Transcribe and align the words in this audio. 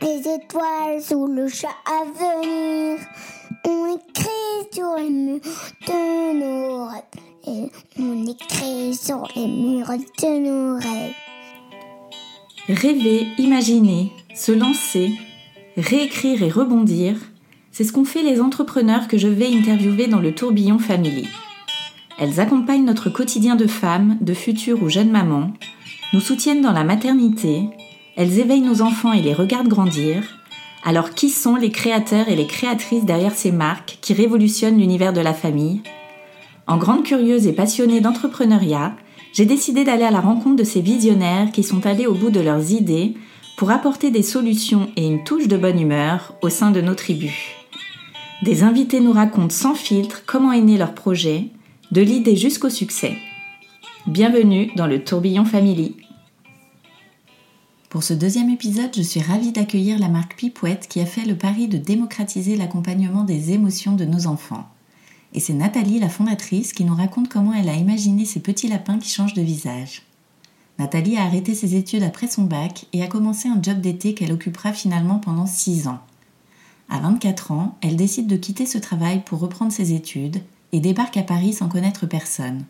Les 0.00 0.20
étoiles 0.20 1.02
sous 1.02 1.26
le 1.26 1.48
chat 1.48 1.68
à 1.86 2.04
venir. 2.04 2.98
On 3.66 3.96
écrit 3.96 4.68
sur 4.72 4.94
les 4.96 5.10
murs 5.10 5.40
de 5.86 6.38
nos 6.38 6.86
rêves. 6.86 7.02
Et 7.46 7.70
on 7.98 8.26
écrit 8.26 8.94
sur 8.94 9.26
les 9.34 9.46
murs 9.46 9.88
de 9.88 10.38
nos 10.38 10.74
rêves. 10.76 11.14
Rêver, 12.68 13.26
imaginer, 13.38 14.12
se 14.34 14.52
lancer, 14.52 15.12
réécrire 15.76 16.42
et 16.42 16.50
rebondir, 16.50 17.16
c'est 17.72 17.84
ce 17.84 17.92
qu'ont 17.92 18.04
fait 18.04 18.22
les 18.22 18.40
entrepreneurs 18.40 19.08
que 19.08 19.18
je 19.18 19.28
vais 19.28 19.46
interviewer 19.46 20.06
dans 20.06 20.20
le 20.20 20.34
tourbillon 20.34 20.78
Family. 20.78 21.28
Elles 22.18 22.40
accompagnent 22.40 22.84
notre 22.84 23.10
quotidien 23.10 23.56
de 23.56 23.66
femmes, 23.66 24.18
de 24.20 24.34
futures 24.34 24.82
ou 24.82 24.88
jeunes 24.88 25.10
mamans, 25.10 25.52
nous 26.12 26.20
soutiennent 26.20 26.62
dans 26.62 26.72
la 26.72 26.84
maternité, 26.84 27.68
elles 28.18 28.40
éveillent 28.40 28.62
nos 28.62 28.82
enfants 28.82 29.12
et 29.12 29.22
les 29.22 29.32
regardent 29.32 29.68
grandir. 29.68 30.24
Alors 30.84 31.10
qui 31.10 31.30
sont 31.30 31.54
les 31.54 31.70
créateurs 31.70 32.28
et 32.28 32.34
les 32.34 32.48
créatrices 32.48 33.04
derrière 33.04 33.32
ces 33.32 33.52
marques 33.52 33.98
qui 34.00 34.12
révolutionnent 34.12 34.78
l'univers 34.78 35.12
de 35.12 35.20
la 35.20 35.32
famille? 35.32 35.82
En 36.66 36.78
grande 36.78 37.04
curieuse 37.04 37.46
et 37.46 37.52
passionnée 37.52 38.00
d'entrepreneuriat, 38.00 38.96
j'ai 39.32 39.44
décidé 39.44 39.84
d'aller 39.84 40.02
à 40.02 40.10
la 40.10 40.20
rencontre 40.20 40.56
de 40.56 40.64
ces 40.64 40.80
visionnaires 40.80 41.52
qui 41.52 41.62
sont 41.62 41.86
allés 41.86 42.08
au 42.08 42.14
bout 42.14 42.30
de 42.30 42.40
leurs 42.40 42.72
idées 42.72 43.14
pour 43.56 43.70
apporter 43.70 44.10
des 44.10 44.24
solutions 44.24 44.90
et 44.96 45.06
une 45.06 45.22
touche 45.22 45.46
de 45.46 45.56
bonne 45.56 45.80
humeur 45.80 46.34
au 46.42 46.48
sein 46.48 46.72
de 46.72 46.80
nos 46.80 46.96
tribus. 46.96 47.54
Des 48.42 48.64
invités 48.64 48.98
nous 48.98 49.12
racontent 49.12 49.54
sans 49.54 49.74
filtre 49.74 50.24
comment 50.26 50.50
est 50.50 50.60
né 50.60 50.76
leur 50.76 50.94
projet, 50.94 51.44
de 51.92 52.00
l'idée 52.00 52.36
jusqu'au 52.36 52.68
succès. 52.68 53.16
Bienvenue 54.08 54.72
dans 54.74 54.88
le 54.88 55.04
tourbillon 55.04 55.44
Family. 55.44 55.94
Pour 57.88 58.02
ce 58.02 58.12
deuxième 58.12 58.50
épisode, 58.50 58.90
je 58.94 59.00
suis 59.00 59.22
ravie 59.22 59.50
d'accueillir 59.50 59.98
la 59.98 60.08
marque 60.08 60.36
Pipouette 60.36 60.88
qui 60.88 61.00
a 61.00 61.06
fait 61.06 61.24
le 61.24 61.36
pari 61.36 61.68
de 61.68 61.78
démocratiser 61.78 62.54
l'accompagnement 62.54 63.24
des 63.24 63.52
émotions 63.52 63.94
de 63.94 64.04
nos 64.04 64.26
enfants. 64.26 64.68
Et 65.32 65.40
c'est 65.40 65.54
Nathalie, 65.54 65.98
la 65.98 66.10
fondatrice, 66.10 66.74
qui 66.74 66.84
nous 66.84 66.94
raconte 66.94 67.30
comment 67.30 67.54
elle 67.54 67.70
a 67.70 67.74
imaginé 67.74 68.26
ces 68.26 68.40
petits 68.40 68.68
lapins 68.68 68.98
qui 68.98 69.08
changent 69.08 69.32
de 69.32 69.40
visage. 69.40 70.02
Nathalie 70.78 71.16
a 71.16 71.24
arrêté 71.24 71.54
ses 71.54 71.76
études 71.76 72.02
après 72.02 72.28
son 72.28 72.44
bac 72.44 72.84
et 72.92 73.02
a 73.02 73.06
commencé 73.06 73.48
un 73.48 73.60
job 73.62 73.80
d'été 73.80 74.12
qu'elle 74.12 74.32
occupera 74.32 74.74
finalement 74.74 75.18
pendant 75.18 75.46
6 75.46 75.88
ans. 75.88 76.00
À 76.90 76.98
24 77.00 77.52
ans, 77.52 77.78
elle 77.80 77.96
décide 77.96 78.26
de 78.26 78.36
quitter 78.36 78.66
ce 78.66 78.76
travail 78.76 79.22
pour 79.24 79.40
reprendre 79.40 79.72
ses 79.72 79.94
études 79.94 80.42
et 80.72 80.80
débarque 80.80 81.16
à 81.16 81.22
Paris 81.22 81.54
sans 81.54 81.70
connaître 81.70 82.04
personne. 82.04 82.64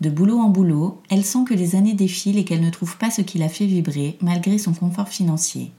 De 0.00 0.10
boulot 0.10 0.38
en 0.38 0.50
boulot, 0.50 1.00
elle 1.08 1.24
sent 1.24 1.44
que 1.48 1.54
les 1.54 1.74
années 1.74 1.94
défilent 1.94 2.38
et 2.38 2.44
qu'elle 2.44 2.60
ne 2.60 2.70
trouve 2.70 2.98
pas 2.98 3.10
ce 3.10 3.22
qui 3.22 3.38
la 3.38 3.48
fait 3.48 3.66
vibrer 3.66 4.18
malgré 4.20 4.58
son 4.58 4.74
confort 4.74 5.08
financier. 5.08 5.72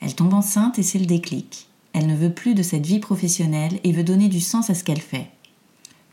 Elle 0.00 0.14
tombe 0.14 0.34
enceinte 0.34 0.78
et 0.78 0.82
c'est 0.82 0.98
le 0.98 1.06
déclic. 1.06 1.68
Elle 1.92 2.06
ne 2.06 2.16
veut 2.16 2.32
plus 2.32 2.54
de 2.54 2.62
cette 2.62 2.86
vie 2.86 3.00
professionnelle 3.00 3.80
et 3.82 3.92
veut 3.92 4.04
donner 4.04 4.28
du 4.28 4.40
sens 4.40 4.70
à 4.70 4.74
ce 4.74 4.84
qu'elle 4.84 5.00
fait. 5.00 5.30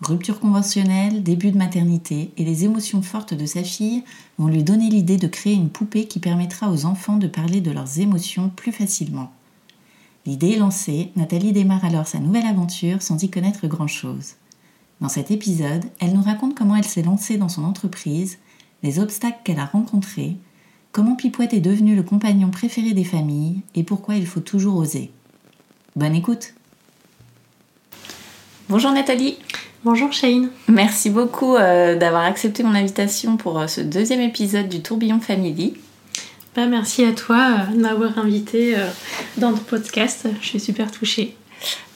Rupture 0.02 0.40
conventionnelle, 0.40 1.24
début 1.24 1.52
de 1.52 1.58
maternité 1.58 2.32
et 2.38 2.46
les 2.46 2.66
émotions 2.66 3.02
fortes 3.02 3.34
de 3.34 3.46
sa 3.46 3.64
fille 3.64 4.04
vont 4.38 4.48
lui 4.48 4.64
donner 4.64 4.90
l'idée 4.90 5.18
de 5.18 5.28
créer 5.28 5.54
une 5.54 5.70
poupée 5.70 6.06
qui 6.06 6.20
permettra 6.20 6.72
aux 6.72 6.86
enfants 6.86 7.18
de 7.18 7.28
parler 7.28 7.62
de 7.62 7.72
leurs 7.72 8.00
émotions 8.00 8.50
plus 8.56 8.72
facilement. 8.72 9.32
L'idée 10.26 10.52
est 10.52 10.60
lancée, 10.60 11.12
Nathalie 11.16 11.52
démarre 11.52 11.86
alors 11.86 12.08
sa 12.08 12.20
nouvelle 12.20 12.46
aventure 12.46 13.02
sans 13.02 13.22
y 13.24 13.30
connaître 13.30 13.66
grand-chose. 13.68 14.36
Dans 15.02 15.10
cet 15.10 15.32
épisode, 15.32 15.86
elle 16.00 16.14
nous 16.14 16.22
raconte 16.22 16.56
comment 16.56 16.76
elle 16.76 16.84
s'est 16.84 17.04
lancée 17.04 17.38
dans 17.38 17.50
son 17.50 17.64
entreprise, 17.64 18.40
les 18.84 19.00
obstacles 19.00 19.40
qu'elle 19.44 19.60
a 19.60 19.66
rencontrés, 19.66 20.38
comment 20.92 21.16
Pipouette 21.16 21.54
est 21.54 21.60
devenue 21.60 21.96
le 21.96 22.04
compagnon 22.04 22.50
préféré 22.50 22.94
des 22.94 23.04
familles 23.04 23.62
et 23.76 23.84
pourquoi 23.84 24.16
il 24.16 24.26
faut 24.26 24.40
toujours 24.40 24.78
oser. 24.78 25.12
Bonne 25.96 26.16
écoute 26.16 26.54
Bonjour 28.70 28.92
Nathalie 28.92 29.38
Bonjour 29.84 30.12
Shane. 30.12 30.50
Merci 30.68 31.12
beaucoup 31.12 31.56
euh, 31.56 31.96
d'avoir 31.96 32.24
accepté 32.24 32.64
mon 32.64 32.74
invitation 32.74 33.38
pour 33.38 33.60
euh, 33.60 33.68
ce 33.68 33.80
deuxième 33.80 34.22
épisode 34.22 34.68
du 34.68 34.82
Tourbillon 34.82 35.20
Family. 35.20 35.76
Bah, 36.58 36.66
merci 36.66 37.06
à 37.06 37.12
toi 37.12 37.68
euh, 37.70 37.76
de 37.76 37.80
m'avoir 37.80 38.18
invité 38.18 38.76
euh, 38.76 38.88
dans 39.38 39.54
ton 39.54 39.64
podcast. 39.64 40.28
Je 40.42 40.48
suis 40.48 40.60
super 40.60 40.92
touchée. 40.92 41.38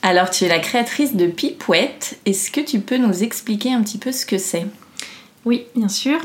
Alors 0.03 0.29
tu 0.29 0.45
es 0.45 0.47
la 0.47 0.59
créatrice 0.59 1.15
de 1.15 1.27
Pipouette. 1.27 2.19
Est-ce 2.25 2.49
que 2.49 2.61
tu 2.61 2.79
peux 2.79 2.97
nous 2.97 3.23
expliquer 3.23 3.71
un 3.71 3.81
petit 3.83 3.99
peu 3.99 4.11
ce 4.11 4.25
que 4.25 4.37
c'est? 4.37 4.65
Oui, 5.45 5.63
bien 5.75 5.89
sûr. 5.89 6.19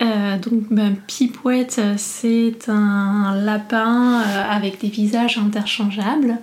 Euh, 0.00 0.38
donc 0.38 0.64
bah, 0.70 0.90
Pipouette, 1.06 1.80
c'est 1.96 2.68
un 2.68 3.34
lapin 3.34 4.20
euh, 4.20 4.44
avec 4.48 4.80
des 4.80 4.88
visages 4.88 5.38
interchangeables. 5.38 6.38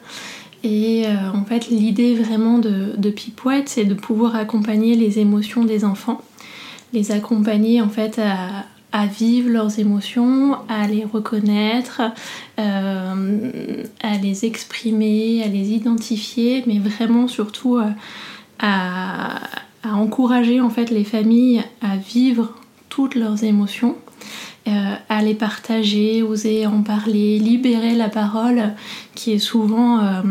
Et 0.64 1.06
euh, 1.06 1.32
en 1.34 1.46
fait, 1.46 1.68
l'idée 1.68 2.16
vraiment 2.16 2.58
de, 2.58 2.96
de 2.98 3.10
Pipouette, 3.10 3.70
c'est 3.70 3.86
de 3.86 3.94
pouvoir 3.94 4.36
accompagner 4.36 4.96
les 4.96 5.20
émotions 5.20 5.64
des 5.64 5.86
enfants, 5.86 6.22
les 6.92 7.12
accompagner 7.12 7.82
en 7.82 7.90
fait 7.90 8.20
à, 8.20 8.66
à 8.96 9.08
vivre 9.08 9.50
leurs 9.50 9.78
émotions, 9.78 10.56
à 10.70 10.88
les 10.88 11.04
reconnaître, 11.04 12.02
euh, 12.58 13.84
à 14.02 14.18
les 14.20 14.46
exprimer, 14.46 15.44
à 15.44 15.48
les 15.50 15.72
identifier, 15.72 16.64
mais 16.66 16.80
vraiment 16.80 17.28
surtout 17.28 17.76
euh, 17.76 17.90
à, 18.58 19.42
à 19.84 19.96
encourager 19.96 20.62
en 20.62 20.70
fait 20.70 20.92
les 20.92 21.04
familles 21.04 21.62
à 21.82 21.98
vivre 21.98 22.54
toutes 22.88 23.16
leurs 23.16 23.44
émotions, 23.44 23.98
euh, 24.68 24.96
à 25.10 25.22
les 25.22 25.36
partager, 25.36 26.24
oser 26.24 26.66
en 26.66 26.82
parler, 26.82 27.38
libérer 27.38 27.94
la 27.94 28.10
parole 28.10 28.74
qui 29.14 29.32
est 29.32 29.40
souvent 29.40 30.00
euh, 30.00 30.22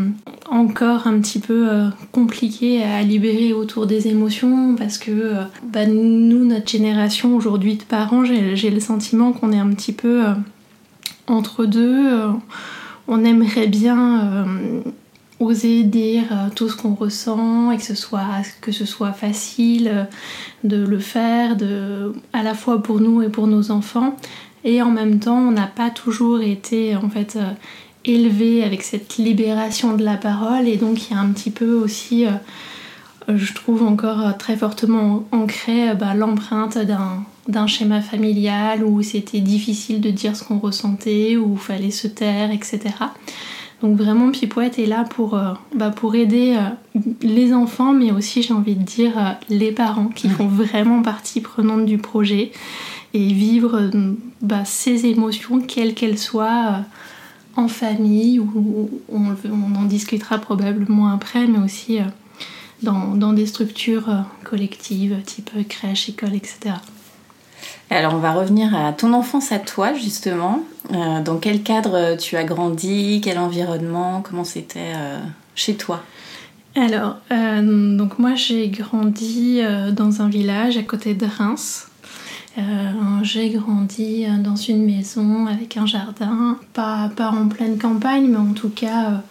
encore 0.49 1.07
un 1.07 1.19
petit 1.21 1.39
peu 1.39 1.69
euh, 1.69 1.87
compliqué 2.11 2.83
à 2.83 3.01
libérer 3.01 3.53
autour 3.53 3.87
des 3.87 4.09
émotions 4.09 4.75
parce 4.75 4.97
que 4.97 5.11
euh, 5.11 5.43
bah, 5.63 5.85
nous, 5.85 6.45
notre 6.45 6.69
génération 6.69 7.35
aujourd'hui 7.35 7.75
de 7.77 7.83
parents, 7.83 8.25
j'ai 8.25 8.69
le 8.69 8.79
sentiment 8.81 9.31
qu'on 9.31 9.53
est 9.53 9.59
un 9.59 9.69
petit 9.69 9.93
peu 9.93 10.23
entre 11.27 11.65
deux. 11.65 12.09
On 13.07 13.23
aimerait 13.23 13.67
bien 13.67 14.45
oser 15.45 15.83
dire 15.83 16.23
euh, 16.31 16.49
tout 16.55 16.69
ce 16.69 16.75
qu'on 16.75 16.95
ressent 16.95 17.71
et 17.71 17.77
que 17.77 17.83
ce 17.83 17.95
soit, 17.95 18.25
que 18.61 18.71
ce 18.71 18.85
soit 18.85 19.13
facile 19.13 19.89
euh, 19.93 20.03
de 20.63 20.77
le 20.77 20.99
faire, 20.99 21.55
de, 21.55 22.13
à 22.33 22.43
la 22.43 22.53
fois 22.53 22.81
pour 22.81 22.99
nous 22.99 23.21
et 23.21 23.29
pour 23.29 23.47
nos 23.47 23.71
enfants. 23.71 24.15
Et 24.63 24.81
en 24.81 24.91
même 24.91 25.19
temps, 25.19 25.37
on 25.37 25.51
n'a 25.51 25.67
pas 25.67 25.89
toujours 25.89 26.41
été 26.41 26.95
en 26.95 27.09
fait 27.09 27.35
euh, 27.35 27.51
élevé 28.03 28.63
avec 28.63 28.81
cette 28.81 29.17
libération 29.17 29.95
de 29.95 30.03
la 30.03 30.17
parole 30.17 30.67
et 30.67 30.77
donc 30.77 31.09
il 31.09 31.13
y 31.13 31.17
a 31.17 31.19
un 31.19 31.29
petit 31.29 31.51
peu 31.51 31.73
aussi, 31.73 32.25
je 33.27 33.53
trouve 33.53 33.81
encore 33.81 34.37
très 34.37 34.55
fortement 34.55 35.25
ancré 35.31 35.95
bah, 35.95 36.13
l'empreinte 36.13 36.77
d'un 37.47 37.65
schéma 37.65 38.01
familial 38.01 38.83
où 38.83 39.01
c'était 39.01 39.39
difficile 39.39 40.01
de 40.01 40.11
dire 40.11 40.35
ce 40.35 40.43
qu'on 40.43 40.59
ressentait, 40.59 41.35
où 41.35 41.53
il 41.53 41.59
fallait 41.59 41.89
se 41.89 42.07
taire, 42.07 42.51
etc. 42.51 42.93
Donc 43.81 43.97
vraiment, 43.97 44.31
Pipouette 44.31 44.79
est 44.79 44.85
là 44.85 45.03
pour, 45.03 45.35
euh, 45.35 45.53
bah, 45.75 45.89
pour 45.89 46.15
aider 46.15 46.57
euh, 46.57 47.01
les 47.21 47.53
enfants, 47.53 47.93
mais 47.93 48.11
aussi, 48.11 48.41
j'ai 48.41 48.53
envie 48.53 48.75
de 48.75 48.83
dire, 48.83 49.17
euh, 49.17 49.31
les 49.49 49.71
parents 49.71 50.07
qui 50.07 50.29
font 50.29 50.47
vraiment 50.47 51.01
partie 51.01 51.41
prenante 51.41 51.85
du 51.85 51.97
projet 51.97 52.51
et 53.13 53.27
vivre 53.27 53.91
bah, 54.41 54.65
ces 54.65 55.05
émotions, 55.05 55.59
quelles 55.59 55.93
qu'elles 55.93 56.17
soient, 56.17 56.81
en 57.57 57.69
famille, 57.69 58.39
ou 58.39 58.89
on, 59.11 59.35
on 59.49 59.75
en 59.75 59.83
discutera 59.83 60.37
probablement 60.37 61.07
après, 61.07 61.47
mais 61.47 61.59
aussi 61.59 61.99
dans, 62.83 63.15
dans 63.15 63.31
des 63.31 63.45
structures 63.45 64.09
collectives, 64.43 65.15
type 65.25 65.51
crèche, 65.69 66.09
école, 66.09 66.35
etc. 66.35 66.75
Alors 67.89 68.15
on 68.15 68.17
va 68.17 68.33
revenir 68.33 68.75
à 68.75 68.93
ton 68.93 69.13
enfance 69.13 69.51
à 69.51 69.59
toi 69.59 69.93
justement. 69.93 70.63
Euh, 70.93 71.21
dans 71.21 71.37
quel 71.37 71.61
cadre 71.61 72.17
tu 72.17 72.35
as 72.35 72.43
grandi? 72.43 73.21
Quel 73.23 73.37
environnement? 73.37 74.21
Comment 74.21 74.43
c'était 74.43 74.93
euh, 74.95 75.19
chez 75.53 75.75
toi? 75.75 76.03
Alors, 76.75 77.17
euh, 77.31 77.95
donc 77.95 78.19
moi 78.19 78.35
j'ai 78.35 78.69
grandi 78.69 79.61
dans 79.93 80.21
un 80.21 80.27
village 80.27 80.77
à 80.77 80.83
côté 80.83 81.13
de 81.13 81.25
Reims. 81.25 81.87
J'ai 83.21 83.49
grandi 83.49 84.25
dans 84.39 84.55
une 84.55 84.85
maison 84.85 85.47
avec 85.47 85.75
un 85.75 85.85
jardin, 85.85 86.57
pas, 86.73 87.11
pas 87.15 87.29
en 87.29 87.49
pleine 87.49 87.77
campagne, 87.77 88.27
mais 88.29 88.37
en 88.37 88.53
tout 88.53 88.69
cas 88.69 89.21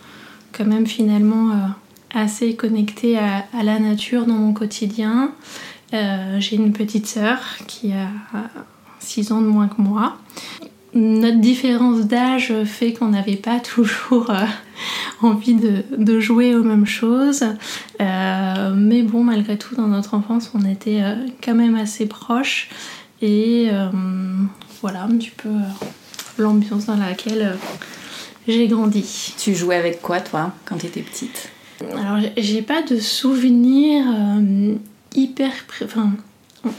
quand 0.52 0.66
même 0.66 0.86
finalement 0.86 1.52
assez 2.14 2.54
connectée 2.54 3.18
à, 3.18 3.46
à, 3.58 3.62
la 3.62 3.78
nature 3.78 4.26
dans 4.26 4.34
mon 4.34 4.52
quotidien. 4.52 5.32
J'ai 6.38 6.56
une 6.56 6.72
petite 6.72 7.06
sœur 7.06 7.38
qui 7.66 7.92
a 7.92 8.08
6 9.00 9.32
ans 9.32 9.40
de 9.40 9.46
moins 9.46 9.68
que 9.68 9.80
moi 9.80 10.16
notre 10.94 11.38
différence 11.38 12.02
d'âge 12.02 12.52
fait 12.64 12.92
qu'on 12.92 13.08
n'avait 13.08 13.36
pas 13.36 13.60
toujours 13.74 14.30
euh, 14.30 14.44
envie 15.22 15.54
de, 15.54 16.20
jouer 16.20 16.54
aux 16.54 16.62
mêmes 16.62 16.86
choses. 16.86 17.44
Euh, 18.00 18.74
mais 18.74 19.02
bon, 19.02 19.24
malgré 19.24 19.58
tout, 19.58 19.74
dans 19.74 19.88
notre 19.88 20.14
enfance, 20.14 20.52
on 20.54 20.64
était 20.64 21.02
euh, 21.02 21.14
quand 21.42 21.54
même 21.54 21.74
assez 21.74 22.06
proches. 22.06 22.68
Et 23.22 23.70
voilà 24.82 25.04
un 25.04 25.16
petit 25.16 25.30
peu 25.30 25.48
l'ambiance 26.36 26.84
dans 26.86 26.96
laquelle 26.96 27.56
j'ai 28.46 28.68
grandi. 28.68 29.32
Tu 29.38 29.54
jouais 29.54 29.76
avec 29.76 30.02
quoi, 30.02 30.20
toi, 30.20 30.52
quand 30.66 30.76
tu 30.76 30.86
étais 30.86 31.00
petite? 31.00 31.48
Alors, 31.80 32.18
j'ai 32.36 32.60
pas 32.60 32.82
de 32.82 32.98
souvenirs 32.98 34.04
hyper. 35.14 35.52
Enfin, 35.84 36.12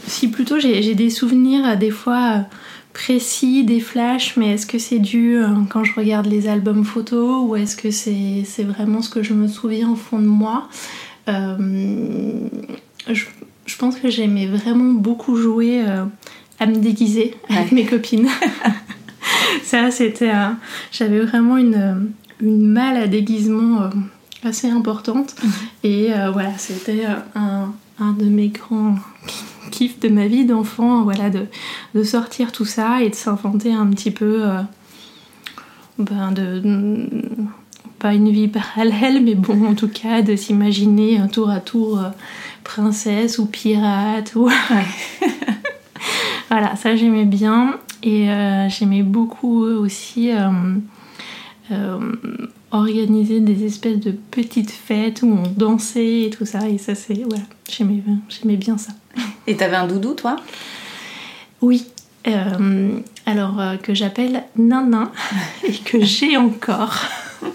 si 0.06 0.28
plutôt 0.28 0.58
j'ai 0.58 0.94
des 0.94 1.10
souvenirs 1.10 1.76
des 1.76 1.90
fois 1.90 2.46
précis, 2.96 3.62
des 3.62 3.80
flashs, 3.80 4.38
mais 4.38 4.54
est-ce 4.54 4.66
que 4.66 4.78
c'est 4.78 4.98
dû 4.98 5.36
euh, 5.36 5.48
quand 5.68 5.84
je 5.84 5.92
regarde 5.94 6.24
les 6.24 6.48
albums 6.48 6.82
photos 6.82 7.44
ou 7.46 7.54
est-ce 7.54 7.76
que 7.76 7.90
c'est 7.90 8.64
vraiment 8.64 9.02
ce 9.02 9.10
que 9.10 9.22
je 9.22 9.34
me 9.34 9.48
souviens 9.48 9.90
au 9.90 9.96
fond 9.96 10.18
de 10.18 10.26
moi? 10.26 10.68
Euh, 11.28 12.48
je, 13.06 13.76
pense 13.76 13.96
que 13.96 14.08
j'aimais 14.08 14.46
vraiment 14.46 14.94
beaucoup 14.94 15.36
jouer 15.36 15.82
euh, 15.86 16.04
à 16.58 16.64
me 16.64 16.76
déguiser 16.76 17.34
avec 17.50 17.70
mes 17.72 17.84
copines. 17.84 18.28
Ça, 19.62 19.90
c'était. 19.90 20.32
J'avais 20.90 21.20
vraiment 21.20 21.58
une, 21.58 22.12
une 22.40 22.66
malle 22.66 22.96
à 22.96 23.08
déguisement 23.08 23.90
assez 24.42 24.70
importante. 24.70 25.34
Mhm. 25.42 25.50
Et 25.84 26.08
voilà, 26.32 26.56
c'était 26.56 27.04
un, 27.34 27.74
un 27.98 28.12
de 28.12 28.24
mes 28.26 28.48
grands 28.48 28.96
kiff 29.70 30.00
de 30.00 30.08
ma 30.08 30.26
vie 30.26 30.44
d'enfant, 30.44 31.02
voilà, 31.02 31.30
de, 31.30 32.02
sortir 32.02 32.52
tout 32.52 32.64
ça 32.64 33.02
et 33.02 33.10
de 33.10 33.14
s'inventer 33.14 33.72
un 33.72 33.86
petit 33.88 34.10
peu, 34.10 34.48
euh, 34.48 34.62
ben 35.98 36.32
de, 36.32 37.08
pas 37.98 38.14
une 38.14 38.30
vie 38.30 38.48
parallèle, 38.48 39.22
mais 39.24 39.34
bon, 39.34 39.66
en 39.66 39.74
tout 39.74 39.88
cas, 39.88 40.22
de 40.22 40.36
s'imaginer 40.36 41.18
un 41.18 41.28
tour 41.28 41.50
à 41.50 41.60
tour 41.60 41.98
euh, 41.98 42.08
princesse 42.64 43.38
ou 43.38 43.46
pirate. 43.46 44.34
Ou... 44.36 44.50
voilà, 46.50 46.76
ça 46.76 46.94
j'aimais 46.96 47.24
bien 47.24 47.76
et 48.02 48.30
euh, 48.30 48.68
j'aimais 48.68 49.02
beaucoup 49.02 49.64
aussi 49.64 50.30
organiser 52.70 53.40
des 53.40 53.64
espèces 53.64 54.00
de 54.00 54.12
petites 54.12 54.70
fêtes 54.70 55.22
où 55.22 55.28
on 55.28 55.48
dansait 55.48 56.22
et 56.22 56.30
tout 56.30 56.46
ça. 56.46 56.68
Et 56.68 56.78
ça, 56.78 56.94
c'est. 56.94 57.14
Voilà, 57.14 57.44
j'aimais, 57.70 58.02
j'aimais 58.28 58.56
bien 58.56 58.78
ça. 58.78 58.92
Et 59.46 59.56
t'avais 59.56 59.76
un 59.76 59.86
doudou, 59.86 60.14
toi? 60.14 60.36
Oui. 61.62 61.86
Euh, 62.26 62.98
alors, 63.24 63.60
euh, 63.60 63.76
que 63.76 63.94
j'appelle 63.94 64.44
Nanin 64.56 65.12
et 65.64 65.72
que 65.72 66.02
j'ai 66.02 66.36
encore. 66.36 67.02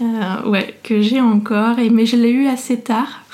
Euh, 0.00 0.48
ouais, 0.48 0.78
que 0.84 1.02
j'ai 1.02 1.20
encore. 1.20 1.80
Et, 1.80 1.90
mais 1.90 2.06
je 2.06 2.14
l'ai 2.14 2.30
eu 2.30 2.46
assez 2.46 2.78
tard. 2.78 3.24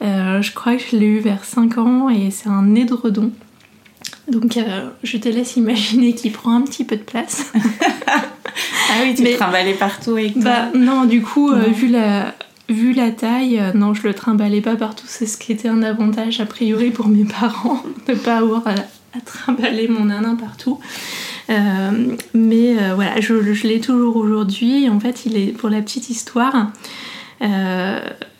je 0.00 0.54
crois 0.54 0.76
que 0.76 0.82
je 0.90 0.96
l'ai 0.96 1.04
eu 1.04 1.18
vers 1.18 1.44
5 1.44 1.76
ans 1.76 2.08
et 2.08 2.30
c'est 2.30 2.48
un 2.48 2.74
édredon. 2.74 3.32
Donc 4.30 4.58
je 5.02 5.16
te 5.18 5.28
laisse 5.28 5.56
imaginer 5.56 6.14
qu'il 6.14 6.32
prend 6.32 6.54
un 6.54 6.62
petit 6.62 6.84
peu 6.84 6.96
de 6.96 7.02
place. 7.02 7.52
ah 8.08 9.02
oui, 9.02 9.14
tu 9.14 9.22
le 9.22 9.36
trimballais 9.36 9.74
partout 9.74 10.12
avec 10.12 10.34
toi. 10.34 10.42
Bah, 10.42 10.68
non, 10.74 11.04
du 11.04 11.22
coup, 11.22 11.52
vu 11.54 11.88
la, 11.88 12.34
Vu 12.68 12.92
la 12.92 13.12
taille, 13.12 13.60
euh, 13.60 13.72
non, 13.74 13.94
je 13.94 14.02
le 14.02 14.12
trimballais 14.12 14.60
pas 14.60 14.74
partout. 14.74 15.06
C'est 15.06 15.26
ce 15.26 15.36
qui 15.36 15.52
était 15.52 15.68
un 15.68 15.84
avantage 15.84 16.40
a 16.40 16.46
priori 16.46 16.90
pour 16.90 17.06
mes 17.06 17.24
parents, 17.24 17.80
de 18.08 18.14
pas 18.14 18.38
avoir 18.38 18.66
à, 18.66 18.74
trimballer 19.24 19.86
mon 19.88 20.06
nanin 20.06 20.34
partout. 20.34 20.80
Euh, 21.48 22.16
mais 22.34 22.76
euh, 22.76 22.94
voilà, 22.94 23.20
je, 23.20 23.34
l'ai 23.66 23.80
toujours 23.80 24.16
aujourd'hui. 24.16 24.90
En 24.90 24.98
fait, 24.98 25.26
il 25.26 25.36
est 25.36 25.52
pour 25.52 25.68
la 25.68 25.80
petite 25.80 26.10
histoire. 26.10 26.72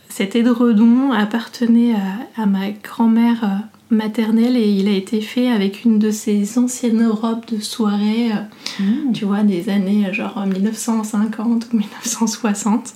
cet 0.08 0.34
édredon 0.34 1.12
appartenait 1.12 1.94
à 2.36 2.46
ma 2.46 2.70
grand-mère 2.70 3.62
maternelle 3.90 4.56
et 4.56 4.68
il 4.68 4.88
a 4.88 4.92
été 4.92 5.20
fait 5.20 5.48
avec 5.48 5.84
une 5.84 5.98
de 5.98 6.10
ces 6.10 6.58
anciennes 6.58 7.06
robes 7.06 7.44
de 7.46 7.60
soirée, 7.60 8.32
euh, 8.32 8.82
mmh. 8.82 9.12
tu 9.12 9.24
vois, 9.24 9.42
des 9.42 9.68
années 9.68 10.06
euh, 10.06 10.12
genre 10.12 10.44
1950 10.44 11.68
ou 11.72 11.76
1960. 11.76 12.94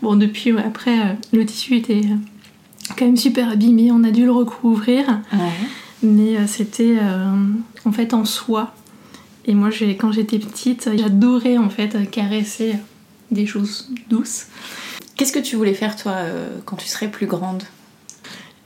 Bon, 0.00 0.16
depuis, 0.16 0.56
après, 0.58 0.98
euh, 0.98 1.12
le 1.32 1.44
tissu 1.44 1.76
était 1.76 2.02
quand 2.96 3.04
même 3.04 3.16
super 3.16 3.50
abîmé, 3.50 3.92
on 3.92 4.04
a 4.04 4.10
dû 4.10 4.24
le 4.24 4.32
recouvrir. 4.32 5.20
Mais 6.02 6.48
c'était 6.48 6.98
en 7.84 7.92
fait 7.92 8.12
en 8.12 8.24
soie. 8.24 8.74
Et 9.46 9.54
moi, 9.54 9.68
quand 10.00 10.10
j'étais 10.10 10.40
petite, 10.40 10.90
j'adorais 10.96 11.58
en 11.58 11.70
fait 11.70 12.10
caresser 12.10 12.74
des 13.30 13.46
choses 13.46 13.88
douces. 14.10 14.46
Qu'est-ce 15.16 15.32
que 15.32 15.38
tu 15.38 15.54
voulais 15.54 15.74
faire 15.74 15.94
toi 15.94 16.16
quand 16.64 16.74
tu 16.74 16.88
serais 16.88 17.08
plus 17.08 17.26
grande? 17.26 17.62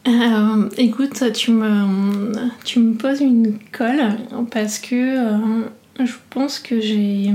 Euh, 0.07 0.69
écoute, 0.77 1.33
tu 1.33 1.51
me, 1.51 2.33
tu 2.65 2.79
me 2.79 2.95
poses 2.95 3.21
une 3.21 3.59
colle 3.73 4.17
parce 4.51 4.79
que 4.79 4.95
euh, 4.95 5.65
je 5.99 6.13
pense 6.31 6.61
que 6.61 6.81
j'ai 6.81 7.33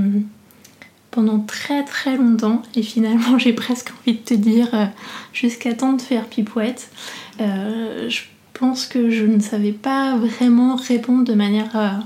pendant 1.10 1.40
très 1.40 1.84
très 1.84 2.16
longtemps 2.16 2.62
et 2.74 2.82
finalement 2.82 3.38
j'ai 3.38 3.52
presque 3.52 3.90
envie 4.00 4.16
de 4.18 4.24
te 4.24 4.34
dire 4.34 4.68
euh, 4.72 4.86
jusqu'à 5.34 5.74
temps 5.74 5.92
de 5.92 6.00
faire 6.00 6.24
pipouette, 6.26 6.90
je 7.38 8.20
pense 8.54 8.86
que 8.86 9.10
je 9.10 9.24
ne 9.24 9.40
savais 9.40 9.72
pas 9.72 10.16
vraiment 10.16 10.76
répondre 10.76 11.24
de 11.24 11.34
manière, 11.34 12.04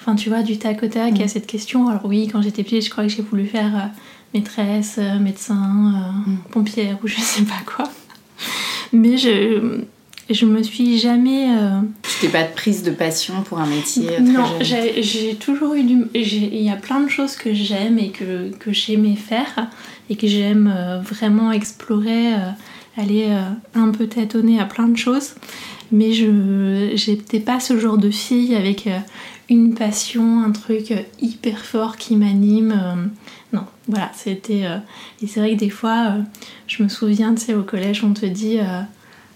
enfin 0.00 0.16
tu 0.16 0.30
vois, 0.30 0.42
du 0.42 0.58
tac 0.58 0.82
au 0.82 0.88
tac 0.88 1.20
à 1.20 1.24
mm. 1.24 1.28
cette 1.28 1.46
question. 1.46 1.88
Alors 1.88 2.06
oui, 2.06 2.28
quand 2.32 2.42
j'étais 2.42 2.64
petite, 2.64 2.84
je 2.84 2.90
crois 2.90 3.04
que 3.04 3.10
j'ai 3.10 3.22
voulu 3.22 3.46
faire 3.46 3.90
maîtresse, 4.34 4.98
médecin, 5.20 5.54
mm. 6.26 6.36
pompière 6.50 6.98
ou 7.04 7.06
je 7.06 7.20
sais 7.20 7.42
pas 7.42 7.60
quoi. 7.66 7.88
Mais 8.92 9.16
je, 9.16 9.80
je 10.30 10.46
me 10.46 10.62
suis 10.62 10.98
jamais. 10.98 11.50
Euh... 11.50 11.80
Tu 12.20 12.28
pas 12.28 12.44
de 12.44 12.52
prise 12.52 12.82
de 12.82 12.90
passion 12.90 13.42
pour 13.42 13.58
un 13.58 13.66
métier 13.66 14.06
très 14.06 14.20
Non, 14.20 14.44
j'ai 14.60 15.34
toujours 15.36 15.74
eu 15.74 15.82
du. 15.82 16.04
Il 16.14 16.62
y 16.62 16.70
a 16.70 16.76
plein 16.76 17.00
de 17.00 17.08
choses 17.08 17.36
que 17.36 17.52
j'aime 17.52 17.98
et 17.98 18.10
que, 18.10 18.50
que 18.58 18.72
j'aimais 18.72 19.16
faire 19.16 19.70
et 20.10 20.16
que 20.16 20.26
j'aime 20.26 20.72
euh, 20.74 21.00
vraiment 21.00 21.52
explorer, 21.52 22.34
euh, 22.34 22.50
aller 22.96 23.28
euh, 23.30 23.50
un 23.74 23.90
peu 23.90 24.06
tâtonner 24.06 24.60
à 24.60 24.66
plein 24.66 24.88
de 24.88 24.96
choses. 24.96 25.34
Mais 25.90 26.12
je 26.12 27.10
n'étais 27.10 27.40
pas 27.40 27.60
ce 27.60 27.78
genre 27.78 27.98
de 27.98 28.10
fille 28.10 28.54
avec 28.54 28.88
une 29.48 29.74
passion, 29.74 30.42
un 30.42 30.52
truc 30.52 30.92
hyper 31.20 31.64
fort 31.64 31.96
qui 31.96 32.16
m'anime. 32.16 33.10
non, 33.52 33.64
voilà, 33.88 34.10
c'était. 34.14 34.64
et 35.22 35.26
c'est 35.26 35.40
vrai 35.40 35.54
que 35.54 35.58
des 35.58 35.70
fois, 35.70 36.14
je 36.66 36.82
me 36.82 36.88
souviens, 36.88 37.34
tu 37.34 37.42
sais, 37.42 37.54
au 37.54 37.62
collège, 37.62 38.02
on 38.04 38.14
te 38.14 38.26
dit 38.26 38.58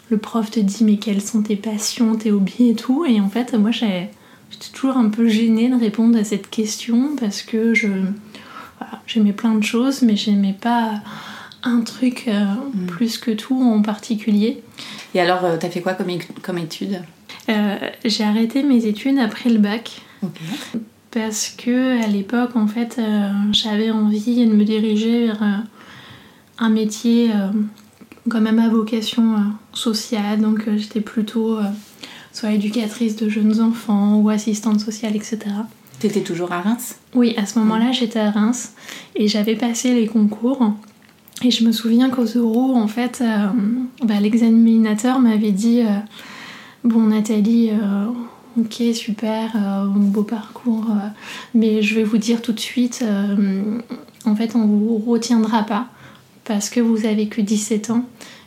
le 0.08 0.18
prof 0.18 0.50
te 0.50 0.60
dit 0.60 0.84
mais 0.84 0.96
quelles 0.96 1.22
sont 1.22 1.42
tes 1.42 1.56
passions, 1.56 2.16
tes 2.16 2.30
hobbies 2.30 2.70
et 2.70 2.74
tout. 2.74 3.04
Et 3.04 3.20
en 3.20 3.28
fait, 3.28 3.54
moi 3.54 3.70
j'étais 3.70 4.10
toujours 4.72 4.96
un 4.96 5.08
peu 5.08 5.28
gênée 5.28 5.68
de 5.68 5.74
répondre 5.74 6.18
à 6.18 6.24
cette 6.24 6.48
question 6.48 7.16
parce 7.16 7.42
que 7.42 7.74
je 7.74 7.88
j'aimais 9.06 9.32
plein 9.32 9.54
de 9.54 9.64
choses, 9.64 10.02
mais 10.02 10.16
j'aimais 10.16 10.56
pas 10.58 11.02
un 11.62 11.80
truc 11.80 12.26
euh, 12.28 12.44
mm. 12.44 12.86
plus 12.86 13.18
que 13.18 13.30
tout 13.30 13.60
en 13.60 13.82
particulier. 13.82 14.62
Et 15.14 15.20
alors, 15.20 15.44
euh, 15.44 15.56
t'as 15.58 15.70
fait 15.70 15.80
quoi 15.80 15.94
comme, 15.94 16.08
comme 16.42 16.58
étude? 16.58 17.02
Euh, 17.48 17.76
J'ai 18.04 18.24
arrêté 18.24 18.62
mes 18.62 18.86
études 18.86 19.18
après 19.18 19.50
le 19.50 19.58
bac. 19.58 20.02
Parce 21.10 21.48
que 21.48 22.02
à 22.02 22.06
l'époque, 22.08 22.56
en 22.56 22.66
fait, 22.66 23.00
j'avais 23.52 23.90
envie 23.90 24.46
de 24.46 24.52
me 24.52 24.64
diriger 24.64 25.26
vers 25.26 25.62
un 26.58 26.68
métier 26.68 27.30
quand 28.28 28.40
même 28.40 28.58
à 28.58 28.68
vocation 28.68 29.34
euh, 29.34 29.38
sociale, 29.72 30.40
donc 30.40 30.66
euh, 30.66 30.76
j'étais 30.76 31.00
plutôt 31.00 31.58
euh, 31.58 31.62
soit 32.32 32.52
éducatrice 32.52 33.16
de 33.16 33.28
jeunes 33.28 33.60
enfants 33.60 34.16
ou 34.16 34.28
assistante 34.28 34.80
sociale, 34.80 35.16
etc. 35.16 35.38
T'étais 35.98 36.20
toujours 36.20 36.52
à 36.52 36.60
Reims? 36.60 36.96
Oui, 37.14 37.34
à 37.36 37.46
ce 37.46 37.58
moment-là, 37.58 37.92
j'étais 37.92 38.18
à 38.18 38.30
Reims 38.30 38.74
et 39.14 39.28
j'avais 39.28 39.56
passé 39.56 39.94
les 39.94 40.06
concours. 40.06 40.74
Et 41.42 41.50
je 41.50 41.64
me 41.64 41.72
souviens 41.72 42.10
qu'aux 42.10 42.24
euros, 42.24 42.74
en 42.74 42.88
fait, 42.88 43.22
bah, 44.02 44.20
l'examinateur 44.20 45.18
m'avait 45.20 45.52
dit 45.52 45.82
Bon, 46.86 47.00
Nathalie, 47.00 47.72
ok, 48.56 48.94
super, 48.94 49.88
beau 49.88 50.22
parcours, 50.22 50.86
mais 51.52 51.82
je 51.82 51.96
vais 51.96 52.04
vous 52.04 52.16
dire 52.16 52.40
tout 52.40 52.52
de 52.52 52.60
suite, 52.60 53.04
en 54.24 54.36
fait, 54.36 54.54
on 54.54 54.66
vous 54.66 54.98
retiendra 54.98 55.64
pas 55.64 55.88
parce 56.44 56.70
que 56.70 56.78
vous 56.78 57.04
avez 57.04 57.26
que 57.26 57.40
17 57.40 57.90
ans. 57.90 58.04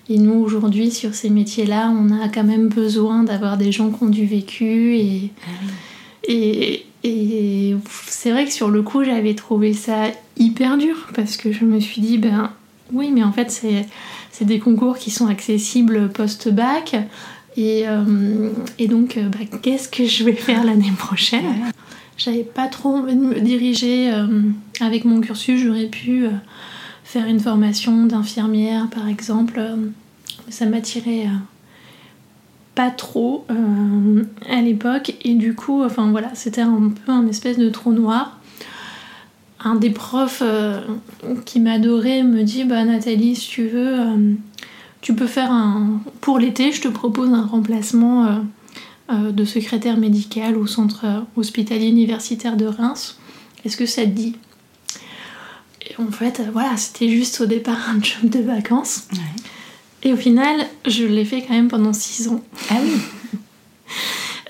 Et 0.08 0.18
nous, 0.18 0.40
aujourd'hui, 0.40 0.90
sur 0.90 1.16
ces 1.16 1.30
métiers-là, 1.30 1.92
on 1.92 2.18
a 2.18 2.30
quand 2.30 2.46
même 2.46 2.70
besoin 2.70 3.24
d'avoir 3.24 3.58
des 3.58 3.74
gens 3.74 3.92
qui 3.92 4.04
ont 4.04 4.10
du 4.10 4.26
vécu. 4.26 4.96
Et, 4.96 5.32
et, 6.24 6.86
et 7.04 7.76
c'est 8.08 8.32
vrai 8.32 8.46
que 8.46 8.54
sur 8.54 8.70
le 8.70 8.84
coup, 8.84 9.04
j'avais 9.04 9.36
trouvé 9.36 9.74
ça 9.74 10.06
hyper 10.38 10.78
dur 10.78 11.10
parce 11.14 11.36
que 11.36 11.52
je 11.52 11.66
me 11.66 11.82
suis 11.82 12.02
dit, 12.02 12.18
ben 12.18 12.52
oui, 12.94 13.12
mais 13.14 13.22
en 13.22 13.34
fait, 13.34 13.52
c'est 14.32 14.46
des 14.46 14.60
concours 14.60 14.98
qui 14.98 15.12
sont 15.12 15.28
accessibles 15.28 16.10
post-bac. 16.10 16.96
Et, 17.60 17.84
euh, 17.86 18.52
et, 18.78 18.88
donc, 18.88 19.18
euh, 19.18 19.28
bah, 19.28 19.58
qu'est-ce 19.62 19.90
que 19.90 20.06
je 20.06 20.24
vais 20.24 20.32
faire 20.34 20.64
l'année 20.64 20.94
prochaine? 20.98 21.44
J'avais 22.18 22.46
pas 22.46 22.68
trop 22.68 22.96
envie 22.96 23.16
de 23.16 23.20
me 23.20 23.40
diriger 23.42 24.14
euh, 24.14 24.28
avec 24.80 25.04
mon 25.04 25.20
cursus. 25.20 25.62
J'aurais 25.62 25.88
pu 25.88 26.26
faire 27.04 27.26
une 27.26 27.42
formation 27.42 28.06
d'infirmière, 28.06 28.88
par 28.90 29.10
exemple. 29.10 29.62
Ça 30.48 30.68
m'attirait 30.68 31.28
pas 32.76 32.92
trop 32.92 33.46
à 34.50 34.62
l'époque. 34.62 35.16
Et 35.26 35.34
du 35.34 35.54
coup, 35.54 35.84
enfin 35.84 36.12
voilà, 36.12 36.30
c'était 36.36 36.62
un 36.62 36.94
peu 37.06 37.12
un 37.12 37.28
espèce 37.28 37.58
de 37.58 37.70
trou 37.70 37.92
noir 37.92 38.38
un 39.62 39.76
des 39.76 39.90
profs 39.90 40.42
qui 41.44 41.60
m'adorait 41.60 42.24
me 42.24 42.44
dit 42.44 42.64
bah 42.64 42.86
Nathalie 42.86 43.36
si 43.36 43.50
tu 43.50 43.68
veux 43.68 43.98
tu 45.02 45.14
peux 45.14 45.28
faire 45.28 45.52
un 45.52 46.02
pour 46.22 46.40
l'été 46.40 46.72
je 46.72 46.82
te 46.82 46.88
propose 46.88 47.30
un 47.34 47.46
remplacement 47.46 48.44
euh, 49.12 49.32
de 49.32 49.46
secrétaire 49.46 49.98
médical 49.98 50.58
au 50.58 50.68
centre 50.68 51.26
hospitalier 51.36 51.88
universitaire 51.88 52.58
de 52.58 52.66
Reims. 52.66 53.18
Est-ce 53.66 53.78
que 53.78 53.86
ça 53.86 54.04
te 54.04 54.08
dit? 54.08 54.36
Et 55.90 55.96
en 56.00 56.12
fait 56.12 56.42
voilà 56.52 56.78
c'était 56.78 57.10
juste 57.10 57.42
au 57.42 57.46
départ 57.46 57.90
un 57.90 58.02
job 58.02 58.30
de 58.30 58.40
vacances. 58.40 59.08
Et 60.04 60.14
au 60.14 60.18
final 60.18 60.66
je 60.86 61.06
l'ai 61.06 61.26
fait 61.26 61.42
quand 61.42 61.54
même 61.54 61.70
pendant 61.70 61.94
6 61.94 62.30
ans. 62.30 62.42
Ah 62.70 62.76
oui. 62.82 63.40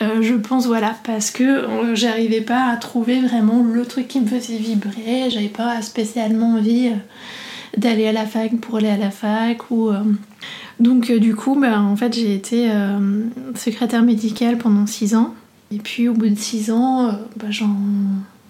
Euh, 0.02 0.22
je 0.22 0.34
pense 0.34 0.66
voilà 0.66 0.96
parce 1.04 1.30
que 1.30 1.44
euh, 1.44 1.96
j'arrivais 1.96 2.40
pas 2.40 2.70
à 2.72 2.78
trouver 2.78 3.20
vraiment 3.20 3.64
le 3.64 3.86
truc 3.86 4.08
qui 4.08 4.22
me 4.22 4.28
faisait 4.28 4.58
vibrer. 4.58 5.30
J'avais 5.30 5.50
pas 5.50 5.82
spécialement 5.82 6.56
envie 6.56 6.88
euh, 6.88 6.96
d'aller 7.80 8.08
à 8.08 8.12
la 8.12 8.26
fac 8.26 8.56
pour 8.58 8.78
aller 8.78 8.90
à 8.90 8.98
la 8.98 9.12
fac 9.12 9.72
ou 9.72 9.92
donc 10.80 11.12
du 11.12 11.36
coup 11.36 11.60
bah, 11.60 11.82
en 11.82 11.96
fait 11.96 12.14
j'ai 12.14 12.36
été 12.36 12.70
secrétaire 13.56 14.04
médicale 14.04 14.58
pendant 14.58 14.86
6 14.86 15.16
ans. 15.16 15.34
Et 15.72 15.78
puis 15.78 16.08
au 16.08 16.14
bout 16.14 16.30
de 16.30 16.36
6 16.36 16.72
ans 16.72 17.12
bah, 17.38 17.48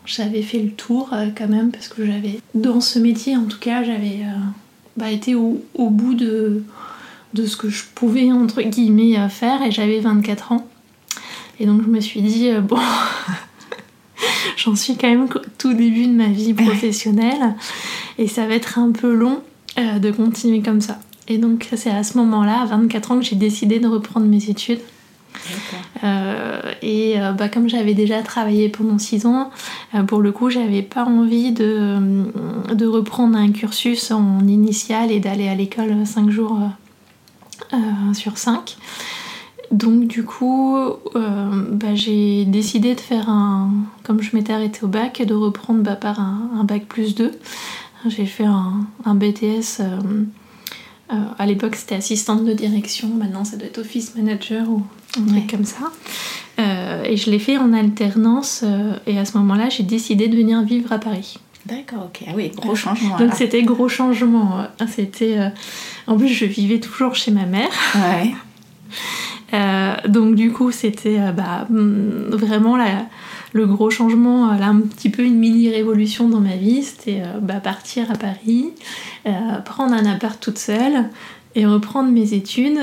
j'avais 0.05 0.41
fait 0.41 0.59
le 0.59 0.71
tour 0.71 1.11
quand 1.37 1.47
même 1.47 1.71
parce 1.71 1.87
que 1.87 2.05
j'avais 2.05 2.39
dans 2.55 2.81
ce 2.81 2.99
métier 2.99 3.37
en 3.37 3.45
tout 3.45 3.59
cas 3.59 3.83
j'avais 3.83 4.19
bah, 4.97 5.11
été 5.11 5.35
au, 5.35 5.63
au 5.75 5.89
bout 5.89 6.13
de, 6.13 6.63
de 7.33 7.45
ce 7.45 7.57
que 7.57 7.69
je 7.69 7.83
pouvais 7.95 8.31
entre 8.31 8.61
guillemets 8.61 9.15
faire 9.29 9.61
et 9.61 9.71
j'avais 9.71 9.99
24 9.99 10.51
ans. 10.51 10.67
Et 11.59 11.65
donc 11.65 11.81
je 11.83 11.87
me 11.87 11.99
suis 11.99 12.21
dit, 12.21 12.49
euh, 12.49 12.61
bon, 12.61 12.79
j'en 14.57 14.75
suis 14.75 14.95
quand 14.95 15.09
même 15.09 15.23
au 15.23 15.39
tout 15.57 15.73
début 15.73 16.07
de 16.07 16.13
ma 16.13 16.27
vie 16.27 16.53
professionnelle 16.53 17.55
et 18.19 18.27
ça 18.27 18.45
va 18.45 18.53
être 18.53 18.77
un 18.77 18.91
peu 18.91 19.11
long 19.11 19.41
euh, 19.79 19.97
de 19.97 20.11
continuer 20.11 20.61
comme 20.61 20.81
ça. 20.81 20.99
Et 21.27 21.39
donc 21.39 21.67
c'est 21.75 21.89
à 21.89 22.03
ce 22.03 22.17
moment-là, 22.19 22.61
à 22.61 22.65
24 22.65 23.11
ans, 23.11 23.19
que 23.19 23.25
j'ai 23.25 23.35
décidé 23.35 23.79
de 23.79 23.87
reprendre 23.87 24.27
mes 24.27 24.49
études. 24.49 24.81
Euh, 26.03 26.61
et 26.81 27.15
bah, 27.37 27.49
comme 27.49 27.69
j'avais 27.69 27.93
déjà 27.93 28.21
travaillé 28.23 28.67
pendant 28.67 28.97
6 28.97 29.25
ans, 29.25 29.51
pour 30.07 30.21
le 30.21 30.31
coup, 30.31 30.49
j'avais 30.49 30.81
pas 30.81 31.05
envie 31.05 31.51
de, 31.51 32.23
de, 32.73 32.85
reprendre 32.87 33.37
un 33.37 33.51
cursus 33.51 34.11
en 34.11 34.47
initial 34.47 35.11
et 35.11 35.19
d'aller 35.19 35.47
à 35.47 35.55
l'école 35.55 36.05
5 36.05 36.29
jours 36.29 36.59
sur 38.13 38.37
5. 38.37 38.77
Donc 39.71 40.07
du 40.07 40.23
coup, 40.23 40.77
euh, 40.77 40.95
bah, 41.71 41.93
j'ai 41.93 42.45
décidé 42.45 42.95
de 42.95 42.99
faire 42.99 43.29
un... 43.29 43.69
Comme 44.03 44.21
je 44.21 44.35
m'étais 44.35 44.53
arrêtée 44.53 44.83
au 44.83 44.87
bac, 44.87 45.21
de 45.21 45.33
reprendre 45.35 45.83
bah, 45.83 45.95
par 45.95 46.19
un, 46.19 46.63
bac 46.63 46.85
plus 46.85 47.13
2. 47.13 47.31
J'ai 48.07 48.25
fait 48.25 48.45
un, 48.45 49.15
BTS. 49.15 49.79
Euh, 49.81 49.99
euh, 51.11 51.15
à 51.37 51.45
l'époque, 51.45 51.75
c'était 51.75 51.95
assistante 51.95 52.45
de 52.45 52.53
direction. 52.53 53.09
Maintenant, 53.09 53.43
ça 53.43 53.57
doit 53.57 53.67
être 53.67 53.79
office 53.79 54.15
manager 54.15 54.69
ou 54.69 54.83
un 55.17 55.25
truc 55.25 55.49
comme 55.49 55.65
ça. 55.65 55.91
et 56.57 57.17
je 57.17 57.31
l'ai 57.31 57.39
fait 57.39 57.57
en 57.57 57.73
alternance. 57.73 58.63
et 59.07 59.17
à 59.17 59.25
ce 59.25 59.37
moment-là, 59.37 59.69
j'ai 59.69 59.83
décidé 59.83 60.27
de 60.27 60.35
venir 60.35 60.61
vivre 60.63 60.91
à 60.91 60.99
Paris. 60.99 61.37
D'accord, 61.65 62.05
ok. 62.05 62.23
Ah 62.27 62.31
oui, 62.35 62.51
gros 62.55 62.75
changement. 62.75 63.17
Donc 63.17 63.33
c'était 63.33 63.63
gros 63.63 63.89
changement. 63.89 64.65
C'était... 64.87 65.51
En 66.07 66.17
plus, 66.17 66.29
je 66.29 66.45
vivais 66.45 66.79
toujours 66.79 67.15
chez 67.15 67.31
ma 67.31 67.45
mère. 67.45 67.69
Ouais. 67.95 68.33
Euh, 69.53 69.95
donc 70.07 70.35
du 70.35 70.51
coup, 70.51 70.71
c'était 70.71 71.19
euh, 71.19 71.31
bah, 71.31 71.65
mm, 71.69 72.35
vraiment 72.35 72.77
le 73.53 73.65
gros 73.65 73.89
changement, 73.89 74.53
là, 74.53 74.67
un 74.67 74.81
petit 74.81 75.09
peu 75.09 75.23
une 75.23 75.37
mini 75.37 75.69
révolution 75.69 76.29
dans 76.29 76.39
ma 76.39 76.55
vie. 76.55 76.83
C'était 76.83 77.21
euh, 77.21 77.39
bah, 77.41 77.55
partir 77.55 78.11
à 78.11 78.15
Paris, 78.15 78.69
prendre 79.65 79.93
un 79.93 80.05
appart 80.05 80.39
toute 80.39 80.57
seule 80.57 81.09
et 81.55 81.65
reprendre 81.65 82.11
mes 82.11 82.33
études 82.33 82.79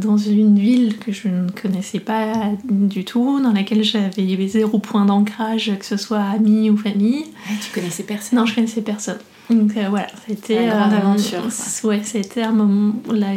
dans 0.00 0.16
une 0.16 0.58
ville 0.58 0.98
que 0.98 1.12
je 1.12 1.28
ne 1.28 1.48
connaissais 1.50 2.00
pas 2.00 2.50
du 2.64 3.04
tout, 3.04 3.40
dans 3.40 3.52
laquelle 3.52 3.84
j'avais 3.84 4.48
zéro 4.48 4.78
point 4.78 5.04
d'ancrage, 5.04 5.72
que 5.78 5.84
ce 5.84 5.96
soit 5.96 6.22
amis 6.22 6.70
ou 6.70 6.76
famille. 6.76 7.24
Ah, 7.46 7.52
tu 7.62 7.72
connaissais 7.72 8.02
personne 8.02 8.38
Non, 8.38 8.46
je 8.46 8.54
connaissais 8.54 8.82
personne. 8.82 9.18
Donc 9.48 9.72
voilà, 9.88 10.08
c'était. 10.26 10.64
Une 10.64 10.70
grande 10.70 10.92
aventure. 10.92 11.42
Ouais, 11.84 12.00
c'était 12.04 12.42
un 12.42 12.52
moment. 12.52 12.94
Là, 13.10 13.28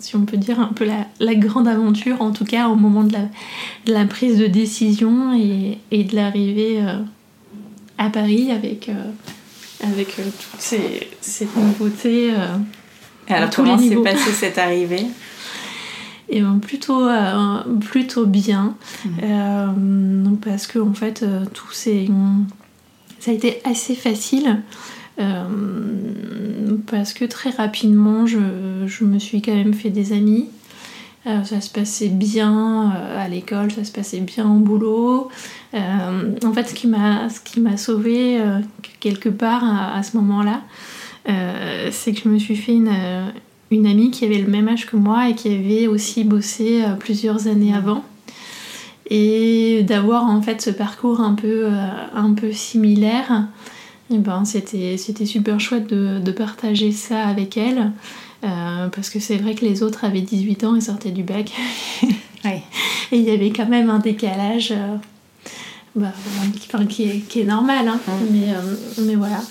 si 0.00 0.16
on 0.16 0.24
peut 0.24 0.36
dire, 0.36 0.58
un 0.58 0.72
peu 0.74 0.84
la, 0.84 1.34
grande 1.34 1.68
aventure, 1.68 2.20
en 2.22 2.32
tout 2.32 2.44
cas 2.44 2.68
au 2.68 2.74
moment 2.74 3.04
de 3.04 3.14
la, 3.86 4.04
prise 4.06 4.38
de 4.38 4.46
décision 4.46 5.32
et, 5.34 6.04
de 6.04 6.16
l'arrivée 6.16 6.80
euh, 6.80 6.96
à 7.98 8.08
Paris 8.10 8.50
avec, 8.50 8.88
euh, 8.88 9.10
avec 9.84 10.18
euh, 10.18 10.24
toutes 10.24 10.60
ces, 10.60 11.08
cette 11.20 11.54
nouveauté. 11.54 12.32
alors 13.28 13.50
comment 13.50 13.78
s'est 13.78 13.96
passée 13.96 14.32
cette 14.32 14.58
arrivée? 14.58 15.06
Et 16.32 16.42
ben, 16.42 16.60
plutôt, 16.60 17.08
plutôt 17.80 18.24
bien 18.24 18.76
mmh. 19.04 20.36
parce 20.44 20.68
que 20.68 20.78
en 20.78 20.94
fait 20.94 21.24
tout 21.52 21.72
ça 21.72 21.90
a 23.32 23.34
été 23.34 23.60
assez 23.64 23.96
facile 23.96 24.62
euh, 25.20 26.76
parce 26.90 27.12
que 27.12 27.24
très 27.24 27.50
rapidement, 27.50 28.26
je, 28.26 28.38
me 29.04 29.18
suis 29.18 29.42
quand 29.42 29.54
même 29.54 29.74
fait 29.74 29.90
des 29.90 30.12
amis. 30.12 30.48
Euh, 31.26 31.44
ça 31.44 31.60
se 31.60 31.68
passait 31.68 32.08
bien 32.08 32.92
euh, 32.92 33.24
à 33.24 33.28
l'école, 33.28 33.70
ça 33.70 33.84
se 33.84 33.92
passait 33.92 34.20
bien 34.20 34.50
au 34.50 34.58
boulot. 34.58 35.28
en 35.74 36.52
fait, 36.54 36.68
ce 36.68 36.74
qui 36.74 36.86
m'a, 36.86 37.28
ce 37.28 37.40
qui 37.40 37.60
m'a 37.60 37.76
sauvé 37.76 38.40
quelque 39.00 39.28
part 39.28 39.62
à, 39.64 40.02
ce 40.02 40.16
moment-là, 40.16 40.62
c'est 41.90 42.12
que 42.12 42.20
je 42.24 42.28
me 42.28 42.38
suis 42.38 42.56
fait 42.56 42.72
une, 42.72 42.92
une, 43.70 43.86
amie 43.86 44.10
qui 44.10 44.24
avait 44.24 44.38
le 44.38 44.48
même 44.48 44.68
âge 44.68 44.86
que 44.86 44.96
moi 44.96 45.28
et 45.28 45.34
qui 45.34 45.52
avait 45.52 45.86
aussi 45.86 46.24
bossé 46.24 46.82
plusieurs 46.98 47.46
années 47.46 47.74
avant. 47.74 48.04
Et 49.12 49.82
d'avoir 49.82 50.24
en 50.24 50.40
fait 50.40 50.62
ce 50.62 50.70
parcours 50.70 51.20
un 51.20 51.34
peu, 51.34 51.68
un 52.14 52.32
peu 52.32 52.52
similaire, 52.52 53.48
et 54.10 54.14
eh 54.16 54.18
ben, 54.18 54.44
c'était, 54.44 54.96
c'était 54.96 55.24
super 55.24 55.60
chouette 55.60 55.86
de, 55.86 56.32
partager 56.32 56.90
ça 56.90 57.28
avec 57.28 57.56
elle. 57.56 57.92
Euh, 58.42 58.88
parce 58.88 59.08
que 59.08 59.20
c'est 59.20 59.36
vrai 59.36 59.54
que 59.54 59.64
les 59.64 59.84
autres 59.84 60.04
avaient 60.04 60.20
18 60.20 60.64
ans 60.64 60.74
et 60.74 60.80
sortaient 60.80 61.12
du 61.12 61.22
bac. 61.22 61.52
Et 63.12 63.16
il 63.16 63.22
y 63.22 63.30
avait 63.30 63.50
quand 63.50 63.68
même 63.68 63.90
un 63.90 63.98
décalage 63.98 64.72
euh, 64.72 64.96
bah, 65.94 66.12
qui, 66.88 67.02
est, 67.04 67.18
qui, 67.28 67.40
est, 67.40 67.44
normal. 67.44 67.86
Hein. 67.86 68.00
Mais, 68.30 68.52
euh, 68.52 69.04
mais, 69.04 69.14
voilà. 69.14 69.42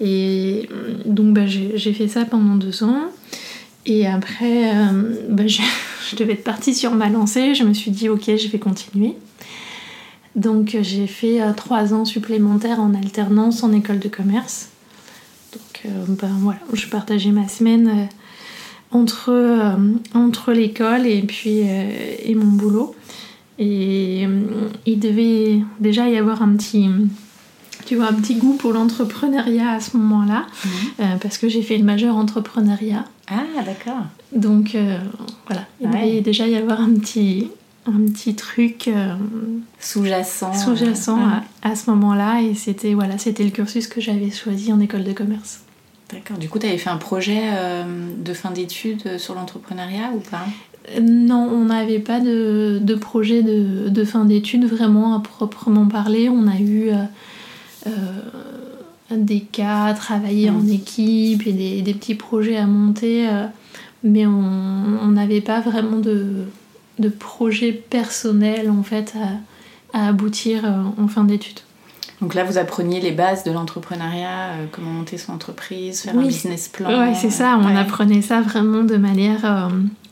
Et 0.00 0.68
donc 1.06 1.34
bah, 1.34 1.46
j'ai, 1.46 1.92
fait 1.92 2.08
ça 2.08 2.24
pendant 2.24 2.56
deux 2.56 2.82
ans. 2.82 3.04
Et 3.86 4.06
après, 4.06 4.72
bah, 5.28 5.46
je, 5.46 5.62
je 6.10 6.16
devais 6.16 6.32
être 6.32 6.44
partie 6.44 6.74
sur 6.74 6.94
ma 6.94 7.08
lancée. 7.08 7.54
Je 7.54 7.64
me 7.64 7.72
suis 7.72 7.92
dit, 7.92 8.08
ok, 8.08 8.24
je 8.26 8.48
vais 8.48 8.58
continuer. 8.58 9.14
Donc 10.36 10.74
euh, 10.74 10.82
j'ai 10.82 11.06
fait 11.06 11.42
euh, 11.42 11.52
trois 11.52 11.92
ans 11.92 12.04
supplémentaires 12.04 12.80
en 12.80 12.94
alternance 12.94 13.62
en 13.62 13.72
école 13.72 13.98
de 13.98 14.08
commerce. 14.08 14.70
Donc 15.52 15.82
euh, 15.86 16.04
ben, 16.08 16.34
voilà, 16.40 16.60
je 16.72 16.86
partageais 16.86 17.30
ma 17.30 17.48
semaine 17.48 18.08
entre, 18.90 19.76
entre 20.14 20.52
l'école 20.52 21.06
et 21.06 21.22
puis 21.22 21.60
et 21.60 22.34
mon 22.34 22.46
boulot. 22.46 22.94
Et 23.58 24.26
il 24.86 24.98
devait 24.98 25.60
déjà 25.78 26.08
y 26.08 26.16
avoir 26.16 26.42
un 26.42 26.56
petit, 26.56 26.88
tu 27.86 27.96
vois, 27.96 28.08
un 28.08 28.14
petit 28.14 28.34
goût 28.34 28.54
pour 28.54 28.72
l'entrepreneuriat 28.72 29.70
à 29.70 29.80
ce 29.80 29.96
moment-là, 29.96 30.46
mhm. 30.64 31.18
parce 31.20 31.38
que 31.38 31.48
j'ai 31.48 31.62
fait 31.62 31.78
le 31.78 31.84
majeur 31.84 32.16
entrepreneuriat. 32.16 33.04
Ah, 33.30 33.62
d'accord. 33.64 34.04
Donc 34.34 34.76
voilà, 35.46 35.66
il 35.80 35.90
devait 35.90 36.20
déjà 36.20 36.46
y 36.46 36.56
avoir 36.56 36.80
un 36.80 36.94
petit, 36.94 37.48
un 37.86 38.00
petit 38.12 38.34
truc 38.34 38.88
euh, 38.88 39.14
sous-jacent 39.80 40.54
sous-jacent 40.54 41.18
à, 41.62 41.74
ce 41.74 41.90
moment-là 41.90 42.40
et 42.42 42.54
c'était 42.54 42.94
voilà 42.94 43.18
c'était 43.18 43.42
le 43.42 43.50
cursus 43.50 43.88
que 43.88 44.00
j'avais 44.00 44.30
choisi 44.30 44.72
en 44.72 44.80
école 44.80 45.04
de 45.04 45.12
commerce 45.12 45.60
D'accord. 46.12 46.36
Du 46.36 46.50
coup, 46.50 46.58
tu 46.58 46.66
avais 46.66 46.76
fait 46.76 46.90
un 46.90 46.98
projet 46.98 47.40
euh, 47.40 47.84
de 48.18 48.34
fin 48.34 48.50
d'études 48.50 49.16
sur 49.16 49.34
l'entrepreneuriat 49.34 50.10
ou 50.14 50.18
pas? 50.18 50.44
Non, 51.00 51.48
on 51.50 51.64
n'avait 51.64 52.00
pas 52.00 52.20
de, 52.20 52.78
de 52.82 52.94
projet 52.94 53.42
de, 53.42 53.88
de 53.88 54.04
fin 54.04 54.26
d'études 54.26 54.66
vraiment 54.66 55.16
à 55.16 55.20
proprement 55.20 55.86
parler. 55.86 56.28
On 56.28 56.46
a 56.48 56.58
eu 56.58 56.90
euh, 57.86 57.90
des 59.10 59.40
cas, 59.40 59.94
travailler 59.94 60.50
en 60.50 60.60
Mm. 60.60 60.72
équipe 60.72 61.46
et 61.46 61.52
des, 61.54 61.80
des 61.80 61.94
petits 61.94 62.14
projets 62.14 62.58
à 62.58 62.66
monter, 62.66 63.26
mais 64.04 64.26
on 64.26 65.08
n'avait 65.08 65.40
pas 65.40 65.60
vraiment 65.60 65.96
de, 65.98 66.26
de 66.98 67.08
projet 67.08 67.72
personnel 67.72 68.70
en 68.70 68.82
fait 68.82 69.14
à, 69.94 69.98
à 69.98 70.08
aboutir 70.08 70.64
euh, 70.64 71.02
en 71.02 71.08
fin 71.08 71.24
d'études. 71.24 71.60
Donc 72.20 72.34
là, 72.34 72.44
vous 72.44 72.56
appreniez 72.56 73.00
les 73.00 73.10
bases 73.10 73.42
de 73.42 73.50
l'entrepreneuriat, 73.50 74.50
euh, 74.52 74.66
comment 74.70 74.90
monter 74.92 75.18
son 75.18 75.32
entreprise, 75.32 76.02
faire 76.02 76.14
un 76.14 76.18
Oui. 76.18 76.28
business 76.28 76.68
plan. 76.68 76.88
Ouais, 76.88 77.14
c'est 77.14 77.30
ça, 77.30 77.58
on 77.60 77.66
Ouais, 77.66 77.76
apprenait 77.76 78.22
ça 78.22 78.40
vraiment 78.40 78.84
de 78.84 78.96
manière, 78.96 79.44
euh, 79.44 79.68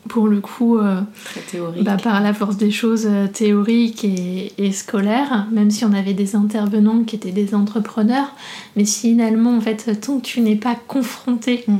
pour 0.09 0.27
le 0.27 0.41
coup, 0.41 0.77
euh, 0.77 0.99
Très 1.23 1.39
théorique. 1.39 1.85
bah, 1.85 1.95
par 1.95 2.19
la 2.19 2.33
force 2.33 2.57
des 2.57 2.69
choses 2.71 3.07
théoriques 3.31 4.03
et, 4.03 4.51
et 4.57 4.73
scolaires, 4.73 5.47
même 5.53 5.71
si 5.71 5.85
on 5.85 5.93
avait 5.93 6.13
des 6.13 6.35
intervenants 6.35 7.03
qui 7.03 7.15
étaient 7.15 7.31
des 7.31 7.55
entrepreneurs, 7.55 8.35
mais 8.75 8.83
finalement, 8.83 9.55
en 9.55 9.61
fait, 9.61 10.01
tant 10.01 10.17
que 10.19 10.23
tu 10.25 10.41
n'es 10.41 10.57
pas 10.57 10.75
confronté 10.75 11.63
Mm. 11.67 11.77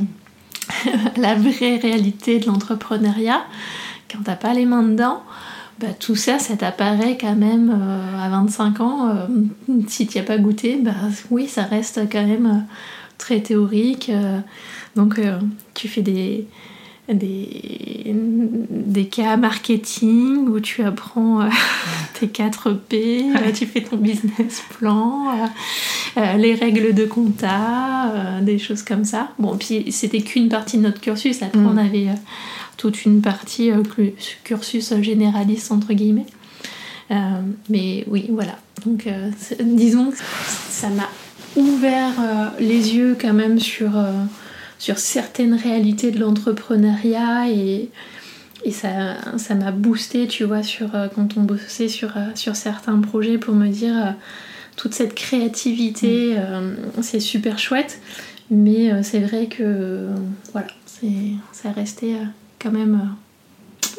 à 1.16 1.20
la 1.20 1.34
vraie 1.34 1.76
réalité 1.76 2.38
de 2.38 2.46
l'entrepreneuriat, 2.46 3.42
quand 4.12 4.22
t'as 4.24 4.36
pas 4.36 4.54
les 4.54 4.66
mains 4.66 4.82
dedans, 4.82 5.22
bah, 5.78 5.88
tout 5.98 6.16
ça, 6.16 6.38
ça 6.38 6.56
t'apparaît 6.56 7.18
quand 7.20 7.34
même 7.34 7.70
euh, 7.70 8.24
à 8.24 8.28
25 8.28 8.80
ans. 8.80 9.08
euh, 9.08 9.26
si 9.88 10.06
tu 10.06 10.18
n'y 10.18 10.22
as 10.22 10.26
pas 10.26 10.38
goûté, 10.38 10.78
bah 10.80 10.92
oui, 11.30 11.48
ça 11.48 11.62
reste 11.64 12.00
quand 12.10 12.26
même 12.26 12.46
euh, 12.46 12.74
très 13.18 13.40
théorique. 13.40 14.10
euh, 14.10 14.38
donc, 14.94 15.18
tu 15.72 15.88
fais 15.88 16.02
des, 16.02 16.46
des, 17.14 18.14
des 18.70 19.06
cas 19.06 19.36
marketing 19.36 20.48
où 20.48 20.60
tu 20.60 20.82
apprends 20.82 21.42
euh, 21.42 21.48
tes 22.18 22.28
4 22.28 22.72
P, 22.88 23.24
euh, 23.34 23.52
tu 23.52 23.66
fais 23.66 23.82
ton 23.82 23.96
business 23.96 24.62
plan, 24.78 25.28
euh, 26.16 26.32
les 26.36 26.54
règles 26.54 26.94
de 26.94 27.04
compta, 27.04 28.10
euh, 28.12 28.40
des 28.40 28.58
choses 28.58 28.82
comme 28.82 29.04
ça. 29.04 29.30
Bon, 29.38 29.56
puis 29.56 29.90
c'était 29.92 30.20
qu'une 30.20 30.48
partie 30.48 30.76
de 30.78 30.82
notre 30.82 31.00
cursus. 31.00 31.42
Après, 31.42 31.58
Mm. 31.58 31.66
on 31.66 31.76
avait 31.76 32.06
toute 32.76 33.04
une 33.04 33.20
partie 33.20 33.70
cursus 34.44 34.92
généraliste, 35.00 35.70
entre 35.72 35.92
guillemets. 35.92 36.26
Mais 37.68 38.04
oui, 38.08 38.26
voilà. 38.30 38.58
Donc, 38.86 39.06
disons 39.60 40.10
que 40.10 40.16
ça 40.70 40.88
m'a 40.88 41.08
ouvert 41.56 42.12
les 42.58 42.96
yeux 42.96 43.16
quand 43.20 43.34
même 43.34 43.60
sur, 43.60 43.90
sur 44.82 44.98
certaines 44.98 45.54
réalités 45.54 46.10
de 46.10 46.18
l'entrepreneuriat 46.18 47.48
et, 47.48 47.88
et 48.64 48.72
ça 48.72 49.14
ça 49.36 49.54
m'a 49.54 49.70
boosté, 49.70 50.26
tu 50.26 50.42
vois, 50.42 50.64
sur, 50.64 50.96
euh, 50.96 51.06
quand 51.06 51.36
on 51.36 51.42
bossait 51.42 51.86
sur, 51.86 52.16
euh, 52.16 52.30
sur 52.34 52.56
certains 52.56 52.98
projets 52.98 53.38
pour 53.38 53.54
me 53.54 53.68
dire 53.68 53.96
euh, 53.96 54.10
toute 54.74 54.92
cette 54.92 55.14
créativité, 55.14 56.34
euh, 56.36 56.74
c'est 57.00 57.20
super 57.20 57.60
chouette. 57.60 58.00
Mais 58.50 58.92
euh, 58.92 59.04
c'est 59.04 59.20
vrai 59.20 59.46
que 59.46 60.08
voilà, 60.50 60.66
c'est, 60.84 61.06
ça 61.52 61.70
restait 61.70 62.16
quand 62.60 62.72
même 62.72 63.14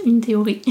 une 0.06 0.20
théorie. 0.20 0.62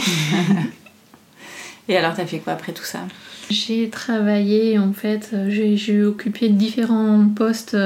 Et 1.88 1.97
alors, 1.97 2.12
t'as 2.14 2.26
fait 2.26 2.40
quoi 2.40 2.52
après 2.52 2.73
tout 2.73 2.85
ça? 2.85 3.00
J'ai 3.49 3.88
travaillé 3.88 4.78
en 4.78 4.92
fait, 4.92 5.35
j'ai, 5.49 6.02
occupé 6.02 6.50
différents 6.50 7.26
postes 7.35 7.76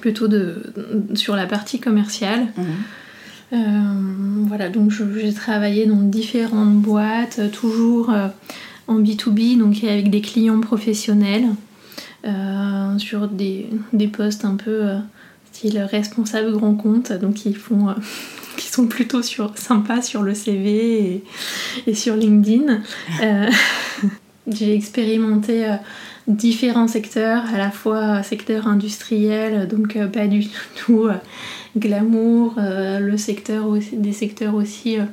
plutôt 0.00 0.28
de, 0.28 0.62
sur 1.14 1.36
la 1.36 1.46
partie 1.46 1.80
commerciale. 1.80 2.48
Euh, 3.52 3.56
voilà, 4.46 4.68
donc 4.68 4.92
j'ai 4.92 5.32
travaillé 5.32 5.86
dans 5.86 6.02
différentes 6.02 6.76
boîtes, 6.76 7.50
toujours 7.50 8.10
euh, 8.10 8.28
en 8.86 9.00
B2B, 9.00 9.58
donc 9.58 9.82
avec 9.84 10.10
des 10.10 10.20
clients 10.20 10.60
professionnels, 10.60 11.46
euh, 12.26 12.98
sur 12.98 13.28
des, 13.28 13.68
des 13.92 14.08
postes 14.08 14.44
un 14.44 14.56
peu 14.56 14.86
euh, 14.86 14.98
style 15.52 15.78
responsable 15.78 16.52
grand 16.52 16.74
compte, 16.74 17.12
donc 17.12 17.34
qui 17.34 17.54
font. 17.54 17.94
qui 18.56 18.66
sont 18.66 18.88
plutôt 18.88 19.22
sur, 19.22 19.56
sympas 19.56 20.02
sur 20.02 20.24
le 20.24 20.34
CV 20.34 21.12
et, 21.12 21.24
et 21.86 21.94
sur 21.94 22.16
LinkedIn. 22.16 22.80
J'ai 24.48 24.74
expérimenté 24.74 25.76
différents 26.28 26.88
secteurs, 26.88 27.42
à 27.52 27.58
la 27.58 27.70
fois 27.70 28.22
secteur 28.22 28.68
industriel, 28.68 29.66
donc 29.66 29.96
euh, 29.96 30.06
pas 30.06 30.26
du 30.26 30.46
tout 30.76 31.06
euh, 31.06 31.14
glamour, 31.76 32.54
euh, 32.58 33.00
le 33.00 33.16
secteur 33.16 33.66
aussi, 33.66 33.96
des 33.96 34.12
secteurs 34.12 34.54
aussi 34.54 34.98
euh, 34.98 35.04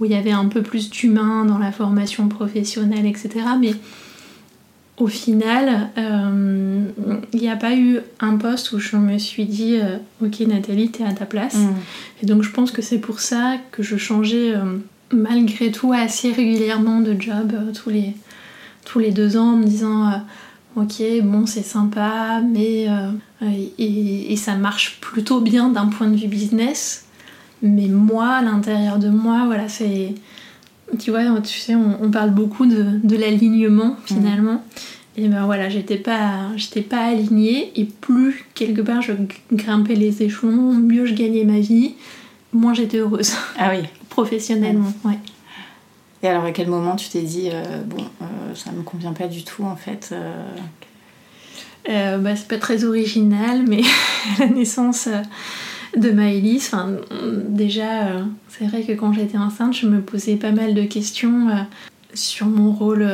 où 0.00 0.06
il 0.06 0.12
y 0.12 0.16
avait 0.16 0.32
un 0.32 0.46
peu 0.46 0.62
plus 0.62 0.90
d'humain 0.90 1.44
dans 1.44 1.58
la 1.58 1.70
formation 1.70 2.28
professionnelle, 2.28 3.06
etc. 3.06 3.30
Mais 3.60 3.74
au 4.98 5.06
final, 5.06 5.90
euh, 5.98 6.84
il 7.32 7.40
n'y 7.40 7.48
a 7.48 7.56
pas 7.56 7.74
eu 7.74 8.00
un 8.20 8.36
poste 8.36 8.72
où 8.72 8.78
je 8.78 8.96
me 8.96 9.18
suis 9.18 9.46
dit 9.46 9.78
euh, 9.80 9.96
Ok, 10.24 10.40
Nathalie, 10.40 10.90
t'es 10.90 11.04
à 11.04 11.12
ta 11.12 11.24
place. 11.24 11.56
Mm. 11.56 11.74
Et 12.22 12.26
donc, 12.26 12.42
je 12.42 12.50
pense 12.50 12.70
que 12.70 12.82
c'est 12.82 12.98
pour 12.98 13.20
ça 13.20 13.56
que 13.70 13.82
je 13.82 13.96
changeais 13.96 14.54
euh, 14.54 14.78
malgré 15.12 15.70
tout 15.70 15.92
assez 15.92 16.32
régulièrement 16.32 17.00
de 17.00 17.18
job 17.18 17.52
euh, 17.54 17.72
tous, 17.72 17.90
les, 17.90 18.14
tous 18.84 18.98
les 18.98 19.10
deux 19.10 19.36
ans 19.36 19.54
en 19.54 19.56
me 19.56 19.64
disant 19.64 20.08
euh, 20.08 20.16
Ok, 20.76 21.02
bon, 21.22 21.46
c'est 21.46 21.62
sympa, 21.64 22.40
mais. 22.40 22.86
euh, 22.88 23.10
et, 23.78 24.32
et 24.32 24.36
ça 24.36 24.54
marche 24.54 24.98
plutôt 25.00 25.40
bien 25.40 25.68
d'un 25.68 25.86
point 25.86 26.08
de 26.08 26.16
vue 26.16 26.28
business. 26.28 27.06
Mais 27.62 27.88
moi, 27.88 28.28
à 28.28 28.42
l'intérieur 28.42 28.98
de 28.98 29.08
moi, 29.08 29.42
voilà, 29.46 29.68
c'est. 29.68 30.14
Tu 30.98 31.10
vois, 31.10 31.22
tu 31.40 31.58
sais, 31.58 31.74
on, 31.74 32.02
on 32.02 32.10
parle 32.10 32.30
beaucoup 32.30 32.66
de, 32.66 32.84
de 33.02 33.16
l'alignement 33.16 33.96
finalement. 34.04 34.62
Et 35.16 35.28
ben 35.28 35.44
voilà, 35.44 35.68
j'étais 35.68 35.96
pas, 35.96 36.48
j'étais 36.56 36.80
pas 36.82 37.04
alignée. 37.04 37.70
Et 37.76 37.84
plus 37.84 38.46
quelque 38.54 38.80
part 38.80 39.02
je 39.02 39.12
grimpais 39.52 39.94
les 39.94 40.22
échelons, 40.22 40.72
mieux 40.72 41.04
je 41.06 41.14
gagnais 41.14 41.44
ma 41.44 41.60
vie, 41.60 41.94
moins 42.52 42.72
j'étais 42.74 42.98
heureuse 42.98 43.32
Ah 43.58 43.70
oui. 43.72 43.86
professionnellement. 44.08 44.92
Ouais. 45.04 45.18
Et 46.22 46.28
alors, 46.28 46.44
à 46.44 46.52
quel 46.52 46.68
moment 46.68 46.96
tu 46.96 47.08
t'es 47.08 47.22
dit, 47.22 47.48
euh, 47.52 47.82
bon, 47.84 48.04
euh, 48.22 48.54
ça 48.54 48.70
me 48.70 48.82
convient 48.82 49.12
pas 49.12 49.26
du 49.26 49.42
tout 49.44 49.64
en 49.64 49.76
fait 49.76 50.10
euh, 50.12 50.46
Euh, 51.88 52.18
bah, 52.18 52.36
c'est 52.36 52.46
pas 52.46 52.58
très 52.58 52.84
original, 52.84 53.64
mais 53.66 53.82
la 54.38 54.46
naissance 54.46 55.08
de 55.96 56.10
Maëlys, 56.12 56.70
déjà, 57.48 58.24
c'est 58.48 58.66
vrai 58.66 58.82
que 58.82 58.92
quand 58.92 59.12
j'étais 59.12 59.36
enceinte, 59.36 59.74
je 59.74 59.88
me 59.88 60.00
posais 60.00 60.36
pas 60.36 60.52
mal 60.52 60.74
de 60.74 60.84
questions 60.84 61.48
sur 62.14 62.46
mon 62.46 62.72
rôle 62.72 63.10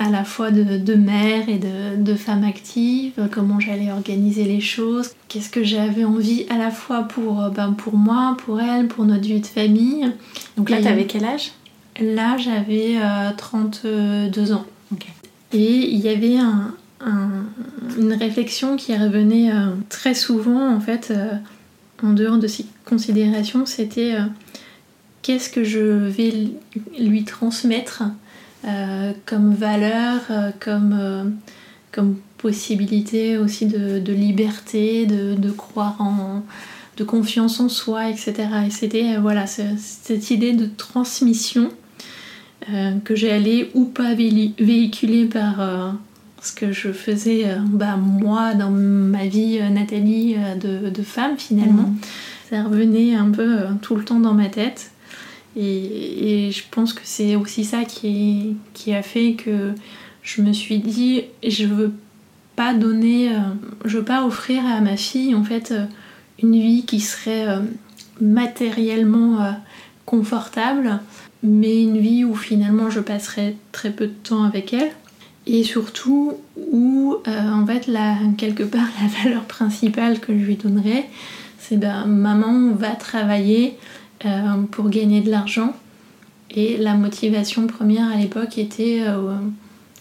à 0.00 0.10
la 0.10 0.24
fois 0.24 0.50
de, 0.50 0.78
de 0.78 0.94
mère 0.94 1.48
et 1.48 1.58
de, 1.58 2.02
de 2.02 2.14
femme 2.16 2.42
active, 2.42 3.12
comment 3.30 3.60
j'allais 3.60 3.92
organiser 3.92 4.44
les 4.44 4.60
choses, 4.60 5.12
qu'est-ce 5.28 5.48
que 5.48 5.62
j'avais 5.62 6.04
envie 6.04 6.46
à 6.50 6.58
la 6.58 6.72
fois 6.72 7.04
pour, 7.04 7.50
ben, 7.50 7.72
pour 7.72 7.96
moi, 7.96 8.36
pour 8.44 8.60
elle, 8.60 8.88
pour 8.88 9.04
notre 9.04 9.22
vie 9.22 9.40
de 9.40 9.46
famille. 9.46 10.12
Donc 10.56 10.70
là, 10.70 10.82
t'avais 10.82 11.04
quel 11.06 11.24
âge? 11.24 11.52
Là, 12.00 12.36
j'avais 12.38 12.96
euh, 12.96 13.30
32 13.36 14.52
ans. 14.52 14.64
Ok. 14.92 15.06
Et 15.52 15.90
il 15.92 15.98
y 16.00 16.08
avait 16.08 16.36
un- 16.38 16.74
un- 17.04 17.44
une 17.98 18.12
réflexion 18.14 18.76
qui 18.76 18.96
revenait 18.96 19.52
euh, 19.52 19.70
très 19.88 20.14
souvent, 20.14 20.74
en 20.74 20.80
fait, 20.80 21.08
euh, 21.10 21.32
en 22.02 22.12
dehors 22.12 22.38
de 22.38 22.46
ces 22.46 22.64
considérations, 22.86 23.66
c'était 23.66 24.14
euh, 24.14 24.22
qu'est-ce 25.22 25.50
que 25.50 25.64
je 25.64 25.78
vais 26.08 26.48
lui 26.98 27.24
transmettre 27.24 28.02
euh, 28.66 29.12
comme 29.26 29.54
valeur, 29.54 30.20
euh, 30.30 30.50
comme, 30.60 30.96
euh, 30.98 31.24
comme 31.92 32.16
possibilité 32.38 33.36
aussi 33.36 33.66
de, 33.66 33.98
liberté, 34.12 35.04
de, 35.06 35.34
croire 35.50 35.96
en 36.00 36.42
de 36.96 37.04
confiance 37.04 37.60
en 37.60 37.68
soi, 37.70 38.10
etc. 38.10 38.34
Et 38.66 38.70
c'était 38.70 39.16
euh, 39.16 39.20
voilà 39.20 39.46
ce- 39.46 39.62
cette 39.78 40.30
idée 40.30 40.52
de 40.52 40.66
transmission 40.76 41.70
euh, 42.68 42.98
que 43.04 43.16
j'allais 43.16 43.70
ou 43.74 43.86
pas 43.86 44.14
véhiculer 44.14 45.24
par 45.24 45.60
euh, 45.60 45.90
ce 46.42 46.52
que 46.52 46.72
je 46.72 46.92
faisais 46.92 47.46
euh, 47.46 47.56
bah, 47.58 47.96
moi 47.96 48.54
dans 48.54 48.70
ma 48.70 49.26
vie 49.26 49.58
euh, 49.60 49.70
Nathalie 49.70 50.36
de, 50.60 50.90
de 50.90 51.02
femme 51.02 51.38
finalement. 51.38 51.88
Mhm. 51.88 51.96
Ça 52.50 52.62
revenait 52.64 53.14
un 53.14 53.30
peu 53.30 53.60
tout 53.80 53.94
le 53.94 54.04
temps 54.04 54.20
dans 54.20 54.34
ma 54.34 54.48
tête. 54.48 54.90
Et, 55.56 56.46
et 56.48 56.50
je 56.50 56.64
pense 56.70 56.92
que 56.92 57.00
c'est 57.04 57.34
aussi 57.34 57.64
ça 57.64 57.84
qui, 57.84 58.56
qui 58.74 58.92
a 58.92 59.02
fait 59.02 59.34
que 59.34 59.72
je 60.22 60.42
me 60.42 60.52
suis 60.52 60.80
dit, 60.80 61.22
je 61.46 61.64
veux 61.64 61.92
pas 62.56 62.74
donner, 62.74 63.30
je 63.84 63.98
veux 63.98 64.04
pas 64.04 64.26
offrir 64.26 64.66
à 64.66 64.80
ma 64.80 64.96
fille 64.96 65.34
en 65.34 65.44
fait 65.44 65.72
une 66.42 66.60
vie 66.60 66.84
qui 66.84 67.00
serait 67.00 67.46
matériellement 68.20 69.54
confortable, 70.06 70.98
mais 71.42 71.82
une 71.82 71.98
vie 71.98 72.24
où 72.24 72.34
finalement 72.34 72.90
je 72.90 73.00
passerais 73.00 73.56
très 73.72 73.90
peu 73.90 74.06
de 74.06 74.12
temps 74.12 74.44
avec 74.44 74.72
elle. 74.72 74.90
et 75.46 75.64
surtout 75.64 76.34
où 76.72 77.16
en 77.26 77.66
fait 77.66 77.86
la, 77.86 78.16
quelque 78.36 78.62
part 78.62 78.88
la 79.02 79.08
valeur 79.22 79.44
principale 79.44 80.20
que 80.20 80.32
je 80.38 80.44
lui 80.44 80.56
donnerais 80.56 81.08
c'est 81.58 81.76
ben 81.76 82.06
maman 82.06 82.72
va 82.72 82.90
travailler 82.90 83.76
pour 84.70 84.90
gagner 84.90 85.22
de 85.22 85.30
l'argent 85.30 85.74
et 86.50 86.76
la 86.76 86.94
motivation 86.94 87.66
première 87.66 88.08
à 88.08 88.16
l'époque 88.16 88.58
était 88.58 89.02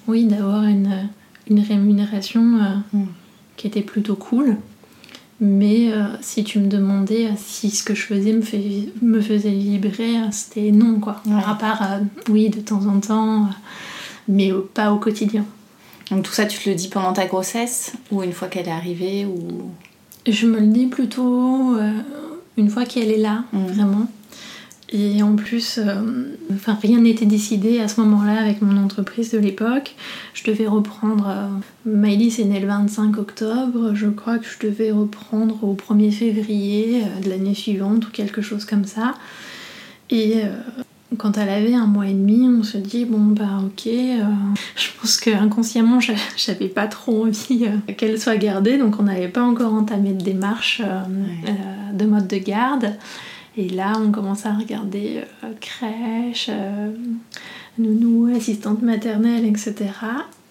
oui 0.08 0.25
d'avoir 0.25 0.63
une, 0.63 1.10
une 1.49 1.60
rémunération 1.62 2.41
mm. 2.91 3.04
qui 3.56 3.67
était 3.67 3.82
plutôt 3.82 4.15
cool 4.15 4.58
mais 5.41 5.91
euh, 5.91 6.06
si 6.21 6.43
tu 6.43 6.60
me 6.60 6.67
demandais 6.67 7.28
euh, 7.28 7.34
si 7.38 7.69
ce 7.71 7.84
que 7.84 7.95
je 7.95 8.04
faisais 8.04 8.34
me, 8.34 8.41
me 9.02 9.21
faisait 9.21 9.52
vibrer, 9.52 10.17
euh, 10.17 10.32
c'était 10.32 10.71
non, 10.71 10.99
quoi. 10.99 11.21
À 11.45 11.56
part, 11.56 11.82
oui, 12.30 12.49
de 12.49 12.60
temps 12.60 12.86
en 12.88 12.99
temps, 12.99 13.49
mais 14.28 14.52
pas 14.73 14.91
au 14.91 14.97
quotidien. 14.97 15.45
Donc 16.12 16.23
tout 16.23 16.32
ça, 16.32 16.45
tu 16.45 16.60
te 16.60 16.69
le 16.69 16.75
dis 16.75 16.89
pendant 16.89 17.13
ta 17.13 17.25
grossesse 17.25 17.93
ou 18.12 18.23
une 18.23 18.34
fois 18.34 18.47
qu'elle 18.47 18.67
est 18.67 18.71
arrivée 18.71 19.25
ou... 19.25 19.71
Je 20.28 20.47
me 20.47 20.60
le 20.60 20.67
dis 20.67 20.88
plutôt 20.88 21.78
une 22.58 22.69
fois 22.69 22.84
qu'elle 22.86 23.12
est 23.12 23.17
là, 23.17 23.45
mmh. 23.54 23.65
vraiment. 23.67 24.08
Et 24.91 25.21
en 25.21 25.36
plus, 25.36 25.78
euh, 25.78 26.02
enfin, 26.54 26.78
rien 26.82 26.99
n'était 27.02 27.28
décidé 27.28 27.80
à 27.80 27.88
ce 27.88 28.02
moment-là 28.02 28.41
avec 28.41 28.62
mon 28.62 28.84
entreprise 28.84 29.32
de 29.32 29.38
l'époque. 29.38 29.95
Je 30.34 30.43
devais 30.49 30.65
reprendre. 30.65 31.28
Euh, 31.30 31.47
Miley 31.86 32.30
est 32.39 32.45
née 32.45 32.60
le 32.60 32.67
25 32.67 33.17
octobre. 33.19 33.93
Je 33.93 34.08
crois 34.08 34.39
que 34.39 34.47
je 34.47 34.67
devais 34.67 34.91
reprendre 34.91 35.63
au 35.63 35.75
1er 35.75 36.12
février 36.12 37.04
euh, 37.04 37.23
de 37.23 37.30
l'année 37.30 37.54
suivante 37.54 38.08
ou 38.08 38.10
quelque 38.10 38.41
chose 38.41 38.65
comme 38.65 38.86
ça. 38.86 39.13
Et 40.10 40.41
quand 41.19 41.38
elle 41.38 41.49
avait 41.49 41.75
un 41.75 41.86
mois 41.86 42.08
et 42.08 42.13
demi, 42.13 42.47
on 42.47 42.63
se 42.63 42.80
dit 42.80 43.06
bon 43.06 43.19
bah 43.19 43.62
ok. 43.63 43.86
je 43.86 44.88
pense 44.99 45.17
que 45.19 45.30
inconsciemment, 45.30 45.99
j'avais 46.36 46.67
pas 46.67 46.88
trop 46.88 47.25
envie 47.25 47.67
qu'elle 47.95 48.19
soit 48.19 48.38
gardée, 48.38 48.80
donc 48.80 48.99
on 48.99 49.04
n'avait 49.04 49.28
pas 49.28 49.43
encore 49.43 49.71
entamé 49.71 50.13
de 50.13 50.23
démarche 50.23 50.82
de 51.93 52.06
mode 52.06 52.25
de 52.25 52.38
garde. 52.38 52.95
Et 53.60 53.67
là, 53.67 53.91
on 53.98 54.10
commence 54.10 54.45
à 54.45 54.54
regarder 54.54 55.22
euh, 55.43 55.52
crèche, 55.60 56.48
euh, 56.50 56.93
nounou, 57.78 58.34
assistante 58.34 58.82
maternelle, 58.82 59.45
etc. 59.45 59.76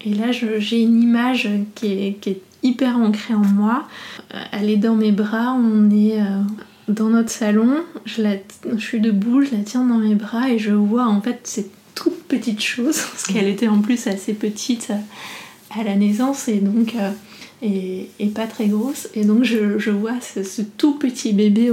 Et 0.03 0.12
là, 0.12 0.31
j'ai 0.31 0.83
une 0.83 1.03
image 1.03 1.49
qui 1.75 1.87
est, 1.87 2.40
hyper 2.62 2.99
ancrée 2.99 3.33
en 3.33 3.47
moi. 3.47 3.88
Euh, 4.35 4.38
elle 4.53 4.68
est 4.68 4.77
dans 4.77 4.94
mes 4.94 5.12
bras, 5.12 5.55
on 5.55 5.90
est 5.90 6.18
dans 6.87 7.09
notre 7.09 7.31
salon, 7.31 7.77
je, 8.05 8.23
suis 8.77 9.01
debout, 9.01 9.42
je 9.42 9.57
la 9.57 9.62
tiens 9.62 9.85
dans 9.85 9.99
mes 9.99 10.14
bras 10.14 10.51
et 10.51 10.59
je 10.59 10.73
vois 10.73 11.07
en 11.07 11.23
fait 11.23 11.40
ces 11.44 11.71
toutes 11.94 12.25
petites 12.25 12.62
choses, 12.62 13.01
parce 13.11 13.25
qu'elle 13.25 13.49
était 13.49 13.68
en 13.68 13.81
plus 13.81 14.07
assez 14.07 14.35
petite 14.35 14.92
à 15.71 15.83
la 15.83 15.94
naissance 15.94 16.49
et 16.49 16.59
donc 16.59 16.94
et, 17.62 18.09
pas 18.35 18.47
très 18.47 18.68
grosse. 18.68 19.09
Et 19.14 19.25
donc 19.25 19.44
je, 19.44 19.90
vois 19.90 20.21
ce, 20.21 20.62
tout 20.62 20.94
petit 20.94 21.33
bébé 21.33 21.71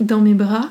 dans 0.00 0.20
mes 0.20 0.34
bras 0.34 0.70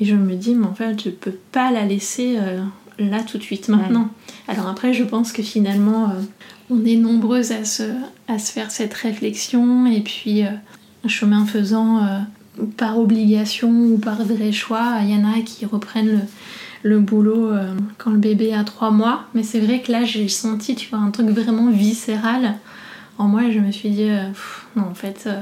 et 0.00 0.04
je 0.04 0.14
me 0.14 0.34
dis, 0.34 0.54
mais 0.54 0.66
en 0.66 0.74
fait, 0.74 1.02
je 1.04 1.10
peux 1.10 1.36
pas 1.52 1.70
la 1.70 1.84
laisser 1.84 2.36
euh, 2.38 2.60
là 2.98 3.22
tout 3.22 3.38
de 3.38 3.42
suite 3.42 3.68
maintenant. 3.68 4.10
Alors 4.48 4.66
après, 4.66 4.92
je 4.92 5.04
pense 5.04 5.32
que 5.32 5.42
finalement, 5.42 6.10
euh, 6.10 6.14
on 6.70 6.84
est 6.84 6.96
nombreuses 6.96 7.52
à 7.52 7.64
se, 7.64 7.84
à 8.26 8.38
se 8.38 8.50
faire 8.50 8.70
cette 8.70 8.94
réflexion 8.94 9.86
et 9.86 10.00
puis 10.00 10.44
euh, 10.44 10.50
chemin 11.06 11.46
faisant 11.46 12.00
par 12.76 12.98
obligation 12.98 13.70
ou 13.70 13.98
par 13.98 14.24
vrai 14.24 14.52
choix, 14.52 14.98
il 15.02 15.10
y 15.10 15.14
en 15.14 15.30
a 15.30 15.40
qui 15.42 15.66
reprennent 15.66 16.22
le, 16.82 16.90
le 16.90 16.98
boulot 16.98 17.50
quand 17.98 18.10
le 18.10 18.18
bébé 18.18 18.54
a 18.54 18.64
trois 18.64 18.90
mois. 18.90 19.24
Mais 19.34 19.42
c'est 19.42 19.60
vrai 19.60 19.82
que 19.82 19.92
là, 19.92 20.04
j'ai 20.04 20.28
senti, 20.28 20.74
tu 20.74 20.88
vois, 20.88 20.98
un 20.98 21.10
truc 21.10 21.28
vraiment 21.28 21.70
viscéral 21.70 22.54
en 23.18 23.28
moi, 23.28 23.50
je 23.50 23.58
me 23.58 23.70
suis 23.70 23.90
dit, 23.90 24.10
euh, 24.10 24.28
non, 24.76 24.84
en 24.90 24.94
fait, 24.94 25.24
euh, 25.26 25.40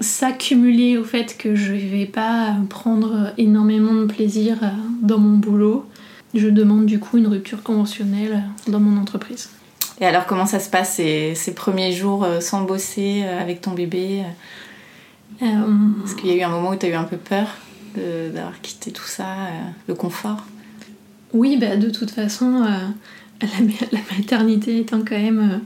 s'accumuler 0.00 0.96
au 0.98 1.04
fait 1.04 1.36
que 1.36 1.54
je 1.54 1.72
vais 1.72 2.06
pas 2.06 2.56
prendre 2.68 3.32
énormément 3.38 3.94
de 3.94 4.04
plaisir 4.04 4.58
euh, 4.62 4.68
dans 5.02 5.18
mon 5.18 5.36
boulot, 5.36 5.86
je 6.34 6.48
demande 6.48 6.86
du 6.86 7.00
coup 7.00 7.18
une 7.18 7.26
rupture 7.26 7.62
conventionnelle 7.62 8.44
dans 8.66 8.80
mon 8.80 9.00
entreprise. 9.00 9.50
Et 10.00 10.06
alors, 10.06 10.26
comment 10.26 10.46
ça 10.46 10.60
se 10.60 10.70
passe 10.70 10.94
ces, 10.94 11.54
premiers 11.56 11.92
jours 11.92 12.24
sans 12.40 12.62
bosser 12.62 13.24
avec 13.24 13.62
ton 13.62 13.72
bébé 13.72 14.22
Est-ce 15.40 16.14
qu'il 16.14 16.28
y 16.28 16.32
a 16.32 16.36
eu 16.36 16.42
un 16.42 16.50
moment 16.50 16.70
où 16.70 16.76
tu 16.76 16.86
as 16.86 16.90
eu 16.90 16.94
un 16.94 17.04
peu 17.04 17.16
peur 17.16 17.48
d'avoir 17.96 18.60
quitté 18.60 18.92
tout 18.92 19.06
ça, 19.06 19.26
le 19.88 19.94
confort? 19.94 20.44
Oui, 21.32 21.56
bah, 21.56 21.76
de 21.76 21.90
toute 21.90 22.12
façon, 22.12 22.64
la, 23.40 23.48
la, 23.92 24.00
maternité 24.16 24.78
étant 24.78 25.00
quand 25.00 25.18
même 25.18 25.40
euh, 25.40 25.58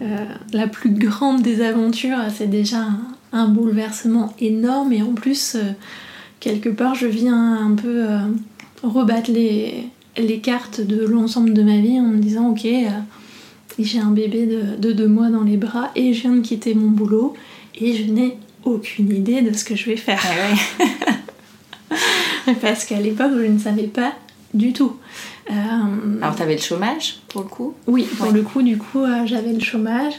la 0.00 0.66
plus 0.66 0.90
grande 0.90 1.42
des 1.42 1.60
aventures, 1.60 2.18
c'est 2.34 2.48
déjà 2.48 2.84
un, 3.32 3.48
bouleversement 3.48 4.32
énorme 4.40 4.92
et 4.92 5.02
en 5.02 5.12
plus, 5.12 5.56
euh, 5.56 5.72
quelque 6.40 6.68
part, 6.68 6.94
je 6.94 7.06
viens 7.06 7.66
un 7.66 7.74
peu 7.74 8.04
euh, 8.08 8.18
rebattre 8.82 9.30
les, 9.30 9.90
cartes 10.42 10.80
de 10.80 11.04
l'ensemble 11.04 11.52
de 11.52 11.62
ma 11.62 11.78
vie 11.78 11.98
en 11.98 12.04
me 12.04 12.18
disant 12.18 12.50
ok, 12.50 12.66
j'ai 13.78 13.98
un 13.98 14.10
bébé 14.10 14.46
de, 14.78 14.92
deux 14.92 15.08
mois 15.08 15.30
dans 15.30 15.42
les 15.42 15.56
bras 15.56 15.90
et 15.96 16.12
je 16.12 16.22
viens 16.22 16.36
de 16.36 16.40
quitter 16.40 16.74
mon 16.74 16.90
boulot 16.90 17.34
et 17.80 17.94
je 17.94 18.04
n'ai 18.10 18.38
aucune 18.64 19.10
idée 19.12 19.42
de 19.42 19.52
ce 19.52 19.64
que 19.64 19.74
je 19.74 19.86
vais 19.86 19.96
faire. 19.96 20.22
Ah 21.90 21.96
Parce 22.62 22.84
qu'à 22.84 23.00
l'époque, 23.00 23.32
je 23.36 23.46
ne 23.46 23.58
savais 23.58 23.86
pas 23.86 24.12
du 24.52 24.72
tout. 24.72 24.96
Euh, 25.50 26.22
Alors, 26.22 26.34
tu 26.34 26.42
avais 26.42 26.54
le 26.54 26.60
chômage 26.60 27.16
pour 27.28 27.42
le 27.42 27.48
coup 27.48 27.74
Oui, 27.86 28.06
pour 28.18 28.32
le 28.32 28.42
coup, 28.42 28.62
du 28.62 28.78
coup, 28.78 29.02
euh, 29.02 29.26
j'avais 29.26 29.52
le 29.52 29.60
chômage. 29.60 30.14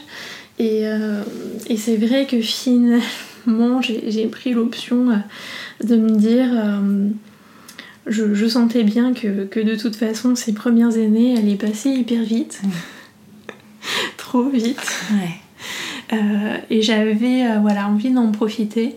Et, 0.58 0.86
euh, 0.86 1.22
et 1.66 1.76
c'est 1.76 1.96
vrai 1.96 2.26
que 2.26 2.40
finalement, 2.40 3.82
j'ai 3.82 4.26
pris 4.26 4.52
l'option 4.52 5.20
de 5.82 5.96
me 5.96 6.10
dire. 6.10 6.48
Je, 8.06 8.46
sentais 8.46 8.84
bien 8.84 9.12
que, 9.14 9.44
que, 9.44 9.58
de 9.58 9.74
toute 9.74 9.96
façon, 9.96 10.36
ces 10.36 10.54
premières 10.54 10.94
années, 10.94 11.34
elle 11.36 11.48
est 11.48 11.60
passée 11.60 11.90
hyper 11.90 12.22
vite. 12.22 12.62
Trop 14.16 14.48
vite. 14.48 15.02
et 16.70 16.82
j'avais 16.82 17.58
voilà, 17.60 17.88
envie 17.88 18.10
d'en 18.10 18.30
profiter. 18.30 18.96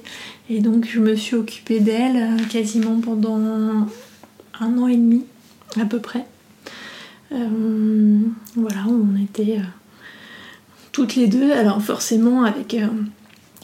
Et 0.50 0.62
donc, 0.62 0.88
je 0.90 1.00
me 1.00 1.16
suis 1.16 1.36
occupée 1.36 1.80
d'elle 1.80 2.38
quasiment 2.50 3.00
pendant 3.02 3.88
un 4.60 4.78
an 4.78 4.88
et 4.88 4.96
demi 4.96 5.24
à 5.78 5.86
peu 5.86 6.00
près. 6.00 6.26
Euh, 7.32 8.20
voilà, 8.56 8.86
on 8.88 9.22
était 9.22 9.58
euh, 9.58 9.64
toutes 10.92 11.16
les 11.16 11.28
deux, 11.28 11.52
alors 11.52 11.82
forcément 11.82 12.44
avec, 12.44 12.74
euh, 12.74 12.88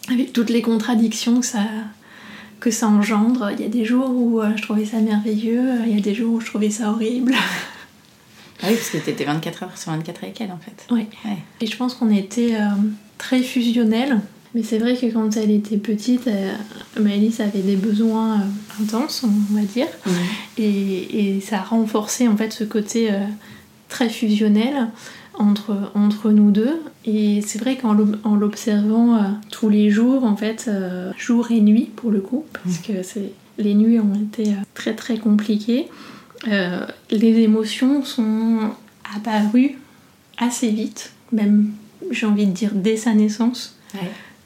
avec 0.09 0.33
toutes 0.33 0.49
les 0.49 0.61
contradictions 0.61 1.39
que 1.39 1.45
ça, 1.45 1.63
que 2.59 2.69
ça 2.69 2.87
engendre. 2.87 3.49
Il 3.53 3.61
y 3.61 3.65
a 3.65 3.69
des 3.69 3.85
jours 3.85 4.09
où 4.11 4.41
je 4.55 4.61
trouvais 4.61 4.85
ça 4.85 4.99
merveilleux, 4.99 5.79
il 5.87 5.95
y 5.95 5.97
a 5.97 6.01
des 6.01 6.13
jours 6.13 6.35
où 6.35 6.41
je 6.41 6.45
trouvais 6.45 6.69
ça 6.69 6.91
horrible. 6.91 7.33
Ah 8.63 8.67
oui, 8.69 8.75
parce 8.75 8.89
que 8.89 8.97
tu 8.97 9.09
étais 9.09 9.25
24 9.25 9.63
heures 9.63 9.77
sur 9.77 9.91
24 9.91 10.23
avec 10.23 10.39
elle 10.39 10.51
en 10.53 10.57
fait. 10.57 10.87
Oui. 10.89 11.07
Et 11.59 11.67
je 11.67 11.75
pense 11.75 11.93
qu'on 11.93 12.09
était 12.09 12.55
très 13.17 13.43
fusionnels. 13.43 14.21
Mais 14.55 14.63
c'est 14.63 14.77
vrai 14.77 14.95
que 14.95 15.07
quand 15.07 15.35
elle 15.35 15.51
était 15.51 15.75
petite, 15.75 16.27
euh, 16.27 16.53
Maëlys 16.97 17.41
avait 17.41 17.59
des 17.59 17.75
besoins 17.75 18.35
euh, 18.35 18.81
intenses, 18.81 19.25
on 19.25 19.53
va 19.53 19.63
dire. 19.63 19.87
Et, 20.57 21.41
ça 21.41 21.57
a 21.57 21.61
renforcé 21.61 22.29
en 22.29 22.37
fait 22.37 22.53
ce 22.53 22.63
côté 22.63 23.11
euh, 23.11 23.25
très 23.89 24.07
fusionnel 24.07 24.87
entre, 25.33 25.91
entre 25.93 26.31
nous 26.31 26.51
deux. 26.51 26.81
Et 27.03 27.41
c'est 27.41 27.59
vrai 27.59 27.75
qu'en 27.75 27.93
l'observant 28.33 29.19
tous 29.51 29.67
les 29.67 29.91
jours, 29.91 30.23
en 30.23 30.37
fait, 30.37 30.71
jour 31.17 31.51
et 31.51 31.59
nuit 31.59 31.91
pour 31.93 32.09
le 32.09 32.21
coup, 32.21 32.45
parce 32.53 32.77
que 32.77 32.93
les 33.57 33.75
nuits 33.75 33.99
ont 33.99 34.15
été 34.15 34.53
très 34.73 34.95
très 34.95 35.17
compliquées, 35.17 35.89
les 36.47 37.39
émotions 37.41 38.05
sont 38.05 38.71
apparues 39.13 39.77
assez 40.37 40.69
vite, 40.69 41.11
même 41.33 41.71
j'ai 42.11 42.25
envie 42.25 42.47
de 42.47 42.53
dire 42.53 42.71
dès 42.73 42.95
sa 42.95 43.13
naissance 43.13 43.75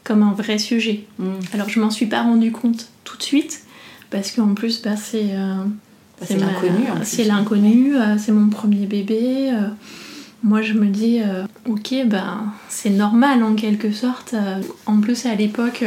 comme 0.10 0.24
un 0.24 0.34
vrai 0.34 0.58
sujet. 0.58 1.06
Mm. 1.20 1.34
Alors 1.54 1.70
je 1.70 1.80
m'en 1.80 1.92
suis 1.92 2.08
pas 2.08 2.24
rendu 2.24 2.52
compte 2.52 2.88
tout 3.04 3.16
de 3.16 3.22
suite 3.22 3.62
parce 4.10 4.32
qu'en 4.32 4.56
plus 4.56 4.82
bah, 4.82 4.96
c'est 4.98 5.30
euh, 5.34 5.64
bah, 6.20 6.26
c'est 6.26 6.38
l'inconnu. 6.38 6.84
C'est 7.04 7.24
l'inconnu, 7.26 7.96
euh, 7.96 8.18
c'est 8.18 8.32
mon 8.32 8.50
premier 8.50 8.88
bébé. 8.88 9.52
Euh. 9.54 9.68
moi 10.42 10.64
je 10.64 10.74
me 10.74 10.88
dis 10.88 11.20
ok 11.68 11.94
ben 12.08 12.46
c'est 12.70 12.90
normal 12.90 13.44
en 13.44 13.54
quelque 13.54 13.92
sorte. 13.92 14.34
en 14.88 15.00
plus 15.00 15.28
à 15.28 15.36
l'époque 15.36 15.84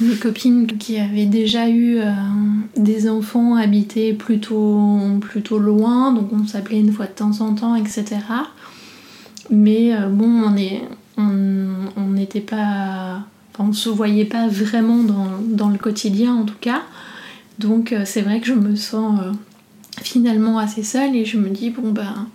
mes 0.00 0.14
copines 0.14 0.68
qui 0.78 0.98
avaient 0.98 1.26
déjà 1.26 1.68
eu 1.68 1.98
des 2.76 3.08
enfants 3.08 3.56
habitaient 3.56 4.12
plutôt, 4.12 5.00
plutôt 5.20 5.58
loin, 5.58 6.12
donc 6.12 6.32
on 6.32 6.46
s'appelait 6.46 6.80
une 6.80 6.92
fois 6.92 7.06
de 7.06 7.12
temps 7.12 7.40
en 7.40 7.54
temps, 7.54 7.74
etc. 7.74 8.04
Mais 9.50 9.92
bon, 10.10 10.26
on 10.44 10.56
est, 10.56 10.82
on 11.16 12.10
n'était 12.10 12.40
pas. 12.40 13.20
on 13.58 13.64
ne 13.64 13.72
se 13.72 13.88
voyait 13.88 14.24
pas 14.24 14.48
vraiment 14.48 15.02
dans, 15.02 15.68
le 15.68 15.78
quotidien 15.78 16.34
en 16.34 16.44
tout 16.44 16.58
cas. 16.60 16.82
Donc 17.58 17.92
euh, 17.92 18.02
c'est 18.04 18.22
vrai 18.22 18.40
que 18.40 18.46
je 18.46 18.52
me 18.52 18.76
sens 18.76 19.20
euh, 19.20 19.32
finalement 20.02 20.58
assez 20.58 20.82
seule 20.82 21.16
et 21.16 21.24
je 21.24 21.38
me 21.38 21.48
dis 21.48 21.70
bon 21.70 21.90
ben 21.90 22.28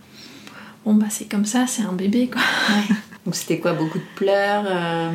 bon 0.84 0.96
bah 0.96 1.08
c'est 1.10 1.30
comme 1.30 1.46
ça, 1.46 1.67
c'est 1.67 1.84
un 1.84 1.94
bébé 1.94 2.30
quoi. 2.32 2.41
Donc 3.26 3.36
c'était 3.36 3.60
quoi 3.60 3.74
Beaucoup 3.74 4.00
de 4.00 4.04
pleurs 4.15 4.65
euh? 4.67 5.12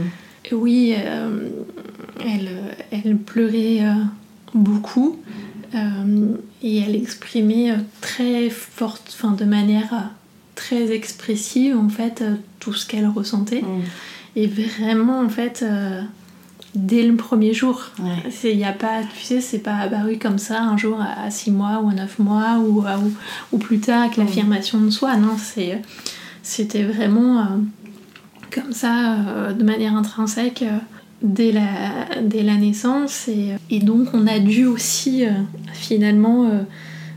Oui, 0.52 0.94
euh, 0.96 1.48
elle, 2.24 2.50
elle 2.92 3.16
pleurait 3.16 3.83
beaucoup 4.55 5.18
et 6.62 6.79
elle 6.79 6.94
exprimait 6.94 7.74
très 8.00 8.48
forte, 8.48 9.12
enfin 9.12 9.33
de 9.33 9.44
manière 9.44 10.11
très 10.57 10.90
expressive 10.90 11.77
en 11.77 11.88
fait 11.88 12.25
tout 12.59 12.75
ce 12.75 12.85
qu'elle 12.87 13.07
ressentait. 13.07 13.62
Mm. 13.62 13.83
Et 14.35 14.47
vraiment 14.49 15.21
en 15.21 15.29
fait 15.29 15.64
dès 16.77 17.03
le 17.03 17.16
premier 17.16 17.55
jour. 17.55 17.90
Il 18.45 18.59
y 18.59 18.64
a 18.64 18.73
pas, 18.73 19.01
tu 19.03 19.25
sais, 19.25 19.40
c'est 19.40 19.59
pas 19.59 19.77
apparu 19.77 20.19
comme 20.19 20.38
ça 20.38 20.62
un 20.62 20.77
jour 20.77 21.01
à 21.01 21.31
6 21.31 21.51
mois 21.51 21.81
ou 21.83 21.88
à 21.88 21.95
9 21.95 22.19
mois 22.19 22.59
ou, 22.59 22.85
ou, 23.53 23.59
plus 23.59 23.81
tard 23.81 24.03
avec 24.03 24.16
l'affirmation 24.16 24.81
de 24.81 24.90
soi. 24.90 25.16
Non, 25.16 25.37
c'était 26.42 26.83
vraiment 26.85 27.40
euh, 27.40 27.45
comme 28.53 28.73
ça, 28.73 29.14
euh, 29.14 29.53
de 29.53 29.64
manière 29.64 29.97
intrinsèque. 29.97 30.62
Euh, 30.62 30.79
dès 31.23 31.51
la, 31.51 32.21
dès 32.23 32.42
la 32.42 32.57
naissance 32.57 33.27
et, 33.27 33.55
et, 33.71 33.81
donc 33.81 34.09
on 34.12 34.27
a 34.27 34.38
dû 34.38 34.66
aussi 34.66 35.25
finalement 35.73 36.47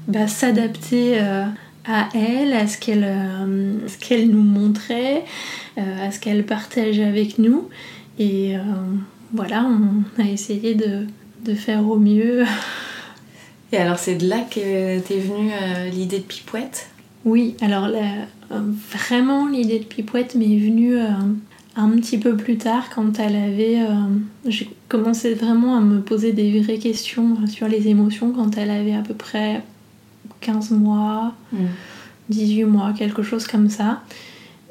bah, 0.08 0.25
s'adapter 0.25 1.19
à 1.85 2.09
elle, 2.13 2.53
à 2.53 2.67
ce 2.67 2.77
qu'elle 2.77 3.07
qu'elle 3.99 4.29
nous 4.29 4.41
montrait, 4.41 5.23
à 5.77 6.11
ce 6.11 6.19
qu'elle 6.19 6.45
partageait 6.45 7.05
avec 7.05 7.39
nous 7.39 7.69
et 8.19 8.55
voilà, 9.33 9.65
on 9.65 10.21
a 10.21 10.27
essayé 10.27 10.75
de, 10.75 11.05
faire 11.55 11.87
au 11.87 11.97
mieux. 11.97 12.43
Et 13.71 13.77
alors 13.77 13.97
c'est 13.97 14.15
de 14.15 14.27
là 14.27 14.39
que 14.49 14.99
t'es 14.99 15.19
venue 15.19 15.51
euh, 15.51 15.89
l'idée 15.89 16.19
de 16.19 16.23
Pipouette 16.23 16.89
Oui, 17.25 17.55
alors 17.61 17.85
euh, 17.85 18.61
vraiment 18.91 19.47
l'idée 19.47 19.79
de 19.79 19.83
Pipouette 19.83 20.35
m'est 20.35 20.57
venue 20.57 20.97
euh, 20.97 21.07
un 21.75 21.89
petit 21.89 22.17
peu 22.17 22.35
plus 22.35 22.57
tard 22.57 22.89
quand 22.93 23.19
elle 23.19 23.35
avait... 23.35 23.79
J'ai 24.45 24.69
commencé 24.87 25.33
vraiment 25.35 25.77
à 25.77 25.81
me 25.81 26.01
poser 26.01 26.33
des 26.33 26.59
vraies 26.59 26.79
questions 26.79 27.47
sur 27.47 27.67
les 27.67 27.87
émotions 27.87 28.31
quand 28.31 28.57
elle 28.57 28.71
avait 28.71 28.95
à 28.95 29.01
peu 29.01 29.13
près 29.13 29.61
15 30.41 30.71
mois, 30.71 31.34
18 32.30 32.63
mm. 32.63 32.69
mois, 32.69 32.93
quelque 32.93 33.23
chose 33.23 33.47
comme 33.47 33.69
ça. 33.69 34.04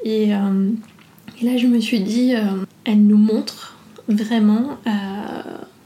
Et, 0.03 0.29
et 0.29 1.45
là 1.45 1.57
je 1.57 1.67
me 1.67 1.79
suis 1.79 1.99
dit, 1.99 2.33
elle 2.85 3.05
nous 3.05 3.17
montre 3.17 3.75
vraiment 4.09 4.77
euh, 4.87 4.91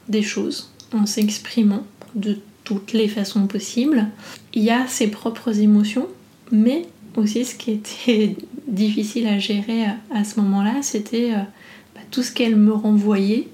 des 0.08 0.24
choses 0.24 0.72
en 0.94 1.06
s'exprimant 1.06 1.86
de 2.16 2.40
toutes 2.64 2.94
les 2.94 3.08
façons 3.08 3.48
possibles. 3.48 4.08
Il 4.54 4.64
y 4.64 4.70
a 4.72 4.88
ses 4.88 5.08
propres 5.08 5.60
émotions, 5.60 6.08
mais 6.52 6.84
aussi 7.16 7.46
ce 7.46 7.56
qui 7.56 7.72
était 7.72 8.36
difficile 8.68 9.28
à 9.28 9.38
gérer 9.38 9.86
à, 10.14 10.24
ce 10.24 10.40
moment-là, 10.40 10.82
c'était 10.82 11.34
euh, 11.34 11.44
bah, 11.94 12.02
tout 12.10 12.24
ce 12.24 12.32
qu'elle 12.32 12.56
me 12.56 12.74
renvoyait 12.74 13.50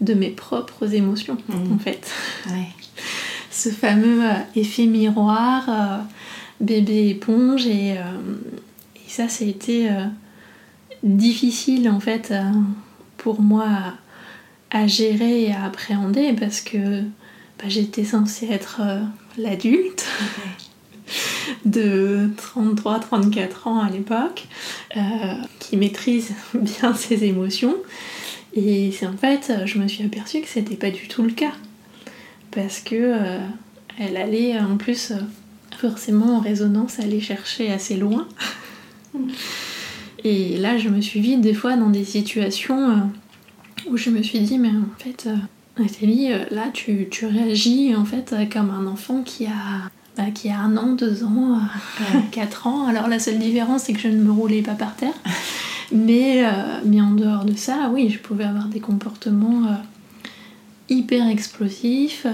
de 0.00 0.14
mes 0.14 0.30
propres 0.30 0.94
émotions, 0.94 1.36
mmh. 1.48 1.72
en 1.74 1.78
fait. 1.78 2.10
ce 3.60 3.68
fameux 3.70 4.24
euh, 4.24 4.34
effet 4.56 4.86
miroir, 4.86 5.68
bébé 6.60 7.08
éponge, 7.08 7.66
et, 7.66 7.90
et 7.90 9.08
ça, 9.08 9.28
ça 9.28 9.44
a 9.44 9.48
été 9.48 9.88
difficile, 11.02 11.88
en 11.88 12.00
fait, 12.00 12.32
pour 13.20 13.40
moi 13.40 13.66
à, 14.70 14.86
gérer 14.86 15.42
et 15.42 15.52
à 15.52 15.64
appréhender 15.64 16.32
parce 16.32 16.60
que 16.60 17.02
bah, 17.58 17.68
j'étais 17.68 18.04
censée 18.04 18.48
être 18.50 18.80
euh, 18.82 19.00
l'adulte 19.36 20.06
de 21.64 22.30
33-34 22.36 23.68
ans 23.68 23.80
à 23.80 23.90
l'époque 23.90 24.46
euh, 24.96 25.00
qui 25.58 25.76
maîtrise 25.76 26.32
bien 26.54 26.94
ses 26.94 27.24
émotions. 27.24 27.76
Et 28.54 28.90
c'est 28.92 29.06
en 29.06 29.16
fait 29.16 29.52
je 29.66 29.78
me 29.78 29.86
suis 29.86 30.04
aperçue 30.04 30.40
que 30.40 30.48
c'était 30.48 30.76
pas 30.76 30.90
du 30.90 31.06
tout 31.08 31.22
le 31.22 31.30
cas 31.30 31.52
parce 32.50 32.80
que 32.80 32.94
euh, 32.94 33.38
elle 33.98 34.16
allait 34.16 34.58
en 34.58 34.76
plus 34.76 35.12
forcément 35.78 36.36
en 36.36 36.40
résonance 36.40 36.98
aller 36.98 37.20
chercher 37.20 37.72
assez 37.72 37.96
loin 37.96 38.26
Et 40.24 40.56
là, 40.58 40.78
je 40.78 40.88
me 40.88 41.00
suis 41.00 41.20
vite 41.20 41.40
des 41.40 41.54
fois 41.54 41.76
dans 41.76 41.88
des 41.88 42.04
situations 42.04 42.90
euh, 42.90 43.90
où 43.90 43.96
je 43.96 44.10
me 44.10 44.22
suis 44.22 44.40
dit, 44.40 44.58
mais 44.58 44.68
en 44.68 44.98
fait, 44.98 45.26
euh, 45.26 45.82
Nathalie, 45.82 46.32
euh, 46.32 46.44
là, 46.50 46.66
tu, 46.72 47.08
réagis 47.22 47.94
en 47.96 48.04
fait 48.04 48.34
comme 48.52 48.70
un 48.70 48.86
enfant 48.86 49.22
qui 49.22 49.46
a, 49.46 49.88
bah, 50.16 50.30
qui 50.34 50.50
a 50.50 50.58
un 50.58 50.76
an, 50.76 50.92
deux 50.92 51.24
ans, 51.24 51.58
quatre 52.32 52.66
ans. 52.66 52.86
Alors 52.86 53.08
la 53.08 53.18
seule 53.18 53.38
différence, 53.38 53.84
c'est 53.84 53.92
que 53.92 54.00
je 54.00 54.08
ne 54.08 54.22
me 54.22 54.32
roulais 54.32 54.62
pas 54.62 54.74
par 54.74 54.94
terre. 54.96 55.14
Mais, 55.92 56.44
mais 56.84 57.00
en 57.00 57.10
dehors 57.10 57.44
de 57.44 57.56
ça, 57.56 57.90
oui, 57.92 58.10
je 58.10 58.20
pouvais 58.20 58.44
avoir 58.44 58.66
des 58.66 58.78
comportements 58.78 59.76
hyper 60.90 61.26
explosifs, 61.28 62.26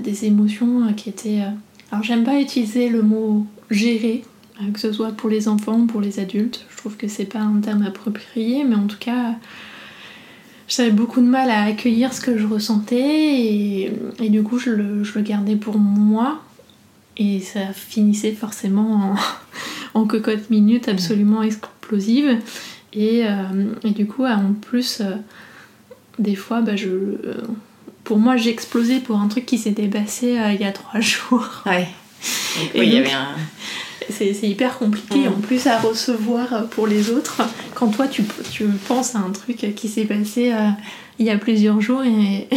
des 0.00 0.24
émotions 0.24 0.92
qui 0.94 1.08
étaient... 1.08 1.42
Alors 1.90 2.04
j'aime 2.04 2.24
pas 2.24 2.40
utiliser 2.40 2.88
le 2.88 3.02
mot 3.02 3.46
gérer 3.70 4.24
euh, 4.62 4.72
que 4.72 4.80
ce 4.80 4.92
soit 4.92 5.12
pour 5.12 5.30
les 5.30 5.48
enfants 5.48 5.80
ou 5.80 5.86
pour 5.86 6.00
les 6.00 6.18
adultes. 6.18 6.66
Je 6.70 6.76
trouve 6.76 6.96
que 6.96 7.08
c'est 7.08 7.24
pas 7.24 7.40
un 7.40 7.60
terme 7.60 7.82
approprié, 7.82 8.64
mais 8.64 8.74
en 8.74 8.86
tout 8.86 8.98
cas, 8.98 9.34
j'avais 10.68 10.90
beaucoup 10.90 11.20
de 11.20 11.26
mal 11.26 11.50
à 11.50 11.64
accueillir 11.64 12.12
ce 12.12 12.20
que 12.20 12.36
je 12.36 12.46
ressentais 12.46 13.86
et, 14.20 14.28
du 14.28 14.42
coup, 14.42 14.58
je 14.58 14.70
le, 14.70 15.02
gardais 15.22 15.56
pour 15.56 15.78
moi. 15.78 16.42
Et 17.16 17.40
ça 17.40 17.72
finissait 17.72 18.32
forcément 18.32 19.14
en, 19.94 20.06
cocotte 20.06 20.50
minute 20.50 20.88
absolument 20.88 21.42
explosive. 21.42 22.38
Et, 22.92 23.24
euh, 23.26 23.64
du 23.84 24.06
coup, 24.06 24.24
en 24.24 24.52
plus, 24.54 25.00
euh, 25.00 25.14
des 26.18 26.34
fois, 26.34 26.60
bah, 26.60 26.76
je, 26.76 26.88
pour 28.04 28.18
moi, 28.18 28.36
j'explosais 28.36 29.00
pour 29.00 29.18
un 29.18 29.28
truc 29.28 29.46
qui 29.46 29.58
s'était 29.58 29.88
passé 29.88 30.38
il 30.52 30.60
y 30.60 30.64
a 30.64 30.72
trois 30.72 31.00
jours. 31.00 31.62
Ouais. 31.66 31.88
et 32.74 32.82
il 32.82 32.92
y 32.92 32.96
avait 32.96 33.12
un 33.12 33.36
c'est 34.10 34.48
hyper 34.48 34.78
compliqué 34.78 35.28
mm. 35.28 35.32
en 35.32 35.40
plus 35.40 35.66
à 35.66 35.78
recevoir 35.78 36.66
pour 36.70 36.86
les 36.86 37.10
autres 37.10 37.42
quand 37.74 37.88
toi 37.88 38.08
tu, 38.08 38.24
tu 38.50 38.64
penses 38.86 39.14
à 39.14 39.18
un 39.18 39.30
truc 39.30 39.74
qui 39.74 39.88
s'est 39.88 40.04
passé 40.04 40.52
euh, 40.52 40.70
il 41.18 41.26
y 41.26 41.30
a 41.30 41.38
plusieurs 41.38 41.80
jours 41.80 42.02
et, 42.02 42.48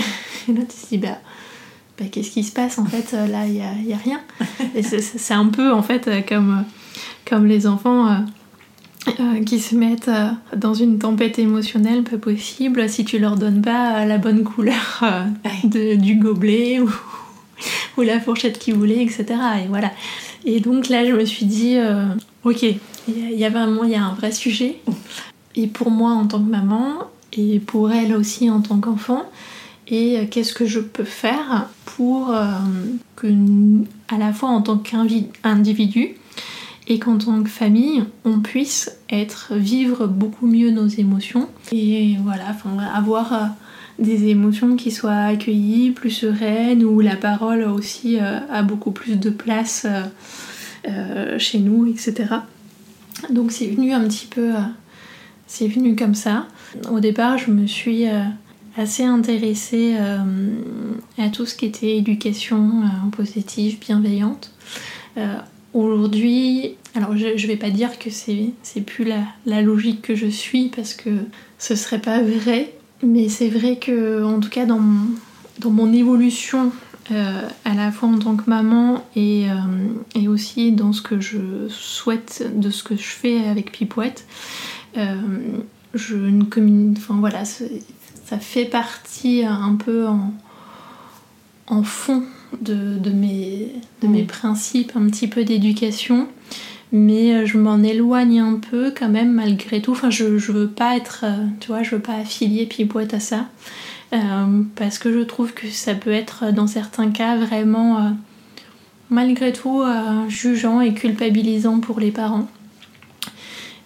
là 0.47 0.61
tu 0.61 0.65
te 0.65 0.87
dis 0.89 0.97
bah, 0.97 1.19
bah 1.99 2.05
qu'est-ce 2.11 2.31
qui 2.31 2.43
se 2.43 2.51
passe 2.51 2.79
en 2.79 2.85
fait 2.85 3.11
là 3.11 3.45
il 3.45 3.55
y 3.55 3.61
a, 3.61 3.73
y 3.85 3.93
a, 3.93 3.97
rien 3.97 4.21
et 4.75 4.83
c'est 4.83 5.33
un 5.33 5.47
peu 5.47 5.71
en 5.71 5.83
fait 5.83 6.09
comme, 6.27 6.63
comme 7.25 7.45
les 7.45 7.67
enfants 7.67 8.25
euh, 9.07 9.11
euh, 9.19 9.43
qui 9.43 9.59
se 9.59 9.75
mettent 9.75 10.11
dans 10.55 10.73
une 10.73 10.99
tempête 10.99 11.39
émotionnelle 11.39 12.03
pas 12.03 12.17
possible 12.17 12.87
si 12.89 13.05
tu 13.05 13.19
leur 13.19 13.35
donnes 13.35 13.61
pas 13.61 14.05
la 14.05 14.17
bonne 14.17 14.43
couleur 14.43 15.03
du 15.63 16.15
gobelet 16.15 16.79
ou, 16.79 16.89
ou 17.97 18.01
la 18.01 18.19
fourchette 18.19 18.59
qu'ils 18.59 18.75
voulaient 18.75 19.03
etc 19.03 19.25
et 19.63 19.67
voilà. 19.67 19.91
Et 20.45 20.59
donc 20.59 20.89
là, 20.89 21.05
je 21.05 21.13
me 21.13 21.25
suis 21.25 21.45
dit, 21.45 21.77
euh, 21.77 22.05
ok, 22.43 22.63
il 22.63 23.31
y, 23.31 23.45
a 23.45 23.49
vraiment 23.49 23.83
y 23.83 23.95
a 23.95 24.03
un 24.03 24.13
vrai 24.13 24.31
sujet. 24.31 24.79
Et 25.55 25.67
pour 25.67 25.91
moi 25.91 26.11
en 26.11 26.25
tant 26.25 26.39
que 26.39 26.49
maman, 26.49 27.09
et 27.33 27.59
pour 27.59 27.91
elle 27.91 28.15
aussi 28.15 28.49
en 28.49 28.61
tant 28.61 28.79
qu'enfant, 28.79 29.23
et 29.87 30.19
euh, 30.19 30.25
qu'est-ce 30.29 30.53
que 30.53 30.65
je 30.65 30.79
peux 30.79 31.03
faire 31.03 31.69
pour 31.85 32.31
euh, 32.31 32.45
que, 33.15 33.27
à 34.09 34.17
la 34.17 34.33
fois 34.33 34.49
en 34.49 34.61
tant 34.61 34.77
qu'individu 34.77 36.15
et 36.91 36.99
qu'en 36.99 37.17
tant 37.17 37.41
que 37.41 37.49
famille, 37.49 38.03
on 38.25 38.41
puisse 38.41 38.97
être, 39.09 39.53
vivre 39.55 40.07
beaucoup 40.07 40.45
mieux 40.45 40.71
nos 40.71 40.87
émotions 40.87 41.47
et 41.71 42.17
voilà, 42.21 42.53
avoir 42.93 43.55
des 43.97 44.25
émotions 44.27 44.75
qui 44.75 44.91
soient 44.91 45.13
accueillies, 45.13 45.91
plus 45.91 46.09
sereines, 46.09 46.83
où 46.83 46.99
la 46.99 47.15
parole 47.15 47.63
aussi 47.63 48.17
euh, 48.19 48.39
a 48.51 48.61
beaucoup 48.61 48.91
plus 48.91 49.15
de 49.15 49.29
place 49.29 49.85
euh, 49.85 50.03
euh, 50.89 51.39
chez 51.39 51.59
nous, 51.59 51.85
etc. 51.85 52.25
Donc 53.29 53.53
c'est 53.53 53.67
venu 53.67 53.93
un 53.93 54.05
petit 54.05 54.27
peu... 54.27 54.51
c'est 55.47 55.69
venu 55.69 55.95
comme 55.95 56.15
ça. 56.15 56.45
Au 56.91 56.99
départ, 56.99 57.37
je 57.37 57.51
me 57.51 57.67
suis 57.67 58.05
assez 58.75 59.05
intéressée 59.05 59.95
à 61.17 61.29
tout 61.29 61.45
ce 61.45 61.55
qui 61.55 61.67
était 61.67 61.97
éducation 61.97 62.81
positive, 63.11 63.79
bienveillante. 63.79 64.51
Aujourd'hui, 65.73 66.75
alors 66.95 67.15
je, 67.15 67.47
vais 67.47 67.55
pas 67.55 67.69
dire 67.69 67.97
que 67.97 68.09
c'est 68.09 68.81
plus 68.85 69.05
la, 69.05 69.23
la, 69.45 69.61
logique 69.61 70.01
que 70.01 70.15
je 70.15 70.27
suis 70.27 70.67
parce 70.67 70.93
que 70.93 71.09
ce 71.57 71.75
serait 71.75 72.01
pas 72.01 72.21
vrai, 72.21 72.73
mais 73.03 73.29
c'est 73.29 73.47
vrai 73.47 73.77
que, 73.77 74.23
en 74.23 74.41
tout 74.41 74.49
cas, 74.49 74.65
dans 74.65 74.79
mon, 74.79 75.11
dans 75.59 75.69
mon 75.69 75.93
évolution, 75.93 76.71
euh, 77.11 77.47
à 77.65 77.73
la 77.73 77.91
fois 77.91 78.09
en 78.09 78.19
tant 78.19 78.35
que 78.35 78.49
maman 78.49 79.03
et, 79.15 79.49
euh, 79.49 79.55
et, 80.15 80.27
aussi 80.27 80.71
dans 80.71 80.93
ce 80.93 81.01
que 81.01 81.19
je 81.19 81.67
souhaite, 81.67 82.43
de 82.53 82.69
ce 82.69 82.83
que 82.83 82.95
je 82.95 83.03
fais 83.03 83.47
avec 83.47 83.71
Pipouette, 83.71 84.27
euh, 84.97 85.15
je 85.93 86.15
ne 86.15 86.43
communique. 86.43 86.97
Enfin 86.99 87.15
voilà, 87.19 87.43
ça 87.45 88.39
fait 88.39 88.65
partie 88.65 89.43
un 89.43 89.75
peu 89.75 90.07
en, 90.07 90.33
en 91.67 91.83
fond 91.83 92.23
de, 92.59 92.97
de, 92.97 93.09
mes, 93.09 93.73
de 94.01 94.07
mes 94.07 94.23
mm. 94.23 94.27
principes, 94.27 94.91
un 94.95 95.07
petit 95.07 95.27
peu 95.27 95.43
d'éducation. 95.43 96.27
mais 96.91 97.45
je 97.45 97.57
m'en 97.57 97.81
éloigne 97.83 98.39
un 98.39 98.59
peu 98.59 98.93
quand 98.97 99.09
même 99.09 99.31
malgré 99.31 99.81
tout. 99.81 99.91
Enfin, 99.91 100.09
je, 100.09 100.37
je 100.37 100.51
veux 100.51 100.67
pas 100.67 100.97
être, 100.97 101.25
tu 101.59 101.67
vois, 101.67 101.83
je 101.83 101.95
veux 101.95 102.01
pas 102.01 102.15
affilier 102.15 102.65
Pipouette 102.65 103.13
à 103.13 103.19
ça. 103.19 103.47
parce 104.75 104.99
que 104.99 105.11
je 105.13 105.19
trouve 105.19 105.53
que 105.53 105.67
ça 105.67 105.95
peut 105.95 106.11
être 106.11 106.51
dans 106.51 106.67
certains 106.67 107.11
cas 107.11 107.37
vraiment 107.37 108.13
malgré 109.09 109.53
tout 109.53 109.83
jugeant 110.27 110.81
et 110.81 110.93
culpabilisant 110.93 111.79
pour 111.79 111.99
les 111.99 112.11
parents 112.11 112.47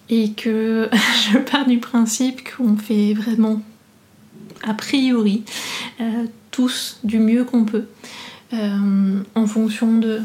et 0.08 0.32
que 0.32 0.88
je 1.32 1.38
pars 1.38 1.66
du 1.66 1.78
principe 1.78 2.42
qu'on 2.56 2.76
fait 2.76 3.14
vraiment 3.14 3.60
a 4.62 4.74
priori 4.74 5.42
euh, 6.00 6.24
tous 6.50 6.98
du 7.04 7.18
mieux 7.18 7.44
qu'on 7.44 7.64
peut 7.64 7.86
euh, 8.52 9.20
en 9.34 9.46
fonction 9.46 9.98
de, 9.98 10.20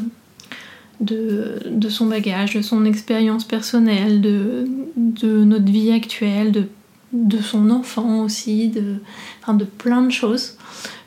de, 1.00 1.88
son 1.88 2.06
bagage, 2.06 2.54
de 2.54 2.62
son 2.62 2.84
expérience 2.84 3.44
personnelle, 3.44 4.20
de, 4.20 4.68
de, 4.96 5.44
notre 5.44 5.70
vie 5.70 5.92
actuelle, 5.92 6.52
de, 6.52 6.68
de 7.12 7.38
son 7.38 7.70
enfant 7.70 8.20
aussi, 8.20 8.68
de, 8.68 8.96
enfin 9.42 9.54
de 9.54 9.64
plein 9.64 10.02
de 10.02 10.10
choses. 10.10 10.56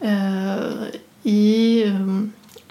Euh, 0.03 0.89
et 1.25 1.85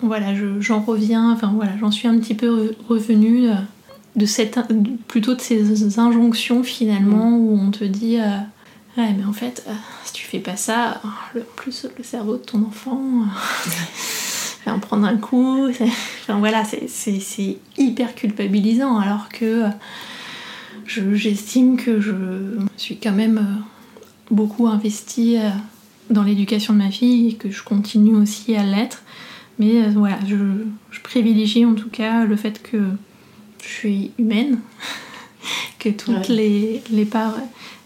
voilà, 0.01 0.35
j'en 0.61 0.81
reviens, 0.81 1.33
enfin 1.33 1.53
voilà, 1.55 1.73
j'en 1.81 1.91
suis 1.91 2.07
un 2.07 2.19
petit 2.19 2.35
peu 2.35 2.75
revenue 2.89 3.49
de 4.17 4.27
cette, 4.27 4.61
plutôt 5.09 5.35
de 5.35 5.41
ces 5.41 5.99
injonctions 5.99 6.63
finalement 6.63 7.31
mm. 7.31 7.35
où 7.35 7.59
on 7.61 7.71
te 7.71 7.85
dit 7.85 8.19
euh, 8.21 8.39
ouais 8.97 9.13
mais 9.17 9.25
en 9.25 9.33
fait 9.33 9.65
euh, 9.69 9.73
si 10.05 10.13
tu 10.13 10.25
fais 10.25 10.39
pas 10.39 10.57
ça 10.57 11.01
le 11.35 11.43
plus 11.43 11.87
le 11.99 12.05
cerveau 12.05 12.37
de 12.37 12.43
ton 12.43 12.65
enfant 12.65 13.01
euh, 14.67 14.71
en 14.71 14.79
prendre 14.79 15.07
un 15.07 15.17
coup 15.17 15.69
enfin 16.23 16.39
voilà 16.39 16.63
c'est 16.65 17.59
hyper 17.79 18.15
culpabilisant 18.15 18.99
alors 18.99 19.29
que 19.29 19.65
j'estime 20.87 21.77
que 21.77 22.01
je 22.01 22.13
suis 22.77 22.99
quand 22.99 23.13
même 23.13 23.63
beaucoup 24.31 24.67
investie 24.67 25.39
dans 26.11 26.23
l'éducation 26.23 26.75
de 26.75 26.79
ma 26.79 26.91
fille 26.91 27.29
et 27.29 27.35
que 27.35 27.51
je 27.51 27.63
continue 27.63 28.15
aussi 28.15 28.55
à 28.55 28.65
l'être. 28.65 29.03
Mais 29.59 29.89
voilà 29.89 30.19
je, 30.27 30.37
je 30.91 31.01
privilégie 31.01 31.65
en 31.65 31.75
tout 31.75 31.89
cas 31.89 32.25
le 32.25 32.37
fait 32.37 32.63
que 32.63 32.79
je 33.65 33.73
suis 33.73 34.11
humaine, 34.19 34.59
que 35.79 35.89
toutes 35.89 36.29
les, 36.29 36.83
les, 36.91 37.09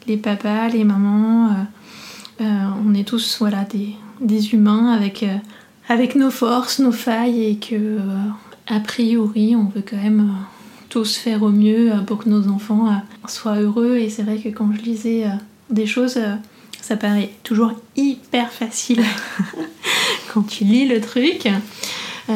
les 0.07 0.17
papas, 0.17 0.69
les 0.69 0.85
mamans, 0.85 1.51
euh, 1.51 2.43
euh, 2.43 2.69
on 2.87 2.95
est 2.95 3.07
tous 3.07 3.39
voilà, 3.39 3.65
des, 3.65 3.95
des 4.21 4.53
humains 4.53 4.93
avec, 4.93 5.23
euh, 5.23 5.37
avec 5.89 6.15
nos 6.15 6.31
forces, 6.31 6.79
nos 6.79 6.93
failles 6.93 7.45
et 7.45 7.57
que 7.57 7.99
a 8.67 8.81
priori 8.81 9.57
on 9.57 9.65
veut 9.65 9.83
quand 9.89 9.97
même 9.97 10.35
tous 10.89 11.17
faire 11.17 11.43
au 11.43 11.51
mieux 11.51 11.93
pour 12.07 12.19
que 12.19 12.29
nos 12.29 12.49
enfants 12.49 13.03
soient 13.27 13.57
heureux. 13.57 13.97
Et 13.97 14.11
c'est 14.11 14.23
vrai 14.23 14.39
que 14.39 14.49
quand 14.49 14.71
je 14.75 14.83
lisais 14.83 15.25
des 15.71 15.87
choses 15.87 16.19
ça 16.81 16.97
paraît 16.97 17.31
toujours 17.43 17.73
hyper 17.97 18.51
facile. 18.51 19.03
Quand 20.33 20.43
tu 20.43 20.65
lis 20.65 20.87
le 20.87 21.01
truc 21.01 21.49
euh, 22.29 22.35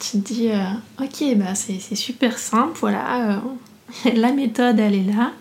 tu 0.00 0.18
te 0.18 0.32
dis, 0.32 0.48
euh, 0.48 0.64
ok, 0.98 1.36
bah 1.36 1.54
c'est 1.54 1.94
super 1.94 2.38
simple, 2.38 2.72
voilà, 2.80 3.32
euh, 3.32 4.10
la 4.14 4.32
méthode 4.32 4.80
elle 4.80 4.94
est 4.94 5.12
là, 5.12 5.32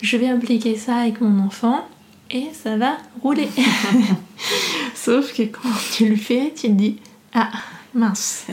je 0.00 0.16
vais 0.16 0.30
appliquer 0.30 0.76
ça 0.76 0.96
avec 0.96 1.20
mon 1.20 1.44
enfant 1.44 1.86
et 2.30 2.48
ça 2.52 2.76
va 2.76 2.96
rouler. 3.22 3.48
Sauf 4.94 5.32
que 5.32 5.42
quand 5.42 5.68
tu 5.96 6.08
le 6.08 6.16
fais, 6.16 6.52
tu 6.54 6.68
te 6.68 6.72
dis, 6.72 6.96
ah 7.34 7.50
mince, 7.94 8.46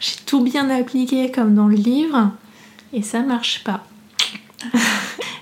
j'ai 0.00 0.16
tout 0.24 0.42
bien 0.42 0.70
appliqué 0.70 1.30
comme 1.30 1.54
dans 1.54 1.68
le 1.68 1.76
livre 1.76 2.30
et 2.92 3.02
ça 3.02 3.20
marche 3.20 3.64
pas. 3.64 3.84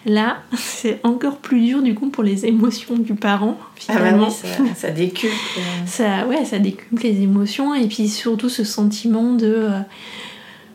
Là, 0.06 0.42
c'est 0.54 1.00
encore 1.02 1.38
plus 1.38 1.62
dur 1.62 1.80
du 1.80 1.94
coup 1.94 2.10
pour 2.10 2.22
les 2.22 2.44
émotions 2.44 2.96
du 2.96 3.14
parent. 3.14 3.56
Ah 3.58 3.64
bah 3.64 3.94
finalement. 3.94 4.30
ça, 4.30 4.48
ça, 4.74 4.90
décuple. 4.90 5.32
ça, 5.86 6.26
ouais, 6.26 6.44
ça 6.44 6.58
décuple 6.58 7.02
les 7.02 7.22
émotions 7.22 7.74
et 7.74 7.86
puis 7.86 8.08
surtout 8.08 8.50
ce 8.50 8.64
sentiment 8.64 9.32
de 9.32 9.46
euh, 9.46 9.80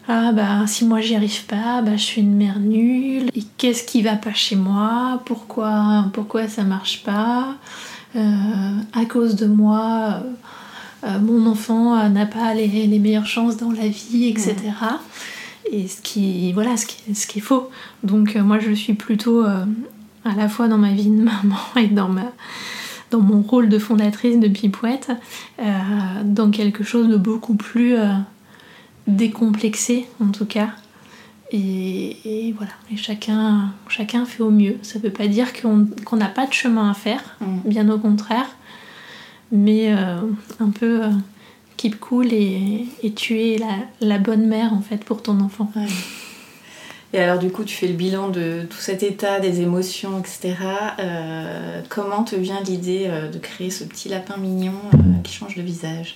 ah 0.09 0.31
bah 0.33 0.67
si 0.67 0.85
moi 0.85 0.99
j'y 0.99 1.15
arrive 1.15 1.45
pas, 1.45 1.81
bah 1.81 1.95
je 1.95 2.03
suis 2.03 2.21
une 2.21 2.35
mère 2.35 2.59
nulle. 2.59 3.29
Et 3.35 3.43
qu'est-ce 3.57 3.83
qui 3.83 4.01
va 4.01 4.15
pas 4.15 4.33
chez 4.33 4.55
moi? 4.55 5.21
Pourquoi 5.25 6.05
pourquoi 6.13 6.47
ça 6.47 6.63
marche 6.63 7.03
pas? 7.03 7.55
Euh, 8.15 8.79
À 8.93 9.05
cause 9.05 9.35
de 9.35 9.45
moi. 9.45 10.23
Euh, 11.05 11.19
mon 11.19 11.45
enfant 11.45 12.09
n'a 12.09 12.25
pas 12.25 12.53
les, 12.53 12.67
les, 12.67 12.99
meilleures 12.99 13.25
chances 13.25 13.55
dans 13.55 13.71
la 13.71 13.87
vie, 13.87 14.27
etc 14.27 14.57
et 15.71 15.87
ce 15.87 16.01
qui 16.01 16.51
voilà 16.53 16.77
ce 16.77 16.85
qui, 16.85 17.15
ce 17.15 17.27
qui 17.27 17.39
est 17.39 17.41
faux 17.41 17.69
donc 18.03 18.35
euh, 18.35 18.43
moi 18.43 18.59
je 18.59 18.71
suis 18.71 18.93
plutôt 18.93 19.45
euh, 19.45 19.65
à 20.25 20.35
la 20.35 20.49
fois 20.49 20.67
dans 20.67 20.77
ma 20.77 20.91
vie 20.91 21.09
de 21.09 21.23
maman 21.23 21.57
et 21.77 21.87
dans 21.87 22.09
ma 22.09 22.31
dans 23.11 23.21
mon 23.21 23.41
rôle 23.41 23.69
de 23.69 23.79
fondatrice 23.79 24.39
de 24.39 24.47
Pipouette 24.47 25.11
euh, 25.59 25.63
dans 26.23 26.51
quelque 26.51 26.83
chose 26.83 27.07
de 27.07 27.17
beaucoup 27.17 27.55
plus 27.55 27.95
décomplexé 29.09 30.07
en 30.21 30.29
tout 30.29 30.45
cas 30.45 30.69
et, 31.51 32.53
voilà 32.55 32.71
et 32.91 32.97
chacun 32.97 33.73
chacun 33.87 34.25
fait 34.25 34.43
au 34.43 34.51
mieux 34.51 34.77
ça 34.83 34.99
veut 34.99 35.11
pas 35.11 35.27
dire 35.27 35.47
qu'on 35.53 36.15
n'a 36.15 36.27
pas 36.27 36.45
de 36.45 36.53
chemin 36.53 36.91
à 36.91 36.93
faire 36.93 37.37
mmh. 37.41 37.59
bien 37.65 37.89
au 37.89 37.97
contraire 37.97 38.55
mais 39.51 39.91
un 39.91 40.69
peu 40.69 41.01
keep 41.79 41.99
cool 41.99 42.33
et, 42.33 42.85
et 43.03 43.13
tu 43.13 43.39
es 43.39 43.57
la, 44.01 44.17
bonne 44.17 44.45
mère 44.45 44.73
en 44.73 44.81
fait 44.81 45.03
pour 45.05 45.23
ton 45.23 45.39
enfant. 45.39 45.71
Et 47.13 47.19
alors 47.19 47.39
du 47.39 47.49
coup, 47.49 47.63
tu 47.63 47.75
fais 47.75 47.87
le 47.87 47.93
bilan 47.93 48.29
de 48.29 48.67
tout 48.69 48.77
cet 48.77 49.01
état, 49.01 49.39
des 49.39 49.61
émotions, 49.61 50.19
etc. 50.19 50.55
Euh, 50.99 51.81
comment 51.87 52.23
te 52.23 52.35
vient 52.35 52.61
l'idée 52.61 53.05
euh, 53.07 53.29
de 53.29 53.39
créer 53.39 53.71
ce 53.71 53.85
petit 53.85 54.09
lapin 54.09 54.37
mignon 54.37 54.73
euh, 54.93 54.97
qui 55.23 55.33
change 55.33 55.55
de 55.55 55.61
visage? 55.61 56.13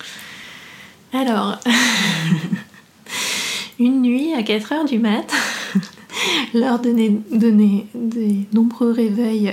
Alors, 1.14 1.60
une 3.80 4.02
nuit 4.02 4.34
à 4.34 4.42
4h 4.42 4.88
du 4.88 5.00
mat, 5.00 5.32
lors 6.54 6.80
de, 6.80 6.92
de, 7.32 7.52
des 7.96 8.48
nombreux 8.54 8.92
réveils 8.92 9.52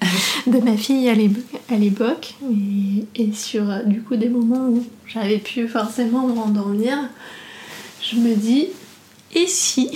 de 0.46 0.58
ma 0.58 0.76
fille 0.76 1.08
à 1.08 1.14
l'époque 1.76 2.34
et, 3.14 3.32
sur 3.32 3.70
euh, 3.70 3.82
du 3.82 4.02
coup 4.02 4.16
des 4.16 4.28
moments 4.28 4.68
où 4.68 4.84
j'avais 5.06 5.38
pu 5.38 5.68
forcément 5.68 6.26
me 6.26 6.32
rendormir, 6.32 6.96
je 8.02 8.16
me 8.16 8.34
dis 8.34 8.68
et 9.34 9.46
si? 9.46 9.90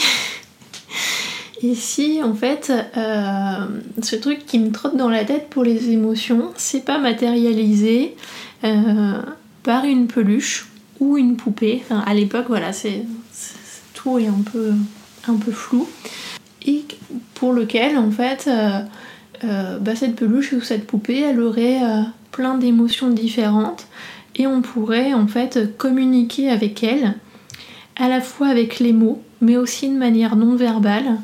Et 1.63 1.75
si 1.75 2.21
en 2.23 2.35
fait 2.35 2.73
euh, 2.97 3.67
ce 4.03 4.17
truc 4.17 4.47
qui 4.47 4.59
me 4.59 4.73
trotte 4.73 4.97
dans 4.97 5.09
la 5.09 5.25
tête 5.25 5.49
pour 5.49 5.63
les 5.63 5.91
émotions, 5.91 6.51
c'est 6.57 6.85
pas 6.85 6.99
matérialisé 6.99 8.17
euh, 8.65 9.23
par 9.63 9.85
une 9.85 10.09
peluche 10.09 10.67
ou 11.03 11.19
une 11.19 11.35
poupée. 11.37 11.83
À 11.91 12.15
l'époque, 12.15 12.47
voilà, 12.47 12.73
c'est 12.73 13.05
tout 13.93 14.19
est 14.19 14.29
un 14.29 14.43
peu 14.53 14.73
un 15.29 15.35
peu 15.35 15.53
flou 15.53 15.89
et 16.67 16.85
pour 17.35 17.53
lequel 17.53 17.97
en 17.97 18.11
fait 18.11 18.49
euh, 19.45 19.79
bah, 19.79 19.97
cette 19.97 20.17
peluche 20.17 20.53
ou 20.53 20.61
cette 20.61 20.87
poupée, 20.87 21.21
elle 21.21 21.41
aurait 21.41 21.83
euh, 21.83 22.03
plein 22.31 22.57
d'émotions 22.57 23.11
différentes 23.11 23.87
et 24.37 24.47
on 24.47 24.63
pourrait 24.63 25.13
en 25.13 25.27
fait 25.27 25.77
communiquer 25.77 26.51
avec 26.51 26.83
elle 26.83 27.15
à 27.97 28.09
la 28.09 28.21
fois 28.21 28.49
avec 28.49 28.79
les 28.79 28.93
mots 28.93 29.23
mais 29.41 29.57
aussi 29.57 29.89
de 29.89 29.97
manière 29.97 30.37
non 30.37 30.55
verbale 30.55 31.19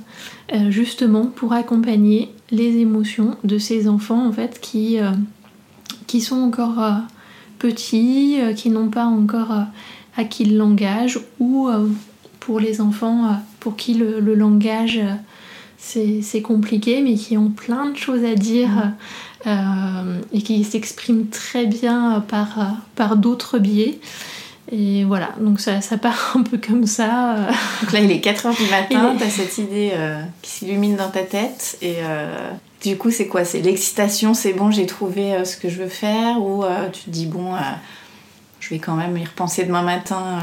euh, 0.52 0.70
justement 0.70 1.26
pour 1.26 1.52
accompagner 1.52 2.30
les 2.50 2.78
émotions 2.78 3.36
de 3.44 3.58
ces 3.58 3.88
enfants 3.88 4.26
en 4.26 4.32
fait 4.32 4.60
qui 4.60 5.00
sont 6.20 6.40
encore 6.40 6.80
petits, 7.58 8.38
qui 8.56 8.70
n'ont 8.70 8.88
pas 8.88 9.04
encore 9.04 9.52
acquis 10.16 10.44
le 10.44 10.56
langage 10.56 11.20
ou 11.38 11.68
pour 12.40 12.60
les 12.60 12.80
enfants 12.80 13.40
pour 13.60 13.76
qui 13.76 13.94
le 13.94 14.34
langage 14.34 15.00
c'est 15.78 16.42
compliqué, 16.42 17.00
mais 17.00 17.14
qui 17.14 17.36
ont 17.36 17.50
plein 17.50 17.90
de 17.90 17.96
choses 17.96 18.24
à 18.24 18.34
dire 18.34 18.68
mm. 18.68 18.94
euh, 19.46 20.20
et 20.32 20.42
qui 20.42 20.64
s'expriment 20.64 21.28
très 21.28 21.66
bien 21.66 22.24
par, 22.26 22.76
par 22.94 23.16
d'autres 23.16 23.58
biais. 23.58 23.98
Et 24.70 25.04
voilà, 25.04 25.30
donc 25.40 25.60
ça, 25.60 25.80
ça, 25.80 25.96
part 25.96 26.32
un 26.36 26.42
peu 26.42 26.58
comme 26.58 26.86
ça. 26.86 27.36
Donc 27.80 27.92
là, 27.92 28.00
il 28.00 28.10
est 28.10 28.22
4h 28.22 28.54
du 28.56 28.70
matin, 28.70 29.16
t'as 29.18 29.30
cette 29.30 29.56
idée 29.58 29.92
euh, 29.94 30.20
qui 30.42 30.50
s'illumine 30.50 30.96
dans 30.96 31.08
ta 31.08 31.22
tête. 31.22 31.78
Et 31.80 31.96
euh, 32.00 32.50
du 32.82 32.96
coup, 32.96 33.10
c'est 33.10 33.26
quoi? 33.26 33.44
C'est 33.44 33.60
l'excitation, 33.60 34.34
c'est 34.34 34.52
bon, 34.52 34.70
j'ai 34.70 34.86
trouvé 34.86 35.44
ce 35.44 35.56
que 35.56 35.68
je 35.68 35.82
veux 35.82 35.88
faire? 35.88 36.40
Ou 36.40 36.64
tu 36.92 37.04
te 37.04 37.10
dis, 37.10 37.26
bon, 37.26 37.54
je 38.60 38.70
vais 38.70 38.78
quand 38.78 38.94
même 38.94 39.16
y 39.16 39.24
repenser 39.24 39.64
demain 39.64 39.82
matin 39.82 40.38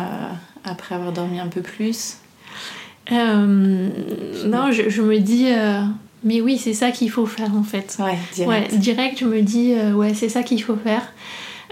après 0.66 0.96
avoir 0.96 1.12
dormi 1.12 1.40
un 1.40 1.48
peu 1.48 1.62
plus? 1.62 2.18
Euh, 3.12 3.90
non, 4.46 4.72
je, 4.72 5.02
me 5.02 5.20
dis, 5.20 5.48
euh, 5.50 5.82
mais 6.24 6.42
oui, 6.42 6.58
c'est 6.58 6.74
ça 6.74 6.92
qu'il 6.92 7.12
faut 7.12 7.26
faire 7.26 7.56
en 7.56 7.64
fait. 7.64 7.98
Ouais, 8.00 8.18
direct. 8.34 8.72
Ouais, 8.72 8.78
direct, 8.78 9.20
je 9.20 9.26
me 9.26 9.42
dis, 9.42 9.74
euh, 9.74 9.94
ouais, 9.94 10.14
c'est 10.14 10.30
ça 10.30 10.44
qu'il 10.44 10.62
faut 10.64 10.76
faire. 10.78 11.04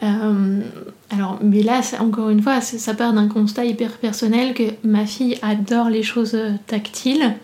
alors, 0.01 1.39
mais 1.41 1.63
là, 1.63 1.81
encore 1.99 2.29
une 2.29 2.41
fois, 2.41 2.61
ça 2.61 2.93
part 2.93 3.13
d'un 3.13 3.27
constat 3.27 3.65
hyper 3.65 3.91
personnel 3.97 4.53
que 4.53 4.63
ma 4.83 5.05
fille 5.05 5.37
adore 5.41 5.89
les 5.89 6.03
choses 6.03 6.37
tactiles, 6.67 7.35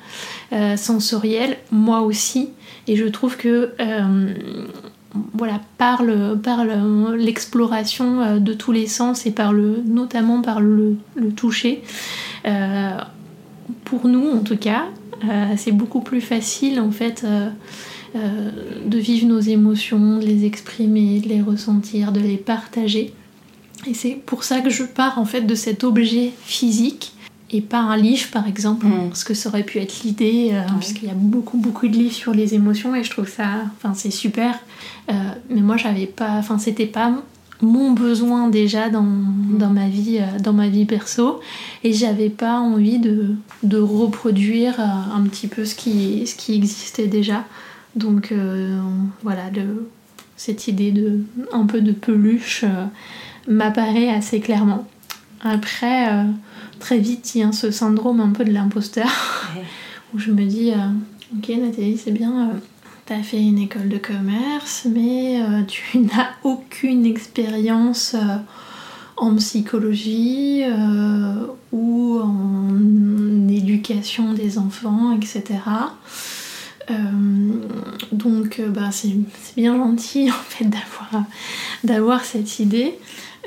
sensorielles, 0.75 1.57
moi 1.71 2.01
aussi, 2.01 2.49
et 2.89 2.95
je 2.95 3.05
trouve 3.05 3.37
que 3.37 3.71
voilà, 5.33 5.61
par, 5.77 6.03
l'exploration 6.03 8.39
de 8.39 8.53
tous 8.53 8.71
les 8.71 8.87
sens 8.87 9.25
et 9.25 9.31
par 9.31 9.53
le, 9.53 9.81
notamment 9.85 10.41
par 10.41 10.59
le, 10.59 10.97
toucher, 11.35 11.83
pour 13.85 14.07
nous 14.07 14.29
en 14.29 14.39
tout 14.39 14.57
cas, 14.57 14.85
euh, 15.27 15.53
c'est 15.57 15.71
beaucoup 15.71 16.01
plus 16.01 16.21
facile 16.21 16.79
en 16.79 16.91
fait 16.91 17.23
euh, 17.23 17.49
euh, 18.15 18.51
de 18.85 18.97
vivre 18.97 19.27
nos 19.27 19.39
émotions, 19.39 20.17
de 20.17 20.25
les 20.25 20.45
exprimer, 20.45 21.19
de 21.19 21.27
les 21.27 21.41
ressentir, 21.41 22.11
de 22.11 22.19
les 22.19 22.37
partager. 22.37 23.13
Et 23.87 23.93
c'est 23.93 24.11
pour 24.11 24.43
ça 24.43 24.61
que 24.61 24.69
je 24.69 24.83
pars 24.83 25.19
en 25.19 25.25
fait 25.25 25.41
de 25.41 25.55
cet 25.55 25.83
objet 25.83 26.31
physique 26.43 27.13
et 27.51 27.61
pas 27.61 27.79
un 27.79 27.97
livre 27.97 28.29
par 28.31 28.47
exemple, 28.47 28.85
mm. 28.85 29.09
parce 29.09 29.23
que 29.23 29.33
ça 29.33 29.49
aurait 29.49 29.63
pu 29.63 29.79
être 29.79 30.03
l'idée, 30.03 30.53
puisqu'il 30.79 31.07
y 31.07 31.11
a 31.11 31.15
beaucoup 31.15 31.57
beaucoup 31.57 31.87
de 31.87 31.93
livres 31.93 32.13
sur 32.13 32.33
les 32.33 32.53
émotions 32.53 32.95
et 32.95 33.03
je 33.03 33.09
trouve 33.09 33.27
ça, 33.27 33.63
enfin 33.77 33.93
c'est 33.93 34.11
super. 34.11 34.59
mais 35.07 35.61
moi 35.61 35.77
j'avais 35.77 36.07
pas, 36.07 36.33
enfin 36.33 36.57
c'était 36.57 36.85
pas 36.85 37.13
mon 37.61 37.91
besoin 37.91 38.47
déjà 38.47 38.89
dans, 38.89 39.01
ma 39.01 39.87
vie 39.87 40.19
euh, 40.19 40.39
dans 40.39 40.53
ma 40.53 40.69
vie 40.69 40.85
perso. 40.85 41.39
Et 41.83 41.93
j'avais 41.93 42.29
pas 42.29 42.59
envie 42.59 42.99
de, 42.99 43.35
reproduire 43.77 44.79
euh, 44.79 45.15
un 45.15 45.23
petit 45.23 45.47
peu 45.47 45.65
ce 45.65 45.75
qui, 45.75 46.25
ce 46.25 46.35
qui 46.35 46.55
existait 46.55 47.07
déjà. 47.07 47.45
Donc 47.95 48.31
euh, 48.31 48.79
voilà 49.23 49.43
cette 50.37 50.67
idée 50.67 50.91
de 50.91 51.19
un 51.51 51.65
peu 51.65 51.81
de 51.81 51.91
peluche 51.91 52.63
m'apparaît 53.47 54.09
assez 54.09 54.39
clairement. 54.39 54.87
Après 55.41 56.07
très 56.79 56.97
vite 56.97 57.35
il 57.35 57.41
y 57.41 57.43
a 57.43 57.51
ce 57.51 57.71
syndrome 57.71 58.19
un 58.19 58.31
peu 58.31 58.43
de 58.45 58.51
l'imposteur 58.51 59.09
où 60.13 60.19
je 60.19 60.31
me 60.31 60.43
dis 60.43 60.71
ok 61.37 61.49
Nathalie 61.49 61.97
c'est 61.97 62.11
bien 62.11 62.51
tu 63.09 63.15
as 63.15 63.23
fait 63.23 63.41
une 63.41 63.57
école 63.57 63.89
de 63.89 63.97
commerce, 63.97 64.85
mais 64.85 65.41
euh, 65.41 65.63
tu 65.63 65.97
n'as 65.99 66.29
aucune 66.43 67.07
expérience 67.07 68.13
euh, 68.13 68.37
en 69.17 69.35
psychologie 69.35 70.61
euh, 70.63 71.47
ou 71.71 72.19
en 72.21 73.47
éducation 73.49 74.33
des 74.33 74.59
enfants, 74.59 75.11
etc. 75.11 75.59
donc 78.11 78.61
bah, 78.69 78.89
c'est 78.91 79.13
bien 79.57 79.75
gentil 79.75 80.29
en 80.29 80.43
fait 80.47 80.65
d'avoir 80.65 81.25
d'avoir 81.83 82.25
cette 82.25 82.59
idée. 82.59 82.97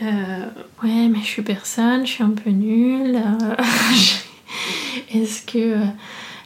Ouais 0.01 1.09
mais 1.09 1.21
je 1.21 1.27
suis 1.27 1.43
personne, 1.43 2.07
je 2.07 2.13
suis 2.13 2.25
un 2.25 2.31
peu 2.31 2.51
nulle. 2.51 3.21
Est-ce 5.15 5.43
que 5.43 5.77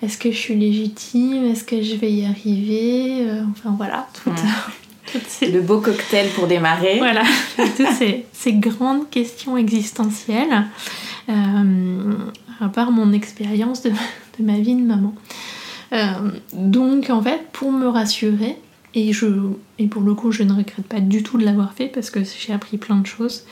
est-ce 0.03 0.19
que 0.19 0.31
je 0.31 0.37
suis 0.37 0.55
légitime 0.55 1.47
Est-ce 1.47 1.65
que 1.65 1.83
je 1.83 1.97
vais 1.97 2.13
y 2.13 2.25
arriver 2.27 3.29
euh, 3.29 3.43
Enfin 3.51 3.75
voilà, 3.77 4.07
tout, 4.13 4.31
le 5.43 5.61
beau 5.61 5.81
cocktail 5.81 6.29
pour 6.31 6.47
démarrer. 6.47 6.99
Voilà, 6.99 7.23
toutes 7.57 7.89
ces, 8.33 8.53
grandes 8.53 9.09
questions 9.09 9.57
existentielles, 9.57 10.67
euh, 11.29 12.15
à 12.61 12.69
part 12.69 12.91
mon 12.91 13.13
expérience 13.13 13.83
de, 13.83 13.91
ma 14.41 14.59
vie 14.59 14.75
de 14.75 14.83
maman. 14.83 15.15
Euh, 15.93 16.13
donc 16.53 17.09
en 17.09 17.23
fait, 17.23 17.49
pour 17.53 17.73
me 17.73 17.89
rassurer, 17.89 18.57
et, 18.97 19.13
je, 19.13 19.27
et 19.79 19.87
pour 19.87 20.03
le 20.03 20.15
coup 20.15 20.33
je 20.33 20.43
ne 20.43 20.53
regrette 20.53 20.87
pas 20.87 21.01
du 21.01 21.23
tout 21.23 21.39
de 21.39 21.45
l'avoir 21.45 21.75
fait 21.75 21.87
parce 21.87 22.11
que 22.11 22.21
j'ai 22.25 22.53
appris 22.53 22.79
plein 22.79 22.97
de 22.97 23.07
choses, 23.07 23.45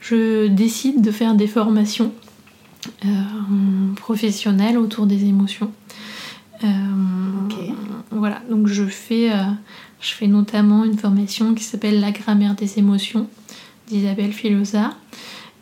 je 0.00 0.48
décide 0.48 1.02
de 1.02 1.10
faire 1.12 1.34
des 1.34 1.46
formations 1.46 2.12
euh, 3.04 3.08
professionnelle 3.96 4.78
autour 4.78 5.06
des 5.06 5.26
émotions. 5.26 5.70
Euh, 6.64 6.68
voilà, 8.10 8.40
donc 8.50 8.66
je 8.66 8.84
fais, 8.84 9.30
euh, 9.30 9.44
je 10.00 10.12
fais 10.12 10.26
notamment 10.26 10.84
une 10.84 10.96
formation 10.96 11.54
qui 11.54 11.62
s'appelle 11.62 12.00
La 12.00 12.10
grammaire 12.10 12.54
des 12.54 12.78
émotions 12.78 13.28
d'Isabelle 13.86 14.32
Filosa. 14.32 14.94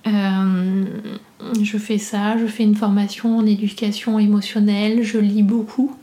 je 0.07 1.79
fais 1.79 1.99
ça, 1.99 2.39
je 2.39 2.47
fais 2.47 2.63
une 2.63 2.77
formation 2.77 3.39
en 3.39 3.47
éducation 3.47 4.19
émotionnelle, 4.21 5.03
je 5.03 5.19
lis 5.19 5.43
beaucoup. 5.43 5.95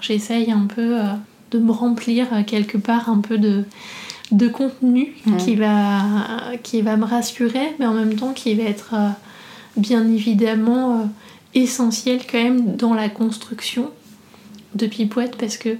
J'essaye 0.00 0.50
un 0.52 0.66
peu 0.66 0.98
de 1.50 1.58
me 1.58 1.72
remplir 1.72 2.26
quelque 2.46 2.78
part 2.78 3.08
un 3.08 3.18
peu 3.18 3.38
de, 3.38 3.64
de 4.32 4.48
contenu 4.48 5.14
qui, 5.38 5.56
va, 5.56 6.02
qui 6.62 6.82
va 6.82 6.96
me 6.96 7.04
rassurer, 7.04 7.74
mais 7.78 7.86
en 7.86 7.94
même 7.94 8.14
temps 8.14 8.32
qui 8.32 8.54
va 8.54 8.64
être 8.64 8.94
euh, 8.94 9.08
bien 9.76 10.06
évidemment 10.06 11.00
euh, 11.00 11.04
essentiel 11.54 12.20
quand 12.30 12.42
même 12.42 12.76
dans 12.76 12.94
la 12.94 13.08
construction 13.08 13.90
de 14.74 14.86
Pipouette 14.86 15.36
parce 15.36 15.56
que 15.56 15.76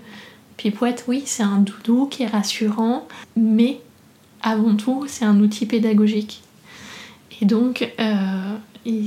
Pipouette, 0.56 1.04
oui, 1.08 1.22
c'est 1.26 1.42
un 1.42 1.58
doudou 1.58 2.06
qui 2.06 2.24
est 2.24 2.26
rassurant, 2.26 3.06
mais 3.36 3.80
avant 4.42 4.74
tout, 4.74 5.04
c'est 5.06 5.24
un 5.24 5.38
outil 5.40 5.66
pédagogique. 5.66 6.42
Et 7.40 7.44
donc, 7.44 7.92
euh, 8.00 8.56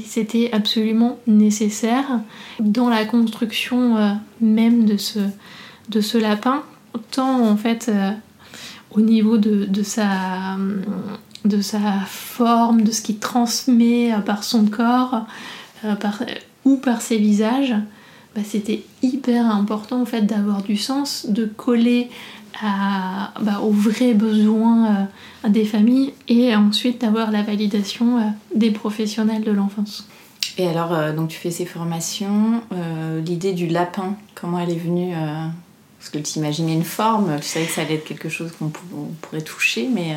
c'était 0.06 0.50
absolument 0.52 1.18
nécessaire 1.28 2.22
dans 2.60 2.90
la 2.90 3.06
construction 3.06 4.18
même 4.40 4.86
de 4.86 4.98
ce, 4.98 6.18
lapin, 6.18 6.64
tant 7.12 7.48
en 7.48 7.58
fait 7.58 7.92
au 8.94 9.02
niveau 9.02 9.38
de, 9.38 9.84
sa, 9.84 10.58
forme, 12.06 12.82
de 12.84 12.92
ce 12.92 13.02
qu'il 13.02 13.20
transmet 13.20 14.14
euh, 14.14 14.20
par 14.20 14.44
son 14.44 14.66
corps 14.66 15.26
euh, 15.86 15.96
ou 16.66 16.78
par 16.78 17.02
ses 17.02 17.18
visages, 17.18 17.74
bah, 18.36 18.42
c'était 18.46 18.84
hyper 19.02 19.46
important 19.46 20.02
en 20.02 20.06
fait 20.06 20.22
d'avoir 20.22 20.62
du 20.62 20.78
sens, 20.78 21.26
de 21.28 21.46
coller 21.46 22.10
à, 22.62 23.34
bah, 23.42 23.60
aux 23.62 23.72
vrais 23.72 24.14
besoins 24.14 25.08
euh, 25.46 25.50
des 25.50 25.66
familles 25.66 26.14
et 26.28 26.56
ensuite 26.56 27.02
d'avoir 27.02 27.32
la 27.32 27.44
validation 27.44 28.34
des 28.56 28.72
professionnels 28.72 29.44
de 29.44 29.52
l'enfance. 29.52 30.08
Et 30.58 30.68
alors, 30.68 31.14
donc 31.14 31.30
tu 31.30 31.38
fais 31.38 31.52
ces 31.52 31.66
formations, 31.66 32.62
l'idée 33.26 33.54
du 33.54 33.68
lapin, 33.68 34.16
comment 34.36 34.60
elle 34.60 34.72
est 34.72 34.76
venue 34.76 35.14
parce 35.98 36.10
que 36.10 36.18
tu 36.18 36.40
imaginais 36.40 36.74
une 36.74 36.84
forme, 36.84 37.38
tu 37.40 37.48
savais 37.48 37.66
que 37.66 37.72
ça 37.72 37.82
allait 37.82 37.96
être 37.96 38.06
quelque 38.06 38.28
chose 38.30 38.52
qu'on 38.60 38.72
pourrait 39.22 39.42
toucher, 39.42 39.88
mais... 39.92 40.16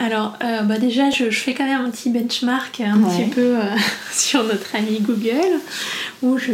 Euh, 0.00 0.04
Alors, 0.04 0.38
euh, 0.42 0.62
bah 0.62 0.78
déjà, 0.78 1.10
je, 1.10 1.30
fais 1.30 1.54
quand 1.54 1.64
même 1.64 1.80
un 1.80 1.90
petit 1.90 2.10
benchmark 2.10 2.80
un 2.80 2.98
petit 3.02 3.30
peu 3.30 3.58
euh, 3.58 3.76
sur 4.12 4.44
notre 4.44 4.74
ami 4.74 5.00
Google, 5.00 5.60
où 6.22 6.38
je, 6.38 6.52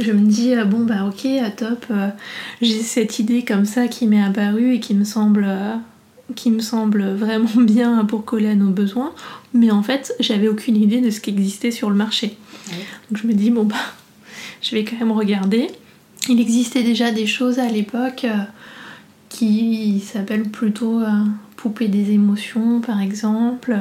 je 0.00 0.12
me 0.12 0.26
dis, 0.26 0.54
bon, 0.66 0.80
bah 0.80 1.06
ok, 1.06 1.26
top, 1.56 1.86
j'ai 2.60 2.82
cette 2.82 3.18
idée 3.18 3.44
comme 3.44 3.64
ça 3.64 3.88
qui 3.88 4.06
m'est 4.06 4.22
apparue 4.22 4.74
et 4.74 4.80
qui 4.80 4.94
me 4.94 5.04
semble 5.04 5.46
qui 6.36 6.50
me 6.50 6.60
semble 6.60 7.14
vraiment 7.14 7.50
bien 7.56 8.04
pour 8.04 8.24
coller 8.24 8.50
à 8.50 8.54
nos 8.54 8.70
besoins, 8.70 9.12
mais 9.54 9.70
en 9.70 9.82
fait, 9.82 10.14
j'avais 10.20 10.48
aucune 10.48 10.76
idée 10.76 11.00
de 11.00 11.10
ce 11.10 11.20
qui 11.20 11.30
existait 11.30 11.70
sur 11.70 11.90
le 11.90 11.96
marché. 11.96 12.36
Donc 13.10 13.20
je 13.22 13.26
me 13.26 13.32
dis, 13.32 13.50
bon, 13.50 13.64
bah, 13.64 13.76
je 14.62 14.74
vais 14.74 14.84
quand 14.84 14.98
même 14.98 15.12
regarder. 15.12 15.68
Il 16.28 16.40
existait 16.40 16.82
déjà 16.82 17.10
des 17.10 17.26
choses 17.26 17.58
à 17.58 17.68
l'époque 17.68 18.24
euh, 18.24 18.36
qui 19.28 20.00
s'appellent 20.00 20.50
plutôt 20.50 21.00
euh, 21.00 21.08
poupée 21.60 21.88
des 21.88 22.12
émotions 22.12 22.80
par 22.80 23.00
exemple. 23.00 23.76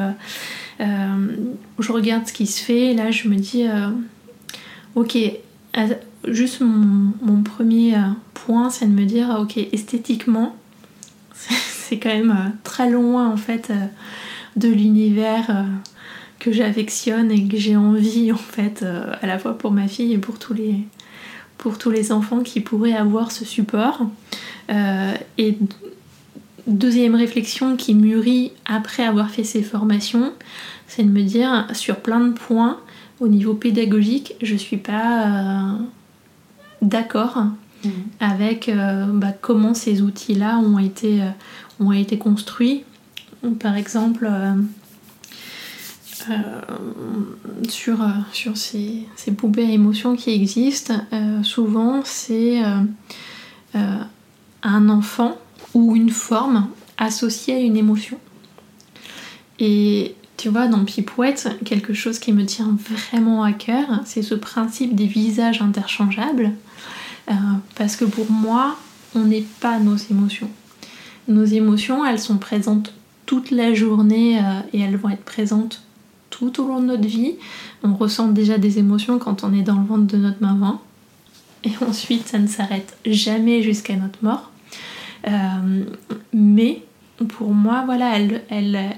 Euh, 0.79 1.35
je 1.79 1.91
regarde 1.91 2.27
ce 2.27 2.33
qui 2.33 2.47
se 2.47 2.61
fait 2.63 2.91
et 2.91 2.93
là 2.93 3.11
je 3.11 3.27
me 3.27 3.35
dis 3.35 3.65
ok, 4.95 5.17
juste 6.27 6.61
mon, 6.61 7.43
premier 7.43 7.95
point 8.33 8.69
c'est 8.69 8.85
de 8.85 8.91
me 8.91 9.05
dire 9.05 9.37
ok 9.39 9.57
esthétiquement 9.71 10.55
c'est 11.33 11.99
quand 11.99 12.09
même 12.09 12.53
très 12.63 12.89
loin 12.89 13.29
en 13.29 13.37
fait 13.37 13.71
de 14.55 14.67
l'univers 14.67 15.65
que 16.39 16.51
j'affectionne 16.51 17.31
et 17.31 17.47
que 17.47 17.57
j'ai 17.57 17.75
envie 17.75 18.31
en 18.31 18.37
fait 18.37 18.83
à 19.21 19.25
la 19.27 19.39
fois 19.39 19.57
pour 19.57 19.71
ma 19.71 19.87
fille 19.87 20.13
et 20.13 20.17
pour 20.17 20.39
tous 20.39 20.53
les 20.53 20.85
pour 21.59 21.77
tous 21.77 21.91
les 21.91 22.11
enfants 22.11 22.39
qui 22.39 22.61
pourraient 22.61 22.95
avoir 22.95 23.31
ce 23.31 23.45
support. 23.45 24.07
Euh, 24.71 25.13
et 25.37 25.57
deuxième 26.69 27.15
réflexion 27.15 27.75
qui 27.75 27.93
mûrit 27.93 28.51
après 28.65 29.03
avoir 29.03 29.29
fait 29.29 29.43
ces 29.43 29.63
formations, 29.63 30.33
c'est 30.87 31.03
de 31.03 31.09
me 31.09 31.23
dire 31.23 31.67
sur 31.73 31.97
plein 31.97 32.19
de 32.19 32.33
points 32.33 32.79
au 33.19 33.27
niveau 33.27 33.53
pédagogique, 33.53 34.35
je 34.41 34.55
suis 34.55 34.77
pas 34.77 35.27
euh, 35.27 35.73
d'accord 36.81 37.37
mmh. 37.83 37.89
avec 38.19 38.69
euh, 38.69 39.05
bah, 39.11 39.33
comment 39.41 39.73
ces 39.73 40.01
outils-là 40.01 40.57
ont 40.57 40.79
été, 40.79 41.21
ont 41.79 41.91
été 41.91 42.17
construits. 42.17 42.83
Par 43.59 43.75
exemple, 43.75 44.29
euh, 46.29 46.33
sur, 47.67 48.01
euh, 48.01 48.07
sur 48.31 48.57
ces, 48.57 49.05
ces, 49.15 49.31
poupées 49.31 49.65
à 49.65 49.71
émotions 49.71 50.15
qui 50.15 50.31
existent, 50.31 50.95
euh, 51.13 51.43
souvent 51.43 52.01
c'est 52.03 52.61
un 54.63 54.89
enfant 54.89 55.37
ou 55.73 55.95
une 55.95 56.09
forme 56.09 56.67
associé 56.97 57.55
à 57.55 57.59
une 57.59 57.77
émotion. 57.77 58.17
Et 59.59 60.15
tu 60.37 60.49
vois, 60.49 60.67
dans 60.67 60.85
Pipouette, 60.85 61.49
quelque 61.65 61.93
chose 61.93 62.19
qui 62.19 62.31
me 62.31 62.45
tient 62.45 62.77
vraiment 62.89 63.43
à 63.43 63.51
cœur, 63.51 63.87
c'est 64.05 64.21
ce 64.21 64.35
principe 64.35 64.95
des 64.95 65.05
visages 65.05 65.61
interchangeables. 65.61 66.53
Euh, 67.29 67.33
parce 67.75 67.95
que 67.95 68.05
pour 68.05 68.31
moi, 68.31 68.77
on 69.15 69.25
n'est 69.25 69.45
pas 69.59 69.79
nos 69.79 69.97
émotions. 69.97 70.49
Nos 71.27 71.45
émotions, 71.45 72.05
elles 72.05 72.19
sont 72.19 72.37
présentes 72.37 72.93
toute 73.25 73.51
la 73.51 73.73
journée 73.73 74.39
euh, 74.39 74.61
et 74.73 74.79
elles 74.79 74.97
vont 74.97 75.09
être 75.09 75.23
présentes 75.23 75.83
tout 76.29 76.61
au 76.61 76.67
long 76.67 76.79
de 76.79 76.85
notre 76.85 77.07
vie. 77.07 77.35
On 77.83 77.93
ressent 77.93 78.29
déjà 78.29 78.57
des 78.57 78.79
émotions 78.79 79.19
quand 79.19 79.43
on 79.43 79.53
est 79.53 79.61
dans 79.61 79.77
le 79.77 79.85
ventre 79.85 80.07
de 80.07 80.17
notre 80.17 80.41
maman. 80.41 80.81
Et 81.63 81.71
ensuite, 81.87 82.27
ça 82.27 82.39
ne 82.39 82.47
s'arrête 82.47 82.97
jamais 83.05 83.61
jusqu'à 83.61 83.95
notre 83.95 84.23
mort. 84.23 84.51
Euh, 85.27 85.83
mais 86.33 86.83
pour 87.27 87.53
moi, 87.53 87.83
voilà, 87.85 88.17
elles, 88.17 88.41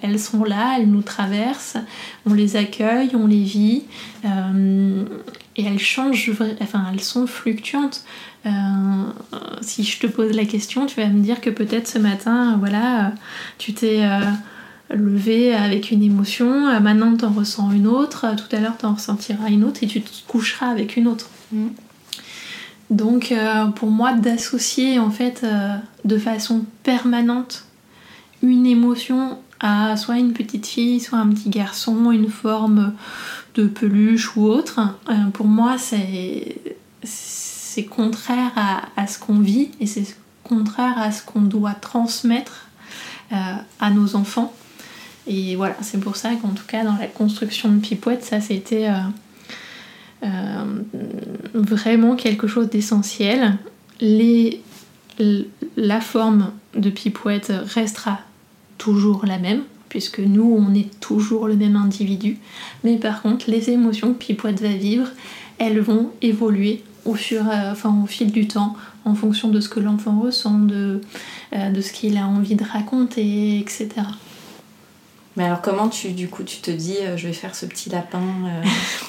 elles, 0.01 0.19
sont 0.19 0.43
là, 0.43 0.75
elles 0.77 0.89
nous 0.89 1.01
traversent, 1.01 1.77
on 2.25 2.33
les 2.33 2.55
accueille, 2.55 3.11
on 3.15 3.25
les 3.25 3.43
vit, 3.43 3.83
euh, 4.25 5.03
et 5.57 5.63
elles 5.63 5.79
changent, 5.79 6.31
enfin, 6.61 6.85
elles 6.93 7.01
sont 7.01 7.25
fluctuantes. 7.25 8.03
Euh, 8.45 8.49
si 9.61 9.83
je 9.83 9.99
te 9.99 10.07
pose 10.07 10.35
la 10.35 10.45
question, 10.45 10.85
tu 10.85 11.01
vas 11.01 11.07
me 11.07 11.21
dire 11.21 11.41
que 11.41 11.49
peut-être 11.49 11.87
ce 11.87 11.97
matin, 11.97 12.57
voilà, 12.59 13.13
tu 13.57 13.73
t'es 13.73 14.01
levé 14.91 15.55
avec 15.55 15.89
une 15.89 16.03
émotion, 16.03 16.79
maintenant 16.79 17.15
tu 17.15 17.25
en 17.25 17.31
ressens 17.31 17.71
une 17.71 17.87
autre, 17.87 18.27
tout 18.35 18.55
à 18.55 18.59
l'heure 18.59 18.77
tu 18.77 18.85
en 18.85 18.93
ressentiras 18.93 19.49
une 19.49 19.63
autre, 19.63 19.83
et 19.83 19.87
tu 19.87 20.01
te 20.01 20.09
coucheras 20.27 20.67
avec 20.67 20.95
une 20.95 21.07
autre. 21.07 21.29
Mm. 21.51 21.67
Donc 22.91 23.33
pour 23.75 23.89
moi 23.89 24.13
d'associer 24.13 24.99
en 24.99 25.09
fait 25.09 25.45
de 26.05 26.17
façon 26.17 26.65
permanente 26.83 27.65
une 28.41 28.65
émotion 28.65 29.37
à 29.59 29.95
soit 29.97 30.17
une 30.17 30.33
petite 30.33 30.65
fille, 30.65 30.99
soit 30.99 31.19
un 31.19 31.29
petit 31.29 31.49
garçon, 31.49 32.11
une 32.11 32.29
forme 32.29 32.93
de 33.55 33.67
peluche 33.67 34.35
ou 34.35 34.45
autre, 34.45 34.79
euh, 35.09 35.29
pour 35.33 35.45
moi 35.45 35.77
c'est 35.77 36.55
contraire 37.89 38.51
à, 38.97 39.07
ce 39.07 39.17
qu'on 39.19 39.39
vit 39.39 39.69
et 39.79 39.85
c'est 39.85 40.15
contraire 40.43 40.97
à 40.97 41.11
ce 41.11 41.23
qu'on 41.23 41.41
doit 41.41 41.73
transmettre 41.73 42.67
à 43.31 43.89
nos 43.91 44.17
enfants. 44.17 44.53
Et 45.25 45.55
voilà, 45.55 45.75
c'est 45.81 45.99
pour 45.99 46.17
ça 46.17 46.35
qu'en 46.35 46.49
tout 46.49 46.65
cas 46.67 46.83
dans 46.83 46.97
la 46.97 47.07
construction 47.07 47.69
de 47.69 47.79
Pipouette, 47.79 48.25
ça 48.25 48.41
c'était 48.41 48.89
euh, 50.23 50.63
vraiment 51.53 52.15
quelque 52.15 52.47
chose 52.47 52.69
d'essentiel. 52.69 53.57
La 55.77 56.01
forme 56.01 56.51
de 56.75 56.89
pipouette 56.89 57.51
restera 57.65 58.19
toujours 58.77 59.25
la 59.25 59.37
même, 59.37 59.63
puisque 59.89 60.19
nous, 60.19 60.55
on 60.57 60.73
est 60.73 60.99
toujours 60.99 61.47
le 61.47 61.55
même 61.55 61.75
individu. 61.75 62.37
Mais 62.83 62.97
par 62.97 63.21
contre, 63.21 63.49
les 63.49 63.69
émotions 63.69 64.13
que 64.13 64.19
Pipouette 64.19 64.61
va 64.61 64.69
vivre, 64.69 65.07
elles 65.59 65.81
vont 65.81 66.11
évoluer 66.21 66.81
au, 67.05 67.13
fur, 67.13 67.47
euh, 67.47 67.71
enfin, 67.71 67.95
au 68.03 68.07
fil 68.07 68.31
du 68.31 68.47
temps, 68.47 68.75
en 69.05 69.15
fonction 69.15 69.49
de 69.49 69.59
ce 69.59 69.69
que 69.69 69.79
l'enfant 69.79 70.19
ressent, 70.19 70.59
de, 70.59 71.01
euh, 71.53 71.69
de 71.69 71.81
ce 71.81 71.91
qu'il 71.91 72.17
a 72.17 72.25
envie 72.25 72.55
de 72.55 72.63
raconter, 72.63 73.59
etc. 73.59 73.89
Mais 75.35 75.43
alors 75.43 75.61
comment 75.61 75.89
tu, 75.89 76.11
du 76.11 76.27
coup, 76.27 76.43
tu 76.43 76.57
te 76.57 76.71
dis, 76.71 76.95
je 77.15 77.27
vais 77.27 77.33
faire 77.33 77.55
ce 77.55 77.65
petit 77.65 77.89
lapin 77.89 78.21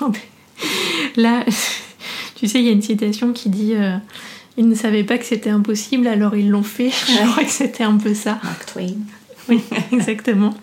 Là, 1.17 1.45
tu 2.35 2.49
sais, 2.49 2.59
il 2.61 2.65
y 2.65 2.69
a 2.69 2.73
une 2.73 2.83
citation 2.83 3.33
qui 3.33 3.49
dit 3.49 3.75
euh, 3.75 3.97
Ils 4.57 4.69
ne 4.69 4.75
savaient 4.75 5.05
pas 5.05 5.19
que 5.19 5.25
c'était 5.25 5.51
impossible, 5.51 6.07
alors 6.07 6.37
ils 6.37 6.51
l'ont 6.51 6.63
fait. 6.63 6.91
Je 6.91 7.31
crois 7.31 7.45
que 7.45 7.51
c'était 7.51 7.85
un 7.85 7.97
peu 7.97 8.15
ça. 8.15 8.39
Mark 8.43 8.67
Twain. 8.67 8.95
Oui, 9.49 9.61
exactement. 9.93 10.55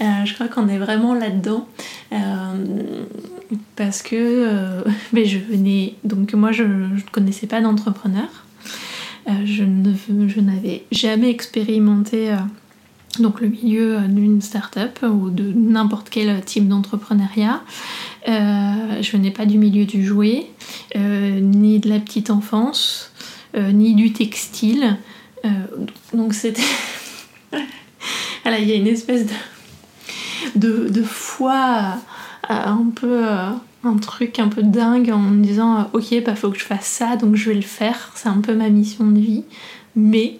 Euh, 0.00 0.24
je 0.24 0.34
crois 0.34 0.48
qu'on 0.48 0.68
est 0.68 0.78
vraiment 0.78 1.14
là-dedans. 1.14 1.66
Euh, 2.12 3.04
parce 3.74 4.02
que 4.02 4.84
mais 5.12 5.24
je 5.26 5.38
venais. 5.38 5.94
Donc, 6.04 6.34
moi, 6.34 6.52
je 6.52 6.62
ne 6.62 7.00
connaissais 7.10 7.46
pas 7.46 7.60
d'entrepreneur. 7.60 8.28
je 9.44 9.64
n'avais 10.40 10.84
jamais 10.92 11.30
expérimenté 11.30 12.32
donc 13.18 13.40
le 13.40 13.48
milieu 13.48 14.00
d'une 14.08 14.40
start-up 14.40 14.98
ou 15.02 15.30
de 15.30 15.52
n'importe 15.54 16.10
quel 16.10 16.42
type 16.44 16.68
d'entrepreneuriat. 16.68 17.62
Euh, 18.28 19.02
je 19.02 19.12
venais 19.12 19.30
pas 19.30 19.46
du 19.46 19.58
milieu 19.58 19.84
du 19.84 20.04
jouet, 20.04 20.46
euh, 20.96 21.40
ni 21.40 21.78
de 21.78 21.88
la 21.88 22.00
petite 22.00 22.30
enfance, 22.30 23.12
euh, 23.14 23.15
ni 23.56 23.94
du 23.94 24.12
textile. 24.12 24.96
donc 26.12 26.34
c'était. 26.34 26.62
voilà, 28.42 28.58
il 28.58 28.68
y 28.68 28.72
a 28.72 28.76
une 28.76 28.86
espèce 28.86 29.26
de, 30.54 30.88
de, 30.88 31.02
foi 31.02 31.96
un 32.48 32.86
peu. 32.94 33.24
un 33.84 33.96
truc 34.00 34.38
un 34.38 34.48
peu 34.48 34.62
dingue 34.62 35.10
en 35.10 35.18
me 35.18 35.42
disant 35.42 35.88
ok 35.92 36.24
bah 36.24 36.34
faut 36.34 36.50
que 36.50 36.58
je 36.58 36.64
fasse 36.64 36.86
ça 36.86 37.14
donc 37.14 37.36
je 37.36 37.50
vais 37.50 37.54
le 37.54 37.62
faire 37.62 38.10
c'est 38.16 38.28
un 38.28 38.40
peu 38.40 38.52
ma 38.54 38.68
mission 38.68 39.06
de 39.06 39.20
vie 39.20 39.44
mais 39.94 40.38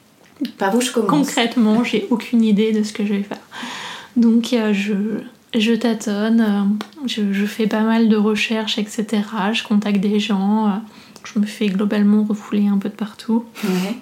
par 0.58 0.74
où 0.76 0.80
je 0.82 0.92
commence 0.92 1.08
concrètement 1.08 1.84
j'ai 1.84 2.06
aucune 2.10 2.44
idée 2.44 2.72
de 2.72 2.82
ce 2.82 2.92
que 2.92 3.06
je 3.06 3.14
vais 3.14 3.22
faire 3.22 3.40
donc 4.16 4.54
je 4.72 5.22
je 5.54 5.72
tâtonne, 5.72 6.40
euh, 6.40 7.06
je, 7.06 7.44
fais 7.44 7.66
pas 7.66 7.82
mal 7.82 8.08
de 8.08 8.16
recherches, 8.16 8.78
etc. 8.78 9.22
Je 9.52 9.62
contacte 9.62 10.00
des 10.00 10.18
gens, 10.18 10.66
euh, 10.66 10.70
je 11.24 11.38
me 11.38 11.46
fais 11.46 11.66
globalement 11.66 12.24
refouler 12.24 12.66
un 12.66 12.78
peu 12.78 12.88
de 12.88 12.94
partout. 12.94 13.44
Ouais. 13.64 13.96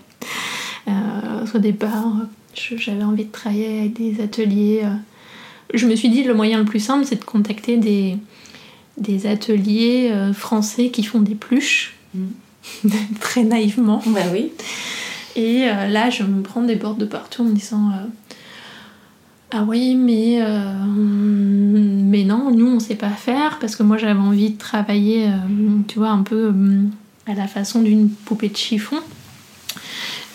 Euh, 0.88 1.46
au 1.54 1.58
départ, 1.58 2.12
j'avais 2.54 3.02
envie 3.02 3.24
de 3.24 3.30
travailler 3.30 3.80
avec 3.80 3.94
des 3.94 4.22
ateliers. 4.22 4.82
Je 5.74 5.86
me 5.86 5.94
suis 5.94 6.08
dit 6.08 6.24
le 6.24 6.34
moyen 6.34 6.58
le 6.58 6.64
plus 6.64 6.80
simple, 6.80 7.04
c'est 7.04 7.20
de 7.20 7.24
contacter 7.24 7.76
des, 7.76 8.16
des 8.96 9.26
ateliers 9.26 10.12
français 10.32 10.88
qui 10.88 11.02
font 11.04 11.20
des 11.20 11.34
pluches. 11.34 11.94
Mm. 12.14 12.26
Très 13.20 13.44
naïvement. 13.44 14.02
Bah 14.06 14.20
oui. 14.32 14.50
Et 15.36 15.66
là, 15.66 16.10
je 16.10 16.24
me 16.24 16.42
prends 16.42 16.62
des 16.62 16.76
bords 16.76 16.96
de 16.96 17.04
partout 17.04 17.42
en 17.42 17.46
me 17.46 17.54
disant 17.54 17.90
ah 19.52 19.64
oui, 19.66 19.96
mais, 19.96 20.40
euh, 20.40 20.84
mais 20.86 22.22
non, 22.22 22.52
nous 22.52 22.68
on 22.68 22.78
sait 22.78 22.94
pas 22.94 23.10
faire 23.10 23.58
parce 23.58 23.74
que 23.74 23.82
moi 23.82 23.96
j'avais 23.96 24.20
envie 24.20 24.50
de 24.50 24.58
travailler, 24.58 25.26
euh, 25.26 25.36
tu 25.88 25.98
vois, 25.98 26.10
un 26.10 26.22
peu 26.22 26.52
euh, 26.54 26.82
à 27.26 27.34
la 27.34 27.46
façon 27.46 27.82
d'une 27.82 28.08
poupée 28.10 28.48
de 28.48 28.56
chiffon 28.56 28.98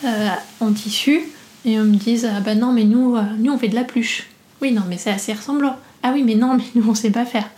en 0.03 0.71
tissu. 0.73 1.21
Et 1.65 1.79
on 1.79 1.83
me 1.83 1.95
disent, 1.95 2.29
ah 2.31 2.41
bah 2.41 2.53
non, 2.53 2.71
mais 2.71 2.83
nous, 2.83 3.17
nous 3.39 3.51
on 3.51 3.57
fait 3.57 3.69
de 3.69 3.75
la 3.75 3.83
pluche. 3.83 4.27
Oui, 4.61 4.71
non, 4.71 4.83
mais 4.87 4.97
c'est 4.97 5.09
assez 5.09 5.33
ressemblant. 5.33 5.75
Ah 6.03 6.11
oui, 6.13 6.23
mais 6.23 6.35
non, 6.35 6.55
mais 6.55 6.63
nous 6.75 6.87
on 6.87 6.93
sait 6.93 7.09
pas 7.09 7.25
faire. 7.25 7.49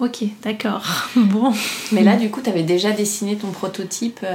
Ok, 0.00 0.24
d'accord. 0.42 0.84
bon. 1.16 1.52
Mais 1.92 2.02
là, 2.02 2.16
du 2.16 2.28
coup, 2.28 2.40
tu 2.42 2.50
avais 2.50 2.64
déjà 2.64 2.90
dessiné 2.90 3.36
ton 3.36 3.52
prototype. 3.52 4.26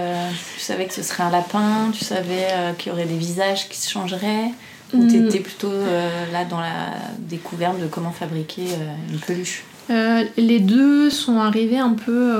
tu 0.55 0.61
savais 0.61 0.85
que 0.85 0.93
ce 0.93 1.03
serait 1.03 1.23
un 1.23 1.29
lapin, 1.29 1.91
tu 1.91 2.05
savais 2.05 2.47
qu'il 2.77 2.91
y 2.91 2.95
aurait 2.95 3.05
des 3.05 3.17
visages 3.17 3.67
qui 3.67 3.77
se 3.77 3.89
changeraient. 3.89 4.51
Ou 4.93 5.03
mm. 5.03 5.29
plutôt 5.43 5.71
euh, 5.71 6.31
là 6.31 6.45
dans 6.45 6.59
la 6.59 6.93
découverte 7.19 7.79
de 7.79 7.87
comment 7.87 8.11
fabriquer 8.11 8.63
euh, 8.63 9.11
une 9.11 9.19
peluche? 9.19 9.63
Euh, 9.89 10.23
Les 10.37 10.59
deux 10.59 11.09
sont 11.09 11.39
arrivés 11.39 11.77
un 11.77 11.93
peu 11.93 12.35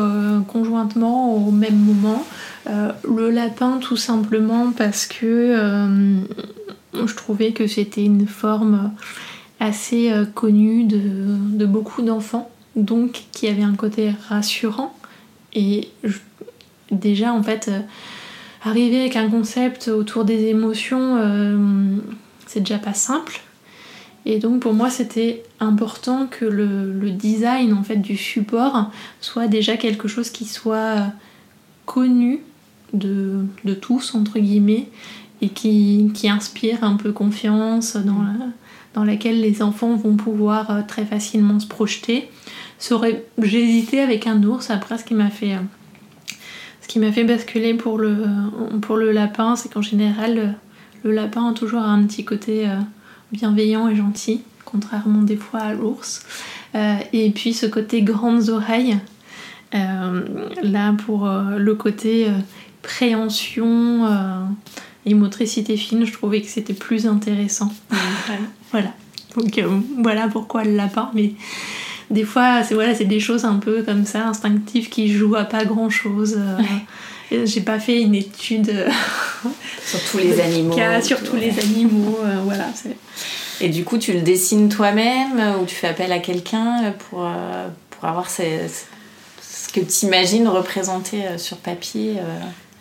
conjointement 0.48 1.36
au 1.36 1.52
même 1.52 1.78
moment. 1.78 2.24
le 2.68 3.30
lapin 3.30 3.78
tout 3.80 3.98
simplement 3.98 4.72
parce 4.72 5.08
que 5.08 6.20
je 6.94 7.16
trouvais 7.16 7.52
que 7.52 7.68
c'était 7.68 8.04
une 8.04 8.28
forme 8.28 8.92
assez 9.60 10.12
connue 10.36 10.86
de, 10.86 11.00
de 11.58 11.66
beaucoup 11.66 12.02
d'enfants, 12.02 12.50
donc 12.76 13.24
qui 13.32 13.48
avait 13.48 13.64
un 13.64 13.76
côté 13.76 14.14
rassurant. 14.30 14.96
Et 15.54 15.90
déjà 16.92 17.34
en 17.34 17.42
fait, 17.42 17.72
arriver 18.64 19.02
avec 19.02 19.16
un 19.16 19.30
concept 19.30 19.88
autour 19.88 20.26
des 20.26 20.46
émotions 20.46 21.18
c'est 22.50 22.62
déjà 22.62 22.80
pas 22.80 22.96
simple. 22.96 23.42
Et 24.32 24.38
donc 24.38 24.60
pour 24.60 24.76
moi 24.76 24.92
c'était 24.92 25.42
important 25.60 26.28
que 26.28 26.46
le, 26.46 27.10
design 27.10 27.74
en 27.74 27.82
fait 27.82 27.96
du 27.96 28.16
support 28.16 28.92
soit 29.22 29.48
déjà 29.48 29.76
quelque 29.76 30.08
chose 30.08 30.30
qui 30.30 30.46
soit 30.46 31.08
connu 31.88 32.42
de, 32.94 33.48
tous 33.82 34.14
entre 34.14 34.38
guillemets 34.38 34.88
et 35.42 35.50
qui, 35.50 36.12
inspire 36.26 36.84
un 36.84 36.96
peu 36.96 37.12
confiance 37.12 37.96
dans, 37.96 38.24
dans 38.94 39.04
laquelle 39.04 39.42
les 39.42 39.64
enfants 39.64 39.96
vont 39.96 40.16
pouvoir 40.16 40.70
euh, 40.70 40.82
très 40.88 41.06
facilement 41.06 41.60
se 41.60 41.66
projeter. 41.66 42.30
J'ai 43.42 43.64
hésité 43.64 44.00
avec 44.00 44.28
un 44.28 44.44
ours 44.44 44.70
après 44.70 45.00
ce 45.00 45.06
qui 45.06 45.16
m'a 45.16 45.32
fait 45.32 45.56
euh, 45.56 46.36
ce 46.84 46.88
qui 46.88 47.00
m'a 47.00 47.12
fait 47.12 47.24
basculer 47.24 47.74
pour 47.74 47.98
le, 47.98 48.16
pour 48.82 48.96
le 48.96 49.12
lapin 49.12 49.56
c'est 49.56 49.74
qu'en 49.74 49.82
général 49.82 50.56
le 51.02 51.12
lapin 51.12 51.50
a 51.50 51.54
toujours 51.54 51.82
un 51.82 52.04
petit 52.04 52.26
côté 52.26 52.70
euh, 52.70 52.78
bienveillant 53.32 53.88
et 53.88 53.96
gentil, 53.96 54.42
contrairement 54.66 55.22
des 55.22 55.38
fois 55.38 55.60
à 55.60 55.74
l'ours. 55.74 56.26
Euh, 56.76 56.96
et 57.14 57.30
puis 57.32 57.54
ce 57.54 57.66
côté 57.66 58.02
grandes 58.02 58.50
oreilles, 58.50 58.98
euh, 59.74 60.22
là 60.64 60.94
pour 61.06 61.28
le 61.28 61.76
côté 61.76 62.28
préhension 62.82 64.08
et 65.06 65.14
motricité 65.14 65.78
fine, 65.78 66.06
je 66.06 66.14
trouvais 66.14 66.42
que 66.42 66.48
c'était 66.48 66.74
plus 66.74 67.08
intéressant. 67.08 67.72
voilà. 68.72 68.94
Donc 69.38 69.58
euh, 69.58 69.80
voilà 70.02 70.28
pourquoi 70.28 70.64
le 70.64 70.76
lapin. 70.76 71.12
Mais 71.14 71.34
des 72.10 72.24
fois, 72.24 72.64
c'est 72.64 72.74
voilà, 72.74 72.96
c'est 72.96 73.06
des 73.06 73.20
choses 73.20 73.46
un 73.46 73.56
peu 73.56 73.84
comme 73.84 74.06
ça, 74.06 74.28
instinctives, 74.28 74.90
qui 74.90 75.12
jouent 75.12 75.36
à 75.36 75.46
pas 75.46 75.66
grand 75.66 75.90
chose. 75.90 76.36
Euh, 76.38 76.58
j'ai 77.32 77.62
pas 77.62 77.80
fait 77.80 78.02
une 78.02 78.16
étude 78.16 78.72
sur 79.86 80.04
tous 80.12 80.18
les 80.18 80.40
animaux. 80.40 80.76
sur 81.02 81.24
tous 81.24 81.36
les 81.36 81.60
animaux, 81.60 82.20
voilà. 82.44 82.68
Et 83.62 83.70
du 83.70 83.84
coup, 83.84 83.98
tu 83.98 84.14
le 84.14 84.22
dessines 84.22 84.70
toi-même 84.70 85.60
ou 85.62 85.66
tu 85.66 85.76
fais 85.76 85.88
appel 85.88 86.12
à 86.12 86.20
quelqu'un 86.20 86.94
pour, 87.10 87.30
pour 87.90 88.06
avoir 88.06 88.30
ce 88.30 89.72
que 89.74 89.82
tu 89.82 90.06
imagines 90.06 90.48
représenter 90.48 91.38
sur 91.38 91.58
papier 91.58 92.16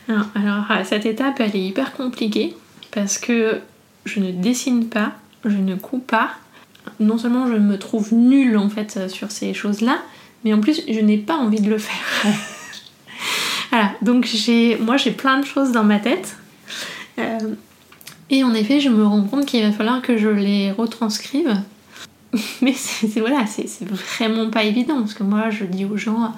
alors, 0.08 0.64
cette 0.84 1.04
étape, 1.04 1.40
elle 1.40 1.54
est 1.54 1.60
hyper 1.60 1.92
compliquée 1.92 2.56
parce 2.90 3.18
que 3.18 3.60
je 4.06 4.20
ne 4.20 4.32
dessine 4.32 4.88
pas, 4.88 5.12
je 5.44 5.56
ne 5.56 5.74
couds 5.74 5.98
pas. 5.98 6.30
Non 7.00 7.18
seulement 7.18 7.46
je 7.46 7.54
me 7.54 7.78
trouve 7.78 8.14
nulle 8.14 8.56
en 8.56 8.70
fait 8.70 9.08
sur 9.08 9.30
ces 9.30 9.52
choses-là, 9.52 9.98
mais 10.44 10.54
en 10.54 10.60
plus 10.60 10.82
je 10.88 11.00
n'ai 11.00 11.18
pas 11.18 11.36
envie 11.36 11.60
de 11.60 11.68
le 11.68 11.78
faire. 11.78 12.24
voilà, 13.70 13.92
donc 14.02 14.24
j'ai, 14.24 14.76
moi 14.78 14.96
j'ai 14.96 15.10
plein 15.10 15.40
de 15.40 15.46
choses 15.46 15.72
dans 15.72 15.84
ma 15.84 15.98
tête. 15.98 16.36
Euh, 17.18 17.38
et 18.30 18.44
en 18.44 18.54
effet, 18.54 18.80
je 18.80 18.88
me 18.88 19.04
rends 19.04 19.22
compte 19.22 19.46
qu'il 19.46 19.62
va 19.62 19.72
falloir 19.72 20.02
que 20.02 20.16
je 20.16 20.28
les 20.28 20.72
retranscrive. 20.72 21.54
Mais 22.62 22.74
c'est, 22.74 23.20
voilà, 23.20 23.46
c'est 23.46 23.68
vraiment 23.84 24.50
pas 24.50 24.64
évident 24.64 25.00
parce 25.00 25.14
que 25.14 25.22
moi 25.22 25.50
je 25.50 25.64
dis 25.64 25.84
aux 25.84 25.96
gens 25.96 26.34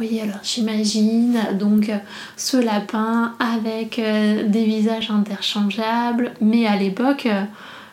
oui, 0.00 0.18
alors 0.20 0.40
j'imagine 0.42 1.38
donc 1.58 1.90
ce 2.36 2.56
lapin 2.56 3.34
avec 3.38 3.98
euh, 3.98 4.48
des 4.48 4.64
visages 4.64 5.10
interchangeables, 5.10 6.32
mais 6.40 6.66
à 6.66 6.76
l'époque, 6.76 7.28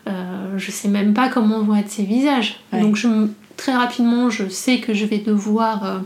euh, 0.08 0.58
je 0.58 0.72
sais 0.72 0.88
même 0.88 1.14
pas 1.14 1.28
comment 1.28 1.62
vont 1.62 1.76
être 1.76 1.90
ces 1.90 2.06
visages. 2.06 2.62
Donc 2.72 2.98
très 3.58 3.74
rapidement, 3.74 4.30
je 4.30 4.48
sais 4.48 4.80
que 4.80 4.94
je 4.94 5.06
vais 5.06 5.18
devoir 5.18 6.02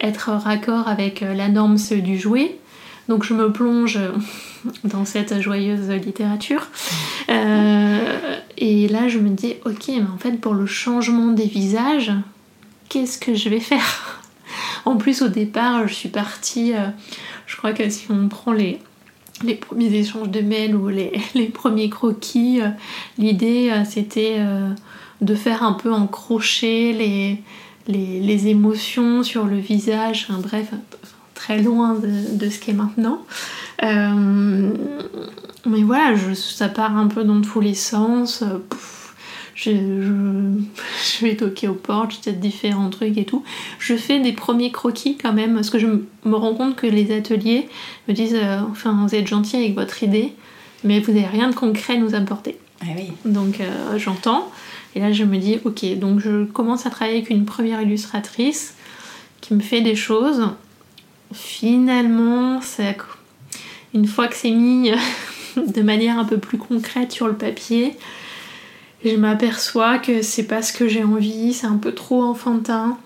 être 0.00 0.30
raccord 0.30 0.88
avec 0.88 1.20
la 1.20 1.48
norme 1.48 1.76
du 1.76 2.18
jouet. 2.18 2.58
Donc 3.08 3.24
je 3.24 3.34
me 3.34 3.52
plonge 3.52 3.98
dans 4.84 5.04
cette 5.04 5.40
joyeuse 5.40 5.88
littérature. 5.88 6.68
et 7.28 8.88
là, 8.88 9.08
je 9.08 9.18
me 9.18 9.30
dis, 9.30 9.54
ok, 9.64 9.88
mais 9.88 10.02
en 10.12 10.18
fait, 10.18 10.40
pour 10.40 10.54
le 10.54 10.66
changement 10.66 11.28
des 11.28 11.46
visages, 11.46 12.12
qu'est-ce 12.90 13.18
que 13.18 13.34
je 13.34 13.48
vais 13.48 13.60
faire? 13.60 14.20
En 14.84 14.96
plus, 14.96 15.22
au 15.22 15.28
départ, 15.28 15.86
je 15.86 15.94
suis 15.94 16.08
partie, 16.08 16.74
euh, 16.74 16.88
je 17.46 17.56
crois 17.56 17.72
que 17.72 17.88
si 17.88 18.06
on 18.10 18.28
prend 18.28 18.52
les, 18.52 18.80
premiers 19.60 19.94
échanges 19.94 20.30
de 20.30 20.40
mails 20.40 20.74
ou 20.74 20.88
les, 21.34 21.50
premiers 21.52 21.90
croquis, 21.90 22.60
euh, 22.60 22.68
l'idée 23.18 23.70
euh, 23.70 23.84
c'était 23.84 24.38
de 25.20 25.34
faire 25.34 25.62
un 25.62 25.74
peu 25.74 25.92
encrocher 25.92 26.92
les, 26.92 27.42
les, 27.86 28.48
émotions 28.48 29.22
sur 29.22 29.44
le 29.44 29.58
visage, 29.58 30.28
bref, 30.42 30.70
très 31.34 31.62
loin 31.62 31.94
de, 31.94 32.48
ce 32.48 32.58
qui 32.58 32.70
est 32.70 32.74
maintenant. 32.74 33.22
mais 33.82 35.82
voilà, 35.82 36.14
ça 36.34 36.68
part 36.68 36.96
un 36.96 37.08
peu 37.08 37.24
dans 37.24 37.40
tous 37.40 37.60
les 37.60 37.74
sens 37.74 38.44
je, 39.60 39.70
je, 41.20 41.24
vais 41.24 41.36
toquer 41.36 41.68
aux 41.68 41.74
portes, 41.74 42.14
je 42.14 42.20
teste 42.20 42.38
différents 42.38 42.90
trucs 42.90 43.16
et 43.18 43.24
tout. 43.24 43.44
Je 43.78 43.96
fais 43.96 44.20
des 44.20 44.32
premiers 44.32 44.72
croquis 44.72 45.16
quand 45.16 45.32
même, 45.32 45.54
parce 45.54 45.70
que 45.70 45.78
je 45.78 45.86
me 45.86 46.36
rends 46.36 46.54
compte 46.54 46.76
que 46.76 46.86
les 46.86 47.14
ateliers 47.14 47.68
me 48.08 48.14
disent 48.14 48.38
euh, 48.40 48.60
enfin, 48.70 49.06
vous 49.06 49.14
êtes 49.14 49.26
gentil 49.26 49.56
avec 49.56 49.74
votre 49.74 50.02
idée, 50.02 50.32
mais 50.84 51.00
vous 51.00 51.12
n'avez 51.12 51.26
rien 51.26 51.50
de 51.50 51.54
concret 51.54 51.94
à 51.94 51.98
nous 51.98 52.14
apporter. 52.14 52.56
Ah 52.82 52.86
oui. 52.96 53.12
Donc 53.24 53.60
euh, 53.60 53.98
j'entends, 53.98 54.50
et 54.94 55.00
là 55.00 55.12
je 55.12 55.24
me 55.24 55.38
dis 55.38 55.58
ok, 55.64 55.98
donc 55.98 56.20
je 56.20 56.44
commence 56.44 56.86
à 56.86 56.90
travailler 56.90 57.18
avec 57.18 57.30
une 57.30 57.44
première 57.44 57.80
illustratrice 57.82 58.74
qui 59.40 59.54
me 59.54 59.60
fait 59.60 59.80
des 59.80 59.96
choses. 59.96 60.48
Finalement, 61.32 62.60
une 63.94 64.06
fois 64.06 64.28
que 64.28 64.34
c'est 64.34 64.50
mis 64.50 64.90
de 65.56 65.82
manière 65.82 66.18
un 66.18 66.24
peu 66.24 66.38
plus 66.38 66.58
concrète 66.58 67.12
sur 67.12 67.28
le 67.28 67.36
papier, 67.36 67.96
je 69.04 69.16
m'aperçois 69.16 69.98
que 69.98 70.22
c'est 70.22 70.44
pas 70.44 70.62
ce 70.62 70.72
que 70.72 70.88
j'ai 70.88 71.04
envie, 71.04 71.54
c'est 71.54 71.66
un 71.66 71.78
peu 71.78 71.92
trop 71.92 72.22
enfantin. 72.22 72.98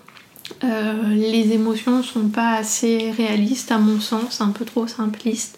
Euh, 0.63 1.13
les 1.13 1.53
émotions 1.53 2.03
sont 2.03 2.27
pas 2.27 2.53
assez 2.55 3.11
réalistes 3.11 3.71
à 3.71 3.77
mon 3.77 3.99
sens, 3.99 4.41
un 4.41 4.49
peu 4.49 4.65
trop 4.65 4.87
simplistes. 4.87 5.57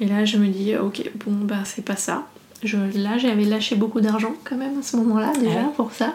Et 0.00 0.06
là 0.06 0.24
je 0.24 0.36
me 0.36 0.48
dis 0.48 0.76
ok 0.76 1.10
bon 1.24 1.32
bah 1.32 1.64
c'est 1.64 1.84
pas 1.84 1.96
ça. 1.96 2.26
Je, 2.62 2.76
là 2.98 3.18
j'avais 3.18 3.44
lâché 3.44 3.76
beaucoup 3.76 4.00
d'argent 4.00 4.34
quand 4.44 4.56
même 4.56 4.78
à 4.78 4.82
ce 4.82 4.96
moment-là 4.96 5.32
déjà 5.38 5.64
pour 5.76 5.92
ça. 5.92 6.14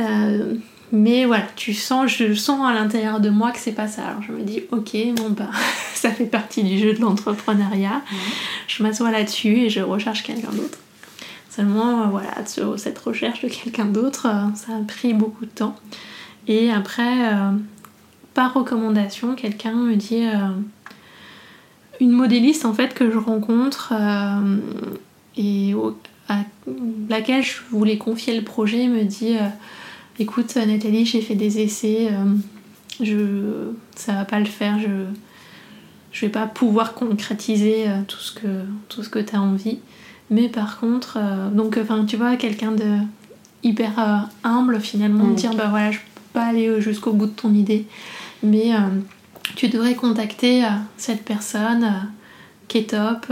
Euh, 0.00 0.54
mais 0.92 1.24
voilà, 1.24 1.44
tu 1.56 1.74
sens, 1.74 2.08
je 2.08 2.34
sens 2.34 2.60
à 2.64 2.72
l'intérieur 2.72 3.18
de 3.20 3.28
moi 3.28 3.50
que 3.50 3.58
c'est 3.58 3.72
pas 3.72 3.88
ça. 3.88 4.06
Alors 4.06 4.22
je 4.22 4.32
me 4.32 4.42
dis 4.42 4.62
ok 4.70 4.96
bon 5.16 5.30
bah 5.30 5.50
ça 5.94 6.10
fait 6.10 6.26
partie 6.26 6.62
du 6.62 6.78
jeu 6.78 6.92
de 6.92 7.00
l'entrepreneuriat. 7.00 8.02
Je 8.68 8.82
m'assois 8.82 9.10
là-dessus 9.10 9.62
et 9.62 9.70
je 9.70 9.80
recherche 9.80 10.22
quelqu'un 10.22 10.52
d'autre. 10.52 10.78
Seulement, 11.56 12.02
euh, 12.02 12.06
voilà, 12.08 12.34
cette 12.76 12.98
recherche 12.98 13.40
de 13.40 13.48
quelqu'un 13.48 13.86
d'autre, 13.86 14.26
euh, 14.26 14.54
ça 14.54 14.76
a 14.76 14.84
pris 14.86 15.14
beaucoup 15.14 15.46
de 15.46 15.50
temps. 15.50 15.74
Et 16.46 16.70
après, 16.70 17.32
euh, 17.32 17.52
par 18.34 18.52
recommandation, 18.52 19.34
quelqu'un 19.34 19.72
me 19.72 19.96
dit 19.96 20.26
une 21.98 22.10
modéliste 22.10 22.66
en 22.66 22.74
fait 22.74 22.92
que 22.92 23.10
je 23.10 23.16
rencontre 23.16 23.94
et 25.36 25.74
à 26.28 26.38
laquelle 27.08 27.42
je 27.42 27.58
voulais 27.70 27.98
confier 27.98 28.36
le 28.36 28.42
projet 28.42 28.88
me 28.88 29.04
dit 29.04 29.36
écoute 30.18 30.56
Nathalie 30.56 31.06
j'ai 31.06 31.20
fait 31.20 31.34
des 31.34 31.60
essais 31.60 32.10
je 33.00 33.70
ça 33.94 34.12
va 34.12 34.24
pas 34.24 34.40
le 34.40 34.46
faire 34.46 34.78
je 34.80 35.04
je 36.12 36.26
vais 36.26 36.32
pas 36.32 36.46
pouvoir 36.46 36.94
concrétiser 36.94 37.84
tout 38.08 38.18
ce 38.18 38.32
que 38.32 38.64
tout 38.88 39.02
ce 39.02 39.08
que 39.08 39.18
tu 39.18 39.36
as 39.36 39.40
envie 39.40 39.78
mais 40.30 40.48
par 40.48 40.80
contre, 40.80 41.18
euh, 41.20 41.50
donc 41.50 41.78
enfin 41.80 42.04
tu 42.04 42.16
vois, 42.16 42.36
quelqu'un 42.36 42.72
de 42.72 42.98
hyper 43.62 43.98
euh, 43.98 44.16
humble 44.44 44.80
finalement, 44.80 45.24
de 45.24 45.30
mm. 45.30 45.36
dire 45.36 45.54
bah 45.54 45.68
voilà, 45.70 45.92
je 45.92 45.98
peux 45.98 46.20
pas 46.32 46.46
aller 46.46 46.80
jusqu'au 46.80 47.12
bout 47.12 47.26
de 47.26 47.32
ton 47.32 47.54
idée, 47.54 47.86
mais 48.42 48.74
euh, 48.74 48.78
tu 49.54 49.68
devrais 49.68 49.94
contacter 49.94 50.64
cette 50.96 51.24
personne 51.24 52.10
qui 52.68 52.78
est 52.78 52.90
top. 52.90 53.26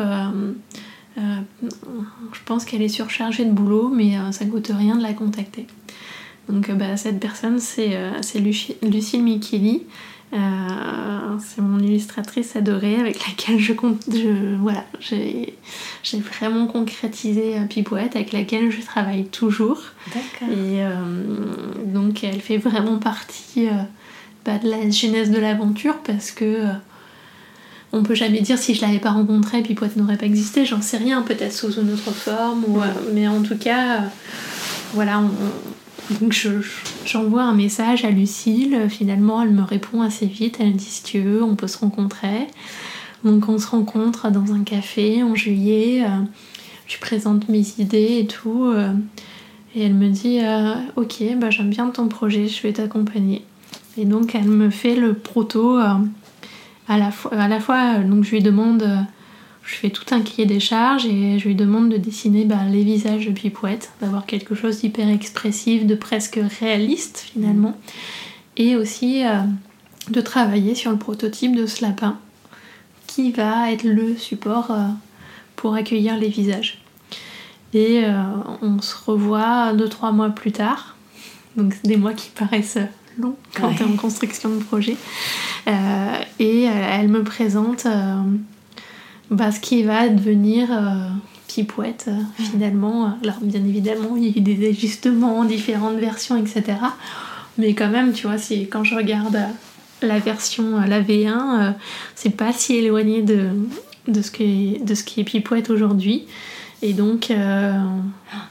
Je 1.16 2.38
pense 2.44 2.64
qu'elle 2.64 2.82
est 2.82 2.88
surchargée 2.88 3.44
de 3.44 3.52
boulot, 3.52 3.88
mais 3.88 4.16
ça 4.32 4.44
coûte 4.44 4.70
rien 4.76 4.96
de 4.96 5.02
la 5.02 5.12
contacter. 5.12 5.66
Donc 6.48 6.70
bah, 6.72 6.96
cette 6.96 7.20
personne, 7.20 7.58
c'est 7.58 7.98
Lucille 8.40 9.22
Micheli. 9.22 9.82
Euh, 10.34 11.38
c'est 11.38 11.60
mon 11.60 11.78
illustratrice 11.78 12.56
adorée 12.56 12.96
avec 12.96 13.24
laquelle 13.26 13.60
je 13.60 13.72
compte. 13.72 14.02
Je, 14.10 14.56
voilà, 14.56 14.84
j'ai 15.00 15.54
vraiment 16.18 16.66
concrétisé 16.66 17.54
Pipouette 17.68 18.16
avec 18.16 18.32
laquelle 18.32 18.70
je 18.70 18.80
travaille 18.80 19.26
toujours. 19.26 19.80
D'accord. 20.08 20.48
Et 20.48 20.82
euh, 20.84 20.94
donc 21.86 22.24
elle 22.24 22.40
fait 22.40 22.58
vraiment 22.58 22.98
partie 22.98 23.68
euh, 23.68 23.82
bah, 24.44 24.58
de 24.58 24.68
la 24.68 24.90
genèse 24.90 25.30
de 25.30 25.38
l'aventure 25.38 25.98
parce 25.98 26.32
que 26.32 26.66
on 27.94 28.02
peut 28.02 28.14
jamais 28.14 28.40
dire 28.40 28.58
si 28.58 28.74
je 28.74 28.82
l'avais 28.82 28.98
pas 28.98 29.12
rencontrée, 29.12 29.62
Pipouette 29.62 29.96
n'aurait 29.96 30.18
pas 30.18 30.26
existé, 30.26 30.66
j'en 30.66 30.82
sais 30.82 30.98
rien, 30.98 31.22
peut-être 31.22 31.52
sous 31.52 31.72
une 31.80 31.92
autre 31.92 32.10
forme, 32.10 32.64
ou, 32.66 32.80
mais 33.14 33.28
en 33.28 33.42
tout 33.42 33.56
cas, 33.56 34.02
voilà, 34.92 35.20
on, 35.20 35.30
donc 36.20 36.36
j'envoie 37.06 37.42
un 37.42 37.54
message 37.54 38.04
à 38.04 38.10
Lucille, 38.10 38.88
finalement 38.88 39.42
elle 39.42 39.52
me 39.52 39.62
répond 39.62 40.02
assez 40.02 40.26
vite, 40.26 40.58
elle 40.60 40.74
dit 40.74 40.84
si 40.84 41.02
tu 41.02 41.20
veux 41.20 41.42
on 41.42 41.56
peut 41.56 41.66
se 41.66 41.78
rencontrer. 41.78 42.46
Donc 43.24 43.48
on 43.48 43.58
se 43.58 43.66
rencontre 43.68 44.30
dans 44.30 44.52
un 44.52 44.64
café 44.64 45.22
en 45.22 45.34
juillet, 45.34 46.04
euh, 46.04 46.08
je 46.86 46.98
présente 46.98 47.48
mes 47.48 47.64
idées 47.78 48.18
et 48.18 48.26
tout, 48.26 48.64
euh, 48.66 48.92
et 49.74 49.84
elle 49.84 49.94
me 49.94 50.10
dit 50.10 50.40
euh, 50.42 50.74
ok 50.96 51.22
bah 51.38 51.48
j'aime 51.48 51.70
bien 51.70 51.88
ton 51.88 52.08
projet, 52.08 52.48
je 52.48 52.62
vais 52.62 52.74
t'accompagner. 52.74 53.42
Et 53.96 54.04
donc 54.04 54.34
elle 54.34 54.48
me 54.48 54.68
fait 54.68 54.96
le 54.96 55.14
proto 55.14 55.78
à 56.88 56.98
la 56.98 57.10
fois, 57.10 57.34
à 57.34 57.48
la 57.48 57.60
fois 57.60 57.98
donc 57.98 58.24
je 58.24 58.30
lui 58.30 58.42
demande 58.42 59.06
je 59.64 59.74
fais 59.76 59.90
tout 59.90 60.04
un 60.14 60.20
cahier 60.20 60.46
des 60.46 60.60
charges 60.60 61.06
et 61.06 61.38
je 61.38 61.48
lui 61.48 61.54
demande 61.54 61.88
de 61.88 61.96
dessiner 61.96 62.44
bah, 62.44 62.64
les 62.70 62.84
visages 62.84 63.26
de 63.26 63.32
Pipouette, 63.32 63.92
d'avoir 64.00 64.26
quelque 64.26 64.54
chose 64.54 64.80
d'hyper 64.80 65.08
expressif, 65.08 65.86
de 65.86 65.94
presque 65.94 66.38
réaliste 66.60 67.24
finalement, 67.32 67.76
et 68.56 68.76
aussi 68.76 69.24
euh, 69.24 69.40
de 70.10 70.20
travailler 70.20 70.74
sur 70.74 70.90
le 70.90 70.98
prototype 70.98 71.56
de 71.56 71.66
ce 71.66 71.82
lapin 71.82 72.18
qui 73.06 73.32
va 73.32 73.72
être 73.72 73.84
le 73.84 74.16
support 74.16 74.70
euh, 74.70 74.88
pour 75.56 75.74
accueillir 75.74 76.18
les 76.18 76.28
visages. 76.28 76.82
Et 77.72 78.04
euh, 78.04 78.22
on 78.60 78.80
se 78.82 78.94
revoit 79.06 79.72
2-3 79.72 80.12
mois 80.12 80.30
plus 80.30 80.52
tard, 80.52 80.96
donc 81.56 81.74
des 81.84 81.96
mois 81.96 82.12
qui 82.12 82.30
paraissent 82.30 82.78
longs 83.18 83.36
quand 83.54 83.68
on 83.68 83.72
est 83.72 83.82
en 83.82 83.96
construction 83.96 84.50
de 84.50 84.62
projet, 84.62 84.96
et 86.38 86.62
elle 86.64 87.08
me 87.08 87.22
présente 87.22 87.86
bah, 89.30 89.52
ce 89.52 89.60
qui 89.60 89.82
va 89.82 90.08
devenir 90.08 90.68
Pipouette 91.48 92.10
finalement. 92.38 93.16
Alors 93.22 93.36
bien 93.40 93.64
évidemment 93.64 94.16
il 94.16 94.24
y 94.24 94.26
a 94.28 94.38
eu 94.38 94.40
des 94.40 94.68
ajustements, 94.68 95.44
différentes 95.44 95.96
versions, 95.96 96.36
etc. 96.36 96.78
Mais 97.58 97.74
quand 97.74 97.88
même, 97.88 98.12
tu 98.12 98.26
vois, 98.26 98.38
si, 98.38 98.66
quand 98.66 98.82
je 98.82 98.96
regarde 98.96 99.38
la 100.02 100.18
version, 100.18 100.80
la 100.80 101.00
V1, 101.00 101.74
c'est 102.14 102.36
pas 102.36 102.52
si 102.52 102.76
éloigné 102.76 103.22
de, 103.22 103.50
de, 104.08 104.22
ce, 104.22 104.30
qui 104.30 104.42
est, 104.42 104.84
de 104.84 104.94
ce 104.94 105.04
qui 105.04 105.20
est 105.20 105.24
Pipouette 105.24 105.70
aujourd'hui. 105.70 106.26
Et 106.82 106.92
donc. 106.92 107.32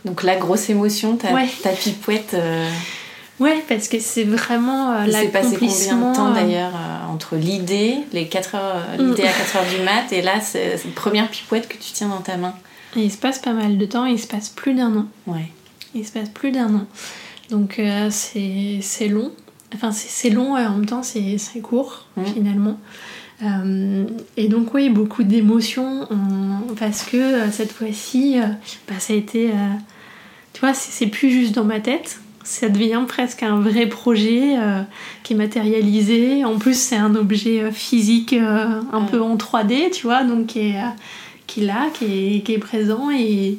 Donc 0.05 0.23
la 0.23 0.35
grosse 0.37 0.69
émotion, 0.69 1.17
ta, 1.17 1.29
ta 1.61 1.69
Pipouette. 1.69 2.35
Ouais, 3.39 3.63
parce 3.67 3.87
que 3.87 3.99
c'est 3.99 4.23
vraiment 4.23 4.91
euh, 4.91 5.03
Il 5.07 5.13
s'est 5.13 5.27
passé 5.29 5.57
combien 5.59 6.11
de 6.11 6.15
temps 6.15 6.31
d'ailleurs 6.31 6.73
euh, 6.75 7.11
entre 7.11 7.35
l'idée, 7.35 7.97
les 8.11 8.27
4 8.27 8.55
heures, 8.55 8.75
euh, 8.75 8.97
l'idée 8.97 9.23
à 9.23 9.31
4 9.31 9.55
heures 9.57 9.75
du 9.75 9.83
mat 9.83 10.11
et 10.11 10.21
là 10.21 10.39
c'est 10.39 10.77
cette 10.77 10.93
première 10.93 11.29
pipouette 11.29 11.67
que 11.67 11.73
tu 11.73 11.91
tiens 11.93 12.09
dans 12.09 12.21
ta 12.21 12.37
main 12.37 12.53
Il 12.95 13.11
se 13.11 13.17
passe 13.17 13.39
pas 13.39 13.53
mal 13.53 13.77
de 13.77 13.85
temps, 13.85 14.05
il 14.05 14.19
se 14.19 14.27
passe 14.27 14.49
plus 14.49 14.75
d'un 14.75 14.95
an. 14.95 15.05
Ouais. 15.25 15.49
Il 15.95 16.05
se 16.05 16.11
passe 16.11 16.29
plus 16.29 16.51
d'un 16.51 16.73
an. 16.75 16.85
Donc 17.49 17.81
c'est 18.11 19.07
long. 19.09 19.31
Enfin 19.73 19.91
c'est 19.91 20.29
long 20.29 20.55
et 20.57 20.65
en 20.65 20.77
même 20.77 20.85
temps 20.85 21.03
c'est 21.03 21.39
court 21.61 22.05
mmh. 22.15 22.25
finalement. 22.25 22.77
et 24.37 24.47
donc 24.47 24.73
oui, 24.75 24.89
beaucoup 24.89 25.23
d'émotions 25.23 26.07
parce 26.79 27.03
que 27.03 27.49
cette 27.51 27.71
fois-ci, 27.71 28.37
bah, 28.87 28.95
ça 28.99 29.13
a 29.13 29.15
été... 29.15 29.51
tu 30.53 30.61
vois, 30.61 30.75
c'est 30.75 31.07
plus 31.07 31.31
juste 31.31 31.53
dans 31.53 31.65
ma 31.65 31.79
tête 31.79 32.19
ça 32.43 32.69
devient 32.69 33.03
presque 33.07 33.43
un 33.43 33.59
vrai 33.59 33.87
projet 33.87 34.57
euh, 34.57 34.81
qui 35.23 35.33
est 35.33 35.35
matérialisé. 35.35 36.43
En 36.43 36.57
plus, 36.57 36.77
c'est 36.77 36.97
un 36.97 37.15
objet 37.15 37.61
euh, 37.61 37.71
physique 37.71 38.33
euh, 38.33 38.81
un 38.91 39.01
peu 39.03 39.21
en 39.21 39.37
3D, 39.37 39.91
tu 39.91 40.03
vois, 40.03 40.23
donc 40.23 40.47
qui 40.47 40.59
est, 40.59 40.81
qui 41.47 41.63
est 41.63 41.65
là, 41.65 41.87
qui 41.93 42.05
est, 42.05 42.41
qui 42.41 42.53
est 42.53 42.59
présent 42.59 43.09
et, 43.11 43.57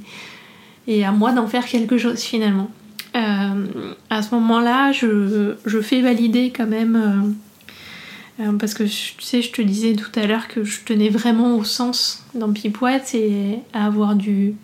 et, 0.87 1.05
à 1.05 1.12
moi 1.12 1.32
d'en 1.32 1.47
faire 1.47 1.66
quelque 1.66 1.97
chose 1.97 2.20
finalement. 2.20 2.70
à 3.14 4.22
ce 4.22 4.35
moment-là, 4.35 4.93
je, 4.93 5.55
je, 5.64 5.80
fais 5.80 6.01
valider 6.03 6.53
quand 6.55 6.66
même, 6.66 7.35
parce 8.59 8.74
que 8.74 8.82
tu 8.82 9.14
sais, 9.20 9.41
je 9.41 9.53
te 9.53 9.62
disais 9.62 9.95
tout 9.95 10.11
à 10.18 10.26
l'heure 10.26 10.49
que 10.49 10.64
je 10.64 10.80
tenais 10.85 11.09
vraiment 11.09 11.57
au 11.57 11.64
sens 11.64 12.24
dans 12.35 12.53
Pipouette 12.53 13.14
et 13.14 13.61
à 13.72 13.87
avoir 13.87 14.16
du, 14.16 14.55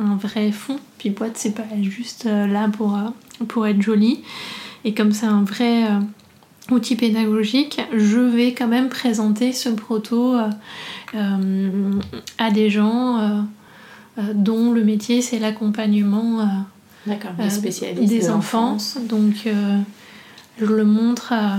un 0.00 0.16
vrai 0.16 0.50
fond. 0.50 0.78
Pipouette, 0.98 1.36
c'est 1.36 1.54
pas 1.54 1.62
juste 1.80 2.24
là 2.24 2.68
pour 2.68 2.98
pour 3.48 3.66
être 3.66 3.80
jolie. 3.80 4.22
Et 4.84 4.94
comme 4.94 5.12
c'est 5.12 5.26
un 5.26 5.42
vrai 5.42 5.84
euh, 5.84 6.00
outil 6.70 6.96
pédagogique, 6.96 7.80
je 7.94 8.18
vais 8.18 8.54
quand 8.54 8.68
même 8.68 8.88
présenter 8.88 9.52
ce 9.52 9.68
proto 9.68 10.34
euh, 10.34 10.48
euh, 11.14 11.92
à 12.38 12.50
des 12.50 12.70
gens 12.70 13.46
dont 14.34 14.72
le 14.72 14.84
métier 14.84 15.22
c'est 15.22 15.38
l'accompagnement 15.38 16.46
des 17.06 18.30
enfants. 18.30 18.76
Donc 19.08 19.48
je 20.58 20.64
le 20.64 20.84
montre 20.84 21.32
à, 21.32 21.58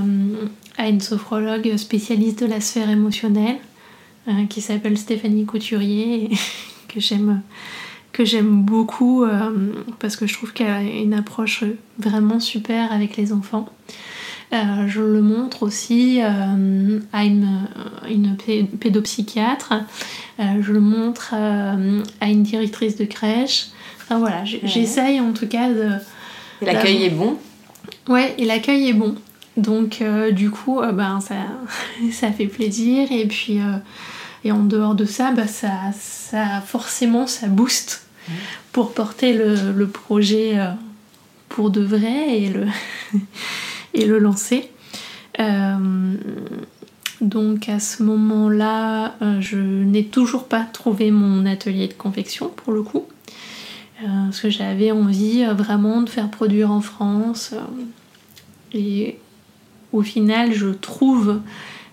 à, 0.77 0.87
une 0.87 1.01
sophrologue 1.01 1.75
spécialiste 1.77 2.41
de 2.41 2.45
la 2.45 2.61
sphère 2.61 2.89
émotionnelle 2.89 3.57
qui 4.49 4.61
s'appelle 4.61 4.97
Stéphanie 4.97 5.45
Couturier 5.45 6.29
que 6.87 6.99
j'aime 6.99 7.41
que 8.12 8.26
j'aime 8.26 8.64
beaucoup 8.64 9.24
euh, 9.24 9.74
parce 9.99 10.16
que 10.16 10.28
je 10.28 10.34
trouve 10.34 10.53
qu'elle 10.53 10.70
a 10.70 10.82
une 10.82 11.14
approche 11.14 11.64
vraiment 11.97 12.39
super 12.39 12.91
avec 12.91 13.18
les 13.18 13.34
enfants. 13.34 13.70
Euh, 14.53 14.88
je 14.88 15.01
le 15.01 15.22
montre 15.22 15.64
aussi 15.64 16.20
euh, 16.22 16.99
à 17.14 17.24
une, 17.24 17.68
une 18.09 18.36
pédopsychiatre, 18.80 19.74
je 20.39 20.74
le 20.74 20.82
montre 20.82 21.34
à 21.34 22.28
une 22.28 22.43
directrice 22.43 22.97
de 22.97 23.05
crèche. 23.05 23.68
Enfin 24.01 24.20
voilà, 24.20 24.43
j'essaye 24.43 25.22
en 25.22 25.32
tout 25.32 25.47
cas 25.47 25.70
de... 25.70 25.91
L'accueil 26.62 27.05
est 27.05 27.12
bon? 27.12 27.38
Ouais, 28.09 28.36
et 28.38 28.45
l'accueil 28.45 28.89
est 28.89 28.93
bon. 28.93 29.16
Donc 29.55 30.03
du 30.32 30.49
coup, 30.49 30.82
ben, 30.93 31.22
ça, 31.22 31.36
ça 32.12 32.32
fait 32.32 32.47
plaisir 32.47 33.09
et 33.09 33.26
puis... 33.28 33.59
Et 34.43 34.51
en 34.51 34.63
dehors 34.63 34.95
de 34.95 35.05
ça, 35.05 35.31
bah, 35.31 35.47
ça, 35.47 35.71
ça 35.93 36.61
forcément, 36.61 37.27
ça 37.27 37.47
booste 37.47 38.05
pour 38.71 38.93
porter 38.93 39.33
le, 39.33 39.87
projet 39.87 40.59
euh, 40.59 40.71
pour 41.49 41.69
de 41.69 41.81
vrai 41.81 42.39
et 42.39 42.49
le, 42.49 42.67
et 43.93 44.05
le 44.05 44.19
lancer. 44.19 44.69
Euh, 45.39 46.15
donc 47.19 47.69
à 47.69 47.79
ce 47.79 48.03
moment-là, 48.03 49.15
euh, 49.21 49.41
je 49.41 49.57
n'ai 49.57 50.05
toujours 50.05 50.45
pas 50.45 50.61
trouvé 50.61 51.11
mon 51.11 51.45
atelier 51.45 51.87
de 51.87 51.93
confection 51.93 52.49
pour 52.49 52.73
le 52.73 52.81
coup. 52.81 53.05
parce 53.99 54.41
que 54.41 54.49
j'avais 54.49 54.91
envie 54.91 55.45
vraiment 55.45 56.01
de 56.01 56.09
faire 56.09 56.29
produire 56.29 56.71
en 56.71 56.81
France. 56.81 57.53
et 58.73 59.17
au 59.91 60.01
final, 60.01 60.53
je 60.53 60.69
trouve 60.69 61.41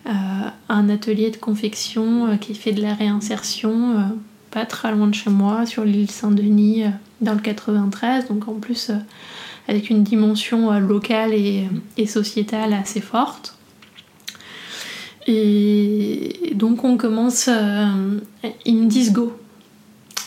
un 0.08 0.88
atelier 0.88 1.30
de 1.30 1.36
confection 1.36 2.38
qui 2.38 2.54
fait 2.54 2.72
de 2.72 2.82
la 2.82 2.94
réinsertion 2.94 4.16
pas 4.50 4.66
très 4.66 4.92
loin 4.92 5.06
de 5.06 5.14
chez 5.14 5.30
moi, 5.30 5.66
sur 5.66 5.84
l'île 5.84 6.10
Saint-Denis, 6.10 6.84
euh, 6.84 6.90
dans 7.20 7.34
le 7.34 7.40
93, 7.40 8.28
donc 8.28 8.48
en 8.48 8.54
plus 8.54 8.90
euh, 8.90 8.96
avec 9.66 9.90
une 9.90 10.02
dimension 10.02 10.72
euh, 10.72 10.78
locale 10.78 11.32
et, 11.34 11.68
sociétale 12.06 12.72
assez 12.72 13.00
forte. 13.00 13.56
Et 15.26 16.52
donc 16.54 16.84
on 16.84 16.96
commence, 16.96 17.50
ils 18.64 18.76
me 18.76 18.86
disent 18.86 19.12
go. 19.12 19.36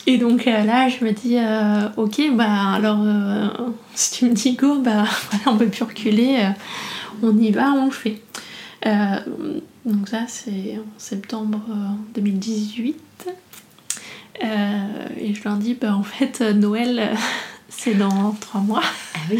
Et 0.06 0.16
donc 0.16 0.44
là, 0.44 0.88
je 0.88 1.04
me 1.04 1.10
dis, 1.10 1.38
ok, 1.96 2.36
bah 2.36 2.74
alors, 2.74 3.04
si 3.96 4.12
tu 4.12 4.26
me 4.26 4.32
dis 4.32 4.52
go, 4.52 4.78
bah 4.78 5.04
voilà, 5.30 5.44
on 5.46 5.56
peut 5.56 5.66
plus 5.66 5.82
reculer, 5.82 6.38
on 7.20 7.36
y 7.36 7.50
va, 7.50 7.72
on 7.72 7.86
le 7.86 7.90
fait. 7.90 8.22
Donc 8.84 10.08
ça, 10.08 10.24
c'est 10.28 10.78
en 10.78 10.98
septembre 10.98 11.60
2018. 12.14 12.98
Euh, 14.42 15.08
et 15.20 15.34
je 15.34 15.44
leur 15.44 15.56
dis, 15.56 15.74
bah, 15.74 15.94
en 15.94 16.02
fait, 16.02 16.40
Noël, 16.40 17.16
c'est 17.68 17.94
dans 17.94 18.32
trois 18.40 18.60
mois. 18.60 18.82
Ah 19.14 19.18
oui. 19.30 19.38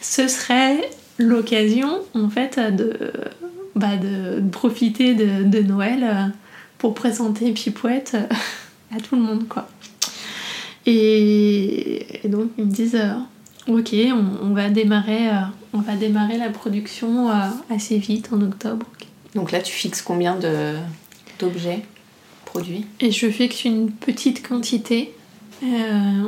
Ce 0.00 0.28
serait 0.28 0.90
l'occasion, 1.18 1.98
en 2.14 2.28
fait, 2.28 2.58
de, 2.58 3.12
bah, 3.74 3.96
de, 3.96 4.42
profiter 4.50 5.14
de, 5.14 5.62
Noël 5.62 6.04
euh, 6.04 6.26
pour 6.78 6.94
présenter 6.94 7.52
Pipouette 7.52 8.16
à 8.96 9.00
tout 9.00 9.16
le 9.16 9.22
monde, 9.22 9.48
quoi. 9.48 9.68
Et, 10.86 12.20
donc, 12.24 12.50
ils 12.58 12.64
me 12.64 12.70
disent, 12.70 12.96
euh, 12.96 13.14
ok, 13.68 13.94
on, 14.42 14.54
va 14.54 14.70
démarrer, 14.70 15.28
on 15.72 15.80
va 15.80 15.96
démarrer 15.96 16.38
la 16.38 16.50
production 16.50 17.28
assez 17.70 17.98
vite, 17.98 18.30
en 18.32 18.40
octobre. 18.40 18.86
Donc 19.34 19.52
là, 19.52 19.60
tu 19.60 19.72
fixes 19.72 20.02
combien 20.02 20.36
d'objets 21.38 21.82
et 23.00 23.10
je 23.10 23.30
fixe 23.30 23.64
une 23.64 23.90
petite 23.90 24.46
quantité. 24.46 25.14
Euh, 25.62 25.66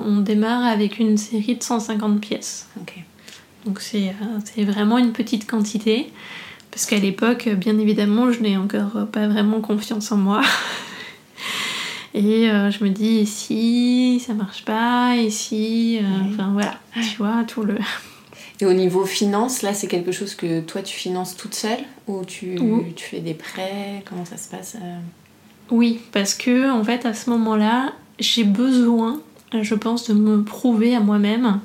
on 0.06 0.20
démarre 0.20 0.64
avec 0.64 0.98
une 0.98 1.18
série 1.18 1.56
de 1.56 1.62
150 1.62 2.20
pièces. 2.20 2.68
Donc 3.64 3.80
euh, 3.94 4.12
c'est 4.44 4.64
vraiment 4.64 4.98
une 4.98 5.12
petite 5.12 5.48
quantité. 5.48 6.12
Parce 6.70 6.86
qu'à 6.86 6.98
l'époque, 6.98 7.48
bien 7.48 7.78
évidemment, 7.78 8.32
je 8.32 8.40
n'ai 8.40 8.56
encore 8.56 9.06
pas 9.12 9.28
vraiment 9.28 9.60
confiance 9.60 10.10
en 10.12 10.16
moi. 10.16 10.42
Et 12.14 12.48
euh, 12.48 12.70
je 12.70 12.84
me 12.84 12.90
dis, 12.90 13.18
et 13.18 13.26
si 13.26 14.22
ça 14.24 14.34
marche 14.34 14.64
pas, 14.64 15.16
et 15.16 15.30
si. 15.30 16.00
Enfin 16.32 16.52
voilà, 16.52 16.78
tu 16.94 17.16
vois, 17.18 17.44
tout 17.46 17.62
le. 17.62 17.76
Et 18.60 18.66
au 18.66 18.72
niveau 18.72 19.04
finance, 19.04 19.62
là, 19.62 19.74
c'est 19.74 19.88
quelque 19.88 20.12
chose 20.12 20.36
que 20.36 20.60
toi 20.60 20.80
tu 20.80 20.96
finances 20.96 21.36
toute 21.36 21.56
seule 21.56 21.80
Ou 22.06 22.24
tu, 22.24 22.56
tu 22.94 23.04
fais 23.04 23.18
des 23.18 23.34
prêts? 23.34 24.04
Comment 24.08 24.24
ça 24.24 24.36
se 24.36 24.48
passe 24.48 24.76
oui, 25.70 26.00
parce 26.12 26.34
que 26.34 26.70
en 26.70 26.84
fait 26.84 27.06
à 27.06 27.14
ce 27.14 27.30
moment-là, 27.30 27.92
j'ai 28.18 28.44
besoin, 28.44 29.20
je 29.52 29.74
pense, 29.74 30.08
de 30.08 30.14
me 30.14 30.42
prouver 30.42 30.94
à 30.94 31.00
moi-même 31.00 31.60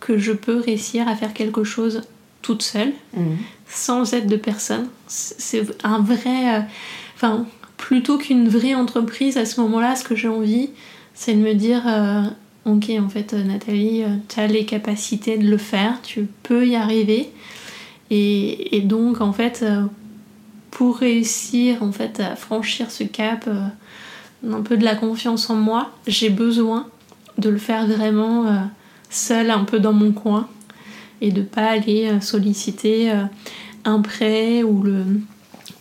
que 0.00 0.18
je 0.18 0.32
peux 0.32 0.58
réussir 0.58 1.08
à 1.08 1.16
faire 1.16 1.32
quelque 1.32 1.64
chose 1.64 2.02
toute 2.42 2.62
seule, 2.62 2.92
mhm. 3.14 3.36
sans 3.68 4.14
aide 4.14 4.26
de 4.26 4.36
personne. 4.36 4.88
C'est 5.06 5.66
un 5.84 6.00
vrai. 6.00 6.56
Euh, 6.56 6.60
enfin, 7.14 7.46
plutôt 7.86 8.18
qu'une 8.18 8.48
vraie 8.48 8.74
entreprise, 8.74 9.36
à 9.36 9.44
ce 9.44 9.60
moment-là, 9.60 9.94
ce 9.94 10.04
que 10.04 10.16
j'ai 10.16 10.28
envie, 10.28 10.70
c'est 11.14 11.34
de 11.34 11.40
me 11.40 11.54
dire 11.54 11.82
euh, 11.86 12.22
Ok, 12.64 12.90
en 12.90 13.08
fait, 13.08 13.32
Nathalie, 13.32 14.02
euh, 14.02 14.16
tu 14.28 14.40
as 14.40 14.48
les 14.48 14.64
capacités 14.64 15.38
de 15.38 15.48
le 15.48 15.56
faire, 15.56 16.00
tu 16.02 16.26
peux 16.42 16.66
y 16.66 16.74
arriver. 16.74 17.30
Et, 18.10 18.82
donc, 18.84 19.20
en 19.20 19.32
fait, 19.32 19.64
pour 20.76 20.98
réussir 20.98 21.82
en 21.82 21.90
fait 21.90 22.20
à 22.20 22.36
franchir 22.36 22.90
ce 22.90 23.02
cap, 23.02 23.48
euh, 23.48 23.66
un 24.46 24.60
peu 24.60 24.76
de 24.76 24.84
la 24.84 24.94
confiance 24.94 25.48
en 25.48 25.54
moi, 25.54 25.90
j'ai 26.06 26.28
besoin 26.28 26.86
de 27.38 27.48
le 27.48 27.56
faire 27.56 27.86
vraiment 27.86 28.46
euh, 28.46 28.58
seul, 29.08 29.50
un 29.50 29.64
peu 29.64 29.80
dans 29.80 29.94
mon 29.94 30.12
coin, 30.12 30.48
et 31.22 31.30
de 31.30 31.40
pas 31.40 31.70
aller 31.70 32.08
euh, 32.08 32.20
solliciter 32.20 33.10
un 33.86 34.02
prêt 34.02 34.64
ou 34.64 34.82
le, 34.82 35.02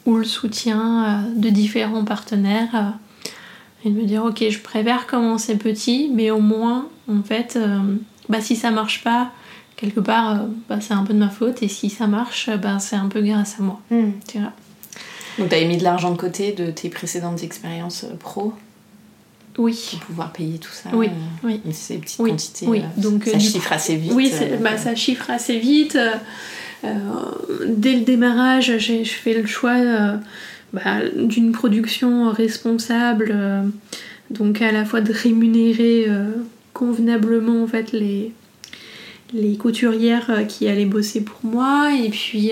ou 0.05 0.17
le 0.17 0.23
soutien 0.23 1.25
de 1.35 1.49
différents 1.49 2.05
partenaires 2.05 2.93
Et 3.83 3.89
de 3.89 3.99
me 3.99 4.05
dire, 4.05 4.23
ok, 4.25 4.43
je 4.49 4.59
préfère 4.59 5.05
commencer 5.07 5.55
petit, 5.57 6.09
mais 6.13 6.31
au 6.31 6.39
moins, 6.39 6.87
en 7.07 7.21
fait, 7.23 7.55
euh, 7.55 7.77
bah, 8.29 8.41
si 8.41 8.55
ça 8.55 8.71
marche 8.71 9.03
pas, 9.03 9.31
quelque 9.75 9.99
part, 9.99 10.31
euh, 10.33 10.45
bah, 10.69 10.79
c'est 10.81 10.93
un 10.93 11.03
peu 11.03 11.13
de 11.13 11.19
ma 11.19 11.29
faute. 11.29 11.61
Et 11.61 11.67
si 11.67 11.89
ça 11.89 12.07
marche, 12.07 12.49
bah, 12.61 12.79
c'est 12.79 12.95
un 12.95 13.07
peu 13.07 13.21
grâce 13.21 13.59
à 13.59 13.63
moi. 13.63 13.79
Hmm. 13.91 14.11
Tu 14.27 14.39
vois. 14.39 14.51
Donc, 15.37 15.49
tu 15.49 15.55
avais 15.55 15.65
mis 15.65 15.77
de 15.77 15.83
l'argent 15.83 16.11
de 16.11 16.17
côté 16.17 16.51
de 16.53 16.71
tes 16.71 16.89
précédentes 16.89 17.43
expériences 17.43 18.05
euh, 18.05 18.15
pro? 18.17 18.53
Oui. 19.57 19.87
pour 19.91 19.99
pouvoir 20.07 20.33
payer 20.33 20.57
tout 20.57 20.71
ça 20.71 20.89
Oui, 20.93 21.07
euh, 21.07 21.11
oui. 21.43 21.61
Ces 21.71 21.97
petites 21.99 22.19
Oui, 22.19 22.31
quantités, 22.31 22.67
oui. 22.67 22.81
euh, 22.81 23.01
Donc, 23.01 23.23
ça 23.23 23.31
euh, 23.31 23.33
du 23.37 23.45
chiffre 23.45 23.71
assez 23.71 23.95
vite. 23.95 24.11
Oui, 24.13 24.29
euh, 24.33 24.57
bah, 24.57 24.77
ça 24.77 24.95
chiffre 24.95 25.29
assez 25.29 25.59
vite. 25.59 25.97
Euh, 26.85 27.65
dès 27.67 27.93
le 27.93 28.01
démarrage, 28.01 28.77
j'ai 28.77 29.03
je 29.03 29.13
fais 29.13 29.33
le 29.33 29.47
choix 29.47 29.75
euh, 29.75 30.17
bah, 30.73 31.01
d'une 31.15 31.51
production 31.51 32.29
responsable, 32.31 33.31
euh, 33.31 33.63
donc 34.29 34.61
à 34.61 34.71
la 34.71 34.85
fois 34.85 35.01
de 35.01 35.11
rémunérer 35.13 36.07
convenablement 36.73 37.63
en 37.63 37.67
fait 37.67 37.91
les 37.91 39.57
couturières 39.57 40.45
qui 40.47 40.67
allaient 40.67 40.85
bosser 40.85 41.21
pour 41.21 41.39
moi 41.43 41.91
et 41.93 42.09
puis 42.09 42.51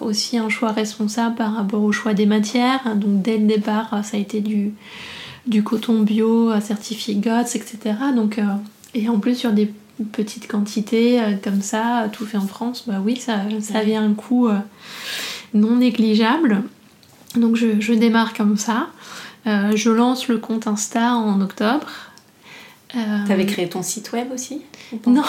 aussi 0.00 0.36
un 0.36 0.48
choix 0.48 0.72
responsable 0.72 1.36
par 1.36 1.54
rapport 1.54 1.82
au 1.82 1.92
choix 1.92 2.12
des 2.12 2.26
matières. 2.26 2.96
Donc 2.96 3.22
dès 3.22 3.38
le 3.38 3.46
départ 3.46 4.04
ça 4.04 4.16
a 4.16 4.20
été 4.20 4.40
du 4.40 5.62
coton 5.62 6.00
bio 6.00 6.50
certifié 6.60 7.14
GOTS 7.14 7.54
etc 7.54 7.94
et 8.94 9.08
en 9.08 9.18
plus 9.18 9.36
sur 9.36 9.52
des 9.52 9.72
petites 10.12 10.48
quantités 10.48 11.20
euh, 11.20 11.34
comme 11.42 11.62
ça, 11.62 12.08
tout 12.12 12.26
fait 12.26 12.38
en 12.38 12.46
France, 12.46 12.84
bah 12.86 13.00
oui, 13.04 13.16
ça, 13.16 13.40
ça 13.60 13.82
vient 13.82 14.04
un 14.04 14.14
coût 14.14 14.48
euh, 14.48 14.58
non 15.54 15.76
négligeable. 15.76 16.62
Donc 17.36 17.56
je, 17.56 17.80
je 17.80 17.92
démarre 17.92 18.34
comme 18.34 18.56
ça. 18.56 18.88
Euh, 19.46 19.72
je 19.74 19.90
lance 19.90 20.28
le 20.28 20.38
compte 20.38 20.66
Insta 20.66 21.14
en 21.14 21.40
octobre. 21.40 21.86
Euh, 22.94 23.26
T'avais 23.26 23.46
créé 23.46 23.68
ton 23.68 23.82
site 23.82 24.12
web 24.12 24.28
aussi 24.32 24.60
Non, 25.06 25.22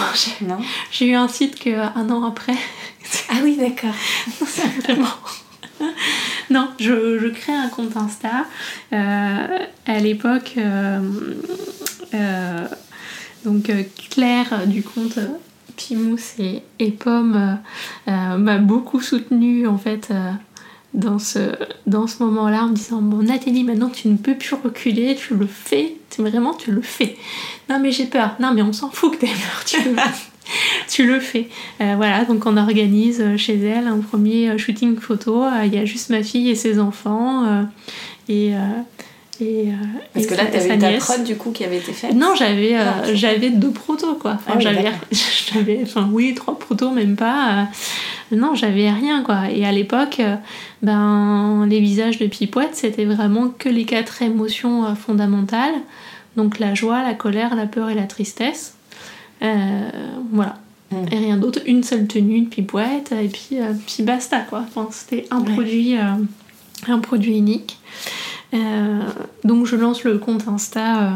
j'ai- 0.91 1.07
eu 1.07 1.13
un 1.15 1.27
site 1.29 1.57
que 1.59 1.69
un 1.69 2.09
an 2.09 2.23
après. 2.25 2.55
Ah 3.29 3.35
oui, 3.43 3.57
d'accord. 3.57 3.93
Vraiment. 4.83 5.07
Non, 6.49 6.69
je, 6.79 7.19
je 7.19 7.27
crée 7.27 7.53
un 7.53 7.67
compte 7.67 7.95
Insta. 7.97 8.45
Euh, 8.93 9.59
à 9.85 9.99
l'époque, 9.99 10.55
donc 13.43 13.69
euh, 13.69 13.83
Claire 14.09 14.53
euh, 14.53 14.65
du 14.65 14.83
compte 14.83 15.17
euh, 15.17 15.27
Pimousse 15.75 16.35
et, 16.39 16.91
Pomme 16.91 17.59
m'a 18.05 18.57
beaucoup 18.59 19.01
soutenue 19.01 19.65
en 19.67 19.79
fait 19.79 20.13
dans 20.93 21.17
ce, 21.17 21.39
moment-là 22.19 22.65
en 22.65 22.67
me 22.67 22.75
disant 22.75 23.01
Bon, 23.01 23.23
Nathalie, 23.23 23.63
maintenant 23.63 23.89
tu 23.89 24.07
ne 24.07 24.17
peux 24.17 24.35
plus 24.35 24.55
reculer, 24.55 25.15
tu 25.15 25.35
le 25.35 25.47
fais, 25.47 25.95
tu, 26.11 26.21
vraiment 26.21 26.53
tu 26.53 26.71
le 26.71 26.81
fais. 26.81 27.17
Non, 27.69 27.79
mais 27.79 27.91
j'ai 27.91 28.05
peur. 28.05 28.35
Non, 28.39 28.53
mais 28.53 28.61
on 28.61 28.71
s'en 28.71 28.91
fout 28.91 29.13
que 29.13 29.21
t'aies 29.21 29.27
peur, 29.27 29.63
tu 29.65 31.07
le, 31.07 31.19
fais. 31.19 31.49
Voilà, 31.79 32.23
donc 32.25 32.45
on 32.45 32.55
organise 32.55 33.23
chez 33.37 33.57
elle 33.57 33.87
un 33.87 33.97
premier 33.97 34.55
shooting 34.59 34.97
photo. 34.97 35.43
Il 35.65 35.73
y 35.73 35.79
a 35.79 35.85
juste 35.85 36.11
ma 36.11 36.21
fille 36.21 36.51
et 36.51 36.55
ses 36.55 36.77
enfants. 36.77 37.65
Et, 39.43 39.69
euh, 39.69 39.73
Parce 40.13 40.25
et 40.25 40.29
que 40.29 40.35
là, 40.35 40.45
t'avais 40.45 40.67
sa 40.69 40.77
ta 40.77 40.97
prod 40.97 41.23
du 41.23 41.35
coup 41.35 41.51
qui 41.51 41.63
avait 41.63 41.77
été 41.77 41.91
faite 41.93 42.13
Non, 42.15 42.33
j'avais 42.35 42.75
euh, 42.75 42.83
ok. 43.09 43.13
j'avais 43.15 43.49
deux 43.49 43.71
protos 43.71 44.15
quoi. 44.15 44.33
Enfin, 44.35 44.53
Ah 44.53 44.57
oui, 44.57 44.63
j'avais, 45.53 45.79
enfin 45.83 46.09
oui, 46.11 46.33
trois 46.33 46.57
protos 46.57 46.91
même 46.91 47.15
pas. 47.15 47.67
euh, 48.31 48.35
non, 48.35 48.55
j'avais 48.55 48.89
rien 48.89 49.21
quoi. 49.23 49.49
Et 49.51 49.65
à 49.65 49.71
l'époque, 49.71 50.21
ben 50.81 51.65
les 51.67 51.79
visages 51.79 52.17
de 52.19 52.27
Pipouette, 52.27 52.75
c'était 52.75 53.05
vraiment 53.05 53.49
que 53.49 53.69
les 53.69 53.85
quatre 53.85 54.21
émotions 54.21 54.95
fondamentales. 54.95 55.75
Donc 56.35 56.57
la 56.59 56.73
joie, 56.73 57.03
la 57.03 57.13
colère, 57.13 57.55
la 57.55 57.67
peur 57.67 57.89
et 57.89 57.93
la 57.95 58.03
tristesse. 58.03 58.75
Euh, 59.43 59.89
voilà. 60.31 60.55
Mm. 60.91 60.95
Et 61.11 61.17
rien 61.17 61.37
d'autre. 61.37 61.59
Une 61.65 61.83
seule 61.83 62.07
tenue 62.07 62.41
de 62.41 62.47
Pipouette 62.49 63.11
et 63.11 63.27
puis 63.27 63.59
euh, 63.59 63.73
puis 63.85 64.03
basta 64.03 64.39
quoi. 64.39 64.63
Enfin, 64.67 64.87
c'était 64.91 65.25
un 65.31 65.41
Ouais. 65.41 65.53
produit, 65.53 65.97
euh, 65.97 66.01
un 66.87 66.99
produit 66.99 67.37
unique. 67.37 67.77
Euh, 68.53 69.01
donc 69.43 69.65
je 69.65 69.75
lance 69.75 70.03
le 70.03 70.17
compte 70.17 70.47
Insta 70.47 71.03
euh, 71.03 71.09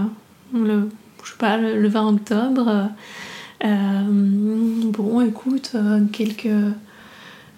le, 0.54 0.90
je 1.24 1.32
sais 1.32 1.38
pas, 1.38 1.58
le, 1.58 1.80
le 1.80 1.88
20 1.88 2.08
octobre. 2.08 2.90
Euh, 3.64 4.04
bon, 4.10 5.22
écoute, 5.22 5.76
quelques. 6.12 6.48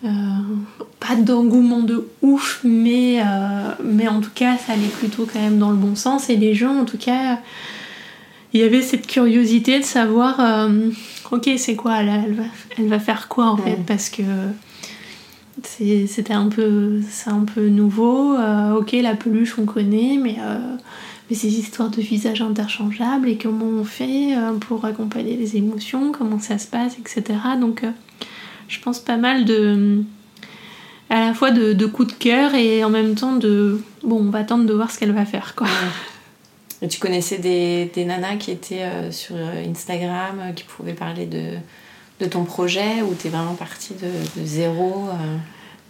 euh, 0.06 0.08
pas 1.00 1.16
d'engouement 1.16 1.80
de 1.82 2.08
ouf, 2.22 2.62
mais, 2.64 3.22
euh, 3.22 3.72
mais 3.84 4.08
en 4.08 4.22
tout 4.22 4.32
cas, 4.34 4.58
ça 4.58 4.74
allait 4.74 4.88
plutôt 4.88 5.26
quand 5.32 5.40
même 5.40 5.60
dans 5.60 5.72
le 5.72 5.78
bon 5.78 5.96
sens. 5.96 6.30
Et 6.30 6.36
les 6.36 6.54
gens, 6.56 6.78
en 6.78 6.86
tout 6.86 6.98
cas, 6.98 7.40
il 8.54 8.60
y 8.62 8.64
avait 8.64 8.82
cette 8.82 9.08
curiosité 9.08 9.80
de 9.80 9.86
savoir, 9.86 10.40
euh, 10.40 10.90
ok, 11.32 11.50
c'est 11.58 11.76
quoi, 11.76 12.02
là, 12.04 12.22
elle 12.26 12.34
va, 12.34 12.44
elle 12.78 12.88
va 12.88 13.00
faire 13.00 13.28
quoi 13.28 13.48
en 13.48 13.58
fait, 13.58 13.78
parce 13.86 14.10
que 14.10 14.24
c'était 15.66 16.34
un 16.34 16.48
peu, 16.48 17.02
c'est 17.10 17.30
un 17.30 17.46
peu 17.46 17.68
nouveau. 17.68 18.36
Euh, 18.36 18.76
ok, 18.76 18.92
la 18.94 19.16
peluche, 19.16 19.58
on 19.58 19.66
connaît, 19.66 20.18
mais, 20.22 20.38
euh, 20.40 20.76
mais 21.30 21.36
ces 21.36 21.60
histoires 21.60 21.90
de 21.90 22.02
visages 22.02 22.42
interchangeables 22.42 23.28
et 23.28 23.38
comment 23.38 23.66
on 23.66 23.84
fait 23.84 24.36
euh, 24.36 24.54
pour 24.54 24.86
accompagner 24.86 25.36
les 25.36 25.58
émotions, 25.58 26.12
comment 26.12 26.40
ça 26.40 26.58
se 26.58 26.68
passe, 26.68 26.98
etc. 26.98 27.40
Donc, 27.60 27.84
je 28.68 28.80
pense 28.80 29.00
pas 29.00 29.18
mal 29.18 29.46
de. 29.46 30.04
à 31.10 31.20
la 31.20 31.34
fois 31.34 31.52
de, 31.52 31.74
de 31.74 31.86
coups 31.86 32.14
de 32.14 32.18
cœur 32.20 32.56
et 32.56 32.84
en 32.84 32.90
même 32.90 33.16
temps 33.16 33.36
de. 33.36 33.82
Bon, 34.04 34.18
on 34.18 34.30
va 34.30 34.40
attendre 34.40 34.66
de 34.66 34.74
voir 34.74 34.92
ce 34.92 35.00
qu'elle 35.00 35.14
va 35.14 35.26
faire, 35.26 35.56
quoi. 35.56 35.68
Et 36.82 36.88
tu 36.88 37.00
connaissais 37.00 37.40
des, 37.40 37.92
des 37.94 38.06
nanas 38.06 38.38
qui 38.38 38.52
étaient 38.52 39.12
sur 39.12 39.36
Instagram, 39.36 40.54
qui 40.56 40.64
pouvaient 40.64 40.94
parler 40.94 41.26
de, 41.26 41.56
de 42.20 42.26
ton 42.26 42.44
projet, 42.44 43.02
ou 43.02 43.14
t'es 43.14 43.30
vraiment 43.30 43.56
partie 43.56 43.94
de, 43.94 44.46
zéro 44.46 45.08
euh, 45.10 45.38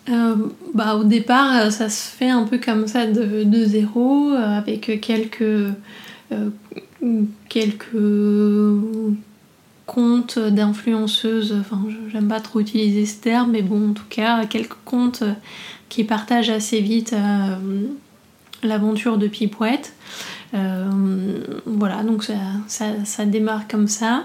Euh, 0.10 0.36
bah, 0.74 0.96
au 0.96 1.04
départ, 1.04 1.56
euh, 1.56 1.70
ça 1.70 1.90
se 1.90 2.10
fait 2.10 2.30
un 2.30 2.44
peu 2.44 2.58
comme 2.58 2.88
ça 2.88 3.06
de, 3.06 3.66
zéro, 3.66 4.32
avec 4.32 5.00
quelques, 5.02 5.42
euh, 5.42 6.50
quelques 7.48 7.86
comptes 9.86 10.40
d'influenceuses. 10.40 11.56
Enfin, 11.60 11.82
j'aime 12.12 12.28
pas 12.28 12.40
trop 12.40 12.60
utiliser 12.60 13.06
ce 13.06 13.22
terme, 13.22 13.52
mais 13.52 13.62
bon, 13.62 13.92
en 13.92 13.94
tout 13.94 14.08
cas, 14.10 14.46
quelques 14.46 14.78
comptes 14.86 15.24
qui 15.90 16.04
partagent 16.04 16.52
assez 16.52 16.82
vite 16.82 17.16
l'aventure 18.64 19.18
de 19.18 19.28
Pipouette. 19.28 19.94
Voilà, 20.54 22.04
donc 22.04 22.28
ça 22.68 23.26
démarre 23.26 23.68
comme 23.68 23.88
ça. 23.88 24.24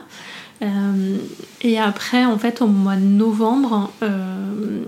Euh, 0.63 1.17
et 1.63 1.79
après, 1.79 2.25
en 2.25 2.39
fait, 2.39 2.63
au 2.63 2.67
mois 2.67 2.97
de 2.97 3.01
novembre, 3.01 3.91
euh, 4.03 4.83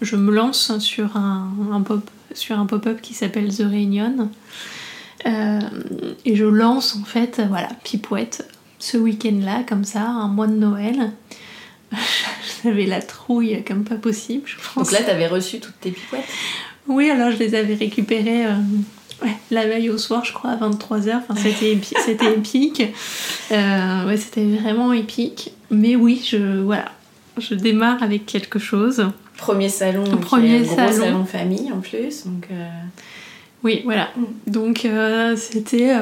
je 0.00 0.16
me 0.16 0.32
lance 0.32 0.78
sur 0.78 1.16
un, 1.16 1.50
un 1.72 1.80
pop 1.82 2.08
sur 2.34 2.58
un 2.58 2.66
pop-up 2.66 3.00
qui 3.00 3.14
s'appelle 3.14 3.54
The 3.54 3.62
Reunion. 3.62 4.30
Euh, 5.26 5.60
et 6.24 6.36
je 6.36 6.44
lance 6.44 6.96
en 7.00 7.04
fait, 7.04 7.40
voilà, 7.48 7.68
Pipouette, 7.82 8.46
ce 8.78 8.98
week-end-là, 8.98 9.62
comme 9.66 9.84
ça, 9.84 10.02
un 10.02 10.28
mois 10.28 10.46
de 10.46 10.56
Noël. 10.56 11.12
J'avais 12.64 12.86
la 12.86 13.00
trouille 13.00 13.62
comme 13.64 13.84
pas 13.84 13.96
possible, 13.96 14.42
je 14.46 14.56
pense. 14.56 14.90
Donc 14.90 14.92
là, 14.92 15.02
t'avais 15.02 15.28
reçu 15.28 15.60
toutes 15.60 15.80
tes 15.80 15.90
pipouettes 15.92 16.24
Oui, 16.86 17.10
alors 17.10 17.30
je 17.30 17.38
les 17.38 17.54
avais 17.54 17.74
récupérées 17.74 18.46
euh, 18.46 18.56
la 19.50 19.66
veille 19.66 19.90
au 19.90 19.98
soir, 19.98 20.24
je 20.24 20.32
crois, 20.32 20.50
à 20.50 20.56
23h. 20.56 21.16
Enfin, 21.28 21.34
c'était, 21.36 21.74
épi- 21.74 21.94
c'était 22.04 22.32
épique. 22.34 22.82
Euh, 23.52 24.06
ouais, 24.06 24.16
c'était 24.16 24.44
vraiment 24.56 24.92
épique. 24.92 25.52
Mais 25.70 25.96
oui, 25.96 26.22
je, 26.28 26.60
voilà, 26.62 26.86
je 27.38 27.54
démarre 27.54 28.02
avec 28.02 28.26
quelque 28.26 28.58
chose. 28.58 29.06
Premier 29.36 29.68
salon, 29.68 30.04
Premier 30.18 30.48
qui 30.48 30.54
est 30.54 30.58
un 30.58 30.62
gros 30.62 30.76
salon. 30.76 31.04
salon 31.04 31.24
famille 31.24 31.72
en 31.72 31.80
plus. 31.80 32.24
Donc, 32.26 32.46
euh, 32.52 32.68
Oui, 33.64 33.80
voilà. 33.84 34.10
Donc 34.46 34.84
euh, 34.84 35.34
c'était 35.36 35.92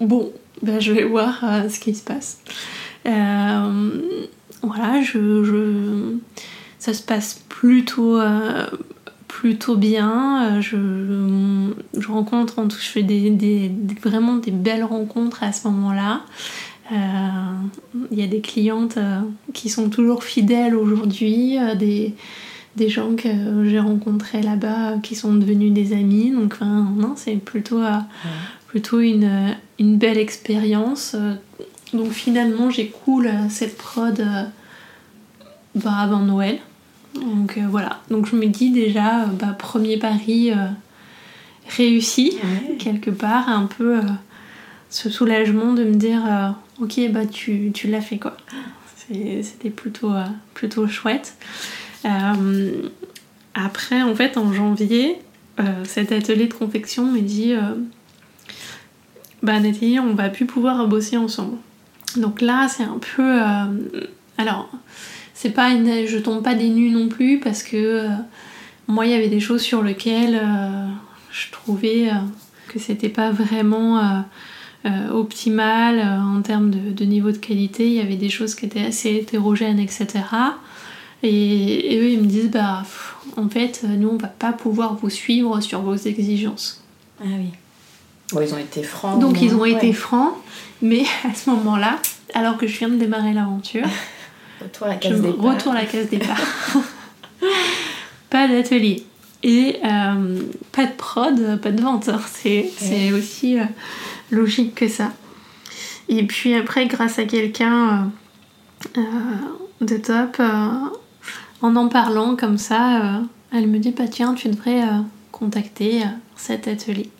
bon, 0.00 0.30
ben, 0.62 0.80
je 0.80 0.92
vais 0.92 1.04
voir 1.04 1.42
ce 1.70 1.78
qui 1.80 1.94
se 1.94 2.02
passe. 2.02 2.38
Voilà, 4.62 5.02
je, 5.02 5.44
je- 5.44 6.16
ça 6.78 6.92
se 6.94 7.02
passe 7.02 7.40
plutôt, 7.48 8.18
plutôt 9.44 9.76
bien. 9.76 10.56
Euh, 10.56 10.60
Je, 10.62 10.78
je 12.00 12.08
rencontre, 12.08 12.58
en 12.58 12.66
tout- 12.66 12.78
je 12.80 12.86
fais 12.88 13.02
des, 13.02 13.28
des- 13.28 13.68
des- 13.68 13.94
vraiment 14.02 14.36
des 14.36 14.50
belles 14.50 14.84
rencontres 14.84 15.42
à 15.42 15.52
ce 15.52 15.68
moment-là. 15.68 16.22
Euh, 16.92 16.96
Il 18.10 18.18
y 18.18 18.22
a 18.22 18.26
des 18.26 18.40
clientes 18.40 18.96
euh, 18.96 19.20
qui 19.52 19.68
sont 19.68 19.90
toujours 19.90 20.24
fidèles 20.24 20.74
aujourd'hui, 20.74 21.58
euh, 21.58 21.74
des, 21.74 22.14
des 22.76 22.88
gens 22.88 23.14
que 23.16 23.28
j'ai 23.68 23.78
rencontrés 23.80 24.40
là-bas 24.40 24.92
euh, 24.92 24.98
qui 25.00 25.14
sont 25.14 25.34
devenus 25.34 25.72
des 25.74 25.92
amis. 25.92 26.30
Donc, 26.30 26.54
enfin, 26.54 26.88
non, 26.96 27.12
c'est 27.14 27.36
plutôt, 27.36 27.82
euh, 27.82 27.98
plutôt 28.68 29.00
une, 29.00 29.24
euh, 29.24 29.50
une 29.78 29.98
belle 29.98 30.16
expérience. 30.18 31.12
Euh, 31.14 31.34
Donc, 31.92 32.12
finalement, 32.12 32.70
j'écoule 32.70 33.26
euh, 33.26 33.48
cette 33.50 33.76
prod 33.76 34.18
euh, 34.20 34.44
bah, 35.74 35.96
avant 36.06 36.20
Noël. 36.20 36.58
Donc, 37.14 37.58
euh, 37.58 37.66
voilà. 37.68 38.00
Donc, 38.10 38.26
je 38.26 38.36
me 38.36 38.46
dis 38.46 38.70
déjà, 38.70 39.22
euh, 39.22 39.26
bah, 39.26 39.54
premier 39.58 39.96
pari 39.98 40.50
euh, 40.50 40.66
réussi, 41.68 42.38
quelque 42.78 43.10
part, 43.10 43.48
un 43.48 43.66
peu. 43.66 44.00
ce 44.90 45.10
soulagement 45.10 45.72
de 45.72 45.82
me 45.82 45.94
dire 45.94 46.54
ok 46.80 47.00
bah 47.10 47.26
tu, 47.26 47.72
tu 47.72 47.88
l'as 47.88 48.00
fait 48.00 48.18
quoi. 48.18 48.36
C'était 48.94 49.70
plutôt, 49.70 50.12
plutôt 50.52 50.86
chouette. 50.86 51.36
après 53.54 54.02
en 54.02 54.14
fait 54.14 54.36
en 54.36 54.52
janvier 54.52 55.16
cet 55.84 56.12
atelier 56.12 56.46
de 56.46 56.54
confection 56.54 57.10
me 57.10 57.20
dit 57.20 57.54
bah 59.42 59.58
Nathalie 59.58 59.98
on 59.98 60.14
va 60.14 60.28
plus 60.28 60.46
pouvoir 60.46 60.86
bosser 60.86 61.16
ensemble. 61.16 61.56
Donc 62.16 62.40
là 62.42 62.68
c'est 62.68 62.84
un 62.84 63.00
peu 63.16 63.40
alors 64.36 64.70
c'est 65.44 65.54
pas 65.54 65.70
une, 65.70 66.06
je 66.06 66.18
tombe 66.18 66.42
pas 66.42 66.54
des 66.54 66.68
nues 66.68 66.90
non 66.90 67.08
plus 67.08 67.38
parce 67.38 67.62
que 67.62 68.08
moi 68.86 69.04
il 69.06 69.12
y 69.12 69.14
avait 69.14 69.28
des 69.28 69.40
choses 69.40 69.60
sur 69.60 69.82
lesquelles 69.82 70.40
je 71.30 71.50
trouvais 71.50 72.10
que 72.74 72.80
c'était 72.80 73.08
pas 73.08 73.30
vraiment 73.30 73.98
euh, 73.98 74.02
euh, 74.86 75.10
optimal 75.10 75.98
euh, 75.98 76.38
en 76.38 76.42
termes 76.42 76.70
de, 76.70 77.04
niveau 77.04 77.30
de 77.30 77.36
qualité. 77.36 77.86
Il 77.86 77.94
y 77.94 78.00
avait 78.00 78.16
des 78.16 78.30
choses 78.30 78.54
qui 78.54 78.66
étaient 78.66 78.84
assez 78.84 79.14
hétérogènes, 79.14 79.78
etc. 79.78 80.06
Et, 81.22 81.98
eux, 81.98 82.10
ils 82.10 82.20
me 82.20 82.26
disent, 82.26 82.50
bah, 82.50 82.82
en 83.36 83.48
fait, 83.48 83.82
nous, 83.84 84.08
on 84.08 84.16
va 84.16 84.28
pas 84.28 84.52
pouvoir 84.52 84.96
vous 84.96 85.10
suivre 85.10 85.60
sur 85.60 85.82
vos 85.82 85.94
exigences. 85.94 86.82
Ah 87.20 87.26
oui. 87.38 87.50
Bon, 88.32 88.40
ils 88.40 88.54
ont 88.54 88.58
été 88.58 88.82
francs. 88.82 89.20
Donc, 89.20 89.40
ils 89.40 89.54
ont 89.54 89.64
été 89.64 89.92
francs, 89.92 90.34
mais 90.82 91.04
à 91.30 91.34
ce 91.34 91.50
moment-là, 91.50 91.98
alors 92.34 92.56
que 92.56 92.66
je 92.66 92.78
viens 92.78 92.88
de 92.88 92.96
démarrer 92.96 93.32
l'aventure, 93.32 93.86
retour 94.64 94.86
à 94.86 94.90
la 94.90 94.96
case 94.96 95.20
départ. 95.20 95.44
Retour 95.44 95.72
à 95.72 95.74
la 95.76 95.86
case 95.86 96.08
départ. 96.08 96.40
pas 98.30 98.48
d'atelier. 98.48 99.04
Et 99.42 99.76
euh, 99.84 100.42
pas 100.72 100.86
de 100.86 100.92
prod, 100.96 101.60
pas 101.60 101.70
de 101.70 101.80
vente. 101.80 102.08
Hein. 102.08 102.20
C'est 102.32 103.12
aussi 103.12 103.58
euh, 103.58 103.64
logique 104.30 104.74
que 104.74 104.88
ça. 104.88 105.12
Et 106.08 106.26
puis 106.26 106.54
après, 106.54 106.86
grâce 106.86 107.18
à 107.18 107.24
quelqu'un 107.24 108.10
euh, 108.96 109.00
de 109.82 109.96
top, 109.98 110.40
en 111.62 111.76
en 111.76 111.88
parlant 111.88 112.36
comme 112.36 112.58
ça, 112.58 113.22
elle 113.52 113.68
me 113.68 113.78
dit 113.78 113.90
bah 113.90 114.08
tiens, 114.10 114.34
tu 114.34 114.48
devrais 114.48 114.82
contacter 115.30 116.02
cet 116.36 116.68
atelier. 116.68 117.10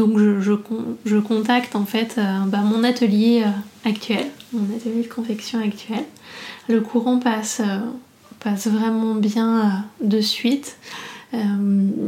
Donc 0.00 0.18
je, 0.18 1.18
contacte 1.18 1.76
en 1.76 1.84
fait 1.84 2.18
bah, 2.46 2.60
mon 2.64 2.84
atelier 2.84 3.44
actuel, 3.84 4.26
mon 4.52 4.64
atelier 4.74 5.02
de 5.02 5.12
confection 5.12 5.60
actuel. 5.62 6.04
Le 6.68 6.80
courant 6.80 7.18
passe, 7.18 7.60
passe 8.40 8.66
vraiment 8.66 9.14
bien 9.14 9.84
de 10.00 10.20
suite. 10.20 10.78
Euh, 11.34 12.00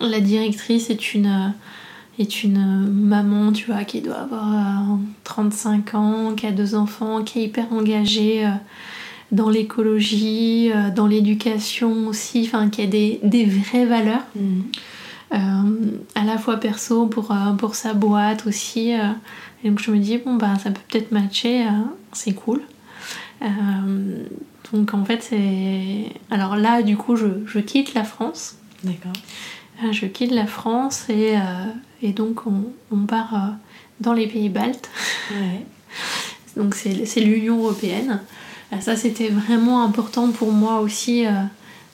la 0.00 0.20
directrice 0.20 0.90
est 0.90 1.14
une, 1.14 1.54
maman, 2.18 3.52
qui 3.86 4.00
doit 4.00 4.16
avoir 4.16 4.98
35 5.24 5.94
euh, 5.94 5.98
ans, 5.98 6.34
qui 6.34 6.46
a 6.46 6.52
deux 6.52 6.74
enfants, 6.74 7.22
qui 7.22 7.40
est 7.40 7.44
hyper 7.44 7.72
engagée 7.72 8.46
euh, 8.46 8.50
dans 9.32 9.48
l'écologie, 9.48 10.70
dans 10.94 11.06
l'éducation 11.06 12.08
aussi, 12.08 12.42
enfin 12.46 12.68
qui 12.68 12.82
a 12.82 12.86
des, 12.86 13.20
vraies 13.22 13.86
valeurs. 13.86 14.24
Mm. 14.34 14.62
À 15.30 16.24
la 16.24 16.38
fois 16.38 16.56
perso 16.56 17.06
pour, 17.06 17.34
pour 17.58 17.74
sa 17.74 17.94
boîte 17.94 18.46
aussi. 18.46 18.90
et 18.90 19.70
donc 19.70 19.80
je 19.80 19.90
me 19.90 19.98
dis, 19.98 20.18
bon, 20.18 20.34
bah 20.34 20.54
ça 20.62 20.70
peut 20.70 20.80
peut-être 20.88 21.12
matcher, 21.12 21.66
c'est 22.12 22.34
cool. 22.34 22.62
Donc 24.72 24.94
en 24.94 25.04
fait, 25.04 25.22
c'est. 25.22 26.06
Alors 26.30 26.56
là, 26.56 26.82
du 26.82 26.96
coup, 26.96 27.16
je, 27.16 27.58
quitte 27.58 27.94
la 27.94 28.04
France. 28.04 28.56
D'accord. 28.84 29.12
Euh, 29.82 29.92
je 29.92 30.06
quitte 30.06 30.32
la 30.32 30.46
France 30.46 31.04
et, 31.08 31.36
euh, 31.36 31.40
et 32.02 32.12
donc 32.12 32.42
on, 32.46 32.98
part 33.06 33.34
euh, 33.34 33.48
dans 34.00 34.12
les 34.12 34.26
pays 34.26 34.48
baltes. 34.48 34.90
Ouais. 35.32 35.66
donc 36.56 36.74
c'est 36.74 37.20
l'Union 37.20 37.58
européenne. 37.58 38.20
ça, 38.80 38.96
c'était 38.96 39.28
vraiment 39.28 39.82
important 39.82 40.30
pour 40.30 40.52
moi 40.52 40.80
aussi 40.80 41.24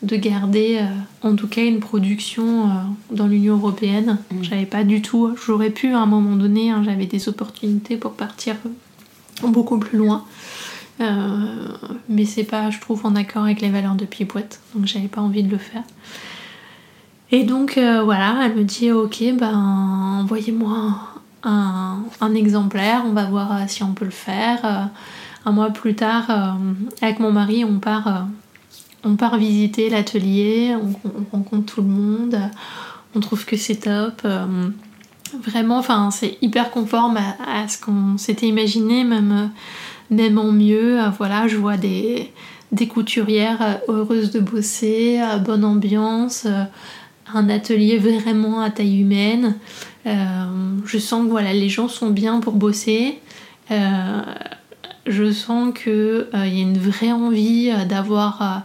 de 0.03 0.16
garder 0.16 0.80
en 1.22 1.34
tout 1.36 1.49
cas 1.49 1.62
une 1.62 1.80
production 1.80 2.70
dans 3.11 3.26
l'Union 3.26 3.57
européenne. 3.57 4.18
Mm. 4.30 4.42
J'avais 4.42 4.66
pas 4.66 4.84
du 4.84 5.03
tout. 5.03 5.34
J'aurais 5.47 5.70
pu 5.70 5.92
à 5.92 5.99
un 5.99 6.07
moment 6.07 6.36
donné, 6.36 6.70
hein, 6.70 6.82
j'avais 6.84 7.07
des 7.07 7.28
opportunités 7.28 7.97
pour 7.97 8.12
partir 8.12 8.57
beaucoup 9.42 9.78
plus 9.78 9.99
loin. 9.99 10.24
Euh, 11.01 11.68
mais 12.09 12.24
c'est 12.24 12.44
pas, 12.44 12.70
je 12.70 12.80
trouve, 12.80 13.05
en 13.05 13.14
accord 13.16 13.44
avec 13.44 13.61
les 13.61 13.70
valeurs 13.70 13.94
de 13.94 14.05
Pipouette, 14.05 14.61
donc 14.74 14.86
j'avais 14.86 15.09
pas 15.09 15.20
envie 15.20 15.42
de 15.42 15.51
le 15.51 15.59
faire. 15.59 15.82
Et 17.30 17.44
donc 17.44 17.76
euh, 17.76 18.03
voilà, 18.03 18.40
elle 18.44 18.55
me 18.55 18.64
dit 18.64 18.92
ok, 18.92 19.22
ben 19.34 20.20
envoyez-moi 20.20 20.97
un, 21.42 21.99
un, 22.20 22.34
exemplaire, 22.34 23.03
on 23.05 23.12
va 23.12 23.24
voir 23.24 23.53
euh, 23.53 23.64
si 23.66 23.82
on 23.82 23.92
peut 23.92 24.05
le 24.05 24.11
faire. 24.11 24.90
un 25.44 25.53
mois 25.53 25.70
plus 25.70 25.94
tard, 25.94 26.57
avec 27.03 27.20
mon 27.20 27.30
mari, 27.30 27.64
on 27.64 27.78
part, 27.78 28.26
on 29.07 29.16
part 29.16 29.38
visiter 29.38 29.88
l'atelier, 29.88 30.74
on, 30.76 31.36
rencontre 31.36 31.74
tout 31.74 31.80
le 31.80 31.88
monde, 31.88 32.38
on 33.14 33.20
trouve 33.20 33.44
que 33.46 33.57
c'est 33.57 33.76
top. 33.76 34.26
vraiment, 35.42 35.78
enfin, 35.78 36.11
c'est 36.11 36.36
hyper 36.42 36.70
conforme 36.70 37.16
à, 37.16 37.68
ce 37.68 37.78
qu'on 37.80 38.18
s'était 38.18 38.46
imaginé, 38.46 39.04
même 39.04 39.50
même 40.11 40.38
en 40.38 40.52
mieux. 40.52 41.00
Euh, 41.00 41.11
voilà, 41.11 41.48
je 41.48 41.57
vois 41.57 41.76
des, 41.76 42.32
couturières 42.88 43.62
euh, 43.62 44.00
heureuses 44.00 44.30
de 44.30 44.40
bosser, 44.40 45.20
euh, 45.20 45.38
bonne 45.38 45.64
ambiance, 45.64 46.46
un 47.32 47.48
atelier 47.48 47.98
vraiment 47.98 48.61
à 48.61 48.70
taille 48.70 49.00
humaine. 49.00 49.57
je 50.04 50.98
sens 50.98 51.24
que 51.24 51.30
voilà, 51.30 51.52
les 51.52 51.68
gens 51.68 51.88
sont 51.88 52.11
bien 52.11 52.38
pour 52.40 52.52
bosser. 52.52 53.18
je 53.68 55.32
sens 55.32 55.74
qu'il 55.74 56.26
il 56.32 56.54
y 56.54 56.61
a 56.61 56.62
une 56.62 56.78
vraie 56.78 57.11
envie 57.11 57.72
d'avoir 57.88 58.62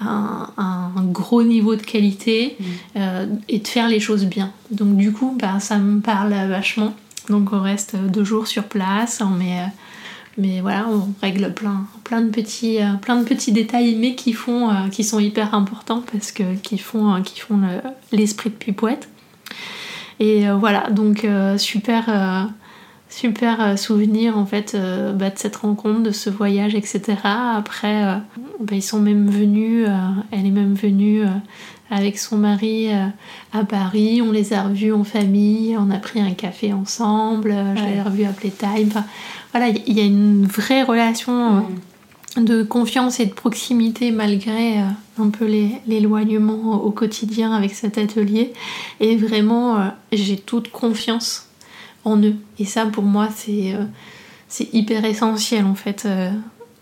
un, 0.00 0.48
un, 0.56 0.90
gros 1.04 1.42
niveau 1.42 1.76
de 1.76 1.82
qualité 1.82 2.56
mmh. 2.58 3.04
et 3.48 3.58
de 3.58 3.68
faire 3.68 3.88
les 3.88 4.00
choses 4.00 4.24
bien. 4.24 4.52
Donc 4.70 4.96
du 4.96 5.12
coup, 5.12 5.36
bah, 5.40 5.60
ça 5.60 5.78
me 5.78 6.00
parle 6.00 6.32
vachement. 6.48 6.94
Donc 7.28 7.52
on 7.52 7.60
reste 7.60 7.96
deux 7.96 8.24
jours 8.24 8.46
sur 8.46 8.64
place, 8.64 9.22
on 9.24 9.30
met 9.30 9.62
mais 10.36 10.60
voilà, 10.60 10.86
on 10.88 11.08
règle 11.20 11.52
plein, 11.52 11.86
plein, 12.02 12.20
de, 12.20 12.30
petits, 12.30 12.80
euh, 12.80 12.94
plein 13.00 13.16
de 13.16 13.24
petits 13.24 13.52
détails, 13.52 13.94
mais 13.96 14.14
qui, 14.14 14.32
font, 14.32 14.70
euh, 14.70 14.88
qui 14.90 15.04
sont 15.04 15.20
hyper 15.20 15.54
importants 15.54 16.02
parce 16.12 16.32
que 16.32 16.54
qui 16.56 16.78
font, 16.78 17.14
euh, 17.14 17.20
qui 17.20 17.38
font 17.40 17.60
l'esprit 18.10 18.50
de 18.50 18.54
Pipouette. 18.54 19.08
Et 20.20 20.46
voilà, 20.48 20.90
donc 20.90 21.26
super, 21.56 22.48
super 23.14 23.78
souvenir 23.78 24.36
en 24.36 24.46
fait 24.46 24.76
bah, 25.14 25.30
de 25.30 25.38
cette 25.38 25.56
rencontre, 25.56 26.02
de 26.02 26.10
ce 26.10 26.30
voyage, 26.30 26.74
etc. 26.74 27.02
Après, 27.24 28.20
bah, 28.60 28.72
ils 28.74 28.82
sont 28.82 29.00
même 29.00 29.28
venus, 29.28 29.86
elle 30.30 30.46
est 30.46 30.50
même 30.50 30.74
venue 30.74 31.22
avec 31.90 32.18
son 32.18 32.36
mari 32.36 32.88
à 33.52 33.64
Paris, 33.64 34.20
on 34.22 34.32
les 34.32 34.52
a 34.52 34.64
revus 34.64 34.92
en 34.92 35.04
famille, 35.04 35.76
on 35.78 35.90
a 35.90 35.98
pris 35.98 36.20
un 36.20 36.32
café 36.32 36.72
ensemble, 36.72 37.54
je 37.76 37.84
l'ai 37.84 38.02
revu 38.02 38.24
à 38.24 38.30
Playtime 38.30 38.90
voilà, 39.54 39.68
il 39.68 39.96
y 39.96 40.00
a 40.00 40.04
une 40.04 40.46
vraie 40.46 40.82
relation 40.82 41.58
euh, 42.36 42.40
de 42.40 42.64
confiance 42.64 43.20
et 43.20 43.26
de 43.26 43.32
proximité 43.32 44.10
malgré 44.10 44.80
euh, 44.80 44.86
un 45.16 45.30
peu 45.30 45.46
l'éloignement 45.86 46.82
au 46.82 46.90
quotidien 46.90 47.52
avec 47.52 47.72
cet 47.72 47.96
atelier. 47.96 48.52
Et 48.98 49.16
vraiment, 49.16 49.76
euh, 49.76 49.88
j'ai 50.10 50.38
toute 50.38 50.72
confiance 50.72 51.46
en 52.04 52.18
eux. 52.22 52.36
Et 52.58 52.64
ça, 52.64 52.86
pour 52.86 53.04
moi, 53.04 53.28
c'est 53.34 53.74
c'est 54.48 54.72
hyper 54.72 55.04
essentiel 55.04 55.64
en 55.64 55.74
fait 55.74 56.06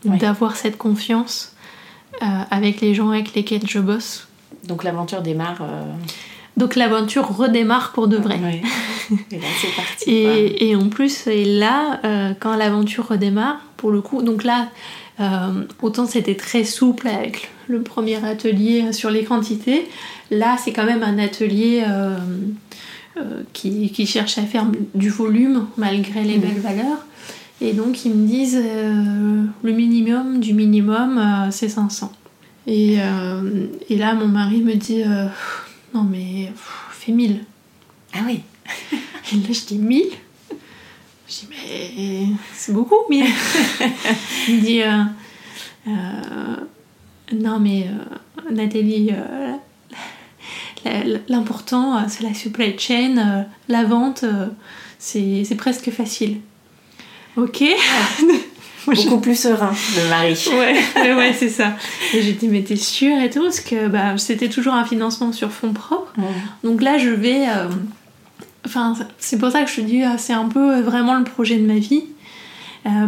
d'avoir 0.05 0.57
cette 0.57 0.77
confiance 0.77 1.55
avec 2.20 2.81
les 2.81 2.95
gens 2.95 3.11
avec 3.11 3.35
lesquels 3.35 3.66
je 3.66 3.79
bosse. 3.79 4.29
Donc 4.64 4.85
l'aventure 4.85 5.23
démarre. 5.23 5.62
Donc 6.57 6.77
l'aventure 6.77 7.29
redémarre 7.29 7.93
pour 7.93 8.09
de 8.09 8.16
vrai. 8.16 8.39
Et 9.31 9.37
là, 9.37 9.47
c'est 9.61 9.75
parti. 9.75 10.11
et, 10.11 10.77
en 10.77 10.89
plus, 10.89 11.27
et 11.27 11.45
là, 11.45 12.01
euh, 12.05 12.33
quand 12.39 12.57
l'aventure 12.57 13.09
redémarre, 13.09 13.61
pour 13.77 13.91
le 13.91 14.01
coup, 14.01 14.23
donc 14.23 14.45
là, 14.45 14.68
euh, 15.20 15.64
autant 15.83 16.07
c'était 16.07 16.37
très 16.37 16.64
souple 16.64 17.09
avec 17.09 17.51
le 17.68 17.83
premier 17.83 18.25
atelier 18.25 18.93
sur 18.93 19.11
les 19.11 19.25
quantités, 19.25 19.89
là, 20.31 20.57
c'est 20.62 20.73
quand 20.73 20.85
même 20.85 21.03
un 21.03 21.18
atelier 21.18 21.85
euh, 21.87 22.16
qui, 23.52 23.90
qui, 23.90 24.06
cherche 24.06 24.38
à 24.38 24.42
faire 24.42 24.66
du 24.94 25.10
volume 25.10 25.66
malgré 25.76 26.24
les 26.24 26.38
belles 26.38 26.60
valeurs. 26.60 27.06
Et 27.60 27.72
donc, 27.72 28.04
ils 28.04 28.14
me 28.14 28.26
disent 28.26 28.58
le 28.58 29.72
minimum 29.72 30.40
du 30.40 30.54
minimum, 30.54 31.48
c'est 31.50 31.68
500. 31.68 32.12
Et, 32.66 32.96
et, 33.88 33.96
là, 33.96 34.14
mon 34.14 34.28
mari 34.28 34.62
me 34.62 34.74
dit 34.74 35.02
non, 35.94 36.04
mais 36.04 36.50
fais 36.90 37.12
1000. 37.12 37.44
Ah 38.14 38.20
oui 38.26 38.40
Et 39.32 39.36
là, 39.36 39.48
je 39.50 39.66
dis 39.66 39.78
1000 39.78 40.04
Je 41.28 41.34
dis, 41.34 41.48
mais 41.50 42.26
c'est 42.54 42.72
beaucoup, 42.72 42.96
1000. 43.10 43.24
Il 44.48 44.56
me 44.56 44.60
dit, 44.60 44.82
euh, 44.82 45.02
euh, 45.88 46.56
non, 47.34 47.60
mais 47.60 47.88
euh, 47.88 48.50
Nathalie, 48.50 49.10
l'important, 51.28 52.09
c'est 52.09 52.22
la 52.22 52.35
supply 52.35 52.78
chain, 52.78 53.47
la 53.68 53.85
vente, 53.85 54.24
c'est 54.99 55.57
presque 55.57 55.91
facile. 55.91 56.39
Ok 57.37 57.64
Beaucoup 58.87 59.20
plus 59.20 59.39
serein, 59.39 59.72
le 59.97 60.09
mari. 60.09 60.37
ouais, 60.51 61.14
ouais, 61.14 61.33
c'est 61.33 61.49
ça. 61.49 61.74
Et 62.14 62.22
j'ai 62.22 62.33
dit, 62.33 62.49
mais 62.49 62.62
t'es 62.62 62.76
sûre 62.76 63.16
et 63.18 63.30
tout 63.30 63.43
Parce 63.43 63.61
que 63.61 63.89
bah, 63.89 64.18
c'était 64.18 64.49
toujours 64.49 64.74
un 64.74 64.85
financement 64.85 65.33
sur 65.33 65.51
fonds 65.53 65.72
propres. 65.72 66.12
Donc 66.64 66.83
là, 66.83 66.99
je 66.99 67.11
vais. 67.11 67.49
Euh, 67.49 67.68
enfin, 68.66 68.95
c'est 69.18 69.39
pour 69.39 69.51
ça 69.51 69.62
que 69.62 69.70
je 69.70 69.76
te 69.76 69.80
dis, 69.83 70.03
euh, 70.03 70.14
c'est 70.18 70.33
un 70.33 70.49
peu 70.49 70.76
euh, 70.76 70.83
vraiment 70.83 71.16
le 71.16 71.24
projet 71.24 71.57
de 71.57 71.66
ma 71.66 71.78
vie. 71.78 72.05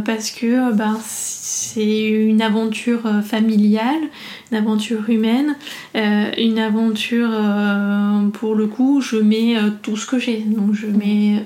Parce 0.04 0.30
que 0.30 0.72
bah, 0.72 0.96
c'est 1.02 2.04
une 2.08 2.42
aventure 2.42 3.02
familiale, 3.24 4.02
une 4.50 4.58
aventure 4.58 5.08
humaine, 5.08 5.56
une 5.94 6.58
aventure, 6.58 7.30
pour 8.32 8.54
le 8.54 8.66
coup, 8.66 9.00
je 9.00 9.16
mets 9.16 9.56
tout 9.82 9.96
ce 9.96 10.06
que 10.06 10.18
j'ai. 10.18 10.38
Donc 10.38 10.74
je 10.74 10.86
mets 10.86 11.44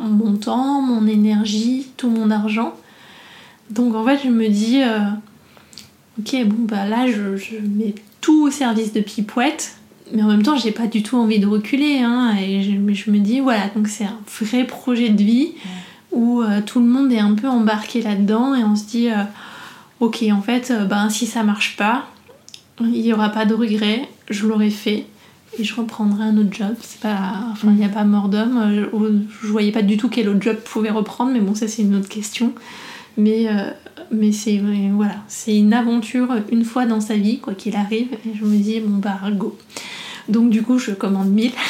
mon 0.00 0.36
temps, 0.36 0.80
mon 0.80 1.06
énergie, 1.06 1.86
tout 1.96 2.10
mon 2.10 2.30
argent. 2.30 2.74
Donc 3.70 3.94
en 3.94 4.04
fait, 4.04 4.20
je 4.24 4.28
me 4.28 4.48
dis, 4.48 4.82
euh, 4.82 5.00
ok, 6.18 6.44
bon, 6.46 6.64
bah 6.64 6.86
là, 6.86 7.06
je, 7.10 7.56
mets 7.62 7.94
tout 8.20 8.44
au 8.44 8.50
service 8.50 8.92
de 8.92 9.00
Pipouette, 9.00 9.76
mais 10.12 10.22
en 10.22 10.28
même 10.28 10.42
temps, 10.42 10.56
j'ai 10.56 10.70
pas 10.70 10.86
du 10.86 11.02
tout 11.02 11.16
envie 11.16 11.38
de 11.38 11.46
reculer. 11.46 11.98
Hein, 11.98 12.36
et 12.40 12.62
je, 12.62 12.70
je, 12.94 13.10
me 13.10 13.18
dis, 13.18 13.40
voilà, 13.40 13.68
donc 13.74 13.88
c'est 13.88 14.04
un 14.04 14.18
vrai 14.40 14.64
projet 14.64 15.08
de 15.08 15.22
vie 15.22 15.52
où 16.16 16.40
euh, 16.40 16.60
tout 16.64 16.80
le 16.80 16.86
monde 16.86 17.12
est 17.12 17.18
un 17.18 17.34
peu 17.34 17.46
embarqué 17.46 18.02
là-dedans 18.02 18.54
et 18.54 18.64
on 18.64 18.74
se 18.74 18.86
dit, 18.86 19.10
euh, 19.10 19.22
ok, 20.00 20.24
en 20.32 20.40
fait, 20.40 20.72
ben, 20.88 21.10
si 21.10 21.26
ça 21.26 21.42
marche 21.42 21.76
pas, 21.76 22.06
il 22.80 23.02
n'y 23.02 23.12
aura 23.12 23.28
pas 23.28 23.44
de 23.44 23.54
regret, 23.54 24.08
je 24.30 24.46
l'aurais 24.46 24.70
fait 24.70 25.06
et 25.58 25.64
je 25.64 25.74
reprendrai 25.74 26.24
un 26.24 26.36
autre 26.38 26.52
job. 26.52 26.74
C'est 26.80 27.00
pas, 27.00 27.54
il 27.62 27.70
n'y 27.70 27.84
a 27.84 27.90
pas 27.90 28.04
mort 28.04 28.28
d'homme. 28.28 28.88
Je 29.42 29.48
voyais 29.48 29.72
pas 29.72 29.82
du 29.82 29.96
tout 29.96 30.08
quel 30.08 30.28
autre 30.28 30.42
job 30.42 30.56
pouvait 30.56 30.90
reprendre, 30.90 31.32
mais 31.32 31.40
bon, 31.40 31.54
ça 31.54 31.68
c'est 31.68 31.82
une 31.82 31.94
autre 31.94 32.08
question. 32.08 32.52
Mais, 33.18 33.48
euh, 33.48 33.70
mais 34.10 34.32
c'est 34.32 34.60
voilà, 34.92 35.16
c'est 35.28 35.56
une 35.56 35.72
aventure 35.72 36.28
une 36.50 36.64
fois 36.64 36.86
dans 36.86 37.00
sa 37.00 37.16
vie, 37.16 37.38
quoi 37.38 37.54
qu'il 37.54 37.76
arrive. 37.76 38.08
Et 38.26 38.36
je 38.38 38.44
me 38.44 38.56
dis, 38.56 38.80
bon 38.80 38.98
bah, 38.98 39.18
go. 39.32 39.56
Donc 40.28 40.50
du 40.50 40.62
coup, 40.62 40.78
je 40.78 40.92
commande 40.92 41.30
1000. 41.30 41.52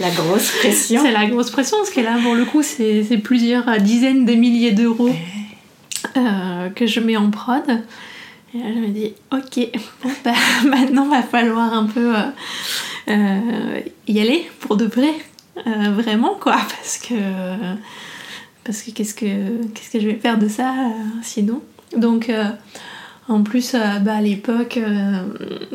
la 0.00 0.10
grosse 0.10 0.50
pression. 0.58 1.02
C'est 1.02 1.12
la 1.12 1.26
grosse 1.26 1.50
pression, 1.50 1.76
parce 1.78 1.90
que 1.90 2.00
là, 2.00 2.18
pour 2.22 2.34
le 2.34 2.44
coup, 2.44 2.62
c'est 2.62 3.18
plusieurs 3.22 3.78
dizaines 3.80 4.24
de 4.24 4.34
milliers 4.34 4.72
d'euros 4.72 5.14
euh, 6.16 6.68
que 6.70 6.86
je 6.86 7.00
mets 7.00 7.16
en 7.16 7.30
prod. 7.30 7.64
Et 8.54 8.58
là, 8.58 8.64
je 8.74 8.78
me 8.78 8.88
dis, 8.88 9.12
ok, 9.32 9.68
bon, 10.02 10.10
bah, 10.24 10.32
maintenant, 10.64 11.08
va 11.08 11.22
falloir 11.22 11.74
un 11.74 11.86
peu 11.86 12.14
euh, 13.08 13.80
y 14.06 14.20
aller 14.20 14.50
pour 14.60 14.76
de 14.76 14.86
vrai. 14.86 15.14
vraiment, 15.94 16.34
quoi, 16.34 16.56
parce 16.56 16.98
que 16.98 17.14
parce 18.66 18.82
que 18.82 18.90
qu'est-ce 18.90 19.14
que 19.14 19.64
qu'est-ce 19.74 19.90
que 19.90 20.00
je 20.00 20.08
vais 20.08 20.16
faire 20.16 20.38
de 20.38 20.48
ça 20.48 20.70
euh, 20.70 20.92
sinon? 21.22 21.62
Donc 21.96 22.28
euh, 22.28 22.44
en 23.28 23.42
plus 23.42 23.74
euh, 23.74 23.98
bah, 24.00 24.16
à 24.16 24.20
l'époque 24.20 24.78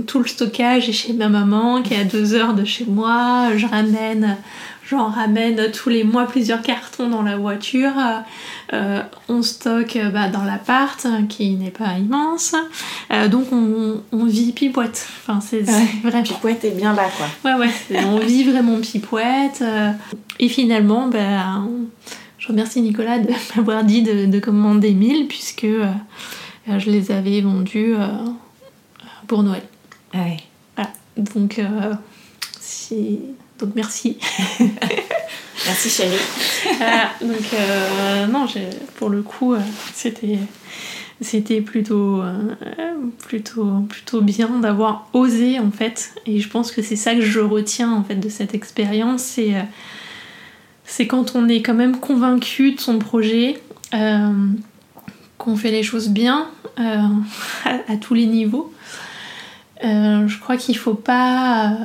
tout 0.08 0.20
le 0.20 0.28
stockage 0.28 0.89
est 0.89 0.93
chez 0.93 1.14
ma 1.14 1.30
maman 1.30 1.82
qui 1.82 1.93
est 1.93 2.02
à 2.02 2.04
deux 2.04 2.34
heures 2.34 2.54
de 2.54 2.66
chez 2.66 2.86
moi. 2.86 3.49
Je 3.56 3.66
ramène 3.68 4.38
j'en 4.89 5.08
ramène 5.08 5.72
tous 5.72 5.89
les 5.89 6.04
mois 6.04 6.26
plusieurs 6.26 6.62
cartons 6.62 7.08
dans 7.08 7.22
la 7.22 7.38
voiture. 7.38 7.93
On 9.30 9.41
stocke 9.41 9.97
bah, 10.14 10.28
dans 10.30 10.43
l'appart 10.43 11.08
qui 11.30 11.52
n'est 11.52 11.72
pas 11.72 11.97
immense. 11.97 12.56
Donc 13.30 13.47
on, 13.52 14.02
on, 14.12 14.26
vit 14.26 14.52
pipoite 14.52 15.08
enfin 15.22 15.39
c'est 15.41 15.64
pipoite 16.24 16.64
est 16.66 16.72
bien 16.72 16.93
là 16.93 17.10
quoi. 17.18 17.28
Ouais 17.45 17.60
ouais. 17.60 17.99
On 18.06 18.20
vit 18.20 18.43
vraiment 18.43 18.80
pipoite 18.80 19.64
et 20.39 20.49
finalement 20.49 21.08
bah, 21.08 21.62
je 22.41 22.47
remercie 22.47 22.82
Nicolas 22.82 23.20
de 23.20 23.30
m'avoir 23.56 23.84
dit 23.84 24.02
de, 24.02 24.39
commander 24.39 24.93
1000 24.93 25.28
puisque 25.28 25.64
euh, 25.64 25.86
je 26.80 26.89
les 26.89 27.11
avais 27.11 27.41
vendus 27.41 27.95
euh, 27.95 28.07
pour 29.28 29.43
Noël. 29.43 29.63
Ah 30.13 30.26
Voilà. 30.76 30.91
Donc, 31.17 31.59
euh, 31.59 31.93
donc 33.59 33.76
merci. 33.76 34.17
merci 35.65 35.89
chérie. 35.89 36.17
donc 37.22 38.30
non, 38.32 38.45
pour 38.95 39.09
le 39.09 39.22
coup, 39.22 39.55
c'était 39.93 40.39
c'était 41.22 41.61
plutôt, 41.61 42.22
plutôt, 43.19 43.82
plutôt 43.88 44.22
bien 44.22 44.49
d'avoir 44.59 45.07
osé 45.13 45.59
en 45.59 45.72
fait. 45.72 46.13
Et 46.26 46.39
je 46.39 46.49
pense 46.49 46.72
que 46.72 46.82
c'est 46.82 46.95
ça 46.95 47.13
que 47.13 47.22
je 47.22 47.39
retiens 47.39 47.91
en 47.91 48.03
fait 48.03 48.15
de 48.15 48.28
cette 48.28 48.55
expérience, 48.55 49.22
c'est 49.22 49.53
c'est 50.91 51.07
quand 51.07 51.36
on 51.36 51.47
est 51.47 51.61
quand 51.61 51.74
même 51.74 51.97
convaincu 51.97 52.74
de 52.74 52.80
son 52.82 52.99
projet, 52.99 53.61
euh, 53.93 54.34
qu'on 55.38 55.55
fait 55.55 55.72
les 55.72 55.84
choses 55.84 56.09
bien 56.09 56.49
euh, 56.80 57.07
à, 57.88 57.97
tous 57.97 58.13
les 58.13 58.26
niveaux. 58.26 58.74
Euh, 59.84 60.28
je 60.28 60.39
crois 60.39 60.57
qu'il 60.57 60.78
faut 60.78 60.93
pas 60.93 61.76